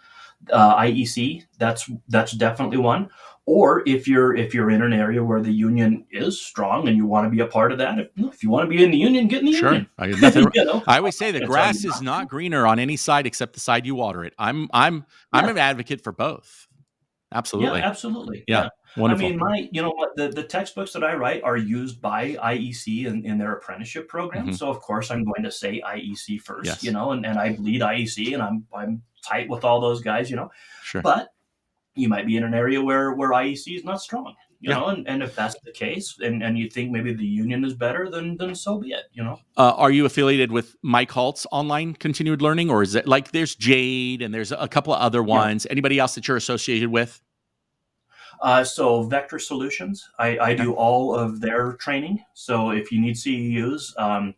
uh, 0.52 0.76
iec 0.76 1.44
that's 1.58 1.90
that's 2.08 2.32
definitely 2.32 2.78
one. 2.78 3.10
Or 3.46 3.82
if 3.86 4.08
you're 4.08 4.34
if 4.34 4.54
you're 4.54 4.70
in 4.70 4.80
an 4.80 4.94
area 4.94 5.22
where 5.22 5.42
the 5.42 5.52
union 5.52 6.06
is 6.10 6.40
strong 6.40 6.88
and 6.88 6.96
you 6.96 7.04
want 7.04 7.26
to 7.26 7.30
be 7.30 7.40
a 7.40 7.46
part 7.46 7.72
of 7.72 7.78
that 7.78 7.98
if, 7.98 8.08
if 8.16 8.42
you 8.42 8.48
want 8.48 8.70
to 8.70 8.74
be 8.74 8.82
in 8.82 8.90
the 8.90 8.96
union 8.96 9.28
get 9.28 9.40
in 9.40 9.46
the 9.46 9.52
sure. 9.52 9.72
union. 9.72 9.88
I, 9.98 10.06
nothing, 10.06 10.50
you 10.54 10.64
know? 10.64 10.82
I 10.86 10.96
always 10.96 11.18
say 11.18 11.30
the 11.30 11.44
grass 11.44 11.84
is 11.84 12.00
not 12.00 12.28
greener 12.30 12.66
on 12.66 12.78
any 12.78 12.96
side 12.96 13.26
except 13.26 13.52
the 13.52 13.60
side 13.60 13.84
you 13.84 13.94
water 13.94 14.24
it. 14.24 14.32
I'm 14.38 14.68
i'm 14.72 15.04
i'm 15.32 15.48
an 15.48 15.58
advocate 15.58 16.02
for 16.02 16.12
both 16.12 16.68
absolutely 17.34 17.80
yeah 17.80 17.86
absolutely 17.86 18.44
yeah, 18.48 18.62
yeah. 18.62 18.68
Wonderful. 18.96 19.26
I 19.26 19.30
mean, 19.30 19.38
my, 19.40 19.68
you 19.72 19.82
know 19.82 19.90
what, 19.90 20.14
the, 20.14 20.28
the 20.28 20.44
textbooks 20.44 20.92
that 20.92 21.02
I 21.02 21.14
write 21.14 21.42
are 21.42 21.56
used 21.56 22.00
by 22.00 22.34
IEC 22.34 23.06
in, 23.06 23.26
in 23.26 23.38
their 23.38 23.54
apprenticeship 23.54 24.06
program. 24.06 24.46
Mm-hmm. 24.46 24.54
So 24.54 24.70
of 24.70 24.78
course 24.78 25.10
I'm 25.10 25.24
going 25.24 25.42
to 25.42 25.50
say 25.50 25.82
IEC 25.84 26.40
first, 26.40 26.66
yes. 26.66 26.84
you 26.84 26.92
know, 26.92 27.10
and, 27.10 27.26
and 27.26 27.36
I 27.36 27.56
lead 27.58 27.80
IEC 27.80 28.34
and 28.34 28.40
I'm, 28.40 28.64
I'm 28.72 29.02
tight 29.26 29.48
with 29.48 29.64
all 29.64 29.80
those 29.80 30.00
guys, 30.00 30.30
you 30.30 30.36
know, 30.36 30.50
sure. 30.84 31.02
but 31.02 31.30
you 31.96 32.08
might 32.08 32.26
be 32.26 32.36
in 32.36 32.44
an 32.44 32.54
area 32.54 32.82
where 32.82 33.12
where 33.12 33.30
IEC 33.30 33.76
is 33.76 33.84
not 33.84 34.00
strong. 34.00 34.34
You 34.60 34.70
yeah. 34.70 34.78
know, 34.78 34.86
and, 34.86 35.06
and 35.06 35.22
if 35.22 35.34
that's 35.34 35.56
the 35.62 35.72
case, 35.72 36.16
and, 36.20 36.42
and 36.42 36.58
you 36.58 36.70
think 36.70 36.90
maybe 36.90 37.12
the 37.12 37.26
union 37.26 37.64
is 37.64 37.74
better, 37.74 38.08
then 38.10 38.36
then 38.38 38.54
so 38.54 38.78
be 38.78 38.92
it. 38.92 39.04
You 39.12 39.22
know. 39.22 39.38
Uh, 39.56 39.74
are 39.76 39.90
you 39.90 40.06
affiliated 40.06 40.50
with 40.50 40.74
Mike 40.82 41.10
Holt's 41.10 41.46
online 41.52 41.94
continued 41.94 42.40
learning, 42.40 42.70
or 42.70 42.82
is 42.82 42.94
it 42.94 43.06
like 43.06 43.30
there's 43.32 43.54
Jade 43.54 44.22
and 44.22 44.32
there's 44.32 44.52
a 44.52 44.66
couple 44.66 44.94
of 44.94 45.00
other 45.00 45.22
ones? 45.22 45.66
Yeah. 45.66 45.72
Anybody 45.72 45.98
else 45.98 46.14
that 46.14 46.26
you're 46.26 46.38
associated 46.38 46.88
with? 46.88 47.20
Uh, 48.40 48.64
so 48.64 49.02
Vector 49.02 49.38
Solutions, 49.38 50.08
I, 50.18 50.38
I 50.38 50.54
do 50.54 50.74
all 50.74 51.14
of 51.14 51.40
their 51.40 51.74
training. 51.74 52.24
So 52.34 52.70
if 52.70 52.92
you 52.92 53.00
need 53.00 53.16
CEUs, 53.16 53.98
um, 53.98 54.34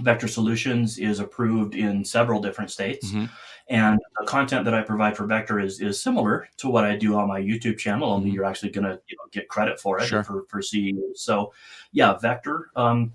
Vector 0.00 0.28
Solutions 0.28 0.98
is 0.98 1.20
approved 1.20 1.74
in 1.74 2.04
several 2.04 2.40
different 2.40 2.70
states. 2.70 3.08
Mm-hmm. 3.08 3.26
And 3.68 3.98
the 4.20 4.26
content 4.26 4.64
that 4.64 4.74
I 4.74 4.82
provide 4.82 5.16
for 5.16 5.26
Vector 5.26 5.58
is, 5.58 5.80
is 5.80 6.00
similar 6.00 6.48
to 6.58 6.68
what 6.68 6.84
I 6.84 6.96
do 6.96 7.16
on 7.16 7.26
my 7.26 7.40
YouTube 7.40 7.78
channel, 7.78 8.10
only 8.10 8.28
mm-hmm. 8.28 8.34
you're 8.34 8.44
actually 8.44 8.70
going 8.70 8.84
to 8.84 9.00
you 9.08 9.16
know, 9.16 9.24
get 9.32 9.48
credit 9.48 9.80
for 9.80 9.98
it 9.98 10.06
sure. 10.06 10.22
for, 10.22 10.44
for 10.48 10.60
CEUs. 10.60 11.16
So, 11.16 11.52
yeah, 11.92 12.16
Vector 12.18 12.70
um, 12.76 13.12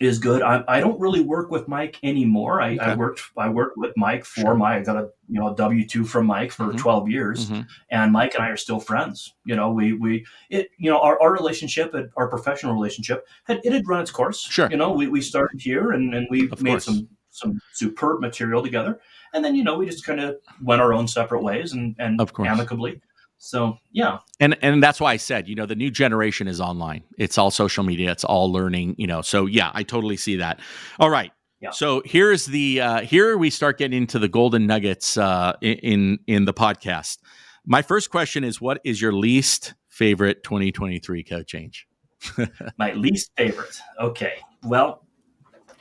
is 0.00 0.18
good. 0.18 0.40
I, 0.40 0.64
I 0.66 0.80
don't 0.80 0.98
really 0.98 1.20
work 1.20 1.50
with 1.50 1.68
Mike 1.68 1.98
anymore. 2.02 2.62
I, 2.62 2.72
okay. 2.72 2.80
I 2.80 2.94
worked 2.94 3.20
I 3.36 3.50
worked 3.50 3.76
with 3.76 3.92
Mike 3.96 4.24
for 4.24 4.40
sure. 4.40 4.54
my 4.54 4.78
I 4.78 4.82
got 4.82 4.96
a 4.96 5.10
you 5.28 5.38
know 5.38 5.54
W 5.54 5.86
two 5.86 6.04
from 6.04 6.26
Mike 6.26 6.52
for 6.52 6.64
mm-hmm. 6.64 6.78
twelve 6.78 7.08
years, 7.08 7.50
mm-hmm. 7.50 7.62
and 7.90 8.10
Mike 8.10 8.34
and 8.34 8.42
I 8.42 8.48
are 8.48 8.56
still 8.56 8.80
friends. 8.80 9.34
You 9.44 9.56
know, 9.56 9.70
we 9.70 9.92
we 9.92 10.26
it 10.48 10.70
you 10.78 10.90
know 10.90 10.98
our, 11.00 11.20
our 11.20 11.32
relationship, 11.32 11.94
our 12.16 12.28
professional 12.28 12.72
relationship, 12.72 13.26
had 13.44 13.60
it 13.62 13.72
had 13.72 13.86
run 13.86 14.00
its 14.00 14.10
course. 14.10 14.40
Sure, 14.40 14.70
you 14.70 14.78
know, 14.78 14.92
we, 14.92 15.06
we 15.06 15.20
started 15.20 15.60
here 15.60 15.92
and 15.92 16.14
and 16.14 16.26
we 16.30 16.50
of 16.50 16.62
made 16.62 16.72
course. 16.72 16.86
some 16.86 17.08
some 17.28 17.60
superb 17.74 18.20
material 18.20 18.62
together, 18.62 18.98
and 19.34 19.44
then 19.44 19.54
you 19.54 19.62
know 19.62 19.76
we 19.76 19.84
just 19.84 20.04
kind 20.04 20.20
of 20.20 20.36
went 20.62 20.80
our 20.80 20.94
own 20.94 21.08
separate 21.08 21.42
ways 21.42 21.74
and 21.74 21.94
and 21.98 22.20
of 22.20 22.32
course. 22.32 22.48
amicably. 22.48 23.00
So 23.42 23.78
yeah, 23.90 24.18
and 24.38 24.56
and 24.60 24.82
that's 24.82 25.00
why 25.00 25.12
I 25.12 25.16
said 25.16 25.48
you 25.48 25.54
know 25.54 25.64
the 25.64 25.74
new 25.74 25.90
generation 25.90 26.46
is 26.46 26.60
online. 26.60 27.02
It's 27.16 27.38
all 27.38 27.50
social 27.50 27.82
media. 27.82 28.12
It's 28.12 28.22
all 28.22 28.52
learning. 28.52 28.96
You 28.98 29.06
know, 29.06 29.22
so 29.22 29.46
yeah, 29.46 29.70
I 29.72 29.82
totally 29.82 30.18
see 30.18 30.36
that. 30.36 30.60
All 30.98 31.08
right. 31.08 31.32
Yeah. 31.58 31.70
So 31.70 32.02
here's 32.04 32.44
the 32.44 32.82
uh, 32.82 33.00
here 33.00 33.38
we 33.38 33.48
start 33.48 33.78
getting 33.78 33.96
into 33.96 34.18
the 34.18 34.28
golden 34.28 34.66
nuggets 34.66 35.16
uh, 35.16 35.54
in 35.62 36.18
in 36.26 36.44
the 36.44 36.52
podcast. 36.52 37.18
My 37.64 37.80
first 37.80 38.10
question 38.10 38.44
is, 38.44 38.60
what 38.60 38.78
is 38.84 39.00
your 39.00 39.12
least 39.12 39.72
favorite 39.88 40.44
2023 40.44 41.24
code 41.24 41.46
change? 41.46 41.86
My 42.78 42.92
least 42.92 43.30
favorite. 43.38 43.80
Okay. 43.98 44.34
Well, 44.64 45.06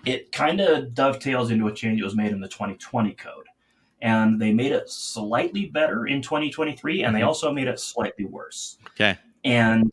it 0.06 0.32
kind 0.32 0.62
of 0.62 0.94
dovetails 0.94 1.52
into 1.52 1.68
a 1.68 1.74
change 1.74 2.00
that 2.00 2.06
was 2.06 2.16
made 2.16 2.32
in 2.32 2.40
the 2.40 2.48
2020 2.48 3.14
code 3.16 3.49
and 4.02 4.40
they 4.42 4.54
made 4.54 4.72
it 4.72 4.90
slightly 4.90 5.66
better 5.68 6.08
in 6.08 6.22
2023 6.22 7.04
and 7.04 7.16
they 7.16 7.20
mm-hmm. 7.20 7.28
also 7.28 7.52
made 7.52 7.68
it 7.68 7.80
slightly 7.80 8.26
worse 8.26 8.78
okay 8.88 9.18
and 9.44 9.92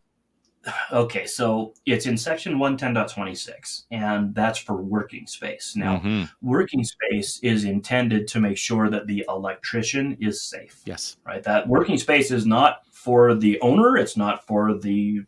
okay 0.93 1.27
so 1.27 1.73
it's 1.87 2.07
in 2.07 2.17
section 2.17 2.59
110.26 2.59 3.85
and 3.93 4.35
that's 4.35 4.59
for 4.59 4.77
working 4.77 5.27
space 5.27 5.75
now 5.77 5.99
mm-hmm. 5.99 6.25
working 6.43 6.83
space 6.83 7.39
is 7.43 7.65
intended 7.65 8.27
to 8.27 8.41
make 8.41 8.57
sure 8.57 8.91
that 8.91 9.07
the 9.07 9.25
electrician 9.29 10.17
is 10.21 10.43
safe 10.43 10.83
yes 10.85 11.17
right 11.25 11.43
that 11.45 11.67
working 11.69 11.97
space 11.97 12.31
is 12.31 12.47
not 12.47 12.83
for 12.91 13.35
the 13.35 13.61
owner 13.61 13.97
it's 13.97 14.17
not 14.17 14.45
for 14.47 14.75
the 14.75 15.25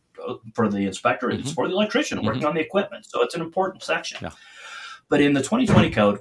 for 0.54 0.68
the 0.68 0.78
inspector, 0.78 1.30
it's 1.30 1.50
Mhm. 1.50 1.54
for 1.54 1.68
the 1.68 1.74
electrician 1.74 2.22
working 2.22 2.44
on 2.44 2.54
the 2.54 2.60
equipment. 2.60 3.06
So 3.06 3.22
it's 3.22 3.34
an 3.34 3.40
important 3.40 3.82
section. 3.82 4.18
Yeah. 4.22 4.30
But 5.08 5.20
in 5.20 5.32
the 5.32 5.42
2020 5.42 5.90
code, 5.90 6.20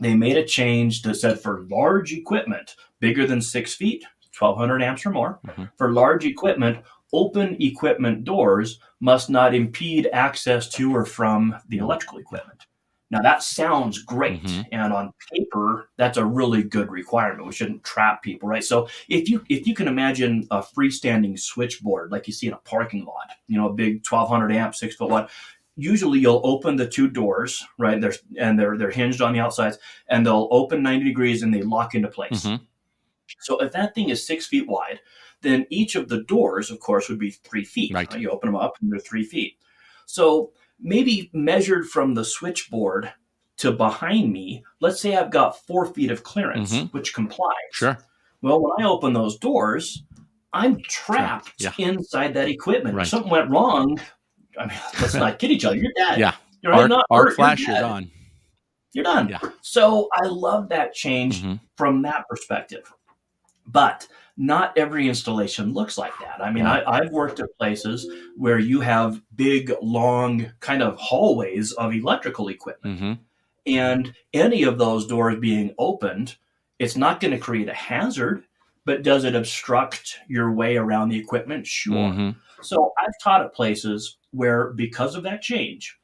they 0.00 0.14
made 0.14 0.36
a 0.36 0.44
change 0.44 1.02
that 1.02 1.14
said 1.14 1.40
for 1.40 1.66
large 1.70 2.12
equipment 2.12 2.76
bigger 3.00 3.26
than 3.26 3.40
six 3.40 3.74
feet, 3.74 4.04
1200 4.38 4.82
amps 4.82 5.04
or 5.06 5.10
more, 5.10 5.40
Mhm. 5.46 5.70
for 5.76 5.92
large 5.92 6.24
equipment, 6.24 6.78
open 7.12 7.56
equipment 7.60 8.24
doors 8.24 8.80
must 9.00 9.30
not 9.30 9.54
impede 9.54 10.08
access 10.12 10.68
to 10.68 10.94
or 10.94 11.04
from 11.04 11.54
the 11.68 11.78
electrical 11.78 12.18
equipment. 12.18 12.66
Now 13.12 13.20
that 13.22 13.42
sounds 13.42 13.98
great, 14.02 14.44
Mhm. 14.44 14.66
and 14.70 14.92
on 14.92 15.12
paper, 15.32 15.88
that's 15.96 16.16
a 16.16 16.24
really 16.24 16.62
good 16.62 16.90
requirement. 16.92 17.44
We 17.44 17.52
shouldn't 17.52 17.82
trap 17.82 18.22
people, 18.22 18.48
right? 18.48 18.62
So 18.62 18.86
if 19.08 19.28
you 19.28 19.44
if 19.48 19.66
you 19.66 19.74
can 19.74 19.88
imagine 19.88 20.46
a 20.52 20.62
freestanding 20.62 21.36
switchboard 21.38 22.12
like 22.12 22.28
you 22.28 22.32
see 22.32 22.46
in 22.46 22.52
a 22.52 22.58
parking 22.58 23.04
lot, 23.04 23.32
you 23.48 23.58
know, 23.58 23.68
a 23.68 23.72
big 23.72 24.04
1200 24.04 24.52
amp, 24.52 24.76
six 24.76 24.94
foot 24.94 25.10
one, 25.10 25.26
usually 25.80 26.18
you'll 26.18 26.40
open 26.44 26.76
the 26.76 26.86
two 26.88 27.08
doors, 27.08 27.64
right? 27.78 28.00
There's 28.00 28.18
and 28.38 28.58
they're 28.58 28.76
they're 28.76 28.90
hinged 28.90 29.20
on 29.20 29.32
the 29.32 29.40
outsides, 29.40 29.78
and 30.08 30.24
they'll 30.26 30.48
open 30.50 30.82
90 30.82 31.04
degrees 31.04 31.42
and 31.42 31.52
they 31.52 31.62
lock 31.62 31.94
into 31.94 32.08
place. 32.08 32.44
Mhm. 32.44 32.60
So 33.40 33.58
if 33.58 33.72
that 33.72 33.94
thing 33.94 34.08
is 34.10 34.26
six 34.26 34.46
feet 34.46 34.66
wide, 34.68 35.00
then 35.42 35.66
each 35.70 35.94
of 35.94 36.08
the 36.08 36.22
doors, 36.24 36.70
of 36.70 36.80
course, 36.80 37.08
would 37.08 37.18
be 37.18 37.30
three 37.30 37.64
feet. 37.64 37.94
Right. 37.94 38.18
You 38.18 38.30
open 38.30 38.48
them 38.48 38.56
up 38.60 38.74
and 38.80 38.90
they're 38.92 38.98
three 38.98 39.24
feet. 39.24 39.56
So 40.06 40.52
maybe 40.80 41.30
measured 41.32 41.86
from 41.88 42.14
the 42.14 42.24
switchboard 42.24 43.12
to 43.58 43.70
behind 43.72 44.32
me, 44.32 44.64
let's 44.80 45.00
say 45.00 45.16
I've 45.16 45.30
got 45.30 45.64
four 45.66 45.86
feet 45.86 46.10
of 46.10 46.24
clearance, 46.24 46.72
Mhm. 46.74 46.92
which 46.92 47.14
complies. 47.14 47.54
Sure. 47.72 47.98
Well, 48.42 48.60
when 48.60 48.72
I 48.84 48.88
open 48.88 49.12
those 49.12 49.38
doors, 49.38 50.02
I'm 50.52 50.80
trapped 50.88 51.52
Yeah. 51.62 51.72
inside 51.78 52.34
that 52.34 52.48
equipment. 52.48 52.96
Right. 52.96 53.06
Something 53.06 53.30
went 53.30 53.50
wrong, 53.50 54.00
I 54.60 54.66
mean, 54.66 54.78
let's 55.00 55.14
not 55.14 55.38
kid 55.38 55.50
each 55.50 55.64
other. 55.64 55.76
You're 55.76 55.92
dead. 55.96 56.18
Yeah. 56.18 56.34
You're 56.62 56.74
Arc, 56.74 56.88
not 56.90 57.06
arc 57.10 57.28
hurt, 57.30 57.36
flash, 57.36 57.60
you're 57.60 57.68
you're 57.70 57.76
dead. 57.82 57.88
gone. 57.88 58.10
You're 58.92 59.04
done. 59.04 59.28
Yeah. 59.28 59.38
So 59.62 60.08
I 60.14 60.26
love 60.26 60.68
that 60.68 60.92
change 60.94 61.42
Mhm. 61.42 61.60
from 61.76 62.02
that 62.02 62.26
perspective. 62.28 62.92
But 63.66 64.06
not 64.36 64.76
every 64.76 65.08
installation 65.08 65.72
looks 65.72 65.96
like 65.96 66.12
that. 66.20 66.42
I 66.42 66.50
mean, 66.50 66.64
Yeah. 66.64 66.80
I, 66.86 66.98
I've 66.98 67.10
worked 67.10 67.40
at 67.40 67.46
places 67.58 68.06
where 68.36 68.58
you 68.58 68.80
have 68.80 69.22
big, 69.36 69.72
long 69.80 70.52
kind 70.60 70.82
of 70.82 70.96
hallways 70.98 71.72
of 71.72 71.92
electrical 71.94 72.48
equipment. 72.48 73.00
Mhm. 73.00 73.18
And 73.66 74.14
any 74.34 74.62
of 74.64 74.78
those 74.78 75.06
doors 75.06 75.36
being 75.38 75.74
opened, 75.78 76.36
it's 76.78 76.96
not 76.96 77.20
going 77.20 77.32
to 77.32 77.38
create 77.38 77.68
a 77.68 77.74
hazard, 77.74 78.44
but 78.86 79.02
does 79.02 79.24
it 79.24 79.34
obstruct 79.34 80.18
your 80.28 80.52
way 80.52 80.76
around 80.76 81.10
the 81.10 81.18
equipment? 81.18 81.66
Sure. 81.66 81.94
Mhm. 82.10 82.36
So 82.62 82.92
I've 82.98 83.12
taught 83.22 83.42
at 83.42 83.54
places 83.54 84.16
where, 84.32 84.72
because 84.72 85.14
of 85.14 85.22
that 85.24 85.42
change, 85.42 85.96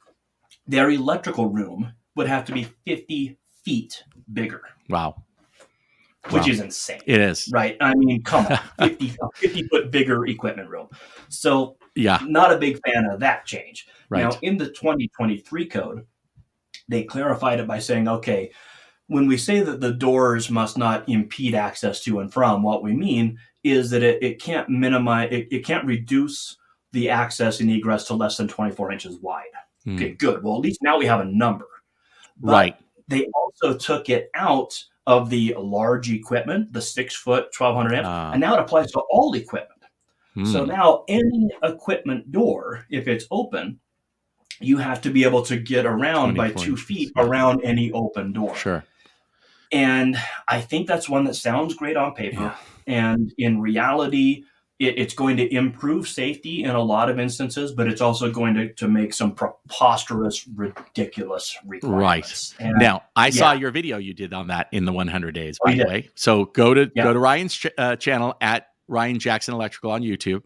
their 0.67 0.91
electrical 0.91 1.49
room 1.49 1.93
would 2.17 2.27
have 2.27 2.45
to 2.47 2.53
be 2.53 2.67
50 2.87 3.39
feet 3.65 4.03
bigger, 4.33 4.63
Wow. 4.89 5.23
which 6.31 6.43
Wow. 6.45 6.49
is 6.49 6.61
insane. 6.61 7.01
It 7.07 7.21
is. 7.21 7.49
Right. 7.53 7.77
I 7.81 7.95
mean, 7.95 8.23
come 8.23 8.47
on, 8.47 8.59
50, 8.81 9.15
50 9.37 9.69
foot 9.69 9.91
bigger 9.91 10.27
equipment 10.27 10.69
room. 10.69 10.89
So, 11.29 11.77
Yeah. 11.95 12.19
not 12.23 12.53
a 12.53 12.59
big 12.59 12.81
fan 12.87 13.07
of 13.11 13.21
that 13.21 13.47
change. 13.47 13.87
Right. 14.09 14.23
Now, 14.23 14.39
in 14.43 14.57
the 14.57 14.67
2023 14.67 15.67
code, 15.67 16.07
they 16.89 17.05
clarified 17.05 17.61
it 17.61 17.67
by 17.67 17.79
saying, 17.81 18.09
okay, 18.09 18.51
when 19.09 19.27
we 19.27 19.37
say 19.37 19.61
that 19.61 19.81
the 19.81 19.93
doors 19.93 20.51
must 20.51 20.77
not 20.77 21.09
impede 21.09 21.55
access 21.55 22.03
to 22.05 22.19
and 22.21 22.33
from, 22.33 22.63
what 22.63 22.83
we 22.83 22.93
mean 22.93 23.39
is 23.63 23.91
that 23.91 24.03
it, 24.03 24.23
it 24.23 24.41
can't 24.43 24.69
minimize, 24.69 25.29
it, 25.33 25.49
it 25.51 25.65
can't 25.65 25.85
reduce 25.85 26.57
the 26.97 27.11
access 27.11 27.61
and 27.61 27.71
egress 27.71 28.07
to 28.07 28.15
less 28.15 28.39
than 28.39 28.49
24 28.49 28.91
inches 28.91 29.19
wide. 29.21 29.45
Mm. 29.87 29.97
Okay, 29.97 30.11
good. 30.13 30.43
Well, 30.43 30.55
at 30.57 30.61
least 30.63 30.81
now 30.83 30.99
we 30.99 31.05
have 31.07 31.21
a 31.21 31.25
number. 31.27 31.69
But 32.41 32.51
Right. 32.53 32.77
They 33.09 33.29
also 33.37 33.77
took 33.77 34.09
it 34.09 34.31
out 34.35 34.83
of 35.07 35.31
the 35.31 35.55
large 35.59 36.11
equipment, 36.11 36.73
the 36.73 36.81
six 36.83 37.15
foot, 37.15 37.53
1200 37.53 37.95
amps, 37.95 38.09
Ah. 38.09 38.33
and 38.33 38.41
now 38.41 38.55
it 38.55 38.61
applies 38.61 38.91
to 38.93 39.01
all 39.11 39.33
equipment. 39.35 39.81
So 40.53 40.65
Mm. 40.65 40.69
now 40.69 41.05
any 41.09 41.49
equipment 41.63 42.33
door, 42.33 42.85
if 42.91 43.07
it's 43.09 43.27
open, 43.31 43.79
you 44.61 44.79
have 44.79 45.01
to 45.03 45.11
be 45.11 45.23
able 45.25 45.43
to 45.43 45.57
get 45.59 45.87
around 45.87 46.35
by 46.37 46.49
24 46.51 46.65
two 46.65 46.77
feet 46.77 47.13
around 47.17 47.61
any 47.63 47.93
open 47.93 48.33
door. 48.33 48.55
Sure. 48.57 48.85
And 49.73 50.17
I 50.49 50.61
think 50.61 50.89
that's 50.89 51.09
one 51.09 51.25
that 51.25 51.35
sounds 51.37 51.75
great 51.75 51.97
on 51.97 52.15
paper. 52.15 52.41
Yeah. 52.43 52.57
And 52.87 53.33
in 53.39 53.61
reality, 53.61 54.45
it, 54.79 54.99
it's 54.99 55.15
going 55.15 55.37
to 55.39 55.55
improve 55.55 56.07
safety 56.09 56.65
in 56.65 56.71
a 56.71 56.83
lot 56.83 57.09
of 57.09 57.19
instances, 57.19 57.73
but 57.73 57.87
it's 57.89 58.01
also 58.01 58.31
going 58.31 58.55
to, 58.55 58.73
to 58.75 58.89
make 58.89 59.15
some 59.15 59.35
preposterous, 59.35 60.47
ridiculous 60.49 61.57
requirements. 61.67 62.55
And 62.59 62.75
Now, 62.79 63.03
I 63.15 63.31
saw 63.31 63.53
your 63.53 63.71
video 63.71 63.99
you 63.99 64.15
did 64.15 64.33
on 64.33 64.49
that 64.49 64.69
in 64.73 64.85
the 64.85 64.93
100 64.93 65.33
days, 65.35 65.59
Oh, 65.63 65.67
by 65.67 65.73
the 65.73 65.79
did? 65.79 65.87
way. 65.89 66.11
So 66.15 66.47
go 66.47 66.75
to 66.75 66.91
Yeah. 66.95 67.05
go 67.05 67.13
to 67.13 67.19
Ryan's 67.19 67.55
ch- 67.55 67.67
uh, 67.79 67.97
channel 67.97 68.35
at 68.41 68.69
Ryan 68.89 69.19
Jackson 69.19 69.55
Electrical 69.55 69.91
on 69.91 70.03
YouTube, 70.03 70.43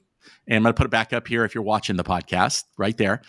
and 0.47 0.57
I'm 0.57 0.63
going 0.63 0.73
to 0.75 0.77
put 0.77 0.87
it 0.87 0.91
back 0.91 1.13
up 1.13 1.27
here 1.29 1.45
if 1.45 1.55
you're 1.55 1.65
watching 1.65 1.97
the 1.97 2.05
podcast, 2.05 2.65
right 2.79 2.97
there. 2.97 3.23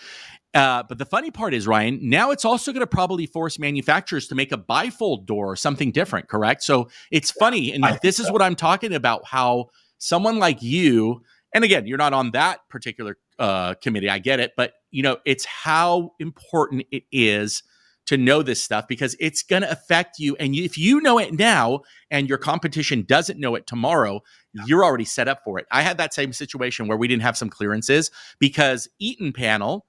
Uh, 0.54 0.84
but 0.84 0.97
the 0.97 1.06
funny 1.06 1.32
part 1.32 1.54
is, 1.54 1.66
Ryan, 1.66 1.97
now 2.10 2.32
it's 2.32 2.43
also 2.43 2.74
going 2.74 2.82
to 2.82 2.88
probably 2.88 3.26
force 3.26 3.58
manufacturers 3.58 4.28
to 4.28 4.36
make 4.36 4.52
a 4.52 4.58
bifold 4.58 5.26
door 5.26 5.49
or 5.52 5.56
something 5.56 5.91
different, 5.91 6.28
correct? 6.28 6.62
So 6.64 6.89
it's 7.10 7.32
funny, 7.32 7.72
and 7.72 7.86
I 7.86 7.97
this 8.04 8.20
is 8.20 8.28
so. 8.28 8.34
what 8.34 8.41
I'm 8.41 8.56
talking 8.56 8.93
about. 8.93 9.26
How 9.26 9.70
someone 10.02 10.39
like 10.39 10.62
you, 10.64 11.22
and 11.54 11.64
again, 11.64 11.86
you're 11.86 11.97
not 11.97 12.12
on 12.12 12.32
that 12.32 12.60
particular 12.70 13.18
uh, 13.39 13.76
committee. 13.76 14.10
I 14.10 14.20
get 14.20 14.39
it, 14.39 14.52
but 14.58 14.74
you 14.89 15.04
know, 15.04 15.18
it's 15.26 15.45
how 15.45 16.12
important 16.20 16.84
it 16.91 17.04
is 17.12 17.64
to 18.08 18.18
know 18.18 18.41
this 18.41 18.62
stuff 18.62 18.88
because 18.88 19.16
it's 19.20 19.43
going 19.43 19.62
to 19.62 19.72
affect 19.72 20.18
you. 20.18 20.36
And 20.38 20.56
if 20.56 20.76
you 20.78 21.02
know 21.02 21.20
it 21.20 21.34
now 21.34 21.82
and 22.10 22.28
your 22.28 22.39
competition 22.39 23.04
doesn't 23.08 23.39
know 23.39 23.54
it 23.56 23.68
tomorrow, 23.68 24.22
you're 24.66 24.84
already 24.84 25.06
set 25.06 25.28
up 25.28 25.41
for 25.45 25.60
it. 25.60 25.68
I 25.72 25.84
had 25.84 25.97
that 25.99 26.14
same 26.14 26.34
situation 26.34 26.88
where 26.88 26.97
we 26.97 27.08
didn't 27.08 27.22
have 27.22 27.38
some 27.38 27.49
clearances 27.49 28.10
because 28.39 28.89
Eaton 28.99 29.32
panel 29.32 29.86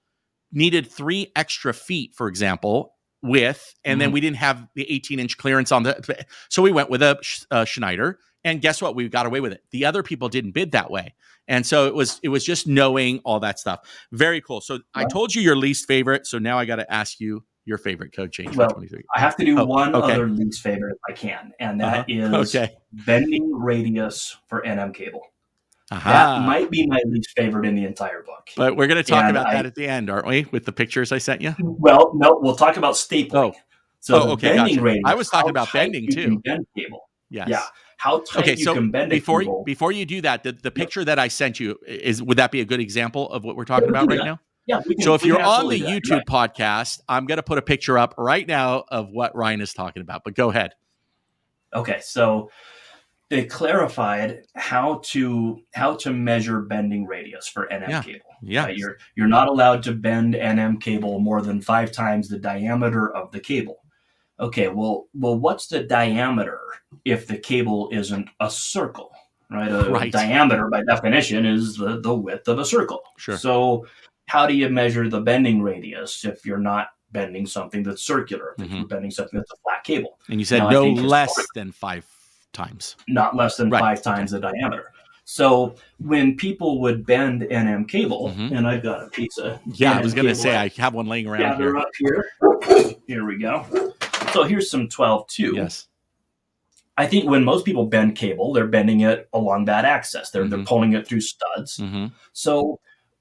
needed 0.53 0.87
three 0.87 1.33
extra 1.35 1.73
feet, 1.73 2.15
for 2.15 2.29
example, 2.29 2.95
with, 3.23 3.75
and 3.85 3.99
then 4.01 4.11
Mhm. 4.11 4.13
we 4.13 4.21
didn't 4.21 4.37
have 4.37 4.69
the 4.75 4.89
18 4.91 5.19
inch 5.19 5.39
clearance 5.39 5.73
on 5.73 5.85
the, 5.85 6.27
so 6.51 6.61
we 6.61 6.71
went 6.71 6.91
with 6.91 7.03
a 7.03 7.19
uh, 7.51 7.65
Schneider. 7.65 8.19
And 8.45 8.61
guess 8.61 8.83
what? 8.83 8.95
We 8.97 9.09
got 9.09 9.27
away 9.27 9.41
with 9.41 9.53
it. 9.53 9.63
The 9.71 9.85
other 9.85 10.03
people 10.03 10.29
didn't 10.29 10.51
bid 10.53 10.73
that 10.73 10.91
way, 10.91 11.15
and 11.49 11.65
so 11.65 11.87
it 11.87 11.95
was 11.95 12.19
it 12.23 12.29
was 12.29 12.45
just 12.45 12.67
knowing 12.67 13.21
all 13.25 13.39
that 13.41 13.59
stuff. 13.61 13.81
Very 14.11 14.41
cool. 14.41 14.61
So 14.61 14.81
I 14.95 15.05
told 15.05 15.35
you 15.35 15.43
your 15.43 15.57
least 15.57 15.87
favorite. 15.87 16.27
So 16.27 16.39
now 16.39 16.59
I 16.59 16.65
got 16.65 16.77
to 16.77 16.93
ask 16.93 17.21
you 17.21 17.45
your 17.65 17.79
favorite 17.79 18.13
code 18.13 18.33
change 18.33 18.57
Well, 18.57 18.69
for 18.71 18.75
23. 18.75 19.05
I 19.15 19.21
have 19.21 19.37
to 19.37 19.45
do 19.45 19.57
Oh, 19.61 19.65
one 19.65 19.95
okay. 19.95 20.15
other 20.15 20.29
least 20.29 20.61
favorite 20.63 20.97
if 20.97 20.99
I 21.09 21.13
can, 21.17 21.53
and 21.61 21.81
that 21.81 22.01
uh-huh. 22.11 22.41
is 22.41 22.55
Okay. 22.57 22.75
bending 23.07 23.53
radius 23.55 24.37
for 24.49 24.63
NM 24.63 24.93
cable. 24.93 25.23
Aha. 25.93 26.11
That 26.41 26.47
might 26.47 26.71
be 26.71 26.87
my 26.87 27.01
least 27.07 27.31
favorite 27.37 27.67
in 27.67 27.77
the 27.77 27.85
entire 27.85 28.23
book. 28.25 28.49
but 28.57 28.77
we're 28.77 28.87
going 28.89 28.97
to 29.03 29.09
talk 29.09 29.23
and 29.25 29.37
about 29.37 29.47
I- 29.49 29.55
that 29.55 29.67
at 29.67 29.75
the 29.77 29.87
end, 29.87 30.11
aren't 30.11 30.27
we? 30.27 30.47
With 30.51 30.65
the 30.65 30.73
pictures 30.73 31.13
I 31.13 31.19
sent 31.19 31.41
you. 31.43 31.55
Well, 31.61 32.13
no, 32.17 32.39
we'll 32.43 32.57
talk 32.57 32.77
about 32.79 32.95
stapling. 32.95 33.35
Oh. 33.35 33.53
so 34.01 34.21
Oh, 34.23 34.31
okay, 34.33 34.57
bending 34.57 34.77
gotcha. 34.77 34.83
radius. 34.85 35.03
I 35.07 35.15
was 35.15 35.29
talking 35.29 35.51
about 35.51 35.73
bending, 35.73 36.09
too. 36.11 36.41
Bend 36.45 36.67
cable. 36.77 37.09
Yes. 37.33 37.49
Yeah, 37.49 37.63
how 37.97 38.19
tight 38.21 38.43
Okay. 38.43 38.51
you 38.57 38.65
So 38.65 38.75
can 38.75 38.91
bend 38.91 39.11
a 39.13 39.17
before 39.17 39.41
cable. 39.41 39.65
before 39.65 39.91
you 39.91 40.05
do 40.05 40.21
that, 40.21 40.43
the, 40.43 40.53
the 40.53 40.71
picture 40.71 41.05
that 41.05 41.19
I 41.19 41.29
sent 41.29 41.59
you 41.59 41.79
is 41.87 42.23
would 42.23 42.37
that 42.39 42.51
be 42.53 42.61
a 42.61 42.65
good 42.65 42.81
example 42.81 43.31
of 43.33 43.43
what 43.43 43.57
we're 43.57 43.65
talking 43.65 43.87
we 43.87 43.91
about 43.91 44.09
right 44.09 44.19
do 44.19 44.25
now? 44.25 44.41
yeah, 44.67 44.81
can, 44.83 45.01
So 45.01 45.15
if 45.15 45.25
you're 45.25 45.43
on 45.43 45.69
the 45.69 45.81
that. 45.81 45.89
YouTube 46.03 46.25
podcast, 46.27 47.01
I'm 47.09 47.25
going 47.27 47.39
to 47.39 47.43
put 47.43 47.59
a 47.59 47.63
picture 47.63 47.97
up 47.99 48.15
right 48.19 48.47
now 48.47 48.85
of 48.89 49.09
what 49.11 49.35
Ryan 49.35 49.61
is 49.63 49.73
talking 49.73 50.03
about. 50.03 50.23
But 50.25 50.35
go 50.35 50.51
ahead. 50.51 50.75
Okay, 51.75 52.01
so 52.03 52.51
they 53.31 53.47
clarified 53.47 54.43
how 54.55 55.01
to 55.05 55.59
how 55.73 55.95
to 55.97 56.13
measure 56.13 56.61
bending 56.61 57.07
radius 57.07 57.49
for 57.49 57.67
NM 57.73 57.89
Yeah. 57.89 58.03
cable. 58.03 58.27
Yeah. 58.43 58.65
Right? 58.65 58.77
You're 58.77 58.99
you're 59.17 59.27
not 59.29 59.49
allowed 59.49 59.83
to 59.85 59.93
bend 59.93 60.35
NM 60.35 60.81
cable 60.83 61.19
more 61.19 61.41
than 61.41 61.63
five 61.63 61.93
times 61.93 62.29
the 62.29 62.39
diameter 62.39 63.11
of 63.17 63.33
the 63.33 63.41
cable. 63.41 63.79
Okay, 64.41 64.69
well, 64.69 65.07
well, 65.15 65.39
what's 65.39 65.67
the 65.67 65.83
diameter 65.85 66.61
if 67.05 67.27
the 67.27 67.39
cable 67.39 67.89
isn't 67.93 68.29
a 68.41 68.51
circle? 68.51 69.11
Right, 69.51 69.71
a 69.71 69.91
Right. 69.91 70.11
diameter 70.11 70.69
by 70.71 70.83
definition 70.83 71.45
is 71.45 71.77
the, 71.77 72.01
the 72.01 72.15
width 72.15 72.49
of 72.49 72.59
a 72.59 72.65
circle. 72.65 73.03
Sure. 73.19 73.37
So, 73.37 73.87
how 74.27 74.47
do 74.47 74.55
you 74.55 74.71
measure 74.71 75.09
the 75.11 75.21
bending 75.21 75.61
radius 75.61 76.25
if 76.25 76.47
you're 76.47 76.57
not 76.59 76.89
bending 77.11 77.47
something 77.47 77.83
that's 77.83 78.03
circular? 78.03 78.55
If 78.59 78.69
Mhm. 78.71 78.79
you're 78.79 78.87
bending 78.89 79.11
something 79.11 79.39
that's 79.39 79.53
a 79.53 79.57
flat 79.63 79.85
cable, 79.85 80.19
And 80.31 80.41
you 80.41 80.47
said 80.47 80.61
No, 80.61 80.71
no 80.71 81.03
less 81.03 81.37
than 81.55 81.71
five 81.71 82.07
times. 82.55 82.97
not 83.09 83.37
less 83.37 83.57
than 83.59 83.69
Right, 83.69 83.81
five 83.81 84.03
times 84.03 84.31
the 84.31 84.41
diameter. 84.41 84.93
So 85.25 85.77
when 85.99 86.37
people 86.37 86.81
would 86.81 87.07
bend 87.07 87.43
NM 87.43 87.87
cable, 87.89 88.31
Mhm. 88.37 88.57
and 88.57 88.67
I've 88.67 88.83
got 88.83 89.05
a 89.05 89.09
piece 89.09 89.39
of 89.39 89.61
Yeah, 89.67 89.93
I 89.99 90.01
was 90.03 90.15
going 90.15 90.27
to 90.27 90.35
say 90.35 90.57
I 90.57 90.69
have 90.77 90.95
one 90.95 91.07
laying 91.07 91.27
around 91.27 91.57
here. 91.61 91.77
up 91.77 91.89
here. 91.99 92.31
Here 93.07 93.25
we 93.25 93.39
go. 93.39 93.65
So 94.33 94.45
here's 94.45 94.71
some 94.71 94.89
12 94.89 95.27
2. 95.29 95.53
Yes. 95.55 95.87
I 96.99 97.07
think 97.07 97.29
when 97.29 97.45
most 97.45 97.65
people 97.65 97.87
bend 97.87 98.17
cable, 98.17 98.53
they're 98.53 98.67
bending 98.67 99.01
it 99.01 99.29
along 99.33 99.65
that 99.67 99.85
axis. 99.85 100.31
They're 100.31 100.47
they're 100.47 100.59
Mhm. 100.59 100.67
pulling 100.67 100.93
it 100.93 101.07
through 101.07 101.21
studs. 101.23 101.77
hmm 101.79 102.07
So 102.33 102.81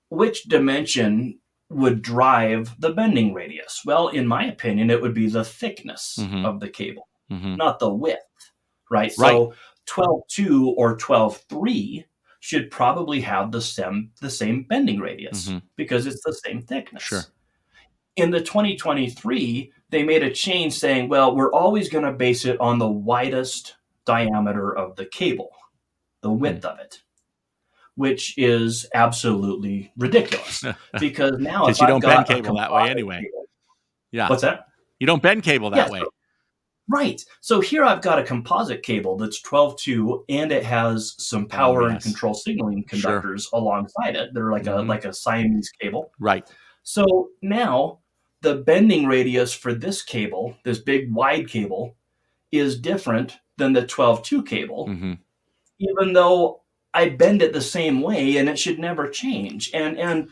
which 0.10 0.44
dimension 0.44 1.40
would 1.70 2.02
drive 2.02 2.76
the 2.80 2.92
bending 2.92 3.34
radius? 3.34 3.82
Well, 3.86 4.10
in 4.10 4.28
my 4.28 4.46
opinion, 4.46 4.90
it 4.90 5.02
would 5.02 5.14
be 5.14 5.28
the 5.30 5.46
thickness 5.46 6.18
Mhm. 6.20 6.46
of 6.46 6.60
the 6.60 6.68
cable, 6.70 7.08
Mhm. 7.32 7.56
not 7.58 7.80
the 7.80 7.90
width, 7.94 8.20
right? 8.90 9.14
Right. 9.18 9.32
So 9.32 9.54
12.2 9.92 10.74
or 10.78 10.98
12.3 10.98 12.06
should 12.40 12.72
probably 12.72 13.20
have 13.22 13.52
the 13.52 13.62
same 13.62 14.10
the 14.22 14.30
same 14.30 14.64
bending 14.64 15.00
radius 15.00 15.50
Mhm. 15.50 15.62
because 15.76 16.08
it's 16.08 16.24
the 16.24 16.34
same 16.34 16.62
thickness. 16.62 17.04
Sure. 17.04 17.22
In 18.16 18.32
the 18.32 18.42
2023, 18.42 19.72
they 19.90 20.04
made 20.04 20.24
a 20.24 20.32
change 20.32 20.74
saying, 20.74 21.10
well, 21.10 21.36
we're 21.36 21.52
always 21.54 21.90
going 21.90 22.06
to 22.06 22.12
base 22.14 22.46
it 22.46 22.60
on 22.60 22.78
the 22.80 22.88
widest 22.88 23.76
diameter 24.06 24.76
of 24.76 24.96
the 24.96 25.06
cable, 25.06 25.52
the 26.22 26.32
width 26.32 26.66
of 26.66 26.80
it, 26.80 27.02
which 27.96 28.34
is 28.38 28.88
absolutely 28.96 29.92
ridiculous 29.98 30.64
because 31.00 31.38
now 31.40 31.68
if 31.68 31.80
you 31.80 31.84
I've 31.86 31.90
don't 31.90 32.02
bend 32.02 32.26
cable 32.28 32.56
that 32.56 32.72
way 32.72 32.90
anyway. 32.90 33.22
cable- 33.22 33.46
Yeah. 34.12 34.30
What's 34.30 34.42
that? 34.42 34.66
You 35.00 35.08
don't 35.08 35.22
bend 35.22 35.44
cable 35.44 35.70
that 35.72 35.88
Yeah, 35.88 35.92
way. 35.92 36.00
so- 36.00 36.14
Right. 36.92 37.24
So 37.40 37.62
here 37.62 37.86
I've 37.86 38.02
got 38.02 38.20
a 38.20 38.24
composite 38.24 38.84
cable 38.84 39.16
that's 39.18 39.42
12.2 39.42 40.26
and 40.28 40.52
it 40.52 40.64
has 40.66 41.16
some 41.18 41.48
power 41.48 41.84
and 41.84 41.92
Oh, 41.92 41.94
yes. 41.96 42.04
control 42.04 42.34
signaling 42.34 42.84
Sure. 42.90 43.00
conductors 43.00 43.50
alongside 43.54 44.16
it. 44.18 44.34
They're 44.34 44.52
like 44.52 44.64
Mhm. 44.64 44.80
a 44.80 44.82
like 44.82 45.06
a 45.06 45.14
Siamese 45.14 45.72
cable. 45.80 46.12
Right. 46.20 46.48
So 46.84 47.30
now 47.42 48.00
the 48.42 48.56
bending 48.56 49.06
radius 49.06 49.54
for 49.54 49.74
this 49.74 50.02
cable, 50.02 50.56
this 50.66 50.80
big 50.80 51.14
wide 51.14 51.48
cable, 51.48 51.96
is 52.52 52.78
different 52.78 53.38
than 53.58 53.72
the 53.74 53.84
12.2 53.86 54.44
cable, 54.44 54.88
hmm 54.88 55.14
even 55.80 56.14
though 56.14 56.62
I 56.94 57.10
bend 57.10 57.42
it 57.42 57.54
the 57.54 57.62
same 57.62 58.02
way 58.02 58.38
and 58.38 58.48
it 58.50 58.60
should 58.60 58.78
never 58.80 59.08
change. 59.08 59.72
And 59.74 59.98
and 59.98 60.30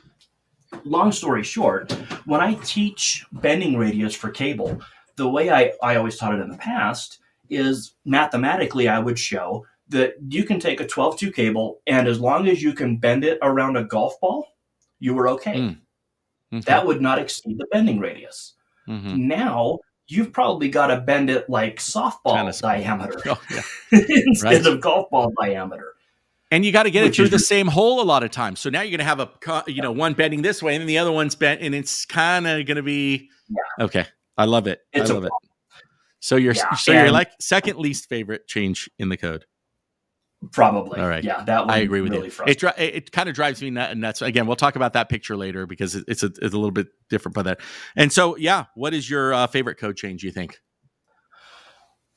long 0.83 1.11
story 1.11 1.43
short, 1.43 1.91
when 2.25 2.41
I 2.41 2.53
teach 2.65 3.25
bending 3.31 3.77
radius 3.77 4.13
for 4.13 4.29
cable, 4.29 4.79
the 5.19 5.29
way 5.29 5.49
I, 5.51 5.73
I 5.83 5.95
always 5.97 6.17
taught 6.17 6.33
it 6.33 6.41
in 6.41 6.49
the 6.49 6.57
past 6.57 7.19
is 7.49 7.93
mathematically 8.05 8.87
I 8.87 8.99
would 8.99 9.19
show 9.19 9.65
that 9.89 10.13
you 10.29 10.43
can 10.43 10.59
take 10.59 10.79
a 10.81 10.85
12.2 10.85 11.33
cable 11.33 11.79
and 11.87 12.07
as 12.07 12.19
long 12.19 12.47
as 12.47 12.61
you 12.63 12.73
can 12.73 12.97
bend 12.97 13.23
it 13.23 13.37
around 13.41 13.75
a 13.77 13.83
golf 13.83 14.19
ball, 14.21 14.47
you 14.99 15.13
were 15.13 15.27
okay. 15.29 15.55
Mm. 15.59 15.77
Okay. 16.53 16.61
That 16.65 16.85
would 16.87 17.01
not 17.01 17.19
exceed 17.19 17.57
the 17.57 17.67
bending 17.71 17.99
radius. 17.99 18.53
Mhm. 18.87 19.17
Now 19.17 19.79
you've 20.07 20.31
probably 20.33 20.69
got 20.69 20.87
to 20.87 20.97
bend 21.01 21.29
it 21.29 21.47
like 21.49 21.77
softball 21.77 22.35
Tennis. 22.35 22.61
diameter 22.61 23.19
Oh, 23.27 23.39
yeah. 23.51 23.61
instead 24.09 24.65
Right. 24.65 24.65
of 24.65 24.81
golf 24.81 25.09
ball 25.11 25.31
diameter. 25.39 25.93
And 26.51 26.65
you 26.65 26.71
got 26.71 26.83
to 26.83 26.91
get 26.91 27.03
it 27.03 27.13
through 27.15 27.25
is- 27.25 27.31
the 27.31 27.37
same 27.39 27.67
hole 27.67 28.01
a 28.01 28.07
lot 28.13 28.23
of 28.23 28.31
times. 28.31 28.59
So 28.59 28.69
now 28.71 28.81
you're 28.81 28.97
going 28.97 29.05
to 29.07 29.13
have 29.13 29.19
a, 29.19 29.63
you 29.71 29.83
know, 29.83 29.91
one 29.91 30.13
bending 30.15 30.41
this 30.41 30.63
way 30.63 30.73
and 30.73 30.81
then 30.81 30.87
the 30.87 30.97
other 30.97 31.11
one's 31.11 31.35
bent, 31.35 31.61
and 31.61 31.75
it's 31.75 32.05
kind 32.05 32.47
of 32.47 32.65
going 32.65 32.77
to 32.77 32.81
be. 32.83 33.29
Okay, 33.79 34.05
I 34.39 34.45
love 34.45 34.67
it. 34.67 34.79
It's 34.93 35.11
I 35.11 35.13
love 35.13 35.25
it. 35.25 35.31
So 36.21 36.37
your 36.37 36.53
Yeah, 36.53 36.73
so 36.75 36.93
your 36.93 37.11
like 37.11 37.31
second 37.39 37.77
least 37.77 38.07
favorite 38.07 38.47
change 38.47 38.89
in 38.97 39.09
the 39.09 39.17
code. 39.17 39.45
Probably. 40.53 41.01
All 41.01 41.09
right. 41.09 41.23
Yeah, 41.23 41.43
that 41.43 41.65
one 41.65 41.71
I 41.71 41.79
agree 41.79 41.99
with 41.99 42.13
really 42.13 42.27
you. 42.27 42.43
It 42.47 42.59
dri- 42.59 42.71
it, 42.77 43.11
kind 43.11 43.27
of 43.27 43.35
drives 43.35 43.61
me 43.61 43.69
nut- 43.71 43.97
nuts. 43.97 44.21
Again, 44.21 44.47
we'll 44.47 44.55
talk 44.55 44.77
about 44.77 44.93
that 44.93 45.09
picture 45.09 45.35
later 45.35 45.65
because 45.65 45.95
it's 45.95 46.23
a 46.23 46.27
it's 46.27 46.53
a 46.53 46.57
little 46.57 46.71
bit 46.71 46.87
different 47.09 47.35
by 47.35 47.43
that. 47.43 47.59
And 47.97 48.11
so, 48.13 48.37
yeah, 48.37 48.65
what 48.75 48.93
is 48.93 49.09
your 49.09 49.33
uh, 49.33 49.47
favorite 49.47 49.75
code 49.77 49.97
change? 49.97 50.23
You 50.23 50.31
think? 50.31 50.61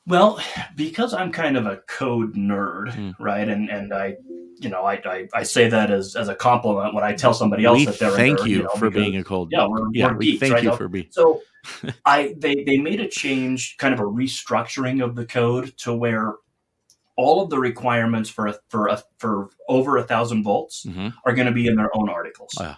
Well, 0.07 0.41
because 0.77 1.15
I'm 1.15 1.31
kind 1.31 1.57
of 1.57 1.67
a 1.67 1.77
code 1.89 2.35
nerd, 2.35 2.93
Hmm. 2.95 3.11
right? 3.23 3.49
And 3.49 3.71
and 3.71 3.93
I, 3.95 4.17
you 4.59 4.69
know, 4.69 4.85
I, 4.85 4.95
I, 5.05 5.29
I 5.33 5.43
say 5.45 5.69
that 5.69 5.91
as, 5.91 6.17
as 6.17 6.29
a 6.29 6.35
compliment 6.35 6.95
when 6.95 7.05
I 7.05 7.15
tell 7.15 7.35
somebody 7.35 7.65
else 7.65 7.79
we 7.79 7.85
that 7.87 7.99
they're 7.99 8.13
a 8.13 8.17
thank 8.17 8.41
nerd, 8.41 8.49
you, 8.49 8.63
know, 8.65 8.69
for 8.71 8.91
because- 8.91 9.03
being 9.05 9.17
a 9.19 9.25
cold. 9.25 9.51
yeah, 9.53 9.67
we're, 9.67 9.79
yeah, 9.93 10.09
we're 10.09 10.17
we 10.17 10.27
geeks, 10.33 10.41
thank 10.41 10.55
right? 10.55 10.65
you 10.65 10.77
for 10.77 10.89
being. 10.89 11.07
So 11.11 11.41
I 12.05 12.35
they 12.39 12.65
they 12.65 12.79
made 12.79 13.01
a 13.01 13.09
change, 13.09 13.77
kind 13.79 13.95
of 13.95 14.01
a 14.01 14.05
restructuring 14.05 15.05
of 15.05 15.15
the 15.15 15.25
code 15.25 15.73
to 15.79 15.95
where 15.95 16.35
all 17.17 17.43
of 17.43 17.51
the 17.51 17.59
requirements 17.59 18.29
for 18.31 18.47
a, 18.49 18.55
for 18.71 18.89
a, 18.89 19.03
for 19.19 19.51
over 19.69 19.99
a 19.99 20.03
thousand 20.03 20.43
volts 20.43 20.85
Mhm. 20.87 21.13
are 21.27 21.35
going 21.35 21.47
to 21.47 21.53
be 21.53 21.67
in 21.67 21.77
their 21.77 21.91
own 21.97 22.09
articles. 22.09 22.55
Oh, 22.59 22.65
yeah. 22.65 22.75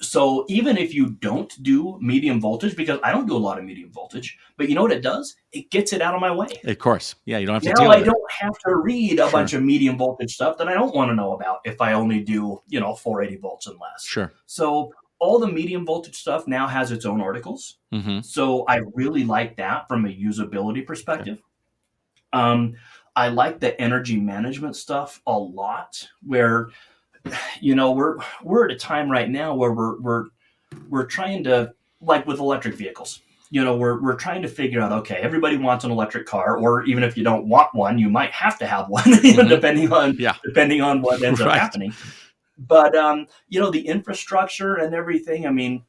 So 0.00 0.44
even 0.48 0.76
if 0.76 0.94
you 0.94 1.10
don't 1.10 1.52
do 1.62 1.98
medium 2.00 2.40
voltage, 2.40 2.76
because 2.76 3.00
I 3.02 3.10
don't 3.10 3.26
do 3.26 3.36
a 3.36 3.38
lot 3.38 3.58
of 3.58 3.64
medium 3.64 3.90
voltage, 3.90 4.38
but 4.56 4.68
you 4.68 4.76
know 4.76 4.82
what 4.82 4.92
it 4.92 5.02
does? 5.02 5.34
It 5.52 5.70
gets 5.70 5.92
it 5.92 6.00
out 6.00 6.14
of 6.14 6.20
my 6.20 6.30
way. 6.30 6.46
Of 6.64 6.78
course, 6.78 7.16
yeah, 7.24 7.38
you 7.38 7.46
don't 7.46 7.54
have 7.54 7.62
to 7.64 7.82
Now 7.82 7.90
I 7.90 8.02
don't 8.02 8.30
have 8.40 8.56
to 8.66 8.76
read 8.76 9.14
a 9.14 9.24
Sure. 9.24 9.32
bunch 9.32 9.54
of 9.54 9.62
medium 9.64 9.98
voltage 9.98 10.34
stuff 10.34 10.56
that 10.58 10.68
I 10.68 10.74
don't 10.74 10.94
want 10.94 11.10
to 11.10 11.16
know 11.16 11.32
about 11.32 11.60
if 11.64 11.80
I 11.80 11.94
only 11.94 12.20
do, 12.20 12.62
you 12.68 12.78
know, 12.78 12.94
480 12.94 13.40
volts 13.40 13.66
and 13.66 13.76
less. 13.80 14.04
Sure. 14.04 14.32
So 14.46 14.92
all 15.18 15.40
the 15.40 15.48
medium 15.48 15.84
voltage 15.84 16.14
stuff 16.16 16.46
now 16.46 16.68
has 16.68 16.92
its 16.92 17.04
own 17.04 17.20
articles. 17.20 17.78
hmm 17.90 18.20
So 18.20 18.64
I 18.68 18.82
really 18.94 19.24
like 19.24 19.56
that 19.56 19.88
from 19.88 20.04
a 20.04 20.08
usability 20.08 20.86
perspective. 20.86 21.42
Um, 22.32 22.74
I 23.16 23.28
like 23.28 23.58
the 23.58 23.78
energy 23.80 24.20
management 24.20 24.76
stuff 24.76 25.20
a 25.26 25.36
lot. 25.36 26.06
Where, 26.24 26.68
you 27.60 27.74
know, 27.74 27.92
we're 27.92 28.18
we're 28.42 28.64
at 28.66 28.70
a 28.70 28.76
time 28.76 29.10
right 29.10 29.28
now 29.28 29.54
where 29.54 29.72
we're 29.72 29.98
we're 30.00 30.24
we're 30.88 31.06
trying 31.06 31.44
to 31.44 31.72
like 32.00 32.26
with 32.26 32.38
electric 32.38 32.74
vehicles. 32.74 33.20
You 33.50 33.64
know, 33.64 33.76
we're 33.76 34.00
we're 34.02 34.16
trying 34.16 34.42
to 34.42 34.48
figure 34.48 34.80
out. 34.80 34.92
Okay, 34.92 35.16
everybody 35.16 35.56
wants 35.56 35.84
an 35.84 35.90
electric 35.90 36.26
car, 36.26 36.58
or 36.58 36.84
even 36.84 37.02
if 37.02 37.16
you 37.16 37.24
don't 37.24 37.46
want 37.48 37.74
one, 37.74 37.98
you 37.98 38.10
might 38.10 38.30
have 38.32 38.58
to 38.58 38.66
have 38.66 38.88
one, 38.88 39.02
Mhm. 39.04 39.48
depending 39.48 39.92
on 39.92 40.14
Yeah. 40.18 40.34
depending 40.44 40.82
on 40.82 41.00
what 41.00 41.22
ends 41.22 41.40
up 41.40 41.52
happening. 41.54 41.92
But 42.58 42.94
um, 42.96 43.26
you 43.48 43.58
know, 43.60 43.70
the 43.70 43.86
infrastructure 43.86 44.74
and 44.76 44.94
everything. 44.94 45.46
I 45.46 45.50
mean, 45.50 45.82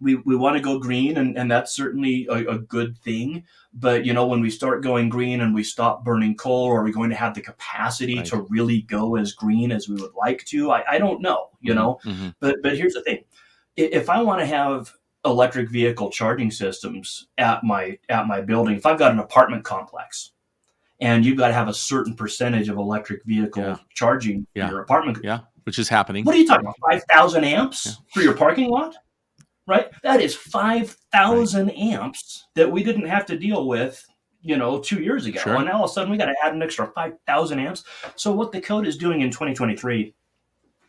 we, 0.00 0.16
we 0.16 0.36
want 0.36 0.56
to 0.56 0.62
go 0.62 0.78
green 0.78 1.16
and, 1.16 1.38
and 1.38 1.50
that's 1.50 1.74
certainly 1.74 2.26
a, 2.30 2.46
a 2.54 2.58
good 2.58 2.98
thing 2.98 3.44
but 3.72 4.04
you 4.04 4.12
know 4.12 4.26
when 4.26 4.40
we 4.40 4.50
start 4.50 4.82
going 4.82 5.08
green 5.08 5.40
and 5.40 5.54
we 5.54 5.62
stop 5.62 6.04
burning 6.04 6.34
coal 6.36 6.66
are 6.70 6.82
we 6.82 6.92
going 6.92 7.08
to 7.10 7.16
have 7.16 7.34
the 7.34 7.40
capacity 7.40 8.16
Right. 8.16 8.26
to 8.26 8.42
really 8.50 8.82
go 8.82 9.16
as 9.16 9.32
green 9.32 9.72
as 9.72 9.88
we 9.88 9.94
would 9.96 10.14
like 10.14 10.44
to 10.46 10.70
i, 10.70 10.84
I 10.92 10.98
don't 10.98 11.22
know 11.22 11.48
you 11.60 11.74
know 11.74 11.98
hmm 12.02 12.28
but 12.40 12.56
but 12.62 12.76
here's 12.76 12.92
the 12.94 13.02
thing 13.02 13.24
if 13.76 14.10
i 14.10 14.20
want 14.22 14.40
to 14.40 14.46
have 14.46 14.92
electric 15.24 15.70
vehicle 15.70 16.10
charging 16.10 16.50
systems 16.50 17.28
at 17.38 17.64
my 17.64 17.98
at 18.08 18.26
my 18.26 18.40
building 18.42 18.76
if 18.76 18.84
i've 18.86 18.98
got 18.98 19.12
an 19.12 19.18
apartment 19.18 19.64
complex 19.64 20.32
and 21.00 21.24
you've 21.24 21.36
got 21.38 21.48
to 21.48 21.54
have 21.54 21.68
a 21.68 21.74
certain 21.74 22.14
percentage 22.14 22.68
of 22.68 22.76
electric 22.76 23.24
vehicle 23.24 23.62
Yeah. 23.62 23.76
charging 23.94 24.46
Yeah. 24.54 24.64
in 24.66 24.70
your 24.72 24.80
apartment 24.82 25.18
yeah, 25.24 25.40
which 25.64 25.78
is 25.78 25.88
happening. 25.88 26.24
what 26.24 26.34
are 26.34 26.38
you 26.38 26.46
talking 26.46 26.64
about? 26.66 26.76
Five 26.90 27.02
thousand 27.10 27.44
amps 27.44 27.98
for 28.14 28.20
your 28.22 28.34
parking 28.34 28.70
lot, 28.70 28.94
right? 29.66 29.90
That 30.02 30.20
is 30.20 30.34
five 30.34 30.96
thousand 31.12 31.70
amps 31.70 32.46
that 32.54 32.70
we 32.70 32.82
didn't 32.82 33.06
have 33.06 33.26
to 33.26 33.38
deal 33.38 33.66
with, 33.66 34.04
you 34.42 34.56
know, 34.56 34.78
two 34.78 35.02
years 35.02 35.26
ago. 35.26 35.40
Sure. 35.40 35.56
And 35.56 35.66
now 35.66 35.78
all 35.78 35.84
of 35.84 35.90
a 35.90 35.92
sudden 35.92 36.10
we 36.10 36.16
got 36.16 36.26
to 36.26 36.36
add 36.44 36.54
an 36.54 36.62
extra 36.62 36.86
five 36.92 37.14
thousand 37.26 37.58
amps. 37.60 37.84
So 38.16 38.32
what 38.32 38.52
the 38.52 38.60
code 38.60 38.86
is 38.86 38.96
doing 38.96 39.20
in 39.20 39.30
2023 39.30 40.14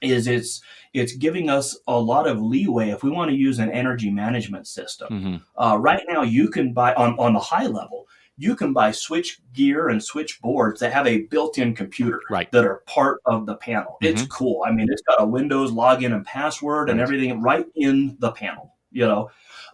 is 0.01 0.27
it's 0.27 0.61
it's 0.93 1.15
giving 1.15 1.49
us 1.49 1.77
a 1.87 1.99
lot 1.99 2.27
of 2.27 2.39
leeway 2.39 2.89
if 2.89 3.03
we 3.03 3.09
want 3.09 3.29
to 3.31 3.35
use 3.35 3.59
an 3.59 3.71
energy 3.71 4.09
management 4.09 4.67
system. 4.67 5.07
hmm 5.09 5.35
Uh, 5.61 5.77
right 5.77 6.03
now, 6.07 6.21
you 6.21 6.49
can 6.49 6.73
buy 6.73 6.93
on 6.93 7.17
on 7.19 7.33
the 7.33 7.39
high 7.39 7.67
level. 7.67 8.07
You 8.37 8.55
can 8.55 8.71
buy 8.71 8.91
switch 8.91 9.39
gear 9.53 9.89
and 9.89 10.03
switch 10.03 10.39
boards 10.41 10.79
that 10.79 10.93
have 10.93 11.07
a 11.07 11.23
built-in 11.23 11.73
computer 11.73 12.21
Right. 12.29 12.51
that 12.51 12.65
are 12.65 12.83
part 12.85 13.19
of 13.25 13.45
the 13.47 13.55
panel. 13.55 13.97
It's 14.01 14.25
cool. 14.27 14.63
I 14.65 14.71
mean, 14.71 14.87
it's 14.91 15.01
got 15.01 15.21
a 15.21 15.25
Windows 15.25 15.71
login 15.71 16.13
and 16.13 16.23
password 16.25 16.89
and 16.89 16.99
everything 16.99 17.41
right 17.41 17.65
in 17.75 18.15
the 18.19 18.31
panel. 18.31 18.75
You 18.91 19.05
know, 19.05 19.29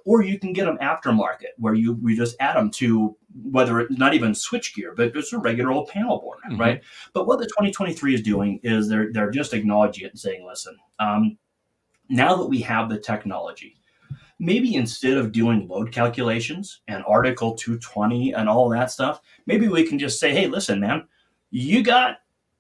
or 0.06 0.24
you 0.24 0.40
can 0.40 0.54
get 0.54 0.66
them 0.66 0.78
aftermarket 0.80 1.52
where 1.58 1.76
you 1.76 1.94
we 1.94 2.16
just 2.16 2.36
add 2.40 2.56
them 2.56 2.72
to 2.72 3.16
whether 3.44 3.80
it's 3.80 3.98
not 3.98 4.14
even 4.16 4.34
switch 4.34 4.76
gear, 4.76 4.94
but 4.98 5.16
it's 5.16 5.32
a 5.34 5.38
regular 5.38 5.72
old 5.72 5.88
panel 5.88 6.20
board, 6.20 6.40
Mhm. 6.50 6.60
right? 6.60 6.82
But 7.14 7.28
what 7.28 7.40
the 7.40 7.46
2023 7.46 8.16
is 8.16 8.22
doing 8.22 8.60
is 8.64 8.90
they're 8.90 9.14
they're 9.14 9.30
just 9.30 9.54
acknowledging 9.54 10.06
it 10.06 10.12
and 10.12 10.20
saying, 10.20 10.46
listen, 10.46 10.76
um, 11.00 11.38
now 12.10 12.36
that 12.36 12.48
we 12.48 12.60
have 12.62 12.90
the 12.90 12.98
technology, 13.00 13.78
maybe 14.44 14.76
instead 14.76 15.18
of 15.18 15.32
doing 15.32 15.68
load 15.68 15.92
calculations 15.92 16.82
and 16.90 17.04
Article 17.08 17.56
220 17.56 18.34
and 18.34 18.50
all 18.50 18.68
that 18.70 18.92
stuff, 18.92 19.22
maybe 19.46 19.70
we 19.70 19.88
can 19.88 19.98
just 19.98 20.20
say, 20.20 20.34
hey, 20.34 20.48
listen, 20.48 20.82
man, 20.82 21.08
you 21.50 21.82
got 21.82 22.18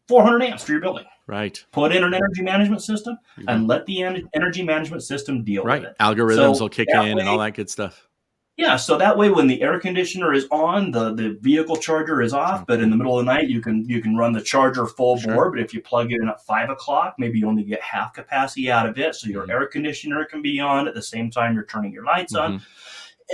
400 0.07 0.41
amps 0.43 0.63
for 0.63 0.71
your 0.71 0.81
building. 0.81 1.05
Right. 1.27 1.63
Put 1.71 1.93
in 1.93 2.03
an 2.03 2.13
energy 2.13 2.41
management 2.41 2.81
system 2.81 3.17
mm-hmm. 3.37 3.49
and 3.49 3.67
let 3.67 3.85
the 3.85 4.01
energy 4.01 4.63
management 4.63 5.03
system 5.03 5.43
deal 5.43 5.63
Right. 5.63 5.81
with 5.81 5.91
it. 5.91 5.97
Algorithms 5.99 6.55
So 6.55 6.63
will 6.63 6.69
kick 6.69 6.89
in 6.89 7.19
and 7.19 7.27
all 7.27 7.37
that 7.39 7.53
good 7.53 7.69
stuff. 7.69 8.07
Yeah, 8.55 8.75
so 8.75 8.97
that 8.99 9.17
way 9.17 9.31
when 9.31 9.47
the 9.47 9.63
air 9.63 9.79
conditioner 9.79 10.31
is 10.31 10.45
on, 10.51 10.91
the, 10.91 11.15
the 11.15 11.37
vehicle 11.41 11.75
charger 11.75 12.21
is 12.21 12.33
off, 12.33 12.67
but 12.67 12.81
in 12.81 12.91
the 12.91 12.95
middle 12.95 13.17
of 13.17 13.25
the 13.25 13.33
night 13.33 13.49
you 13.49 13.59
can 13.61 13.83
you 13.89 13.99
can 13.99 14.15
run 14.15 14.31
the 14.31 14.41
charger 14.41 14.85
full 14.85 15.17
Sure. 15.17 15.33
bore. 15.33 15.49
But 15.51 15.59
if 15.59 15.73
you 15.73 15.81
plug 15.81 16.11
it 16.11 16.21
in 16.21 16.29
at 16.29 16.45
five 16.45 16.69
o'clock, 16.69 17.15
maybe 17.17 17.39
you 17.39 17.47
only 17.47 17.63
get 17.63 17.81
half 17.81 18.13
capacity 18.13 18.69
out 18.71 18.87
of 18.87 18.99
it, 18.99 19.15
so 19.15 19.27
your 19.27 19.47
Mhm. 19.47 19.49
air 19.49 19.65
conditioner 19.67 20.25
can 20.25 20.43
be 20.43 20.59
on 20.59 20.87
at 20.87 20.93
the 20.93 21.01
same 21.01 21.31
time 21.31 21.55
you're 21.55 21.65
turning 21.65 21.91
your 21.93 22.05
lights 22.05 22.35
on. 22.35 22.59
Mhm. 22.59 22.61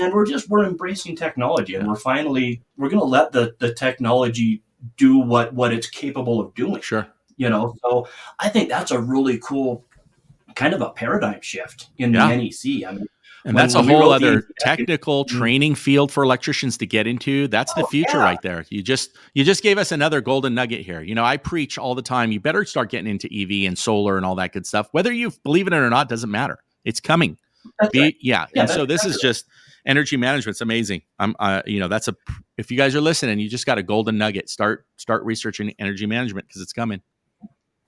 And 0.02 0.14
we're 0.14 0.26
just 0.26 0.50
we're 0.50 0.64
embracing 0.66 1.18
technology, 1.18 1.76
and 1.76 1.86
we're 1.86 1.96
finally 1.96 2.62
we're 2.78 2.90
going 2.90 3.02
to 3.02 3.06
let 3.06 3.34
the 3.34 3.56
the 3.60 3.74
technology 3.74 4.64
do 4.96 5.18
what 5.18 5.54
what 5.54 5.74
it's 5.74 5.90
capable 5.90 6.40
of 6.40 6.54
doing 6.56 6.80
Sure. 6.80 7.06
you 7.36 7.50
know 7.50 7.76
so 7.84 8.08
i 8.40 8.48
think 8.48 8.70
that's 8.70 8.92
a 8.92 9.00
really 9.02 9.38
cool 9.40 9.84
kind 10.56 10.74
of 10.74 10.80
a 10.82 10.90
paradigm 10.92 11.42
shift 11.42 11.90
in 11.98 12.14
the 12.14 12.18
NEC. 12.20 12.86
I 12.88 12.92
mean, 12.94 13.06
And 13.46 13.54
When- 13.56 13.64
that's 13.64 13.76
when 13.76 13.90
a 13.90 13.94
whole 13.98 14.12
other 14.12 14.36
NEC 14.36 14.44
back 14.66 14.80
in- 14.80 14.86
technical 14.86 15.26
Mhm. 15.26 15.30
training 15.30 15.76
field 15.76 16.12
for 16.12 16.24
electricians 16.24 16.78
to 16.78 16.86
get 16.86 17.08
into. 17.08 17.48
That's 17.48 17.74
the 17.74 17.84
Oh, 17.84 17.88
future 17.88 18.18
yeah. 18.18 18.24
right 18.24 18.42
there. 18.42 18.66
You 18.70 18.82
just 18.84 19.12
you 19.34 19.44
just 19.44 19.64
gave 19.64 19.78
us 19.78 19.92
another 19.92 20.20
golden 20.22 20.54
nugget 20.56 20.86
here. 20.86 21.02
You 21.02 21.16
know, 21.16 21.24
I 21.24 21.38
preach 21.38 21.78
all 21.78 21.96
the 21.96 22.02
time. 22.02 22.32
You 22.32 22.40
better 22.40 22.66
start 22.66 22.90
getting 22.92 23.10
into 23.10 23.28
EV 23.34 23.66
and 23.66 23.78
solar 23.78 24.18
and 24.18 24.26
all 24.26 24.36
that 24.36 24.52
good 24.54 24.66
stuff. 24.66 24.88
Whether 24.92 25.12
you 25.14 25.32
believe 25.44 25.68
in 25.68 25.74
it 25.74 25.78
or 25.78 25.90
not 25.90 26.10
doesn't 26.10 26.32
matter. 26.32 26.60
It's 26.84 27.00
coming. 27.00 27.38
Be, 27.92 28.00
right. 28.00 28.16
yeah. 28.22 28.46
Yeah, 28.56 28.62
and 28.62 28.70
so 28.70 28.86
this 28.86 29.06
is 29.06 29.18
just 29.22 29.46
energy 29.86 30.18
management's 30.18 30.62
amazing. 30.62 31.02
I'm 31.20 31.36
uh, 31.40 31.62
you 31.66 31.80
know, 31.80 31.88
that's 31.88 32.08
a 32.08 32.16
if 32.58 32.72
you 32.72 32.78
guys 32.78 32.96
are 32.96 33.02
listening, 33.02 33.40
you 33.40 33.50
just 33.50 33.66
got 33.66 33.78
a 33.78 33.84
golden 33.84 34.18
nugget. 34.18 34.50
Start 34.50 34.86
start 34.98 35.24
researching 35.24 35.74
energy 35.80 36.06
management 36.06 36.48
because 36.48 36.62
it's 36.62 36.74
coming. 36.74 37.02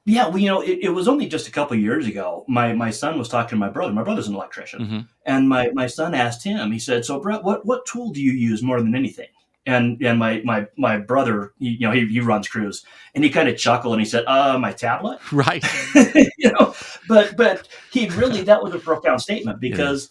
Yeah, 0.06 0.28
well, 0.28 0.40
you 0.40 0.48
know, 0.48 0.62
it, 0.62 0.80
it 0.82 0.90
was 0.90 1.08
only 1.08 1.28
just 1.28 1.48
a 1.48 1.52
couple 1.52 1.76
of 1.78 1.82
years 1.84 2.08
ago. 2.08 2.44
My 2.48 2.74
my 2.74 2.90
son 2.90 3.20
was 3.20 3.30
talking 3.30 3.50
to 3.50 3.56
my 3.58 3.70
brother. 3.70 3.94
My 3.94 4.02
brother's 4.04 4.28
an 4.28 4.34
electrician, 4.36 4.80
Mhm. 4.82 5.08
and 5.28 5.48
my 5.48 5.70
my 5.74 5.86
son 5.86 6.16
asked 6.16 6.44
him. 6.44 6.72
He 6.72 6.80
said, 6.80 7.06
"So, 7.06 7.20
Brett, 7.20 7.44
what 7.44 7.66
what 7.68 7.86
tool 7.86 8.12
do 8.12 8.22
you 8.22 8.32
use 8.32 8.64
more 8.64 8.82
than 8.82 8.96
anything?" 8.96 9.28
And 9.68 10.02
and 10.04 10.18
my 10.18 10.42
my 10.44 10.66
my 10.76 10.98
brother, 10.98 11.54
he, 11.60 11.70
you 11.80 11.88
know, 11.88 11.92
he, 11.92 12.08
he 12.08 12.20
runs 12.20 12.48
crews, 12.48 12.84
and 13.14 13.24
he 13.24 13.30
kind 13.30 13.48
of 13.48 13.58
chuckled 13.58 13.94
and 13.94 14.02
he 14.02 14.08
said, 14.10 14.24
"Uh, 14.26 14.58
my 14.58 14.72
tablet." 14.72 15.20
Right. 15.32 15.64
you 16.40 16.52
know, 16.52 16.74
but 17.08 17.38
but 17.38 17.68
he 17.92 18.10
really 18.10 18.42
that 18.42 18.64
was 18.64 18.74
a 18.74 18.80
profound 18.80 19.22
statement 19.22 19.60
because 19.60 20.10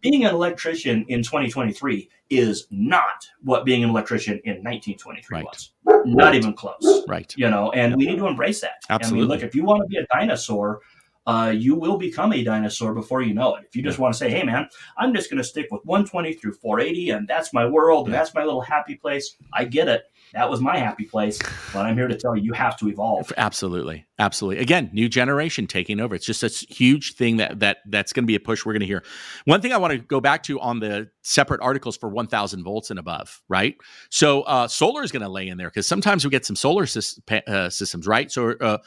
being 0.00 0.24
an 0.24 0.34
electrician 0.34 1.04
in 1.08 1.22
2023 1.22 2.08
is 2.30 2.66
not 2.70 3.26
what 3.42 3.64
being 3.64 3.84
an 3.84 3.90
electrician 3.90 4.40
in 4.44 4.62
1923 4.62 5.36
Right. 5.36 5.44
was. 5.44 5.72
Not 6.04 6.34
even 6.34 6.54
close 6.54 7.04
Right. 7.08 7.32
you 7.36 7.50
know, 7.50 7.70
and 7.72 7.96
we 7.96 8.06
need 8.06 8.16
to 8.18 8.26
embrace 8.26 8.60
that. 8.60 8.82
I 8.88 8.94
Absolutely. 8.94 9.20
mean, 9.20 9.28
look, 9.28 9.42
if 9.42 9.54
you 9.54 9.64
want 9.64 9.82
to 9.82 9.86
be 9.86 9.96
a 9.96 10.06
dinosaur, 10.12 10.80
uh, 11.26 11.52
you 11.54 11.74
will 11.74 11.98
become 11.98 12.32
a 12.32 12.42
dinosaur 12.42 12.94
before 12.94 13.22
you 13.22 13.34
know 13.34 13.54
it. 13.54 13.64
If 13.68 13.76
you 13.76 13.82
just 13.82 13.98
want 13.98 14.14
to 14.14 14.18
say, 14.18 14.30
"Hey, 14.30 14.42
man, 14.42 14.68
I'm 14.96 15.14
just 15.14 15.30
going 15.30 15.38
to 15.38 15.44
stick 15.44 15.68
with 15.70 15.82
120 15.84 16.32
through 16.32 16.54
480, 16.54 17.10
and 17.10 17.28
that's 17.28 17.52
my 17.52 17.66
world, 17.66 18.06
and 18.06 18.14
that's 18.14 18.34
my 18.34 18.42
little 18.42 18.62
happy 18.62 18.94
place," 18.94 19.36
I 19.52 19.64
get 19.64 19.86
it. 19.88 20.04
That 20.32 20.48
was 20.48 20.60
my 20.60 20.78
happy 20.78 21.04
place, 21.04 21.38
but 21.72 21.86
I'm 21.86 21.96
here 21.96 22.06
to 22.06 22.16
tell 22.16 22.36
you, 22.36 22.42
you 22.42 22.52
have 22.52 22.76
to 22.78 22.88
evolve. 22.88 23.32
Absolutely, 23.36 24.06
absolutely. 24.18 24.62
Again, 24.62 24.88
new 24.92 25.08
generation 25.08 25.66
taking 25.66 25.98
over. 25.98 26.14
It's 26.14 26.24
just 26.24 26.44
a 26.44 26.48
huge 26.72 27.14
thing 27.14 27.38
that 27.38 27.58
that 27.60 27.78
that's 27.86 28.12
going 28.12 28.24
to 28.24 28.26
be 28.26 28.36
a 28.36 28.40
push 28.40 28.64
we're 28.64 28.72
going 28.72 28.80
to 28.80 28.86
hear. 28.86 29.02
One 29.44 29.60
thing 29.60 29.72
I 29.72 29.78
want 29.78 29.92
to 29.92 29.98
go 29.98 30.20
back 30.20 30.44
to 30.44 30.60
on 30.60 30.78
the 30.78 31.10
separate 31.22 31.60
articles 31.60 31.96
for 31.96 32.08
1,000 32.08 32.62
volts 32.62 32.90
and 32.90 32.98
above, 32.98 33.42
right? 33.48 33.76
So 34.08 34.42
uh, 34.42 34.68
solar 34.68 35.02
is 35.02 35.10
going 35.10 35.22
to 35.22 35.28
lay 35.28 35.48
in 35.48 35.58
there 35.58 35.68
because 35.68 35.88
sometimes 35.88 36.24
we 36.24 36.30
get 36.30 36.46
some 36.46 36.56
solar 36.56 36.86
pa- 37.26 37.42
uh, 37.48 37.70
systems, 37.70 38.06
right? 38.06 38.30
So, 38.30 38.50
uh, 38.52 38.78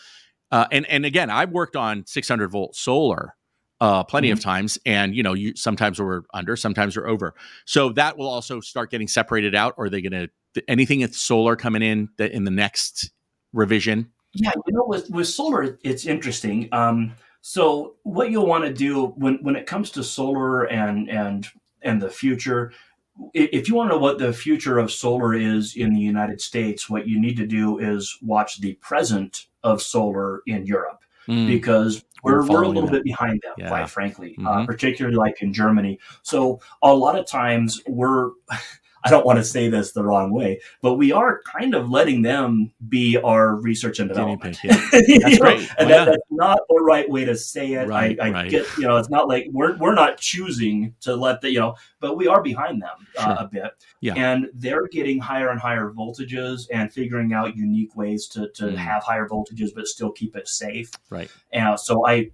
uh, 0.52 0.68
and 0.72 0.86
and 0.86 1.06
again, 1.06 1.30
I've 1.30 1.52
worked 1.52 1.76
on 1.76 2.06
600 2.06 2.50
volt 2.50 2.76
solar. 2.76 3.36
Uh, 3.82 4.02
plenty 4.02 4.32
of 4.32 4.40
times, 4.40 4.80
and 4.86 5.14
you 5.14 5.24
know, 5.24 5.34
you 5.34 5.54
sometimes 5.58 6.00
we're 6.00 6.22
under, 6.34 6.56
sometimes 6.56 6.96
we're 6.96 7.08
over. 7.08 7.34
So 7.66 7.90
that 7.94 8.18
will 8.18 8.30
also 8.30 8.62
start 8.62 8.90
getting 8.90 9.10
separated 9.10 9.56
out. 9.56 9.74
Or 9.76 9.86
are 9.86 9.90
they 9.90 10.02
going 10.02 10.14
to 10.14 10.30
anything 10.68 11.00
that's 11.02 11.20
solar 11.22 11.56
coming 11.56 11.82
in 11.82 12.10
that 12.18 12.32
in 12.32 12.44
the 12.44 12.52
next 12.52 13.12
revision? 13.54 14.12
Yeah, 14.34 14.52
you 14.68 14.74
know, 14.74 14.86
with 14.88 15.10
with 15.10 15.28
solar, 15.28 15.78
it's 15.84 16.06
interesting. 16.06 16.70
Um, 16.72 17.14
so 17.42 17.96
what 18.04 18.32
you'll 18.32 18.48
want 18.48 18.64
to 18.66 18.74
do 18.74 19.08
when 19.18 19.36
when 19.44 19.56
it 19.56 19.66
comes 19.66 19.92
to 19.92 20.04
solar 20.04 20.64
and 20.66 21.10
and 21.10 21.48
and 21.82 22.02
the 22.02 22.10
future, 22.10 22.72
if 23.34 23.68
you 23.68 23.76
want 23.76 23.90
to 23.92 23.96
know 23.96 24.02
what 24.02 24.18
the 24.18 24.34
future 24.34 24.80
of 24.80 24.92
solar 24.92 25.34
is 25.34 25.76
in 25.76 25.94
the 25.94 26.00
United 26.00 26.42
States, 26.42 26.90
what 26.90 27.08
you 27.08 27.20
need 27.20 27.38
to 27.38 27.46
do 27.46 27.78
is 27.80 28.18
watch 28.22 28.60
the 28.62 28.74
present 28.76 29.48
of 29.64 29.82
solar 29.82 30.42
in 30.48 30.66
Europe 30.66 31.00
Mm. 31.28 31.48
because 31.48 32.04
We're 32.22 32.42
we're, 32.42 32.50
we're, 32.50 32.62
a 32.64 32.68
little 32.68 32.86
that. 32.88 32.92
bit 32.92 33.04
behind 33.06 33.40
them, 33.44 33.54
Yeah. 33.58 33.70
quite 33.70 33.90
frankly, 33.90 34.36
uh, 34.40 34.42
Mhm. 34.58 34.66
particularly 34.66 35.16
like 35.16 35.42
in 35.42 35.54
Germany. 35.54 35.98
So 36.22 36.60
a 36.82 36.94
lot 36.94 37.18
of 37.18 37.26
times 37.26 37.82
we're, 37.88 38.32
I 39.06 39.10
don't 39.10 39.26
want 39.26 39.38
to 39.38 39.44
say 39.44 39.70
this 39.70 39.92
the 39.92 40.04
wrong 40.04 40.32
way, 40.32 40.62
but 40.82 40.96
we 40.96 41.12
are 41.12 41.42
kind 41.44 41.76
of 41.76 41.90
letting 41.90 42.22
them 42.22 42.72
be 42.90 43.18
our 43.18 43.56
research 43.56 44.00
and 44.00 44.10
development. 44.10 44.58
pig, 44.60 44.72
yeah. 44.72 44.90
That's 44.92 45.08
know, 45.10 45.38
great. 45.40 45.70
And 45.78 45.90
yeah. 45.90 46.06
that, 46.06 46.06
that's 46.06 46.24
not 46.32 46.60
the 46.70 46.82
right 46.82 47.10
way 47.10 47.26
to 47.26 47.36
say 47.36 47.74
it. 47.74 47.88
Right, 47.88 48.20
I, 48.20 48.28
I 48.28 48.32
right. 48.32 48.50
get, 48.50 48.66
you 48.78 48.84
know, 48.84 48.98
it's 48.98 49.10
not 49.10 49.28
like 49.28 49.48
we're, 49.52 49.78
we're 49.78 49.96
not 49.96 50.18
choosing 50.18 50.94
to 51.02 51.16
let 51.16 51.42
the, 51.42 51.52
you 51.52 51.60
know, 51.60 51.76
but 52.00 52.18
we 52.18 52.28
are 52.28 52.42
behind 52.42 52.82
them 52.82 53.08
uh, 53.18 53.36
a 53.40 53.48
bit. 53.48 53.72
Yeah. 54.02 54.14
And 54.16 54.48
they're 54.54 54.88
getting 54.88 55.20
higher 55.20 55.50
and 55.50 55.60
higher 55.60 55.92
voltages 55.92 56.68
and 56.72 56.92
figuring 56.92 57.34
out 57.34 57.56
unique 57.56 57.96
ways 57.96 58.28
to, 58.28 58.50
to 58.50 58.64
Mm. 58.74 58.76
have 58.78 59.04
higher 59.04 59.28
voltages, 59.28 59.70
but 59.76 59.88
still 59.88 60.12
keep 60.12 60.36
it 60.36 60.48
safe. 60.48 60.90
Right. 61.10 61.30
And 61.52 61.80
so 61.80 62.08
I, 62.08 62.32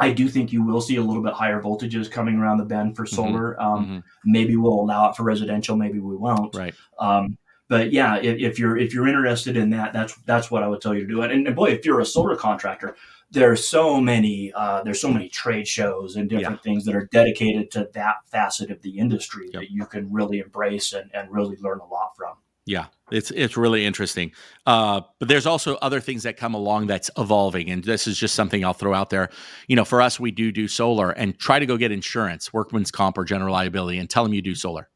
I 0.00 0.12
do 0.12 0.28
think 0.28 0.52
you 0.52 0.62
will 0.64 0.80
see 0.80 0.96
a 0.96 1.02
little 1.02 1.22
bit 1.22 1.34
higher 1.34 1.60
voltages 1.62 2.10
coming 2.10 2.36
around 2.38 2.58
the 2.58 2.64
bend 2.64 2.96
for 2.96 3.06
solar. 3.06 3.60
Um, 3.60 3.86
Mhm. 3.86 4.02
Maybe 4.24 4.56
we'll 4.56 4.80
allow 4.80 5.10
it 5.10 5.16
for 5.16 5.22
residential. 5.22 5.76
Maybe 5.76 5.98
we 6.00 6.16
won't. 6.16 6.54
Right. 6.56 6.74
Um, 6.98 7.36
but 7.68 7.92
yeah, 7.92 8.16
if, 8.16 8.38
if 8.38 8.58
you're 8.58 8.76
if 8.76 8.92
you're 8.92 9.06
interested 9.06 9.56
in 9.56 9.70
that, 9.70 9.92
that's 9.92 10.14
that's 10.26 10.50
what 10.50 10.62
I 10.64 10.68
would 10.68 10.80
tell 10.80 10.94
you 10.94 11.02
to 11.02 11.06
do. 11.06 11.22
And, 11.22 11.46
and 11.46 11.54
boy, 11.54 11.70
if 11.70 11.84
you're 11.84 12.00
a 12.00 12.06
solar 12.06 12.34
contractor, 12.34 12.96
there's 13.30 13.64
so 13.64 14.00
many 14.00 14.52
uh, 14.54 14.82
there's 14.82 15.00
so 15.00 15.12
many 15.12 15.28
trade 15.28 15.68
shows 15.68 16.16
and 16.16 16.28
different 16.28 16.62
things 16.64 16.84
that 16.86 16.96
are 16.96 17.08
dedicated 17.12 17.70
to 17.72 17.88
that 17.94 18.16
facet 18.26 18.70
of 18.72 18.82
the 18.82 18.98
industry 18.98 19.50
Yep. 19.52 19.60
that 19.62 19.70
you 19.70 19.86
can 19.86 20.12
really 20.12 20.40
embrace 20.40 20.92
and, 20.92 21.10
and 21.14 21.30
really 21.30 21.56
learn 21.60 21.78
a 21.78 21.86
lot 21.86 22.16
from. 22.16 22.34
Yeah, 22.66 22.86
it's 23.10 23.30
it's 23.30 23.56
really 23.56 23.84
interesting. 23.84 24.32
Uh, 24.66 25.00
but 25.18 25.28
there's 25.28 25.46
also 25.46 25.76
other 25.76 25.98
things 25.98 26.22
that 26.24 26.36
come 26.36 26.54
along 26.54 26.86
that's 26.86 27.10
evolving, 27.16 27.70
and 27.70 27.82
this 27.82 28.06
is 28.06 28.18
just 28.18 28.34
something 28.34 28.64
I'll 28.64 28.74
throw 28.74 28.94
out 28.94 29.10
there. 29.10 29.30
You 29.66 29.76
know, 29.76 29.84
for 29.84 30.00
us, 30.02 30.20
we 30.20 30.30
do 30.30 30.52
do 30.52 30.68
solar, 30.68 31.10
and 31.10 31.38
try 31.38 31.58
to 31.58 31.66
go 31.66 31.76
get 31.76 31.90
insurance, 31.90 32.52
workman's 32.52 32.90
comp 32.90 33.18
or 33.18 33.24
general 33.24 33.52
liability, 33.52 33.98
and 33.98 34.08
tell 34.08 34.22
them 34.24 34.34
you 34.34 34.42
do 34.42 34.54
solar. 34.54 34.88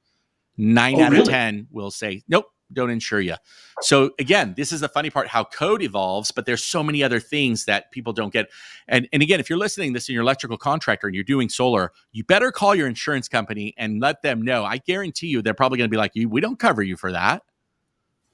Nine 0.57 1.01
Oh, 1.01 1.05
out 1.05 1.17
of 1.17 1.25
ten 1.25 1.67
will 1.71 1.91
say 1.91 2.23
nope, 2.29 2.47
don't 2.73 2.91
insure 2.91 3.21
you. 3.21 3.35
So 3.81 4.13
again, 4.21 4.55
this 4.57 4.71
is 4.71 4.81
the 4.81 4.89
funny 4.89 5.11
part: 5.11 5.27
how 5.27 5.45
code 5.45 5.83
evolves, 5.83 6.31
but 6.31 6.47
there's 6.47 6.63
so 6.63 6.83
many 6.83 7.03
other 7.03 7.19
things 7.19 7.65
that 7.65 7.91
people 7.91 8.13
don't 8.13 8.33
get. 8.33 8.51
And 8.87 9.09
and 9.13 9.23
again, 9.23 9.41
if 9.41 9.49
you're 9.51 9.59
listening 9.59 9.93
to 9.93 9.97
this 9.97 10.09
and 10.09 10.15
you're 10.15 10.23
electrical 10.23 10.59
contractor 10.59 11.07
and 11.09 11.15
you're 11.15 11.25
doing 11.25 11.49
solar, 11.49 11.93
you 12.13 12.25
better 12.25 12.53
call 12.53 12.75
your 12.75 12.87
insurance 12.87 13.27
company 13.29 13.75
and 13.79 14.01
let 14.01 14.23
them 14.23 14.43
know. 14.43 14.65
I 14.65 14.79
guarantee 14.79 15.29
you, 15.29 15.43
they're 15.43 15.55
probably 15.55 15.79
going 15.79 15.89
to 15.89 15.93
be 15.93 15.99
like, 15.99 16.13
"You, 16.15 16.29
we 16.29 16.41
don't 16.41 16.59
cover 16.59 16.83
you 16.83 16.97
for 16.97 17.11
that." 17.11 17.43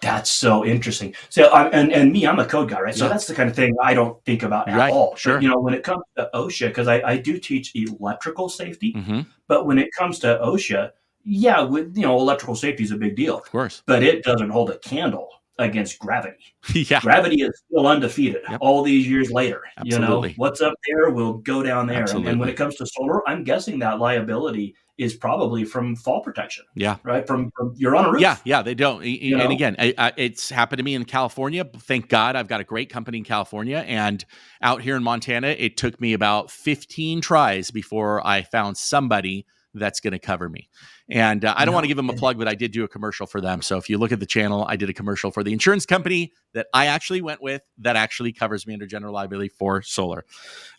That's 0.00 0.30
so 0.30 0.64
interesting. 0.64 1.14
So, 1.28 1.44
I, 1.48 1.68
and 1.68 1.92
and 1.92 2.10
me, 2.12 2.26
I'm 2.26 2.38
a 2.38 2.46
code 2.46 2.70
guy, 2.70 2.80
right? 2.80 2.94
So 2.94 3.04
Yeah. 3.04 3.10
that's 3.10 3.26
the 3.26 3.34
kind 3.34 3.50
of 3.50 3.56
thing 3.56 3.74
I 3.82 3.92
don't 3.92 4.22
think 4.24 4.42
about 4.42 4.68
at 4.68 4.76
Right, 4.78 4.92
all. 4.92 5.14
sure. 5.16 5.34
But, 5.34 5.42
you 5.42 5.48
know, 5.50 5.58
when 5.58 5.74
it 5.74 5.82
comes 5.82 6.02
to 6.16 6.30
OSHA, 6.34 6.68
because 6.68 6.88
I, 6.88 7.02
I 7.02 7.16
do 7.18 7.38
teach 7.38 7.72
electrical 7.74 8.48
safety, 8.48 8.92
hmm 8.92 9.20
but 9.46 9.66
when 9.66 9.78
it 9.78 9.90
comes 9.98 10.20
to 10.20 10.38
OSHA, 10.42 10.92
yeah, 11.24 11.60
with 11.60 11.96
you 11.96 12.02
know, 12.02 12.16
electrical 12.18 12.54
safety 12.54 12.82
is 12.84 12.92
a 12.92 12.96
big 12.96 13.14
deal, 13.16 13.36
Of 13.38 13.50
course. 13.50 13.82
but 13.86 14.02
it 14.02 14.22
doesn't 14.22 14.48
hold 14.50 14.70
a 14.70 14.78
candle 14.78 15.28
against 15.60 15.98
gravity. 15.98 16.54
yeah. 16.74 17.00
Gravity 17.00 17.42
is 17.42 17.62
still 17.66 17.86
undefeated 17.86 18.42
Yep. 18.48 18.58
all 18.60 18.82
these 18.82 19.06
years 19.06 19.30
later. 19.30 19.62
You 19.84 19.98
know, 19.98 20.24
what's 20.36 20.60
up 20.60 20.74
there 20.88 21.10
will 21.10 21.34
go 21.34 21.62
down 21.62 21.86
there. 21.86 22.04
And, 22.04 22.26
and 22.26 22.40
when 22.40 22.48
it 22.48 22.56
comes 22.56 22.76
to 22.76 22.86
solar, 22.86 23.28
I'm 23.28 23.44
guessing 23.44 23.78
that 23.80 23.98
liability 23.98 24.74
is 24.98 25.14
probably 25.14 25.64
from 25.64 25.96
fall 25.96 26.20
protection, 26.20 26.62
Yeah. 26.74 26.96
right? 27.04 27.26
From, 27.26 27.50
from 27.56 27.72
you're 27.76 27.96
on 27.96 28.04
a 28.04 28.12
roof. 28.12 28.20
Yeah, 28.20 28.36
yeah, 28.44 28.60
they 28.60 28.74
don't. 28.74 28.98
Y- 28.98 29.04
y- 29.06 29.18
You 29.28 29.38
and 29.38 29.48
know? 29.48 29.54
again, 29.54 29.76
I, 29.78 29.94
I, 29.96 30.12
it's 30.18 30.50
happened 30.50 30.76
to 30.78 30.82
me 30.84 30.94
in 30.94 31.06
California. 31.06 31.64
Thank 31.64 32.08
God, 32.10 32.36
I've 32.36 32.48
got 32.48 32.60
a 32.60 32.64
great 32.64 32.90
company 32.90 33.16
in 33.18 33.24
California, 33.24 33.78
and 33.86 34.22
out 34.60 34.82
here 34.82 34.96
in 34.96 35.02
Montana, 35.02 35.48
it 35.48 35.78
took 35.78 35.98
me 36.02 36.12
about 36.12 36.50
15 36.50 37.22
tries 37.22 37.70
before 37.70 38.26
I 38.26 38.42
found 38.42 38.76
somebody 38.76 39.46
that's 39.74 40.00
going 40.00 40.12
to 40.12 40.18
cover 40.18 40.48
me. 40.48 40.68
And 41.08 41.44
uh, 41.44 41.54
I 41.56 41.64
don't 41.64 41.72
No 41.72 41.76
want 41.76 41.84
to 41.84 41.88
give 41.88 41.96
them 41.96 42.10
a 42.10 42.14
plug, 42.14 42.38
but 42.38 42.48
I 42.48 42.54
did 42.54 42.72
do 42.72 42.84
a 42.84 42.88
commercial 42.88 43.26
for 43.26 43.40
them. 43.40 43.62
So 43.62 43.76
if 43.76 43.88
you 43.88 43.98
look 43.98 44.12
at 44.12 44.20
the 44.20 44.26
channel, 44.26 44.64
I 44.68 44.76
did 44.76 44.90
a 44.90 44.92
commercial 44.92 45.30
for 45.30 45.42
the 45.42 45.52
insurance 45.52 45.86
company 45.86 46.32
that 46.54 46.66
I 46.74 46.86
actually 46.86 47.22
went 47.22 47.42
with 47.42 47.62
that 47.78 47.96
actually 47.96 48.32
covers 48.32 48.66
me 48.66 48.74
under 48.74 48.86
general 48.86 49.14
liability 49.14 49.48
for 49.48 49.82
solar. 49.82 50.24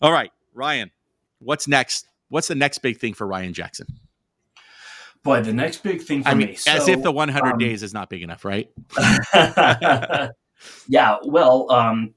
All 0.02 0.12
right, 0.12 0.32
Ryan, 0.54 0.92
what's 1.40 1.68
next? 1.68 2.06
What's 2.30 2.48
the 2.48 2.56
next 2.56 2.80
big 2.80 2.98
thing 2.98 3.14
for 3.14 3.28
Ryan 3.28 3.54
Jackson? 3.54 3.88
Boy, 5.24 5.42
the 5.42 5.54
next 5.54 5.84
big 5.84 6.02
thing 6.02 6.24
for 6.24 6.30
I 6.30 6.34
mean, 6.34 6.48
me. 6.48 6.54
as 6.68 6.86
so- 6.86 6.92
if 6.92 7.04
the 7.04 7.12
100 7.12 7.52
um, 7.52 7.58
days 7.60 7.84
is 7.84 7.94
not 7.94 8.10
big 8.10 8.24
enough, 8.24 8.44
right? 8.44 8.70
yeah, 10.88 11.18
well, 11.24 11.72
um, 11.72 12.14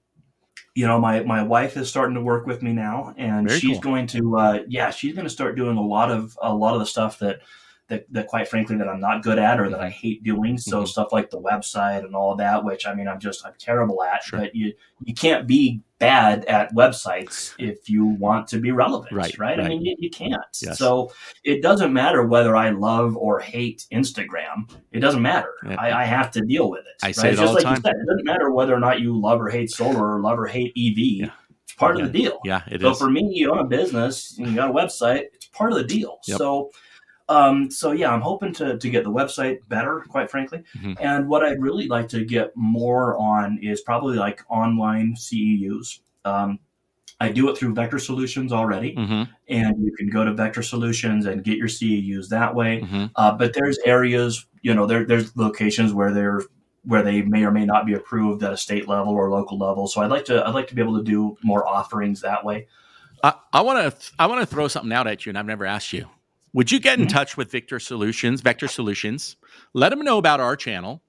you 0.74 0.86
know, 0.86 0.98
my 0.98 1.22
my 1.22 1.42
wife 1.42 1.76
is 1.76 1.88
starting 1.88 2.14
to 2.14 2.20
work 2.20 2.46
with 2.46 2.62
me 2.62 2.72
now, 2.72 3.14
and 3.16 3.48
Very 3.48 3.60
she's 3.60 3.78
cool. 3.78 3.92
going 3.92 4.06
to, 4.08 4.36
uh, 4.36 4.58
yeah, 4.68 4.90
she's 4.90 5.14
going 5.14 5.26
to 5.26 5.30
start 5.30 5.56
doing 5.56 5.76
a 5.76 5.82
lot 5.82 6.10
of 6.10 6.36
a 6.42 6.52
lot 6.54 6.74
of 6.74 6.80
the 6.80 6.86
stuff 6.86 7.18
that. 7.20 7.40
That, 7.88 8.10
that 8.14 8.28
quite 8.28 8.48
frankly 8.48 8.76
that 8.78 8.88
I'm 8.88 8.98
not 8.98 9.22
good 9.22 9.38
at 9.38 9.60
or 9.60 9.68
that 9.68 9.78
I 9.78 9.90
hate 9.90 10.24
doing 10.24 10.56
so 10.56 10.82
Mhm. 10.84 10.88
stuff 10.88 11.08
like 11.12 11.28
the 11.28 11.38
website 11.38 12.02
and 12.06 12.14
all 12.16 12.34
that 12.36 12.64
which 12.64 12.86
I 12.86 12.94
mean 12.94 13.06
I'm 13.06 13.20
just 13.20 13.44
I'm 13.44 13.52
terrible 13.58 14.02
at 14.02 14.22
Sure. 14.22 14.38
but 14.38 14.54
you 14.54 14.72
you 15.04 15.12
can't 15.12 15.46
be 15.46 15.82
bad 15.98 16.46
at 16.46 16.74
websites 16.74 17.52
if 17.58 17.90
you 17.90 18.06
want 18.06 18.48
to 18.48 18.58
be 18.58 18.72
relevant 18.72 19.12
Right, 19.12 19.38
right, 19.38 19.58
right. 19.58 19.66
I 19.66 19.68
mean 19.68 19.82
you, 19.84 19.94
you 19.98 20.08
can't 20.08 20.40
Yes. 20.62 20.78
so 20.78 21.12
it 21.44 21.60
doesn't 21.62 21.92
matter 21.92 22.22
whether 22.24 22.56
I 22.56 22.70
love 22.70 23.18
or 23.18 23.38
hate 23.38 23.84
Instagram 23.92 24.70
it 24.92 25.00
doesn't 25.00 25.20
matter 25.20 25.52
Yeah. 25.68 25.76
I, 25.78 26.02
I 26.02 26.04
have 26.04 26.30
to 26.32 26.40
deal 26.40 26.70
with 26.70 26.86
it 26.86 26.96
I 27.02 27.08
right? 27.08 27.14
say 27.16 27.32
it 27.32 27.38
all 27.38 27.44
just 27.44 27.50
the 27.50 27.54
like 27.56 27.64
time. 27.64 27.74
you 27.76 27.82
said, 27.82 27.94
it 28.00 28.06
doesn't 28.08 28.24
matter 28.24 28.50
whether 28.50 28.74
or 28.74 28.80
not 28.80 29.00
you 29.00 29.20
love 29.20 29.42
or 29.42 29.50
hate 29.50 29.70
solar 29.70 30.14
or 30.16 30.20
love 30.22 30.38
or 30.38 30.46
hate 30.46 30.72
EV. 30.74 31.28
It's 31.64 31.74
part 31.74 31.98
yeah. 31.98 32.04
of 32.06 32.12
the 32.12 32.18
deal. 32.18 32.38
Yeah, 32.44 32.62
it 32.66 32.80
so 32.80 32.92
is. 32.92 32.98
for 32.98 33.10
me, 33.10 33.28
you 33.32 33.50
own 33.52 33.58
a 33.58 33.64
business, 33.64 34.36
and 34.38 34.46
you 34.48 34.54
got 34.54 34.70
a 34.70 34.72
website, 34.72 35.24
it's 35.34 35.46
part 35.46 35.72
of 35.72 35.78
the 35.78 35.84
deal. 35.84 36.18
Yep. 36.26 36.38
So, 36.38 36.70
um, 37.28 37.70
so 37.70 37.92
yeah, 37.92 38.12
I'm 38.12 38.20
hoping 38.20 38.52
to 38.54 38.78
to 38.78 38.90
get 38.90 39.04
the 39.04 39.10
website 39.10 39.66
better, 39.68 40.04
quite 40.08 40.30
frankly. 40.30 40.62
Mhm. 40.76 40.96
And 41.00 41.28
what 41.28 41.42
I'd 41.42 41.60
really 41.60 41.88
like 41.88 42.08
to 42.08 42.24
get 42.24 42.52
more 42.54 43.16
on 43.18 43.58
is 43.62 43.80
probably 43.80 44.16
like 44.16 44.42
online 44.48 45.14
CEUs. 45.16 46.00
Um, 46.24 46.58
I 47.20 47.30
do 47.30 47.48
it 47.48 47.56
through 47.56 47.74
Vector 47.74 47.98
Solutions 47.98 48.52
already, 48.52 48.94
hmm 48.94 49.22
and 49.48 49.84
you 49.84 49.92
can 49.96 50.10
go 50.10 50.24
to 50.24 50.32
Vector 50.32 50.62
Solutions 50.62 51.26
and 51.26 51.44
get 51.44 51.56
your 51.56 51.68
CEUs 51.68 52.28
that 52.28 52.54
way. 52.54 52.80
hmm 52.80 53.06
Uh, 53.16 53.32
but 53.32 53.54
there's 53.54 53.78
areas, 53.84 54.46
you 54.62 54.74
know, 54.74 54.86
there, 54.86 55.04
there's 55.04 55.36
locations 55.36 55.92
where 55.92 56.12
they're 56.12 56.40
where 56.86 57.02
they 57.02 57.22
may 57.22 57.44
or 57.44 57.50
may 57.50 57.64
not 57.64 57.86
be 57.86 57.94
approved 57.94 58.42
at 58.42 58.52
a 58.52 58.56
state 58.58 58.86
level 58.86 59.14
or 59.14 59.30
local 59.30 59.58
level. 59.58 59.86
So 59.86 60.02
I'd 60.02 60.10
like 60.10 60.26
to 60.26 60.46
I'd 60.46 60.54
like 60.54 60.68
to 60.68 60.74
be 60.74 60.82
able 60.82 60.98
to 60.98 61.04
do 61.04 61.36
more 61.42 61.66
offerings 61.66 62.20
that 62.20 62.44
way. 62.44 62.66
I 63.22 63.62
want 63.62 63.98
to 64.00 64.12
I 64.18 64.26
want 64.26 64.40
to 64.40 64.46
throw 64.46 64.68
something 64.68 64.92
out 64.92 65.06
at 65.06 65.24
you, 65.24 65.30
and 65.30 65.38
I've 65.38 65.46
never 65.46 65.64
asked 65.64 65.92
you. 65.94 66.08
Would 66.54 66.72
you 66.72 66.80
get 66.80 66.98
in 66.98 67.04
Mhm. 67.06 67.10
touch 67.10 67.36
with 67.36 67.50
Victor 67.50 67.78
Solutions, 67.78 68.40
Vector 68.40 68.68
Solutions? 68.68 69.36
Let 69.74 69.90
them 69.90 70.00
know 70.00 70.16
about 70.18 70.40
our 70.40 70.56
channel, 70.56 71.02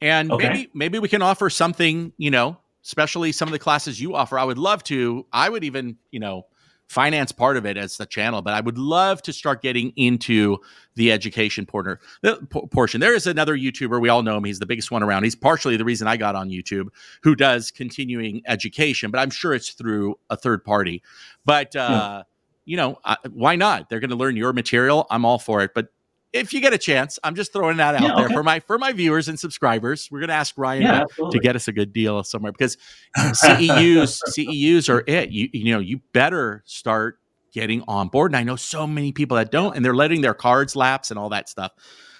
and 0.00 0.30
Okay. 0.30 0.48
maybe 0.48 0.70
maybe 0.74 0.98
we 1.00 1.08
can 1.08 1.22
offer 1.22 1.50
something. 1.50 2.12
You 2.18 2.30
know, 2.30 2.58
especially 2.84 3.32
some 3.32 3.48
of 3.48 3.52
the 3.52 3.58
classes 3.58 4.00
you 4.00 4.14
offer. 4.14 4.38
I 4.38 4.44
would 4.44 4.58
love 4.58 4.84
to. 4.84 5.26
I 5.32 5.48
would 5.48 5.64
even 5.64 5.96
you 6.12 6.20
know 6.20 6.46
finance 6.86 7.30
part 7.30 7.56
of 7.56 7.64
it 7.64 7.76
as 7.76 7.96
the 7.98 8.04
channel, 8.04 8.42
but 8.42 8.52
I 8.52 8.60
would 8.60 8.76
love 8.76 9.22
to 9.22 9.32
start 9.32 9.62
getting 9.62 9.92
into 9.94 10.58
the 10.96 11.12
education 11.12 11.64
porter, 11.64 12.00
the 12.22 12.44
p- 12.50 12.66
portion. 12.72 13.00
There 13.00 13.14
is 13.14 13.28
another 13.28 13.56
YouTuber 13.56 14.00
we 14.00 14.08
all 14.08 14.24
know 14.24 14.36
him. 14.36 14.42
He's 14.42 14.58
the 14.58 14.66
biggest 14.66 14.90
one 14.90 15.00
around. 15.04 15.22
He's 15.22 15.36
partially 15.36 15.76
the 15.76 15.84
reason 15.84 16.08
I 16.08 16.16
got 16.16 16.34
on 16.34 16.50
YouTube, 16.50 16.88
who 17.22 17.36
does 17.36 17.70
continuing 17.70 18.42
education, 18.48 19.12
but 19.12 19.20
I'm 19.20 19.30
sure 19.30 19.54
it's 19.54 19.70
through 19.70 20.18
a 20.30 20.36
third 20.36 20.64
party. 20.64 21.00
But 21.44 21.76
uh, 21.76 22.24
you 22.70 22.76
know, 22.76 23.00
I, 23.04 23.16
why 23.32 23.56
not? 23.56 23.88
They're 23.88 23.98
going 23.98 24.10
to 24.10 24.16
learn 24.16 24.36
your 24.36 24.52
material. 24.52 25.08
I'm 25.10 25.24
all 25.24 25.40
for 25.40 25.60
it. 25.62 25.72
But 25.74 25.88
if 26.32 26.52
you 26.52 26.60
get 26.60 26.72
a 26.72 26.78
chance, 26.78 27.18
I'm 27.24 27.34
just 27.34 27.52
throwing 27.52 27.78
that 27.78 27.96
out 27.96 28.02
Yeah, 28.02 28.14
there 28.14 28.26
okay. 28.26 28.34
for 28.34 28.44
my 28.44 28.60
for 28.60 28.78
my 28.78 28.92
viewers 28.92 29.26
and 29.26 29.40
subscribers. 29.40 30.08
We're 30.08 30.20
going 30.20 30.28
to 30.28 30.34
ask 30.34 30.54
Ryan 30.56 30.82
Yeah, 30.82 31.04
to, 31.16 31.30
to 31.32 31.38
get 31.40 31.56
us 31.56 31.66
a 31.66 31.72
good 31.72 31.92
deal 31.92 32.22
somewhere 32.22 32.52
because 32.52 32.76
CEUs 33.18 34.20
CEUs 34.28 34.88
are 34.88 35.02
it. 35.08 35.30
You 35.30 35.48
you 35.52 35.72
know, 35.72 35.80
you 35.80 36.00
better 36.12 36.62
start 36.64 37.18
getting 37.52 37.82
on 37.88 38.06
board. 38.06 38.30
And 38.30 38.36
I 38.36 38.44
know 38.44 38.54
so 38.54 38.86
many 38.86 39.10
people 39.10 39.36
that 39.36 39.50
don't, 39.50 39.74
and 39.74 39.84
they're 39.84 39.96
letting 39.96 40.20
their 40.20 40.34
cards 40.34 40.76
lapse 40.76 41.10
and 41.10 41.18
all 41.18 41.30
that 41.30 41.48
stuff. 41.48 41.72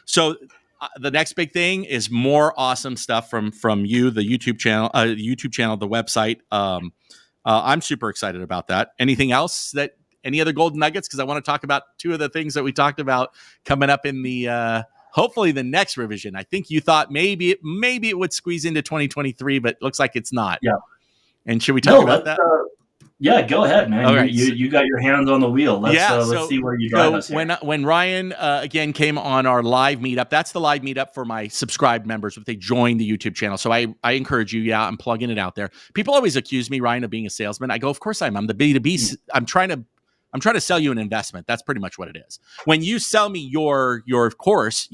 So 0.05 0.35
uh, 0.81 0.89
the 0.97 1.13
next 1.13 1.35
big 1.35 1.53
thing 1.53 1.85
is 1.85 2.11
more 2.11 2.53
awesome 2.57 2.97
stuff 2.97 3.31
from 3.31 3.53
from 3.53 3.85
you, 3.85 4.11
the 4.11 4.23
YouTube 4.23 4.59
channel, 4.59 4.91
uh, 4.95 5.05
YouTube 5.05 5.53
channel, 5.53 5.77
the 5.77 5.87
website. 5.87 6.39
Um, 6.51 6.93
uh, 7.45 7.63
I'm 7.65 7.81
super 7.81 8.11
excited 8.11 8.43
about 8.43 8.67
that. 8.67 8.91
Anything 8.99 9.31
else 9.31 9.71
that 9.71 9.93
any 10.25 10.41
other 10.41 10.53
golden 10.53 10.79
nuggets? 10.79 11.09
Because 11.09 11.21
I 11.21 11.25
want 11.25 11.45
to 11.45 11.49
talk 11.51 11.65
about 11.65 11.83
two 11.99 12.13
of 12.13 12.19
the 12.19 12.29
things 12.29 12.55
that 12.55 12.63
we 12.63 12.73
talked 12.73 13.01
about 13.01 13.33
coming 13.65 13.91
up 13.91 14.07
in 14.07 14.23
the 14.23 14.49
uh, 14.49 14.83
hopefully 15.13 15.53
the 15.53 15.65
next 15.65 15.97
revision. 15.97 16.37
I 16.37 16.43
think 16.43 16.71
you 16.71 16.81
thought 16.81 17.11
maybe 17.11 17.51
it 17.51 17.61
maybe 17.63 18.09
it 18.09 18.19
would 18.19 18.33
squeeze 18.33 18.65
into 18.65 18.83
2023, 18.83 19.59
but 19.59 19.77
looks 19.81 19.99
like 19.99 20.13
it's 20.15 20.33
not. 20.33 20.59
Yeah. 20.63 20.73
And 21.47 21.63
should 21.63 21.75
we 21.75 21.81
talk 21.81 21.95
No, 21.95 22.03
about 22.03 22.25
that? 22.27 22.39
uh, 22.39 22.65
yeah, 23.23 23.43
go 23.43 23.65
ahead, 23.65 23.91
man. 23.91 24.05
All 24.07 24.25
You- 24.25 24.47
you, 24.47 24.55
you 24.55 24.71
got 24.71 24.87
your 24.87 24.99
hands 24.99 25.29
on 25.29 25.41
the 25.41 25.51
wheel. 25.51 25.79
Let's 25.79 25.95
Yeah, 25.95 26.15
uh, 26.15 26.17
let's 26.19 26.31
so- 26.31 26.49
see 26.49 26.63
where 26.63 26.75
you 26.79 26.89
drive 26.89 27.11
So 27.13 27.17
us. 27.17 27.31
When 27.31 27.51
when 27.63 27.85
Ryan 27.85 28.33
uh, 28.33 28.61
again 28.63 28.95
came 28.95 29.19
on 29.19 29.45
our 29.45 29.63
live 29.63 29.99
meetup, 29.99 30.31
that's 30.31 30.53
the 30.53 30.61
live 30.61 30.81
meetup 30.83 31.13
for 31.13 31.27
my 31.27 31.47
subscribed 31.49 32.07
members 32.07 32.37
if 32.39 32.47
they 32.47 32.57
join 32.57 32.97
the 32.97 33.11
YouTube 33.11 33.35
channel. 33.35 33.59
So 33.59 33.73
I 33.73 33.95
I 34.05 34.13
encourage 34.13 34.55
you. 34.55 34.63
Yeah, 34.63 34.87
I'm 34.87 34.97
plugging 34.97 35.29
it 35.29 35.39
out 35.39 35.55
there. 35.55 35.71
People 35.93 36.15
always 36.15 36.37
accuse 36.37 36.71
me, 36.71 36.81
Ryan, 36.81 37.05
of 37.05 37.11
being 37.11 37.27
a 37.27 37.31
salesman. 37.31 37.71
I 37.71 37.77
go, 37.79 37.91
of 37.91 38.01
course 38.01 38.23
I 38.23 38.27
am. 38.27 38.37
I'm 38.39 38.47
the 38.47 38.55
B 38.55 38.73
two 38.73 38.81
B. 38.81 38.99
Hmm. 38.99 39.15
I'm 39.35 39.45
trying 39.45 39.69
to 39.69 39.85
I'm 40.33 40.41
trying 40.41 40.55
to 40.57 40.61
sell 40.61 40.79
you 40.79 40.93
an 40.93 40.99
investment. 40.99 41.47
That's 41.47 41.63
pretty 41.63 41.81
much 41.81 41.99
what 41.99 42.09
it 42.09 42.17
is. 42.27 42.39
When 42.65 42.83
you 42.83 42.99
sell 42.99 43.29
me 43.29 43.41
your 43.41 44.03
your 44.07 44.31
course, 44.31 44.89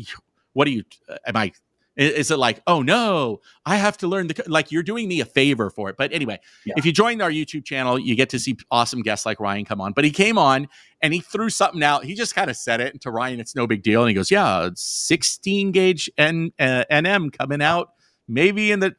what 0.53 0.65
do 0.67 0.71
you? 0.71 0.85
uh, 1.09 1.17
Am 1.27 1.37
I? 1.37 1.53
Is 1.99 2.31
it 2.31 2.37
like, 2.39 2.61
oh 2.67 2.83
no, 2.83 3.41
I 3.65 3.77
have 3.77 3.97
to 3.99 4.07
learn 4.07 4.27
the 4.27 4.45
like 4.47 4.71
you're 4.71 4.83
doing 4.83 5.09
me 5.09 5.21
a 5.21 5.25
favor 5.25 5.71
for 5.71 5.89
it? 5.89 5.97
But 5.97 6.13
anyway, 6.13 6.39
Yeah. 6.67 6.75
if 6.77 6.85
you 6.85 6.93
join 6.93 7.23
our 7.23 7.31
YouTube 7.31 7.65
channel, 7.65 7.99
you 7.99 8.15
get 8.15 8.29
to 8.31 8.39
see 8.39 8.59
awesome 8.71 9.01
guests 9.01 9.25
like 9.25 9.41
Ryan 9.41 9.65
come 9.65 9.81
on. 9.81 9.93
But 9.95 10.05
he 10.05 10.11
came 10.11 10.37
on 10.37 10.69
and 11.01 11.15
he 11.15 11.21
threw 11.21 11.49
something 11.49 11.83
out. 11.83 12.05
He 12.05 12.15
just 12.15 12.35
kind 12.35 12.51
of 12.51 12.57
said 12.59 12.83
it 12.83 12.93
and 12.93 13.01
to 13.01 13.11
Ryan, 13.11 13.41
it's 13.41 13.57
no 13.57 13.67
big 13.67 13.83
deal. 13.83 14.03
And 14.03 14.11
he 14.11 14.15
goes, 14.15 14.31
"Yeah, 14.31 14.69
16 14.75 15.73
gauge 15.73 16.11
N, 16.19 16.53
uh, 16.59 16.85
NM 16.91 17.31
coming 17.33 17.63
out, 17.63 17.93
maybe 18.29 18.73
in 18.73 18.81
the." 18.81 18.95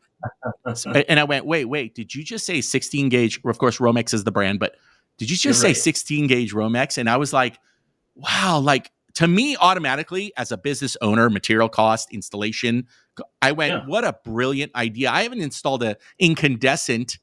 and 1.07 1.19
I 1.19 1.23
went, 1.23 1.45
"Wait, 1.45 1.65
wait, 1.65 1.93
did 1.93 2.15
you 2.15 2.23
just 2.23 2.47
say 2.47 2.61
16 2.61 3.09
gauge?" 3.09 3.39
Of 3.45 3.59
course, 3.59 3.77
Romex 3.77 4.11
is 4.13 4.23
the 4.23 4.31
brand, 4.31 4.59
but 4.59 4.75
did 5.17 5.29
you 5.29 5.35
just 5.35 5.45
You're 5.45 5.53
say 5.53 5.67
right. 5.69 5.77
16 5.77 6.27
gauge 6.27 6.53
Romex? 6.53 6.97
And 6.97 7.09
I 7.09 7.17
was 7.17 7.33
like, 7.33 7.57
"Wow!" 8.15 8.59
Like 8.59 8.91
to 9.15 9.27
me, 9.27 9.57
automatically 9.57 10.31
as 10.37 10.51
a 10.51 10.57
business 10.57 10.95
owner, 11.01 11.29
material 11.29 11.69
cost, 11.69 12.13
installation, 12.13 12.87
I 13.41 13.51
went, 13.51 13.73
Yeah. 13.73 13.85
"What 13.85 14.03
a 14.03 14.15
brilliant 14.23 14.75
idea!" 14.75 15.09
I 15.11 15.23
haven't 15.23 15.41
installed 15.41 15.83
a 15.83 15.97
incandescent 16.19 17.17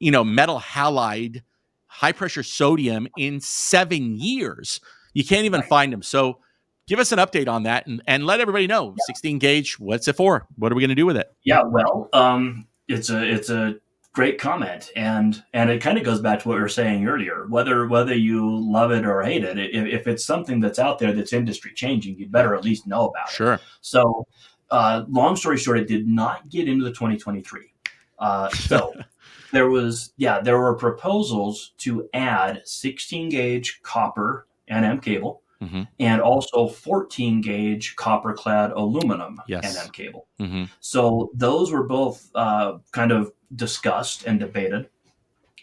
you 0.00 0.12
know, 0.12 0.22
metal 0.22 0.60
halide, 0.60 1.42
high 1.88 2.12
pressure 2.12 2.44
sodium 2.44 3.08
in 3.16 3.40
seven 3.40 4.14
years. 4.16 4.80
You 5.12 5.24
can't 5.24 5.44
even 5.44 5.58
Right. 5.62 5.68
find 5.68 5.92
them. 5.92 6.02
So 6.02 6.38
give 6.86 7.00
us 7.00 7.10
an 7.10 7.18
update 7.18 7.48
on 7.48 7.64
that 7.64 7.88
and, 7.88 8.00
and 8.06 8.24
let 8.24 8.38
everybody 8.40 8.68
know 8.68 8.94
16 9.06 9.40
gauge, 9.40 9.76
what's 9.80 10.06
it 10.06 10.14
for? 10.14 10.46
What 10.54 10.70
are 10.70 10.76
we 10.76 10.82
going 10.82 10.90
to 10.90 10.94
do 10.94 11.04
with 11.04 11.16
it? 11.16 11.26
Yeah, 11.42 11.62
well, 11.64 12.08
um, 12.12 12.68
it's 12.86 13.10
a 13.10 13.20
it's 13.28 13.50
a 13.50 13.74
great 14.12 14.38
comment, 14.38 14.90
and 14.96 15.42
and 15.52 15.70
it 15.70 15.80
kind 15.80 15.98
of 15.98 16.04
goes 16.04 16.20
back 16.20 16.40
to 16.40 16.48
what 16.48 16.56
we 16.56 16.60
were 16.60 16.68
saying 16.68 17.06
earlier. 17.06 17.46
Whether 17.48 17.86
whether 17.86 18.14
you 18.14 18.58
love 18.58 18.90
it 18.90 19.04
or 19.04 19.22
hate 19.22 19.44
it, 19.44 19.58
if, 19.58 19.86
if 19.86 20.06
it's 20.06 20.24
something 20.24 20.60
that's 20.60 20.78
out 20.78 20.98
there 20.98 21.12
that's 21.12 21.32
industry 21.32 21.72
changing, 21.74 22.18
you 22.18 22.28
better 22.28 22.54
at 22.54 22.64
least 22.64 22.86
know 22.86 23.08
about 23.08 23.28
it. 23.28 23.34
Sure. 23.34 23.60
So, 23.80 24.26
uh, 24.70 25.04
long 25.08 25.36
story 25.36 25.58
short, 25.58 25.78
it 25.78 25.88
did 25.88 26.06
not 26.06 26.48
get 26.48 26.68
into 26.68 26.84
the 26.84 26.90
2023. 26.90 27.72
Uh, 28.18 28.48
so 28.50 28.92
there 29.52 29.68
was, 29.70 30.12
yeah, 30.16 30.40
there 30.40 30.58
were 30.58 30.74
proposals 30.74 31.72
to 31.78 32.08
add 32.14 32.62
16 32.64 33.28
gauge 33.28 33.80
copper 33.82 34.46
NM 34.70 35.02
cable 35.02 35.42
hmm 35.60 35.82
and 35.98 36.20
also 36.20 36.68
14 36.68 37.40
gauge 37.40 37.96
copper 37.96 38.32
clad 38.32 38.70
aluminum 38.70 39.40
Yes. 39.48 39.76
NM 39.76 39.92
cable. 39.92 40.28
hmm 40.38 40.64
So 40.80 41.30
those 41.34 41.72
were 41.72 41.82
both 41.82 42.30
uh, 42.34 42.78
kind 42.92 43.10
of 43.10 43.32
discussed 43.54 44.24
and 44.24 44.40
debated. 44.40 44.88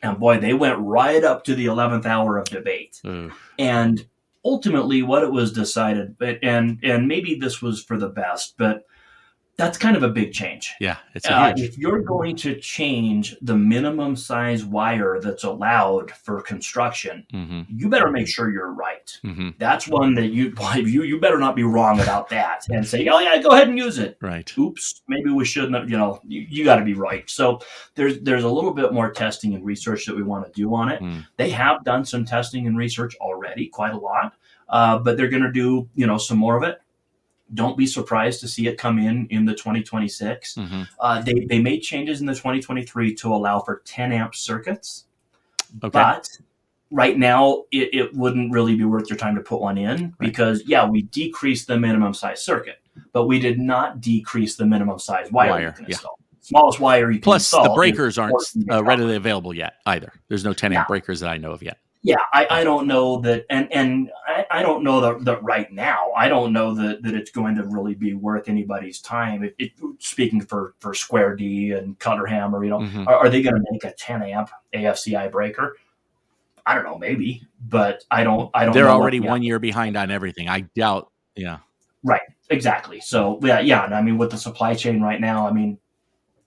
And 0.01 0.19
boy, 0.19 0.39
they 0.39 0.53
went 0.53 0.79
right 0.79 1.23
up 1.23 1.43
to 1.45 1.55
the 1.55 1.65
11th 1.65 2.05
hour 2.05 2.37
of 2.37 2.45
debate 2.45 2.99
hmm. 3.03 3.29
and 3.57 4.05
ultimately 4.43 5.01
what 5.01 5.23
it 5.23 5.31
was 5.31 5.51
decided 5.51 6.15
but 6.19 6.37
and 6.43 6.77
and 6.83 7.07
maybe 7.07 7.33
this 7.33 7.63
was 7.63 7.83
for 7.83 7.97
the 7.97 8.09
best 8.09 8.53
but 8.59 8.85
that's 9.57 9.77
kind 9.77 9.95
of 9.95 10.03
a 10.03 10.09
big 10.09 10.33
change 10.33 10.73
Yeah. 10.81 10.97
It's 11.13 11.25
a 11.27 11.33
uh, 11.33 11.55
huge. 11.55 11.69
if 11.69 11.77
you're 11.77 12.01
going 12.01 12.35
to 12.37 12.59
change 12.59 13.37
the 13.41 13.55
minimum 13.55 14.15
size 14.15 14.65
wire 14.65 15.19
that's 15.21 15.43
allowed 15.45 16.11
for 16.11 16.41
construction 16.41 17.25
hmm 17.31 17.61
you 17.69 17.89
better 17.89 18.11
make 18.11 18.27
sure 18.27 18.51
you're 18.51 18.73
right 18.73 19.17
hmm 19.21 19.49
that's 19.57 19.87
one 19.87 20.13
that 20.15 20.27
you 20.27 20.53
you 20.75 21.03
you 21.03 21.19
better 21.19 21.37
not 21.39 21.55
be 21.55 21.63
wrong 21.63 21.99
about 22.01 22.27
that 22.29 22.63
and 22.69 22.85
say 22.85 23.07
oh 23.07 23.19
yeah 23.19 23.41
go 23.41 23.49
ahead 23.49 23.67
and 23.69 23.77
use 23.77 23.97
it 23.97 24.17
Right. 24.21 24.51
oops, 24.57 25.01
maybe 25.07 25.29
we 25.29 25.45
shouldn't 25.45 25.75
have, 25.75 25.89
you 25.89 25.97
know, 25.97 26.19
you, 26.27 26.41
you 26.49 26.63
got 26.65 26.77
to 26.77 26.83
be 26.85 26.93
right. 26.95 27.29
So 27.29 27.59
there's 27.95 28.19
there's 28.21 28.43
a 28.43 28.49
little 28.49 28.73
bit 28.73 28.91
more 28.93 29.11
testing 29.11 29.53
and 29.53 29.63
research 29.63 30.05
that 30.05 30.15
we 30.15 30.23
want 30.23 30.45
to 30.45 30.51
do 30.51 30.73
on 30.73 30.89
it. 30.89 31.01
Mm. 31.01 31.25
They 31.37 31.49
have 31.51 31.83
done 31.83 32.03
some 32.05 32.25
testing 32.25 32.65
and 32.67 32.77
research 32.77 33.15
already, 33.21 33.67
quite 33.67 33.93
a 33.93 33.97
lot, 33.97 34.33
uh, 34.69 34.97
but 34.99 35.15
they're 35.17 35.27
going 35.27 35.43
to 35.43 35.51
do, 35.51 35.87
you 35.95 36.07
know, 36.07 36.17
some 36.17 36.37
more 36.37 36.57
of 36.57 36.63
it. 36.63 36.81
Don't 37.53 37.77
be 37.77 37.85
surprised 37.85 38.39
to 38.41 38.47
see 38.47 38.67
it 38.67 38.77
come 38.77 38.97
in 38.97 39.27
in 39.29 39.45
the 39.45 39.53
2026. 39.53 40.55
hmm 40.55 40.81
Uh, 40.99 41.21
they, 41.21 41.45
they 41.45 41.59
made 41.59 41.81
changes 41.81 42.19
in 42.19 42.25
the 42.25 42.33
2023 42.33 43.13
to 43.15 43.33
allow 43.33 43.59
for 43.59 43.81
10 43.85 44.11
amp 44.11 44.33
circuits, 44.35 45.05
Okay. 45.83 45.89
but 45.89 46.27
right 46.91 47.17
now 47.17 47.63
it, 47.71 47.89
it 47.93 48.13
wouldn't 48.15 48.51
really 48.51 48.75
be 48.75 48.85
worth 48.85 49.09
your 49.09 49.17
time 49.17 49.35
to 49.35 49.41
put 49.41 49.59
one 49.59 49.77
in 49.77 50.13
because 50.19 50.63
yeah 50.67 50.87
we 50.87 51.01
decreased 51.01 51.67
the 51.67 51.77
minimum 51.77 52.13
size 52.13 52.41
circuit 52.45 52.77
but 53.11 53.25
we 53.25 53.39
did 53.39 53.59
not 53.59 53.99
decrease 53.99 54.55
the 54.55 54.65
minimum 54.65 54.99
size 54.99 55.31
wire, 55.31 55.49
Wire, 55.49 55.65
you 55.65 55.71
can 55.73 55.83
yeah. 55.85 55.87
install 55.89 56.19
smallest 56.41 56.79
wire 56.79 57.09
you 57.09 57.17
can 57.17 57.23
Plus, 57.23 57.49
the 57.49 57.71
breakers 57.75 58.17
aren't 58.19 58.35
uh, 58.71 58.83
readily 58.83 59.15
available 59.15 59.53
yet 59.53 59.73
either. 59.87 60.13
There's 60.27 60.45
no 60.45 60.53
10 60.53 60.73
amp 60.73 60.83
Yeah. 60.83 60.87
breakers 60.87 61.19
that 61.21 61.29
I 61.29 61.37
know 61.37 61.51
of 61.51 61.63
yet. 61.63 61.79
Yeah 62.05 62.17
I, 62.33 62.47
I 62.49 62.63
don't 62.63 62.85
know 62.87 63.19
that 63.21 63.45
and 63.49 63.67
and 63.73 64.11
I, 64.27 64.45
I 64.51 64.61
don't 64.61 64.83
know 64.83 65.01
that, 65.01 65.25
that 65.25 65.43
right 65.43 65.71
now 65.71 66.11
i 66.15 66.27
don't 66.29 66.53
know 66.53 66.73
that, 66.75 67.01
that 67.03 67.13
it's 67.15 67.31
going 67.31 67.55
to 67.55 67.63
really 67.63 67.95
be 67.95 68.13
worth 68.13 68.47
anybody's 68.47 69.01
time 69.01 69.43
it, 69.43 69.55
it, 69.57 69.71
speaking 69.99 70.39
for 70.41 70.75
for 70.79 70.93
square 70.93 71.35
d 71.35 71.71
and 71.71 71.97
Cutler-Hammer 71.99 72.63
you 72.63 72.69
know 72.69 72.79
Mhm. 72.79 73.07
are, 73.07 73.15
are 73.15 73.29
they 73.29 73.41
going 73.41 73.55
to 73.55 73.71
make 73.71 73.83
a 73.83 73.91
10 73.93 74.21
amp 74.21 74.49
afci 74.73 75.31
breaker 75.31 75.75
i 76.67 76.75
don't 76.75 76.83
know 76.83 76.97
maybe 76.97 77.41
but 77.69 78.03
i 78.11 78.23
don't 78.23 78.51
i 78.53 78.65
don't 78.65 78.73
They're 78.73 78.89
already 78.89 79.19
one 79.19 79.41
year 79.41 79.59
behind 79.59 79.97
on 79.97 80.11
everything. 80.11 80.47
I 80.47 80.61
doubt. 80.75 81.11
Yeah. 81.35 81.57
Right. 82.03 82.21
Exactly. 82.49 82.99
So 83.01 83.39
yeah, 83.41 83.59
yeah. 83.61 83.81
I 83.83 84.01
mean, 84.01 84.17
with 84.17 84.29
the 84.31 84.37
supply 84.37 84.75
chain 84.75 85.01
right 85.01 85.19
now, 85.19 85.47
I 85.47 85.51
mean, 85.51 85.79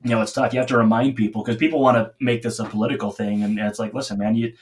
you 0.05 0.11
know, 0.11 0.23
it's 0.23 0.33
tough. 0.33 0.53
You 0.53 0.61
have 0.61 0.69
to 0.69 0.79
remind 0.79 1.17
people 1.17 1.43
because 1.43 1.57
people 1.57 1.81
want 1.81 1.97
to 1.97 2.13
make 2.21 2.43
this 2.43 2.61
a 2.61 2.65
political 2.65 3.11
thing, 3.11 3.43
and 3.43 3.59
it's 3.59 3.81
like, 3.81 3.93
listen, 3.95 4.19
man, 4.19 4.37
you 4.37 4.53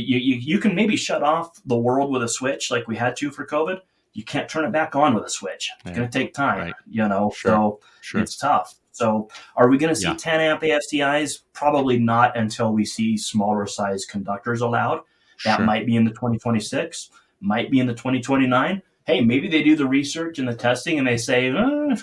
you 0.00 0.18
you 0.18 0.36
you 0.36 0.58
can 0.58 0.74
maybe 0.74 0.96
shut 0.96 1.22
off 1.22 1.60
the 1.66 1.76
world 1.76 2.10
with 2.10 2.22
a 2.22 2.28
switch 2.28 2.70
like 2.70 2.88
we 2.88 2.96
had 2.96 3.16
to 3.16 3.30
for 3.30 3.46
COVID. 3.46 3.80
You 4.14 4.24
can't 4.24 4.48
turn 4.48 4.64
it 4.64 4.72
back 4.72 4.94
on 4.94 5.14
with 5.14 5.24
a 5.24 5.30
switch. 5.30 5.70
It's 5.80 5.90
yeah. 5.90 5.94
going 5.94 6.10
to 6.10 6.18
take 6.18 6.34
time, 6.34 6.58
right. 6.58 6.74
you 6.88 7.06
know. 7.08 7.32
Sure. 7.34 7.50
So 7.50 7.80
sure. 8.00 8.20
it's 8.20 8.36
tough. 8.36 8.74
So, 8.94 9.28
are 9.56 9.68
we 9.70 9.78
going 9.78 9.88
to 9.88 9.98
see 9.98 10.06
yeah. 10.06 10.14
10 10.14 10.40
amp 10.40 10.60
AFCIs? 10.60 11.40
Probably 11.54 11.98
not 11.98 12.36
until 12.36 12.74
we 12.74 12.84
see 12.84 13.16
smaller 13.16 13.66
size 13.66 14.04
conductors 14.04 14.60
allowed. 14.60 15.00
That 15.46 15.56
sure. 15.56 15.64
might 15.64 15.86
be 15.86 15.96
in 15.96 16.04
the 16.04 16.10
2026, 16.10 17.08
might 17.40 17.70
be 17.70 17.80
in 17.80 17.86
the 17.86 17.94
2029. 17.94 18.82
Hey, 19.04 19.20
maybe 19.22 19.48
they 19.48 19.62
do 19.62 19.76
the 19.76 19.86
research 19.86 20.38
and 20.38 20.46
the 20.46 20.54
testing 20.54 20.98
and 20.98 21.08
they 21.08 21.16
say, 21.16 21.48
eh, 21.48 21.96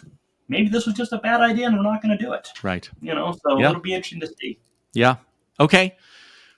maybe 0.48 0.68
this 0.68 0.88
was 0.88 0.96
just 0.96 1.14
a 1.14 1.20
bad 1.20 1.42
idea 1.42 1.68
and 1.68 1.78
we're 1.78 1.84
not 1.84 2.02
going 2.02 2.18
to 2.18 2.24
do 2.24 2.34
it. 2.34 2.50
Right. 2.64 2.90
You 3.02 3.14
know, 3.14 3.38
so 3.46 3.60
yeah. 3.60 3.70
it'll 3.70 3.82
be 3.82 3.94
interesting 3.94 4.20
to 4.22 4.28
see. 4.40 4.60
Yeah. 4.94 5.18
Okay. 5.60 5.96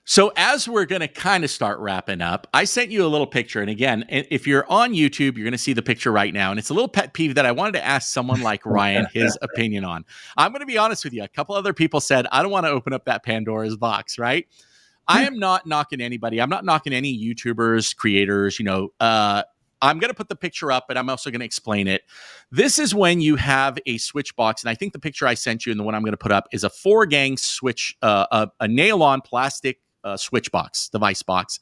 So, 0.04 0.32
as 0.36 0.68
we're 0.68 0.84
going 0.84 1.00
to 1.00 1.08
kind 1.08 1.44
of 1.44 1.50
start 1.50 1.78
wrapping 1.78 2.20
up, 2.20 2.48
I 2.52 2.64
sent 2.64 2.90
you 2.90 3.06
a 3.06 3.08
little 3.08 3.26
picture. 3.26 3.60
And 3.60 3.70
again, 3.70 4.04
if 4.08 4.48
you're 4.48 4.68
on 4.68 4.92
YouTube, 4.94 5.36
you're 5.36 5.44
going 5.44 5.52
to 5.52 5.58
see 5.58 5.74
the 5.74 5.82
picture 5.82 6.10
right 6.10 6.34
now. 6.34 6.50
And 6.50 6.58
it's 6.58 6.70
a 6.70 6.74
little 6.74 6.88
pet 6.88 7.14
peeve 7.14 7.36
that 7.36 7.46
I 7.46 7.52
wanted 7.52 7.72
to 7.74 7.84
ask 7.84 8.12
someone 8.12 8.40
like 8.40 8.66
Ryan 8.66 9.06
his 9.12 9.38
opinion 9.42 9.84
on. 9.84 10.04
I'm 10.36 10.50
going 10.50 10.60
to 10.60 10.66
be 10.66 10.76
honest 10.76 11.04
with 11.04 11.12
you. 11.12 11.22
A 11.22 11.28
couple 11.28 11.54
other 11.54 11.72
people 11.72 12.00
said, 12.00 12.26
I 12.32 12.42
don't 12.42 12.50
want 12.50 12.66
to 12.66 12.70
open 12.70 12.92
up 12.92 13.04
that 13.04 13.24
Pandora's 13.24 13.76
box, 13.76 14.18
right? 14.18 14.48
I 15.06 15.24
am 15.24 15.38
not 15.38 15.66
knocking 15.66 16.00
anybody. 16.00 16.40
I'm 16.40 16.50
not 16.50 16.64
knocking 16.64 16.92
any 16.92 17.16
YouTubers, 17.16 17.94
creators, 17.94 18.58
you 18.58 18.64
know, 18.64 18.88
uh, 18.98 19.42
I'm 19.82 19.98
going 19.98 20.10
to 20.10 20.14
put 20.14 20.28
the 20.28 20.36
picture 20.36 20.70
up, 20.70 20.84
but 20.86 20.96
I'm 20.96 21.10
also 21.10 21.28
going 21.30 21.40
to 21.40 21.44
explain 21.44 21.88
it. 21.88 22.02
This 22.52 22.78
is 22.78 22.94
when 22.94 23.20
you 23.20 23.34
have 23.34 23.78
a 23.84 23.98
switch 23.98 24.34
box, 24.36 24.62
and 24.62 24.70
I 24.70 24.76
think 24.76 24.92
the 24.92 25.00
picture 25.00 25.26
I 25.26 25.34
sent 25.34 25.66
you 25.66 25.72
and 25.72 25.80
the 25.80 25.84
one 25.84 25.96
I'm 25.96 26.02
going 26.02 26.12
to 26.12 26.16
put 26.16 26.30
up 26.30 26.46
is 26.52 26.62
a 26.62 26.70
four 26.70 27.04
gang 27.04 27.36
switch, 27.36 27.96
uh, 28.00 28.26
a, 28.30 28.48
a 28.60 28.68
nail 28.68 29.02
on 29.02 29.20
plastic 29.20 29.80
uh, 30.04 30.16
switch 30.16 30.50
box, 30.52 30.88
device 30.88 31.22
box. 31.22 31.58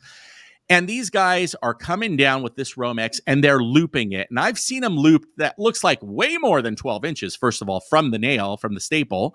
And 0.68 0.88
these 0.88 1.11
guys 1.11 1.57
are 1.62 1.74
coming 1.74 2.16
down 2.16 2.43
with 2.45 2.55
this 2.55 2.74
Romex 2.76 3.20
and 3.26 3.43
they're 3.43 3.61
looping 3.61 4.12
it. 4.12 4.28
And 4.30 4.38
I've 4.38 4.59
seen 4.59 4.82
them 4.82 4.97
loop 4.97 5.26
that 5.36 5.59
looks 5.59 5.82
like 5.82 5.99
way 6.01 6.36
more 6.38 6.62
than 6.62 6.76
12 6.76 7.05
inches, 7.05 7.34
first 7.34 7.61
of 7.61 7.68
all, 7.68 7.80
from 7.80 8.12
the 8.12 8.20
nail, 8.20 8.57
from 8.57 8.74
the 8.74 8.80
staple. 8.80 9.34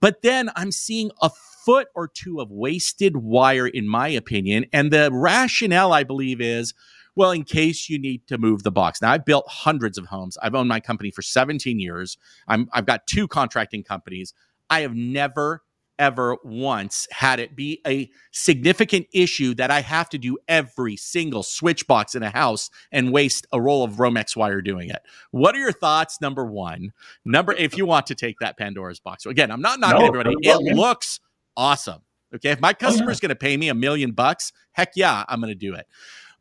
But 0.00 0.20
then 0.20 0.50
I'm 0.56 0.70
seeing 0.70 1.10
a 1.22 1.30
foot 1.64 1.88
or 1.94 2.06
two 2.06 2.38
of 2.38 2.50
wasted 2.50 3.16
wire, 3.16 3.66
in 3.66 3.88
my 3.88 4.08
opinion. 4.08 4.66
And 4.74 4.92
the 4.92 5.08
rationale, 5.10 5.94
I 5.94 6.04
believe, 6.04 6.42
is 6.42 6.74
well, 7.16 7.30
in 7.30 7.44
case 7.44 7.88
you 7.88 7.98
need 7.98 8.26
to 8.26 8.38
move 8.38 8.62
the 8.62 8.72
box. 8.72 9.00
Now, 9.00 9.12
I've 9.12 9.24
built 9.24 9.46
hundreds 9.48 9.98
of 9.98 10.06
homes. 10.06 10.36
I've 10.42 10.54
owned 10.54 10.68
my 10.68 10.80
company 10.80 11.10
for 11.10 11.22
17 11.22 11.78
years. 11.78 12.18
I'm, 12.48 12.68
I've 12.72 12.86
got 12.86 13.06
two 13.06 13.28
contracting 13.28 13.84
companies. 13.84 14.34
I 14.68 14.80
have 14.80 14.94
never 14.94 15.62
ever 15.98 16.36
once 16.44 17.06
had 17.10 17.40
it 17.40 17.54
be 17.54 17.80
a 17.86 18.10
significant 18.32 19.06
issue 19.12 19.54
that 19.54 19.70
I 19.70 19.80
have 19.80 20.08
to 20.10 20.18
do 20.18 20.38
every 20.48 20.96
single 20.96 21.42
switch 21.42 21.86
box 21.86 22.14
in 22.14 22.22
a 22.22 22.30
house 22.30 22.70
and 22.92 23.12
waste 23.12 23.46
a 23.52 23.60
roll 23.60 23.84
of 23.84 23.92
Romex 23.92 24.36
wire 24.36 24.60
doing 24.60 24.90
it. 24.90 25.02
What 25.30 25.54
are 25.54 25.60
your 25.60 25.72
thoughts? 25.72 26.20
Number 26.20 26.44
one, 26.44 26.92
number 27.24 27.52
if 27.52 27.76
you 27.76 27.86
want 27.86 28.06
to 28.08 28.14
take 28.14 28.38
that 28.40 28.58
Pandora's 28.58 29.00
box. 29.00 29.26
Again, 29.26 29.50
I'm 29.50 29.60
not 29.60 29.80
knocking 29.80 30.00
no, 30.00 30.06
everybody. 30.06 30.34
It 30.40 30.76
looks 30.76 31.20
awesome. 31.56 32.02
Okay, 32.34 32.50
if 32.50 32.60
my 32.60 32.72
customer 32.72 33.10
is 33.10 33.18
oh, 33.18 33.18
yeah. 33.18 33.28
going 33.28 33.36
to 33.36 33.36
pay 33.36 33.56
me 33.56 33.68
a 33.68 33.74
million 33.74 34.10
bucks, 34.10 34.52
heck 34.72 34.92
yeah, 34.96 35.24
I'm 35.28 35.40
going 35.40 35.52
to 35.52 35.54
do 35.54 35.74
it. 35.74 35.86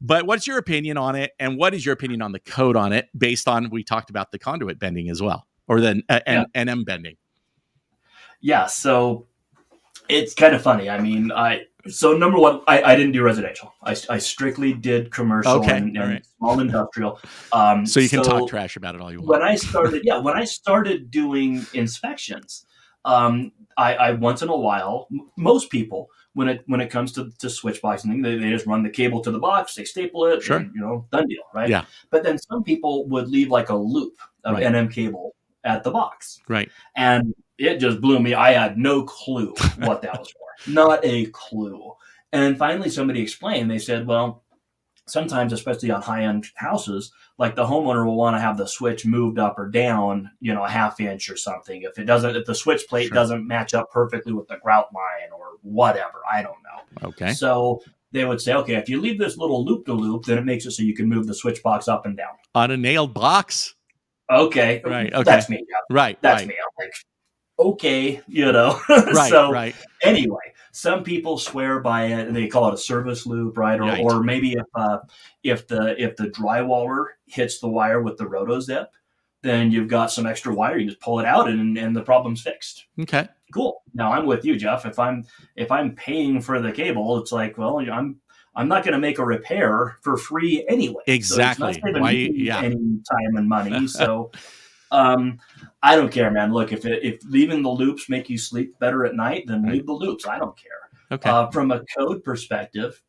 But 0.01 0.25
what's 0.25 0.47
your 0.47 0.57
opinion 0.57 0.97
on 0.97 1.15
it, 1.15 1.31
and 1.39 1.57
what 1.57 1.73
is 1.73 1.85
your 1.85 1.93
opinion 1.93 2.21
on 2.21 2.31
the 2.31 2.39
code 2.39 2.75
on 2.75 2.91
it, 2.91 3.07
based 3.17 3.47
on 3.47 3.69
we 3.69 3.83
talked 3.83 4.09
about 4.09 4.31
the 4.31 4.39
conduit 4.39 4.79
bending 4.79 5.09
as 5.09 5.21
well, 5.21 5.47
or 5.67 5.79
the 5.79 6.01
uh, 6.09 6.19
yeah. 6.25 6.45
NM 6.55 6.85
bending? 6.85 7.15
Yeah, 8.41 8.65
so 8.65 9.27
it's 10.09 10.33
kind 10.33 10.55
of 10.55 10.61
funny. 10.61 10.89
I 10.89 10.99
mean, 10.99 11.31
I 11.31 11.63
so 11.87 12.15
number 12.15 12.39
one, 12.39 12.61
I, 12.67 12.81
I 12.81 12.95
didn't 12.95 13.11
do 13.11 13.23
residential. 13.23 13.73
I, 13.83 13.95
I 14.09 14.17
strictly 14.17 14.73
did 14.73 15.11
commercial 15.11 15.53
okay, 15.53 15.77
and, 15.77 15.97
and 15.97 16.09
right. 16.13 16.27
small 16.37 16.59
industrial. 16.59 17.19
Um, 17.51 17.85
so 17.85 17.99
you 17.99 18.09
can 18.09 18.23
so 18.23 18.39
talk 18.39 18.49
trash 18.49 18.77
about 18.77 18.95
it 18.95 19.01
all 19.01 19.11
you 19.11 19.19
want. 19.19 19.29
When 19.29 19.41
I 19.41 19.55
started, 19.55 20.01
yeah, 20.05 20.17
when 20.17 20.35
I 20.35 20.45
started 20.45 21.11
doing 21.11 21.65
inspections, 21.73 22.65
um, 23.03 23.51
I, 23.77 23.95
I, 23.95 24.11
once 24.11 24.41
in 24.41 24.49
a 24.49 24.55
while, 24.55 25.07
most 25.35 25.69
people 25.69 26.09
when 26.35 26.47
it 26.47 26.63
when 26.67 26.79
it 26.79 26.89
comes 26.89 27.11
to, 27.13 27.31
to 27.39 27.49
switch 27.49 27.81
boxing, 27.81 28.21
they, 28.21 28.37
they 28.37 28.49
just 28.49 28.65
run 28.65 28.83
the 28.83 28.89
cable 28.89 29.21
to 29.21 29.31
the 29.31 29.39
box, 29.39 29.75
they 29.75 29.83
staple 29.83 30.25
it, 30.25 30.41
sure. 30.41 30.57
And, 30.57 30.71
you 30.73 30.81
know, 30.81 31.05
done 31.11 31.27
deal, 31.27 31.43
right? 31.53 31.69
Yeah. 31.69 31.85
But 32.09 32.23
then 32.23 32.37
some 32.37 32.63
people 32.63 33.07
would 33.09 33.27
leave 33.27 33.49
like 33.49 33.69
a 33.69 33.75
loop 33.75 34.17
of 34.43 34.55
right. 34.55 34.63
NM 34.63 34.91
cable 34.91 35.35
at 35.63 35.83
the 35.83 35.91
box, 35.91 36.39
right? 36.47 36.71
And 36.95 37.35
it 37.57 37.77
just 37.77 38.01
blew 38.01 38.19
me. 38.19 38.33
I 38.33 38.51
had 38.51 38.77
no 38.77 39.03
clue 39.03 39.53
what 39.79 40.01
that 40.01 40.19
was 40.19 40.31
for. 40.31 40.39
Not 40.71 40.99
a 41.03 41.27
clue. 41.27 41.93
And 42.31 42.57
finally, 42.57 42.89
somebody 42.89 43.21
explained. 43.21 43.69
They 43.69 43.79
said, 43.79 44.07
well, 44.07 44.43
sometimes, 45.07 45.53
especially 45.53 45.91
on 45.91 46.01
high 46.01 46.23
end 46.23 46.47
houses, 46.55 47.11
like 47.37 47.55
the 47.55 47.65
homeowner 47.65 48.05
will 48.05 48.15
want 48.15 48.35
to 48.35 48.39
have 48.39 48.57
the 48.57 48.67
switch 48.67 49.05
moved 49.05 49.39
up 49.39 49.57
or 49.57 49.69
down, 49.69 50.31
you 50.39 50.53
know, 50.53 50.63
a 50.63 50.69
half 50.69 50.99
inch 50.99 51.29
or 51.29 51.37
something. 51.37 51.83
If 51.83 51.99
it 51.99 52.05
doesn't, 52.05 52.35
if 52.35 52.45
the 52.45 52.55
switch 52.55 52.87
plate 52.87 53.07
sure. 53.07 53.15
doesn't 53.15 53.47
match 53.47 53.73
up 53.73 53.91
perfectly 53.91 54.33
with 54.33 54.47
the 54.47 54.57
grout 54.57 54.93
line 54.93 55.31
or 55.35 55.57
whatever, 55.61 56.21
I 56.31 56.41
don't 56.41 56.57
know. 56.63 57.07
Okay. 57.09 57.33
So 57.33 57.81
they 58.11 58.25
would 58.25 58.41
say, 58.41 58.53
okay, 58.53 58.75
if 58.75 58.87
you 58.87 59.01
leave 59.01 59.17
this 59.19 59.37
little 59.37 59.65
loop 59.65 59.85
to 59.87 59.93
loop, 59.93 60.25
then 60.25 60.37
it 60.37 60.45
makes 60.45 60.65
it 60.65 60.71
so 60.71 60.83
you 60.83 60.95
can 60.95 61.09
move 61.09 61.27
the 61.27 61.33
switch 61.33 61.61
box 61.63 61.87
up 61.87 62.05
and 62.05 62.15
down 62.15 62.33
on 62.55 62.71
a 62.71 62.77
nailed 62.77 63.13
box. 63.13 63.75
Okay. 64.31 64.81
Right. 64.85 65.13
Okay. 65.13 65.23
That's 65.23 65.49
me. 65.49 65.57
Yeah. 65.57 65.95
Right. 65.95 66.17
That's 66.21 66.41
right. 66.41 66.47
me. 66.47 66.55
I'm 66.55 66.85
like, 66.85 66.93
okay, 67.59 68.21
you 68.27 68.51
know. 68.51 68.79
right, 68.89 69.29
so 69.29 69.51
right. 69.51 69.75
anyway, 70.01 70.53
some 70.71 71.03
people 71.03 71.37
swear 71.37 71.79
by 71.79 72.05
it 72.05 72.27
and 72.27 72.35
they 72.35 72.47
call 72.47 72.69
it 72.69 72.73
a 72.73 72.77
service 72.77 73.25
loop, 73.25 73.57
right? 73.57 73.79
Or, 73.79 73.83
right. 73.83 74.03
or 74.03 74.23
maybe 74.23 74.53
if 74.53 74.65
uh, 74.75 74.99
if 75.43 75.67
the 75.67 76.01
if 76.01 76.15
the 76.15 76.27
drywaller 76.27 77.05
hits 77.27 77.59
the 77.59 77.69
wire 77.69 78.01
with 78.01 78.17
the 78.17 78.25
rotozip, 78.25 78.87
then 79.41 79.71
you've 79.71 79.89
got 79.89 80.11
some 80.11 80.25
extra 80.25 80.53
wire. 80.53 80.77
You 80.77 80.87
just 80.87 81.01
pull 81.01 81.19
it 81.19 81.25
out 81.25 81.49
and, 81.49 81.77
and 81.77 81.95
the 81.95 82.01
problem's 82.01 82.41
fixed. 82.41 82.85
Okay. 82.99 83.27
Cool. 83.53 83.83
Now 83.93 84.11
I'm 84.13 84.25
with 84.25 84.45
you, 84.45 84.55
Jeff. 84.55 84.85
If 84.85 84.97
I'm 84.97 85.25
if 85.55 85.71
I'm 85.71 85.95
paying 85.95 86.41
for 86.41 86.59
the 86.59 86.71
cable, 86.71 87.19
it's 87.19 87.31
like, 87.31 87.57
well, 87.57 87.77
I'm 87.77 88.19
I'm 88.55 88.67
not 88.67 88.83
going 88.83 88.93
to 88.93 88.99
make 88.99 89.19
a 89.19 89.25
repair 89.25 89.97
for 90.01 90.17
free 90.17 90.65
anyway. 90.69 91.03
Exactly. 91.07 91.73
So 91.73 91.99
Why, 91.99 92.11
yeah. 92.11 92.59
Any 92.59 92.75
time 92.75 93.35
and 93.35 93.49
money. 93.49 93.87
So 93.87 94.31
um, 94.91 95.39
I 95.83 95.97
don't 95.97 96.11
care, 96.11 96.31
man. 96.31 96.53
Look, 96.53 96.71
if 96.71 96.85
it, 96.85 97.03
if 97.03 97.19
leaving 97.25 97.61
the 97.61 97.69
loops 97.69 98.09
make 98.09 98.29
you 98.29 98.37
sleep 98.37 98.79
better 98.79 99.05
at 99.05 99.15
night, 99.15 99.43
then 99.47 99.69
leave 99.69 99.85
the 99.85 99.93
loops. 99.93 100.25
I 100.25 100.39
don't 100.39 100.57
care. 100.57 100.71
Okay. 101.11 101.29
Uh, 101.29 101.51
from 101.51 101.71
a 101.71 101.83
code 101.95 102.23
perspective, 102.23 103.01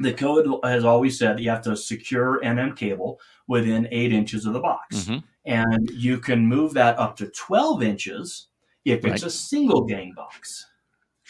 the 0.00 0.12
code 0.12 0.48
has 0.64 0.84
always 0.84 1.16
said 1.16 1.36
that 1.38 1.42
you 1.42 1.50
have 1.50 1.62
to 1.62 1.76
secure 1.76 2.40
NM 2.42 2.76
cable 2.76 3.20
within 3.46 3.86
eight 3.92 4.12
inches 4.12 4.46
of 4.46 4.52
the 4.52 4.60
box, 4.60 4.96
mm-hmm. 4.96 5.18
and 5.46 5.90
you 5.90 6.18
can 6.18 6.44
move 6.44 6.74
that 6.74 6.98
up 6.98 7.16
to 7.16 7.28
twelve 7.28 7.82
inches 7.82 8.48
if 8.84 9.04
it's 9.04 9.22
a 9.22 9.30
single 9.30 9.84
gang 9.84 10.12
box. 10.16 10.66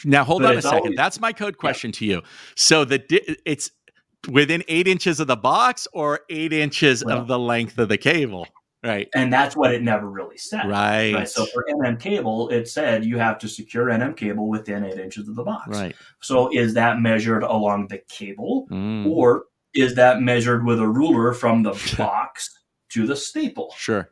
Now, 0.04 0.24
hold 0.24 0.42
but 0.42 0.52
on 0.52 0.58
a 0.58 0.62
second. 0.62 0.78
Always, 0.78 0.96
That's 0.96 1.20
my 1.20 1.32
code 1.32 1.58
question 1.58 1.90
yeah. 1.90 1.98
to 1.98 2.04
you. 2.06 2.22
So 2.56 2.84
the 2.84 3.02
it's 3.44 3.70
within 4.28 4.64
eight 4.68 4.88
inches 4.88 5.20
of 5.20 5.26
the 5.26 5.36
box 5.36 5.86
or 5.92 6.20
eight 6.30 6.52
inches 6.52 7.04
well, 7.04 7.18
of 7.18 7.28
the 7.28 7.38
length 7.38 7.78
of 7.78 7.88
the 7.88 7.98
cable. 7.98 8.46
Right. 8.82 9.08
And 9.14 9.32
that's 9.32 9.56
what 9.56 9.72
it 9.72 9.82
never 9.82 10.08
really 10.08 10.38
said. 10.38 10.68
Right. 10.68 11.14
right. 11.14 11.28
So 11.28 11.46
for 11.46 11.64
NM 11.70 12.00
cable, 12.00 12.48
it 12.48 12.68
said 12.68 13.04
you 13.04 13.16
have 13.18 13.38
to 13.38 13.48
secure 13.48 13.86
NM 13.86 14.16
cable 14.16 14.48
within 14.48 14.84
eight 14.84 14.98
inches 14.98 15.28
of 15.28 15.36
the 15.36 15.44
box. 15.44 15.68
Right. 15.68 15.94
So 16.20 16.50
is 16.52 16.74
that 16.74 17.00
measured 17.00 17.44
along 17.44 17.88
the 17.88 17.98
cable 18.08 18.66
mm. 18.70 19.06
or 19.06 19.44
is 19.74 19.94
that 19.94 20.20
measured 20.20 20.66
with 20.66 20.80
a 20.80 20.88
ruler 20.88 21.32
from 21.32 21.62
the 21.62 21.94
box 21.96 22.58
to 22.90 23.06
the 23.06 23.14
staple? 23.14 23.72
Sure. 23.76 24.10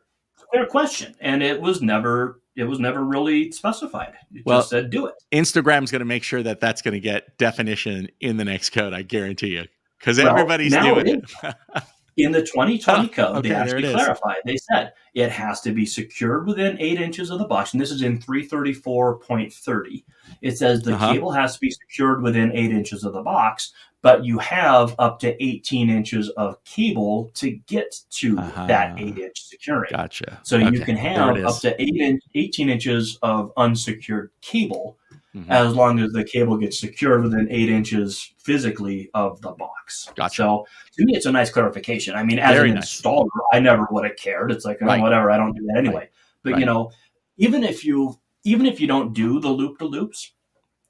Fair 0.53 0.65
question. 0.65 1.15
And 1.19 1.43
it 1.43 1.59
was 1.59 1.81
never 1.81 2.41
it 2.55 2.65
was 2.65 2.79
never 2.79 3.03
really 3.03 3.51
specified. 3.51 4.13
It 4.33 4.45
well, 4.45 4.59
just 4.59 4.69
said 4.69 4.89
do 4.89 5.05
it. 5.05 5.15
Instagram's 5.33 5.91
going 5.91 5.99
to 5.99 6.05
make 6.05 6.23
sure 6.23 6.43
that 6.43 6.59
that's 6.59 6.81
going 6.81 6.93
to 6.93 6.99
get 6.99 7.37
definition 7.37 8.09
in 8.19 8.37
the 8.37 8.45
next 8.45 8.71
code. 8.71 8.93
I 8.93 9.01
guarantee 9.03 9.55
you, 9.55 9.65
because 9.99 10.17
well, 10.17 10.29
everybody's 10.29 10.73
doing 10.73 11.07
it. 11.07 11.23
it. 11.43 11.83
In 12.17 12.31
the 12.31 12.41
2020 12.41 13.07
code, 13.09 13.37
okay, 13.37 13.49
they 13.49 13.55
actually 13.55 13.93
clarified. 13.93 14.37
They 14.45 14.57
said 14.57 14.93
it 15.13 15.31
has 15.31 15.61
to 15.61 15.71
be 15.71 15.85
secured 15.85 16.45
within 16.45 16.79
eight 16.79 16.99
inches 16.99 17.29
of 17.29 17.39
the 17.39 17.45
box, 17.45 17.73
and 17.73 17.81
this 17.81 17.91
is 17.91 18.01
in 18.01 18.19
334.30. 18.19 20.03
It 20.41 20.57
says 20.57 20.81
the 20.81 20.95
uh-huh. 20.95 21.13
cable 21.13 21.31
has 21.31 21.55
to 21.55 21.59
be 21.61 21.71
secured 21.71 22.21
within 22.21 22.51
eight 22.51 22.71
inches 22.71 23.03
of 23.03 23.13
the 23.13 23.21
box, 23.21 23.71
but 24.01 24.25
you 24.25 24.39
have 24.39 24.95
up 24.99 25.19
to 25.19 25.41
18 25.43 25.89
inches 25.89 26.29
of 26.31 26.61
cable 26.63 27.31
to 27.35 27.51
get 27.51 27.95
to 28.09 28.37
uh-huh. 28.37 28.67
that 28.67 28.99
eight 28.99 29.17
inch 29.17 29.43
securing. 29.43 29.91
Gotcha. 29.91 30.41
So 30.43 30.57
okay. 30.57 30.75
you 30.75 30.83
can 30.83 30.97
have 30.97 31.37
up 31.37 31.59
to 31.61 31.81
eight 31.81 31.95
in, 31.95 32.19
18 32.35 32.69
inches 32.69 33.17
of 33.21 33.51
unsecured 33.57 34.31
cable 34.41 34.97
mm-hmm. 35.35 35.51
as 35.51 35.73
long 35.73 35.99
as 35.99 36.11
the 36.11 36.23
cable 36.23 36.57
gets 36.57 36.79
secured 36.79 37.23
within 37.23 37.47
eight 37.49 37.69
inches 37.69 38.33
physically 38.37 39.09
of 39.13 39.41
the 39.41 39.51
box. 39.51 40.11
Gotcha. 40.15 40.35
So 40.35 40.67
to 40.97 41.05
me, 41.05 41.15
it's 41.15 41.25
a 41.25 41.31
nice 41.31 41.49
clarification. 41.49 42.15
I 42.15 42.23
mean, 42.23 42.39
as 42.39 42.55
Very 42.55 42.69
an 42.69 42.75
nice. 42.75 43.01
installer, 43.01 43.27
I 43.53 43.59
never 43.59 43.87
would 43.91 44.05
have 44.05 44.15
cared. 44.15 44.51
It's 44.51 44.65
like, 44.65 44.79
oh, 44.81 44.85
right. 44.85 45.01
whatever, 45.01 45.31
I 45.31 45.37
don't 45.37 45.53
do 45.53 45.65
that 45.67 45.77
anyway. 45.77 45.95
Right. 45.95 46.09
But, 46.43 46.53
right. 46.53 46.59
you 46.59 46.65
know, 46.65 46.91
even 47.37 47.63
if 47.63 47.85
you 47.85 48.19
even 48.43 48.65
if 48.65 48.79
you 48.79 48.87
don't 48.87 49.13
do 49.13 49.39
the 49.39 49.49
loop 49.49 49.77
to 49.79 49.85
loops, 49.85 50.33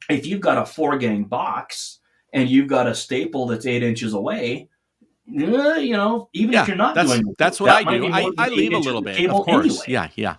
if 0.10 0.26
you've 0.26 0.42
got 0.42 0.58
a 0.58 0.66
four 0.66 0.98
gang 0.98 1.26
box 1.26 2.00
and 2.34 2.50
you've 2.50 2.68
got 2.68 2.88
a 2.88 2.96
staple 2.96 3.46
that's 3.48 3.66
eight 3.66 3.84
inches 3.84 4.14
away, 4.14 4.70
eh, 5.38 5.78
you 5.78 5.94
know, 5.94 6.30
even 6.34 6.54
Yeah, 6.54 6.62
if 6.62 6.68
you're 6.68 6.78
not 6.78 6.96
that's 6.96 7.12
doing 7.12 7.36
that's 7.38 7.60
what 7.60 7.68
that 7.68 7.88
I 7.88 7.98
do. 7.98 8.08
I, 8.08 8.30
I 8.38 8.50
leave 8.50 8.74
a 8.74 8.78
little 8.78 9.00
of 9.00 9.06
bit, 9.06 9.30
of 9.30 9.46
course. 9.46 9.66
anyway. 9.66 9.86
Yeah, 9.88 10.08
yeah. 10.16 10.36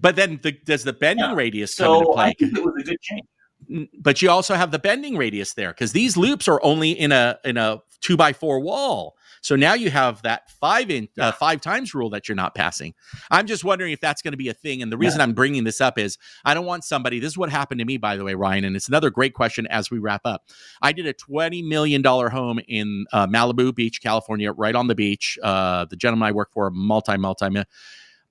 But 0.00 0.16
then 0.16 0.40
the, 0.42 0.52
does 0.52 0.84
the 0.84 0.92
bending 0.92 1.24
Yeah. 1.30 1.34
radius 1.34 1.74
come 1.76 1.94
into 1.94 2.12
play? 2.12 2.24
I 2.26 2.32
think 2.34 2.56
it 2.56 2.64
was 2.64 2.74
a 2.78 2.84
good 2.84 3.00
change. 3.00 3.88
But 4.00 4.20
you 4.20 4.28
also 4.30 4.54
have 4.54 4.70
the 4.70 4.78
bending 4.78 5.16
radius 5.16 5.54
there 5.54 5.70
because 5.70 5.92
these 5.92 6.16
loops 6.16 6.48
are 6.48 6.60
only 6.64 6.90
in 6.90 7.12
a 7.12 7.38
in 7.44 7.56
a 7.56 7.78
two 8.00 8.16
by 8.16 8.32
four 8.32 8.60
wall. 8.60 9.16
So 9.40 9.56
now 9.56 9.74
you 9.74 9.90
have 9.90 10.22
that 10.22 10.50
five 10.60 10.88
in 10.90 11.08
Yeah. 11.16 11.28
uh, 11.28 11.32
five 11.32 11.60
times 11.60 11.94
rule 11.94 12.10
that 12.10 12.28
you're 12.28 12.36
not 12.36 12.54
passing. 12.54 12.94
I'm 13.30 13.46
just 13.46 13.64
wondering 13.64 13.92
if 13.92 14.00
that's 14.00 14.22
going 14.22 14.32
to 14.32 14.36
be 14.38 14.48
a 14.48 14.54
thing. 14.54 14.82
And 14.82 14.92
the 14.92 14.96
reason 14.96 15.20
I'm 15.20 15.32
bringing 15.32 15.64
this 15.64 15.80
up 15.80 15.98
is 15.98 16.16
I 16.44 16.54
don't 16.54 16.64
want 16.66 16.84
somebody. 16.84 17.18
This 17.18 17.32
is 17.32 17.38
what 17.38 17.50
happened 17.50 17.80
to 17.80 17.84
me, 17.84 17.96
by 17.96 18.16
the 18.16 18.22
way, 18.24 18.34
Ryan. 18.34 18.64
And 18.64 18.76
it's 18.76 18.86
another 18.88 19.10
great 19.10 19.34
question 19.34 19.66
as 19.68 19.90
we 19.90 19.98
wrap 19.98 20.20
up. 20.24 20.44
I 20.80 20.92
did 20.92 21.06
a 21.06 21.12
twenty 21.12 21.60
million 21.62 22.02
dollar 22.02 22.28
home 22.28 22.60
in 22.68 23.04
uh, 23.12 23.26
Malibu 23.26 23.74
Beach, 23.74 24.00
California, 24.02 24.52
right 24.52 24.74
on 24.76 24.86
the 24.86 24.94
beach. 24.94 25.38
Uh, 25.42 25.86
the 25.86 25.96
gentleman 25.96 26.28
I 26.28 26.32
work 26.32 26.52
for, 26.52 26.70
multi 26.70 27.16
multi. 27.16 27.46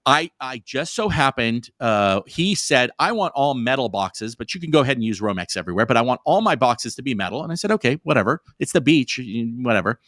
I 0.06 0.32
I 0.40 0.62
just 0.66 0.96
so 0.96 1.10
happened 1.10 1.70
uh, 1.80 2.22
he 2.26 2.56
said 2.56 2.90
I 3.00 3.12
want 3.12 3.34
all 3.36 3.54
metal 3.54 3.90
boxes, 3.90 4.36
but 4.36 4.54
you 4.54 4.60
can 4.60 4.72
go 4.72 4.80
ahead 4.80 4.98
and 4.98 5.04
use 5.04 5.22
Romex 5.22 5.56
everywhere. 5.56 5.86
But 5.86 5.98
I 5.98 6.02
want 6.02 6.22
all 6.26 6.42
my 6.42 6.56
boxes 6.56 6.96
to 6.96 7.04
be 7.04 7.14
metal, 7.14 7.44
and 7.44 7.52
I 7.52 7.56
said 7.56 7.72
okay, 7.72 8.00
whatever. 8.04 8.42
It's 8.60 8.72
the 8.72 8.82
beach, 8.82 9.20
whatever. 9.58 10.00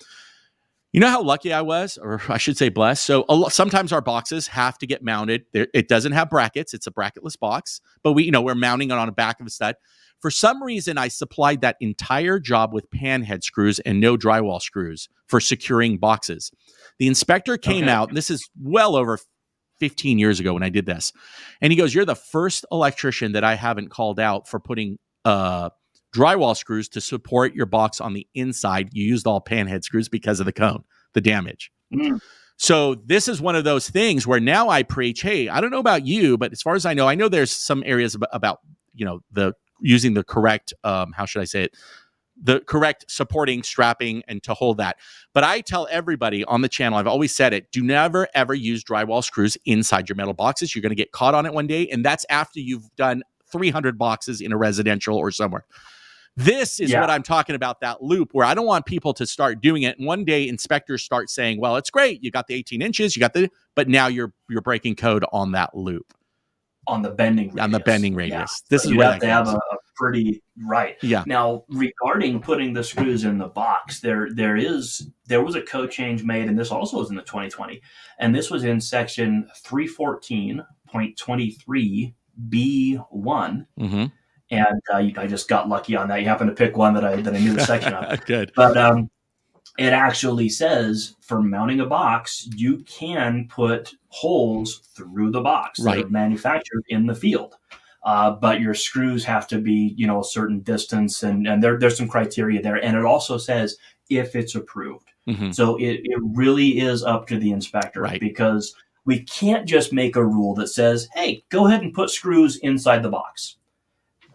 You 0.94 1.00
know 1.00 1.10
how 1.10 1.24
lucky 1.24 1.52
I 1.52 1.62
was, 1.62 1.98
or 1.98 2.22
I 2.30 2.38
should 2.38 2.56
say 2.58 2.70
blessed. 2.70 3.04
So 3.04 3.26
sometimes 3.50 3.92
our 3.92 4.02
boxes 4.02 4.48
have 4.48 4.78
to 4.78 4.86
get 4.88 5.04
mounted. 5.04 5.46
There, 5.52 5.68
it 5.74 5.88
doesn't 5.88 6.12
have 6.12 6.30
brackets; 6.30 6.74
it's 6.74 6.88
a 6.88 6.92
bracketless 6.92 7.38
box. 7.40 7.82
But 8.04 8.14
we, 8.14 8.24
you 8.24 8.32
know, 8.32 8.42
we're 8.42 8.56
mounting 8.56 8.92
it 8.92 8.98
on 8.98 9.08
the 9.08 9.12
back 9.12 9.40
of 9.40 9.48
a 9.48 9.50
stud. 9.50 9.76
For 10.22 10.32
some 10.32 10.64
reason, 10.64 10.98
I 10.98 11.10
supplied 11.10 11.62
that 11.62 11.76
entire 11.82 12.40
job 12.40 12.74
with 12.74 12.90
pan 12.92 13.24
head 13.24 13.44
screws 13.44 13.80
and 13.80 14.00
no 14.00 14.18
drywall 14.18 14.62
screws 14.62 15.10
for 15.28 15.40
securing 15.42 15.98
boxes. 15.98 16.50
The 16.98 17.08
inspector 17.08 17.58
came 17.58 17.84
Okay. 17.86 17.92
out. 17.92 18.08
and 18.08 18.18
This 18.18 18.30
is 18.30 18.48
well 18.62 18.96
over 18.96 19.20
15 19.80 20.20
years 20.20 20.40
ago 20.40 20.54
when 20.54 20.64
I 20.64 20.70
did 20.70 20.86
this. 20.86 21.12
And 21.62 21.72
he 21.72 21.78
goes, 21.78 21.94
You're 21.94 22.06
the 22.06 22.16
first 22.16 22.66
electrician 22.72 23.34
that 23.34 23.44
I 23.44 23.56
haven't 23.56 23.90
called 23.90 24.20
out 24.20 24.48
for 24.48 24.60
putting 24.60 24.98
uh, 25.26 25.70
drywall 26.14 26.56
screws 26.56 26.90
to 26.90 27.02
support 27.02 27.56
your 27.56 27.66
box 27.66 28.00
on 28.00 28.14
the 28.14 28.28
inside. 28.36 28.90
You 28.92 29.06
used 29.06 29.28
all 29.28 29.42
panhead 29.42 29.84
screws 29.84 30.10
because 30.10 30.40
of 30.40 30.46
the 30.46 30.54
cone, 30.54 30.84
the 31.14 31.22
damage. 31.22 31.72
Mm. 31.94 32.20
So 32.58 32.96
this 32.96 33.28
is 33.28 33.42
one 33.42 33.56
of 33.56 33.64
those 33.64 33.90
things 33.90 34.28
where 34.28 34.40
now 34.40 34.70
I 34.70 34.84
preach, 34.84 35.22
hey, 35.22 35.50
I 35.50 35.60
don't 35.60 35.72
know 35.72 35.80
about 35.80 36.06
you, 36.06 36.38
but 36.38 36.52
as 36.52 36.62
far 36.62 36.76
as 36.76 36.86
I 36.86 36.94
know, 36.94 37.08
I 37.08 37.16
know 37.16 37.28
there's 37.28 37.52
some 37.52 37.84
areas 37.86 38.16
about, 38.16 38.30
about 38.32 38.60
you 38.94 39.06
know, 39.06 39.22
the 39.32 39.54
using 39.82 40.14
the 40.14 40.24
correct 40.24 40.74
um, 40.84 41.12
how 41.14 41.26
should 41.26 41.42
I 41.42 41.46
say 41.46 41.64
it? 41.64 41.76
The 42.42 42.62
correct 42.62 43.06
supporting, 43.08 43.64
strapping, 43.64 44.24
and 44.28 44.42
to 44.44 44.54
hold 44.54 44.78
that. 44.78 44.98
But 45.34 45.44
I 45.44 45.62
tell 45.62 45.88
everybody 45.92 46.44
on 46.46 46.62
the 46.62 46.70
channel, 46.70 46.98
I've 46.98 47.08
always 47.08 47.34
said 47.36 47.54
it, 47.54 47.72
do 47.72 47.84
never 47.84 48.28
ever 48.34 48.54
use 48.54 48.84
drywall 48.84 49.24
screws 49.24 49.58
inside 49.66 50.10
your 50.10 50.16
metal 50.16 50.34
boxes. 50.34 50.74
You're 50.76 50.82
going 50.82 50.90
to 50.90 50.96
get 50.96 51.12
caught 51.12 51.36
on 51.36 51.46
it 51.46 51.54
one 51.54 51.68
day. 51.68 51.88
And 51.90 52.04
that's 52.04 52.26
after 52.30 52.60
you've 52.60 52.94
done 52.96 53.22
300 53.52 53.98
boxes 53.98 54.42
in 54.42 54.52
a 54.52 54.58
residential 54.58 55.16
or 55.16 55.30
somewhere. 55.32 55.64
This 56.36 56.80
is 56.80 56.90
Yeah. 56.90 57.02
what 57.02 57.12
I'm 57.12 57.22
talking 57.22 57.54
about 57.56 57.80
that 57.82 58.02
loop 58.02 58.30
where 58.32 58.46
I 58.46 58.56
don't 58.56 58.66
want 58.66 58.88
people 58.88 59.14
to 59.14 59.28
start 59.28 59.62
doing 59.62 59.84
it. 59.84 60.00
And 60.00 60.08
one 60.08 60.26
day 60.26 60.48
inspectors 60.48 61.04
start 61.04 61.30
saying, 61.30 61.60
well, 61.62 61.76
it's 61.76 61.92
great. 61.92 62.24
You 62.24 62.32
got 62.32 62.48
the 62.48 62.56
18 62.56 62.82
inches, 62.82 63.16
you 63.16 63.20
got 63.20 63.34
the, 63.34 63.52
but 63.76 63.88
now 63.88 64.08
you're, 64.08 64.34
you're 64.50 64.62
breaking 64.62 64.96
code 64.96 65.24
on 65.32 65.52
that 65.52 65.76
loop, 65.78 66.12
on 66.88 67.02
the 67.02 67.10
bending 67.12 67.48
radius. 67.48 67.64
on 67.64 67.72
the 67.72 67.80
bending 67.80 68.14
Yeah. 68.14 68.20
radius. 68.20 68.62
This 68.70 68.84
So 68.84 68.90
is 68.90 68.96
you 68.96 69.02
have 69.02 69.20
to 69.20 69.28
have 69.28 69.48
a, 69.48 69.56
a 69.56 69.78
pretty 69.96 70.42
right. 70.66 70.98
Yeah. 71.02 71.24
Now, 71.26 71.64
regarding 71.70 72.42
putting 72.42 72.74
the 72.74 72.84
screws 72.84 73.24
in 73.24 73.38
the 73.38 73.48
box, 73.48 74.02
there 74.02 74.28
there 74.34 74.58
is 74.58 75.10
there 75.28 75.42
was 75.44 75.56
a 75.56 75.62
code 75.62 75.92
change 75.92 76.24
made, 76.24 76.48
and 76.50 76.60
this 76.60 76.72
also 76.72 76.98
was 76.98 77.10
in 77.10 77.16
the 77.16 77.22
2020, 77.22 77.82
and 78.20 78.36
this 78.36 78.50
was 78.52 78.64
in 78.64 78.82
section 78.82 79.48
314.23 79.66 82.14
B1, 82.50 83.66
hmm 83.78 84.06
and 84.52 84.82
uh, 84.94 84.98
I 85.18 85.26
just 85.28 85.48
got 85.48 85.70
lucky 85.70 85.96
on 85.96 86.10
that. 86.10 86.20
You 86.20 86.28
happen 86.28 86.48
to 86.48 86.54
pick 86.54 86.76
one 86.78 86.94
that 86.96 87.06
I 87.06 87.16
that 87.18 87.34
I 87.34 87.40
knew 87.40 87.54
the 87.54 87.66
section 87.66 87.94
of, 87.94 88.20
Good. 88.26 88.52
but 88.56 88.76
um, 88.78 89.10
it 89.78 89.92
actually 89.94 90.50
says 90.50 91.16
for 91.22 91.42
mounting 91.42 91.80
a 91.80 91.86
box, 91.86 92.48
you 92.56 92.80
can 92.80 93.48
put 93.50 93.94
holes 94.10 94.82
through 94.96 95.32
the 95.32 95.42
box 95.42 95.80
that 95.82 95.98
are 96.06 96.10
manufactured 96.10 96.84
in 96.90 97.08
the 97.08 97.16
field. 97.16 97.56
Uh, 98.04 98.32
but 98.32 98.60
your 98.60 98.74
screws 98.74 99.24
have 99.24 99.48
to 99.48 99.60
be, 99.60 99.94
you 99.98 100.06
know, 100.06 100.20
a 100.20 100.26
certain 100.26 100.60
distance, 100.60 101.24
and, 101.24 101.48
and 101.48 101.64
there, 101.64 101.80
there's 101.80 101.98
some 101.98 102.08
criteria 102.08 102.62
there. 102.62 102.76
And 102.76 102.98
it 102.98 103.06
also 103.06 103.38
says 103.38 103.78
if 104.10 104.36
it's 104.36 104.56
approved. 104.56 105.10
hmm 105.26 105.52
So 105.52 105.78
it, 105.78 106.02
it 106.04 106.20
really 106.22 106.80
is 106.82 107.02
up 107.04 107.28
to 107.28 107.38
the 107.40 107.52
inspector 107.52 108.02
Right. 108.02 108.20
because 108.20 108.76
we 109.06 109.22
can't 109.24 109.66
just 109.66 109.94
make 109.94 110.16
a 110.18 110.24
rule 110.26 110.54
that 110.56 110.68
says, 110.68 111.08
hey, 111.14 111.44
go 111.50 111.66
ahead 111.68 111.82
and 111.82 111.94
put 111.94 112.10
screws 112.10 112.58
inside 112.58 113.04
the 113.04 113.10
box. 113.10 113.56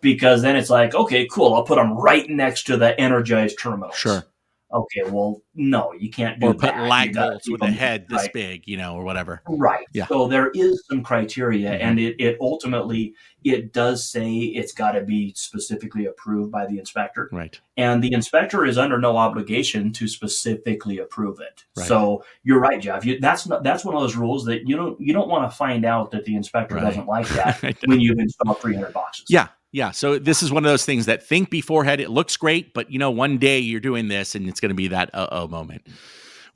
Because 0.00 0.42
then 0.42 0.56
it's 0.56 0.70
like, 0.70 0.94
okay, 0.94 1.26
cool, 1.30 1.54
I'll 1.54 1.62
put 1.64 1.76
them 1.76 1.92
right 1.92 2.28
next 2.30 2.64
to 2.64 2.76
the 2.76 2.98
energized 3.00 3.58
terminals. 3.60 3.96
Sure. 3.96 4.24
Okay, 4.72 5.02
well, 5.10 5.40
no, 5.54 5.92
you 5.94 6.10
can't 6.10 6.38
do 6.38 6.48
Or 6.48 6.52
put 6.52 6.74
that. 6.74 7.06
You 7.06 7.12
bolts 7.14 7.50
with 7.50 7.62
a 7.62 7.70
head 7.70 8.06
this 8.08 8.22
right. 8.22 8.32
big, 8.34 8.62
you 8.66 8.76
know, 8.76 8.94
or 8.96 9.02
whatever. 9.02 9.42
Right. 9.48 9.86
Yeah. 9.94 10.06
So 10.08 10.28
there 10.28 10.50
is 10.54 10.84
some 10.90 11.02
criteria, 11.02 11.70
Mhm. 11.70 11.80
and 11.80 11.98
it, 12.00 12.16
it 12.18 12.36
ultimately 12.40 13.14
it 13.44 13.72
does 13.72 14.06
say 14.06 14.30
it's 14.34 14.72
got 14.72 14.92
to 14.92 15.00
be 15.02 15.32
specifically 15.36 16.06
approved 16.06 16.50
by 16.52 16.66
the 16.66 16.78
inspector, 16.78 17.30
Right. 17.32 17.58
and 17.78 18.02
the 18.02 18.12
inspector 18.12 18.66
is 18.66 18.76
under 18.76 18.98
no 18.98 19.16
obligation 19.16 19.92
to 19.94 20.06
specifically 20.08 20.98
approve 20.98 21.40
it. 21.40 21.64
Right. 21.76 21.86
So 21.86 22.24
you're 22.42 22.60
right, 22.60 22.80
Jeff. 22.80 23.06
You, 23.06 23.18
that's 23.20 23.46
not, 23.46 23.62
that's 23.62 23.84
one 23.84 23.94
of 23.94 24.00
those 24.02 24.16
rules 24.16 24.44
that 24.46 24.68
you 24.68 24.76
don't 24.76 25.00
you 25.00 25.12
don't 25.14 25.28
want 25.28 25.50
to 25.50 25.56
find 25.56 25.84
out 25.86 26.10
that 26.10 26.24
the 26.24 26.34
inspector 26.36 26.74
Right. 26.74 26.84
doesn't 26.84 27.06
like 27.06 27.28
that 27.28 27.62
when 27.86 28.00
you've 28.00 28.18
installed 28.18 28.60
300 28.60 28.92
boxes. 28.92 29.26
Yeah. 29.30 29.48
Yeah. 29.72 29.90
So 29.90 30.18
this 30.18 30.42
is 30.42 30.50
one 30.50 30.64
of 30.64 30.70
those 30.70 30.84
things 30.84 31.06
that 31.06 31.26
think 31.26 31.50
beforehand. 31.50 32.00
It 32.00 32.10
looks 32.10 32.36
great, 32.36 32.72
but 32.72 32.90
you 32.90 32.98
know, 32.98 33.10
one 33.10 33.38
day 33.38 33.58
you're 33.58 33.80
doing 33.80 34.08
this 34.08 34.34
and 34.34 34.48
it's 34.48 34.60
going 34.60 34.70
to 34.70 34.74
be 34.74 34.88
that 34.88 35.10
uh 35.14 35.28
oh 35.30 35.48
moment. 35.48 35.86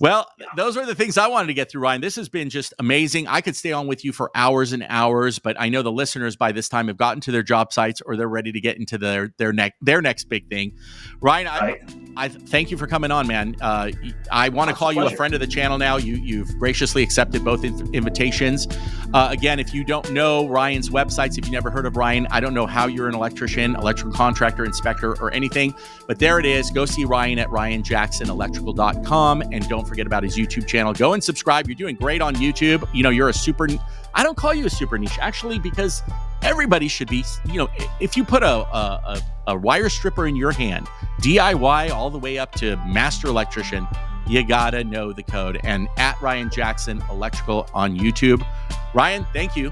Well, 0.00 0.26
Yeah. 0.38 0.46
those 0.56 0.76
are 0.76 0.84
the 0.86 0.94
things 0.94 1.16
I 1.18 1.28
wanted 1.28 1.48
to 1.48 1.54
get 1.54 1.70
through, 1.70 1.82
Ryan. 1.82 2.00
This 2.00 2.16
has 2.16 2.28
been 2.28 2.50
just 2.50 2.74
amazing. 2.78 3.28
I 3.28 3.40
could 3.40 3.54
stay 3.56 3.72
on 3.72 3.86
with 3.86 4.04
you 4.04 4.12
for 4.12 4.30
hours 4.34 4.72
and 4.72 4.84
hours, 4.88 5.38
but 5.38 5.56
I 5.60 5.68
know 5.68 5.82
the 5.82 5.92
listeners 5.92 6.36
by 6.36 6.52
this 6.52 6.68
time 6.68 6.88
have 6.88 6.96
gotten 6.96 7.20
to 7.22 7.32
their 7.32 7.42
job 7.42 7.72
sites 7.72 8.00
or 8.00 8.16
they're 8.16 8.28
ready 8.28 8.52
to 8.52 8.60
get 8.60 8.76
into 8.78 8.98
their 8.98 9.32
their 9.38 9.52
next 9.52 9.76
their 9.80 10.00
next 10.02 10.24
big 10.28 10.48
thing. 10.48 10.72
Ryan, 11.20 11.46
I, 11.46 11.60
Right. 11.60 11.80
I 12.16 12.28
thank 12.28 12.70
you 12.70 12.76
for 12.76 12.86
coming 12.86 13.10
on, 13.10 13.26
man. 13.26 13.56
Uh, 13.60 13.90
I 14.30 14.48
want 14.50 14.68
to 14.70 14.74
call 14.76 14.92
you 14.92 15.02
a 15.06 15.10
friend 15.10 15.32
of 15.34 15.40
the 15.40 15.46
channel 15.46 15.78
now. 15.78 15.96
You 15.96 16.16
you've 16.16 16.58
graciously 16.58 17.02
accepted 17.02 17.44
both 17.44 17.64
in- 17.64 17.94
invitations. 17.94 18.66
Uh, 19.14 19.28
again, 19.30 19.58
if 19.60 19.72
you 19.74 19.84
don't 19.84 20.10
know 20.12 20.48
Ryan's 20.48 20.88
websites, 20.90 21.38
if 21.38 21.46
you 21.46 21.52
never 21.52 21.70
heard 21.70 21.86
of 21.86 21.96
Ryan, 21.96 22.26
I 22.30 22.40
don't 22.40 22.54
know 22.54 22.66
how 22.66 22.86
you're 22.86 23.08
an 23.08 23.14
electrician, 23.14 23.74
electrical 23.76 24.12
contractor, 24.12 24.64
inspector, 24.64 25.12
or 25.20 25.32
anything, 25.32 25.74
but 26.08 26.18
there 26.18 26.38
it 26.38 26.46
is. 26.46 26.70
Go 26.70 26.84
see 26.86 27.04
Ryan 27.04 27.38
at 27.38 27.48
ryanjacksonelectrical.com 27.48 29.42
and 29.52 29.68
don't 29.68 29.81
forget 29.86 30.06
about 30.06 30.22
his 30.22 30.36
YouTube 30.36 30.66
channel. 30.66 30.92
Go 30.92 31.12
and 31.12 31.22
subscribe. 31.22 31.68
You're 31.68 31.76
doing 31.76 31.96
great 31.96 32.20
on 32.20 32.34
YouTube. 32.36 32.88
You 32.92 33.02
know, 33.02 33.10
you're 33.10 33.28
a 33.28 33.32
super. 33.34 33.68
I 34.14 34.22
don't 34.22 34.36
call 34.36 34.54
you 34.54 34.66
a 34.66 34.70
super 34.70 34.98
niche 34.98 35.18
actually 35.20 35.58
because 35.58 36.02
everybody 36.42 36.88
should 36.88 37.08
be. 37.08 37.24
You 37.46 37.58
know, 37.58 37.68
if 38.00 38.16
you 38.16 38.24
put 38.24 38.42
a 38.42 38.46
a, 38.48 39.00
a, 39.04 39.22
a 39.48 39.56
wire 39.56 39.88
stripper 39.88 40.26
in 40.26 40.36
your 40.36 40.52
hand, 40.52 40.86
DIY 41.20 41.90
all 41.90 42.10
the 42.10 42.18
way 42.18 42.38
up 42.38 42.52
to 42.56 42.76
master 42.86 43.28
electrician, 43.28 43.86
you 44.26 44.44
gotta 44.44 44.84
know 44.84 45.12
the 45.12 45.22
code. 45.22 45.60
And 45.64 45.88
at 45.96 46.20
Ryan 46.20 46.50
Jackson 46.50 47.02
Electrical 47.10 47.68
on 47.74 47.96
YouTube. 47.98 48.46
Ryan, 48.94 49.26
thank 49.32 49.56
you. 49.56 49.70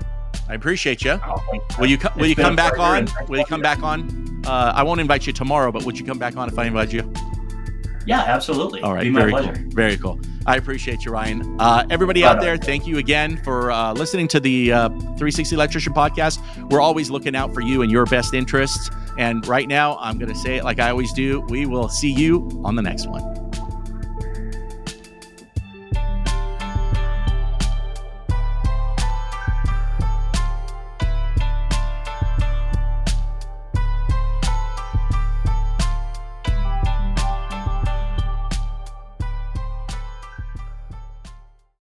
I 0.49 0.55
appreciate 0.55 1.05
you. 1.05 1.21
Oh, 1.25 1.61
Will 1.79 1.87
you 1.87 1.99
co- 1.99 2.11
will 2.17 2.27
you 2.27 2.35
come 2.37 2.57
back 2.57 2.79
on? 2.79 3.07
Will 3.29 3.39
you 3.39 3.45
come 3.45 3.61
back 3.61 3.83
on? 3.83 4.43
Uh, 4.47 4.73
I 4.75 4.83
won't 4.83 5.01
invite 5.01 5.27
you 5.27 5.33
tomorrow, 5.33 5.71
but 5.71 5.85
would 5.85 5.99
you 5.99 6.05
come 6.05 6.19
back 6.19 6.37
on 6.37 6.49
if 6.49 6.59
I 6.59 6.65
invite 6.65 6.93
you? 6.93 7.13
Yeah, 8.07 8.21
absolutely. 8.21 8.81
All 8.83 8.95
right, 8.95 9.03
Be 9.05 9.11
my 9.11 9.21
very 9.21 9.33
pleasure. 9.33 9.53
cool. 9.55 9.71
Very 9.73 9.97
cool. 9.97 10.21
I 10.47 10.57
appreciate 10.57 11.05
you, 11.05 11.13
Ryan. 11.13 11.57
Uh, 11.61 11.85
everybody 11.91 12.23
Right 12.23 12.31
out 12.31 12.39
on. 12.39 12.45
there, 12.45 12.57
thank 12.57 12.87
you 12.87 12.99
again 12.99 13.37
for 13.45 13.71
uh, 13.71 13.93
listening 13.93 14.27
to 14.29 14.41
the 14.41 14.73
uh, 14.73 14.89
360 14.89 15.55
Electrician 15.55 15.93
podcast. 15.93 16.41
We're 16.71 16.81
always 16.81 17.11
looking 17.11 17.37
out 17.37 17.53
for 17.53 17.61
you 17.61 17.83
and 17.83 17.91
your 17.93 18.07
best 18.07 18.33
interests. 18.35 18.91
And 19.19 19.47
right 19.47 19.69
now, 19.69 19.99
I'm 20.01 20.19
going 20.19 20.33
to 20.33 20.39
say 20.39 20.57
it 20.57 20.65
like 20.65 20.81
I 20.81 20.91
always 20.91 21.13
do. 21.13 21.41
We 21.51 21.67
will 21.67 21.89
see 21.91 22.11
you 22.11 22.49
on 22.65 22.75
the 22.75 22.83
next 22.83 23.07
one. 23.07 23.50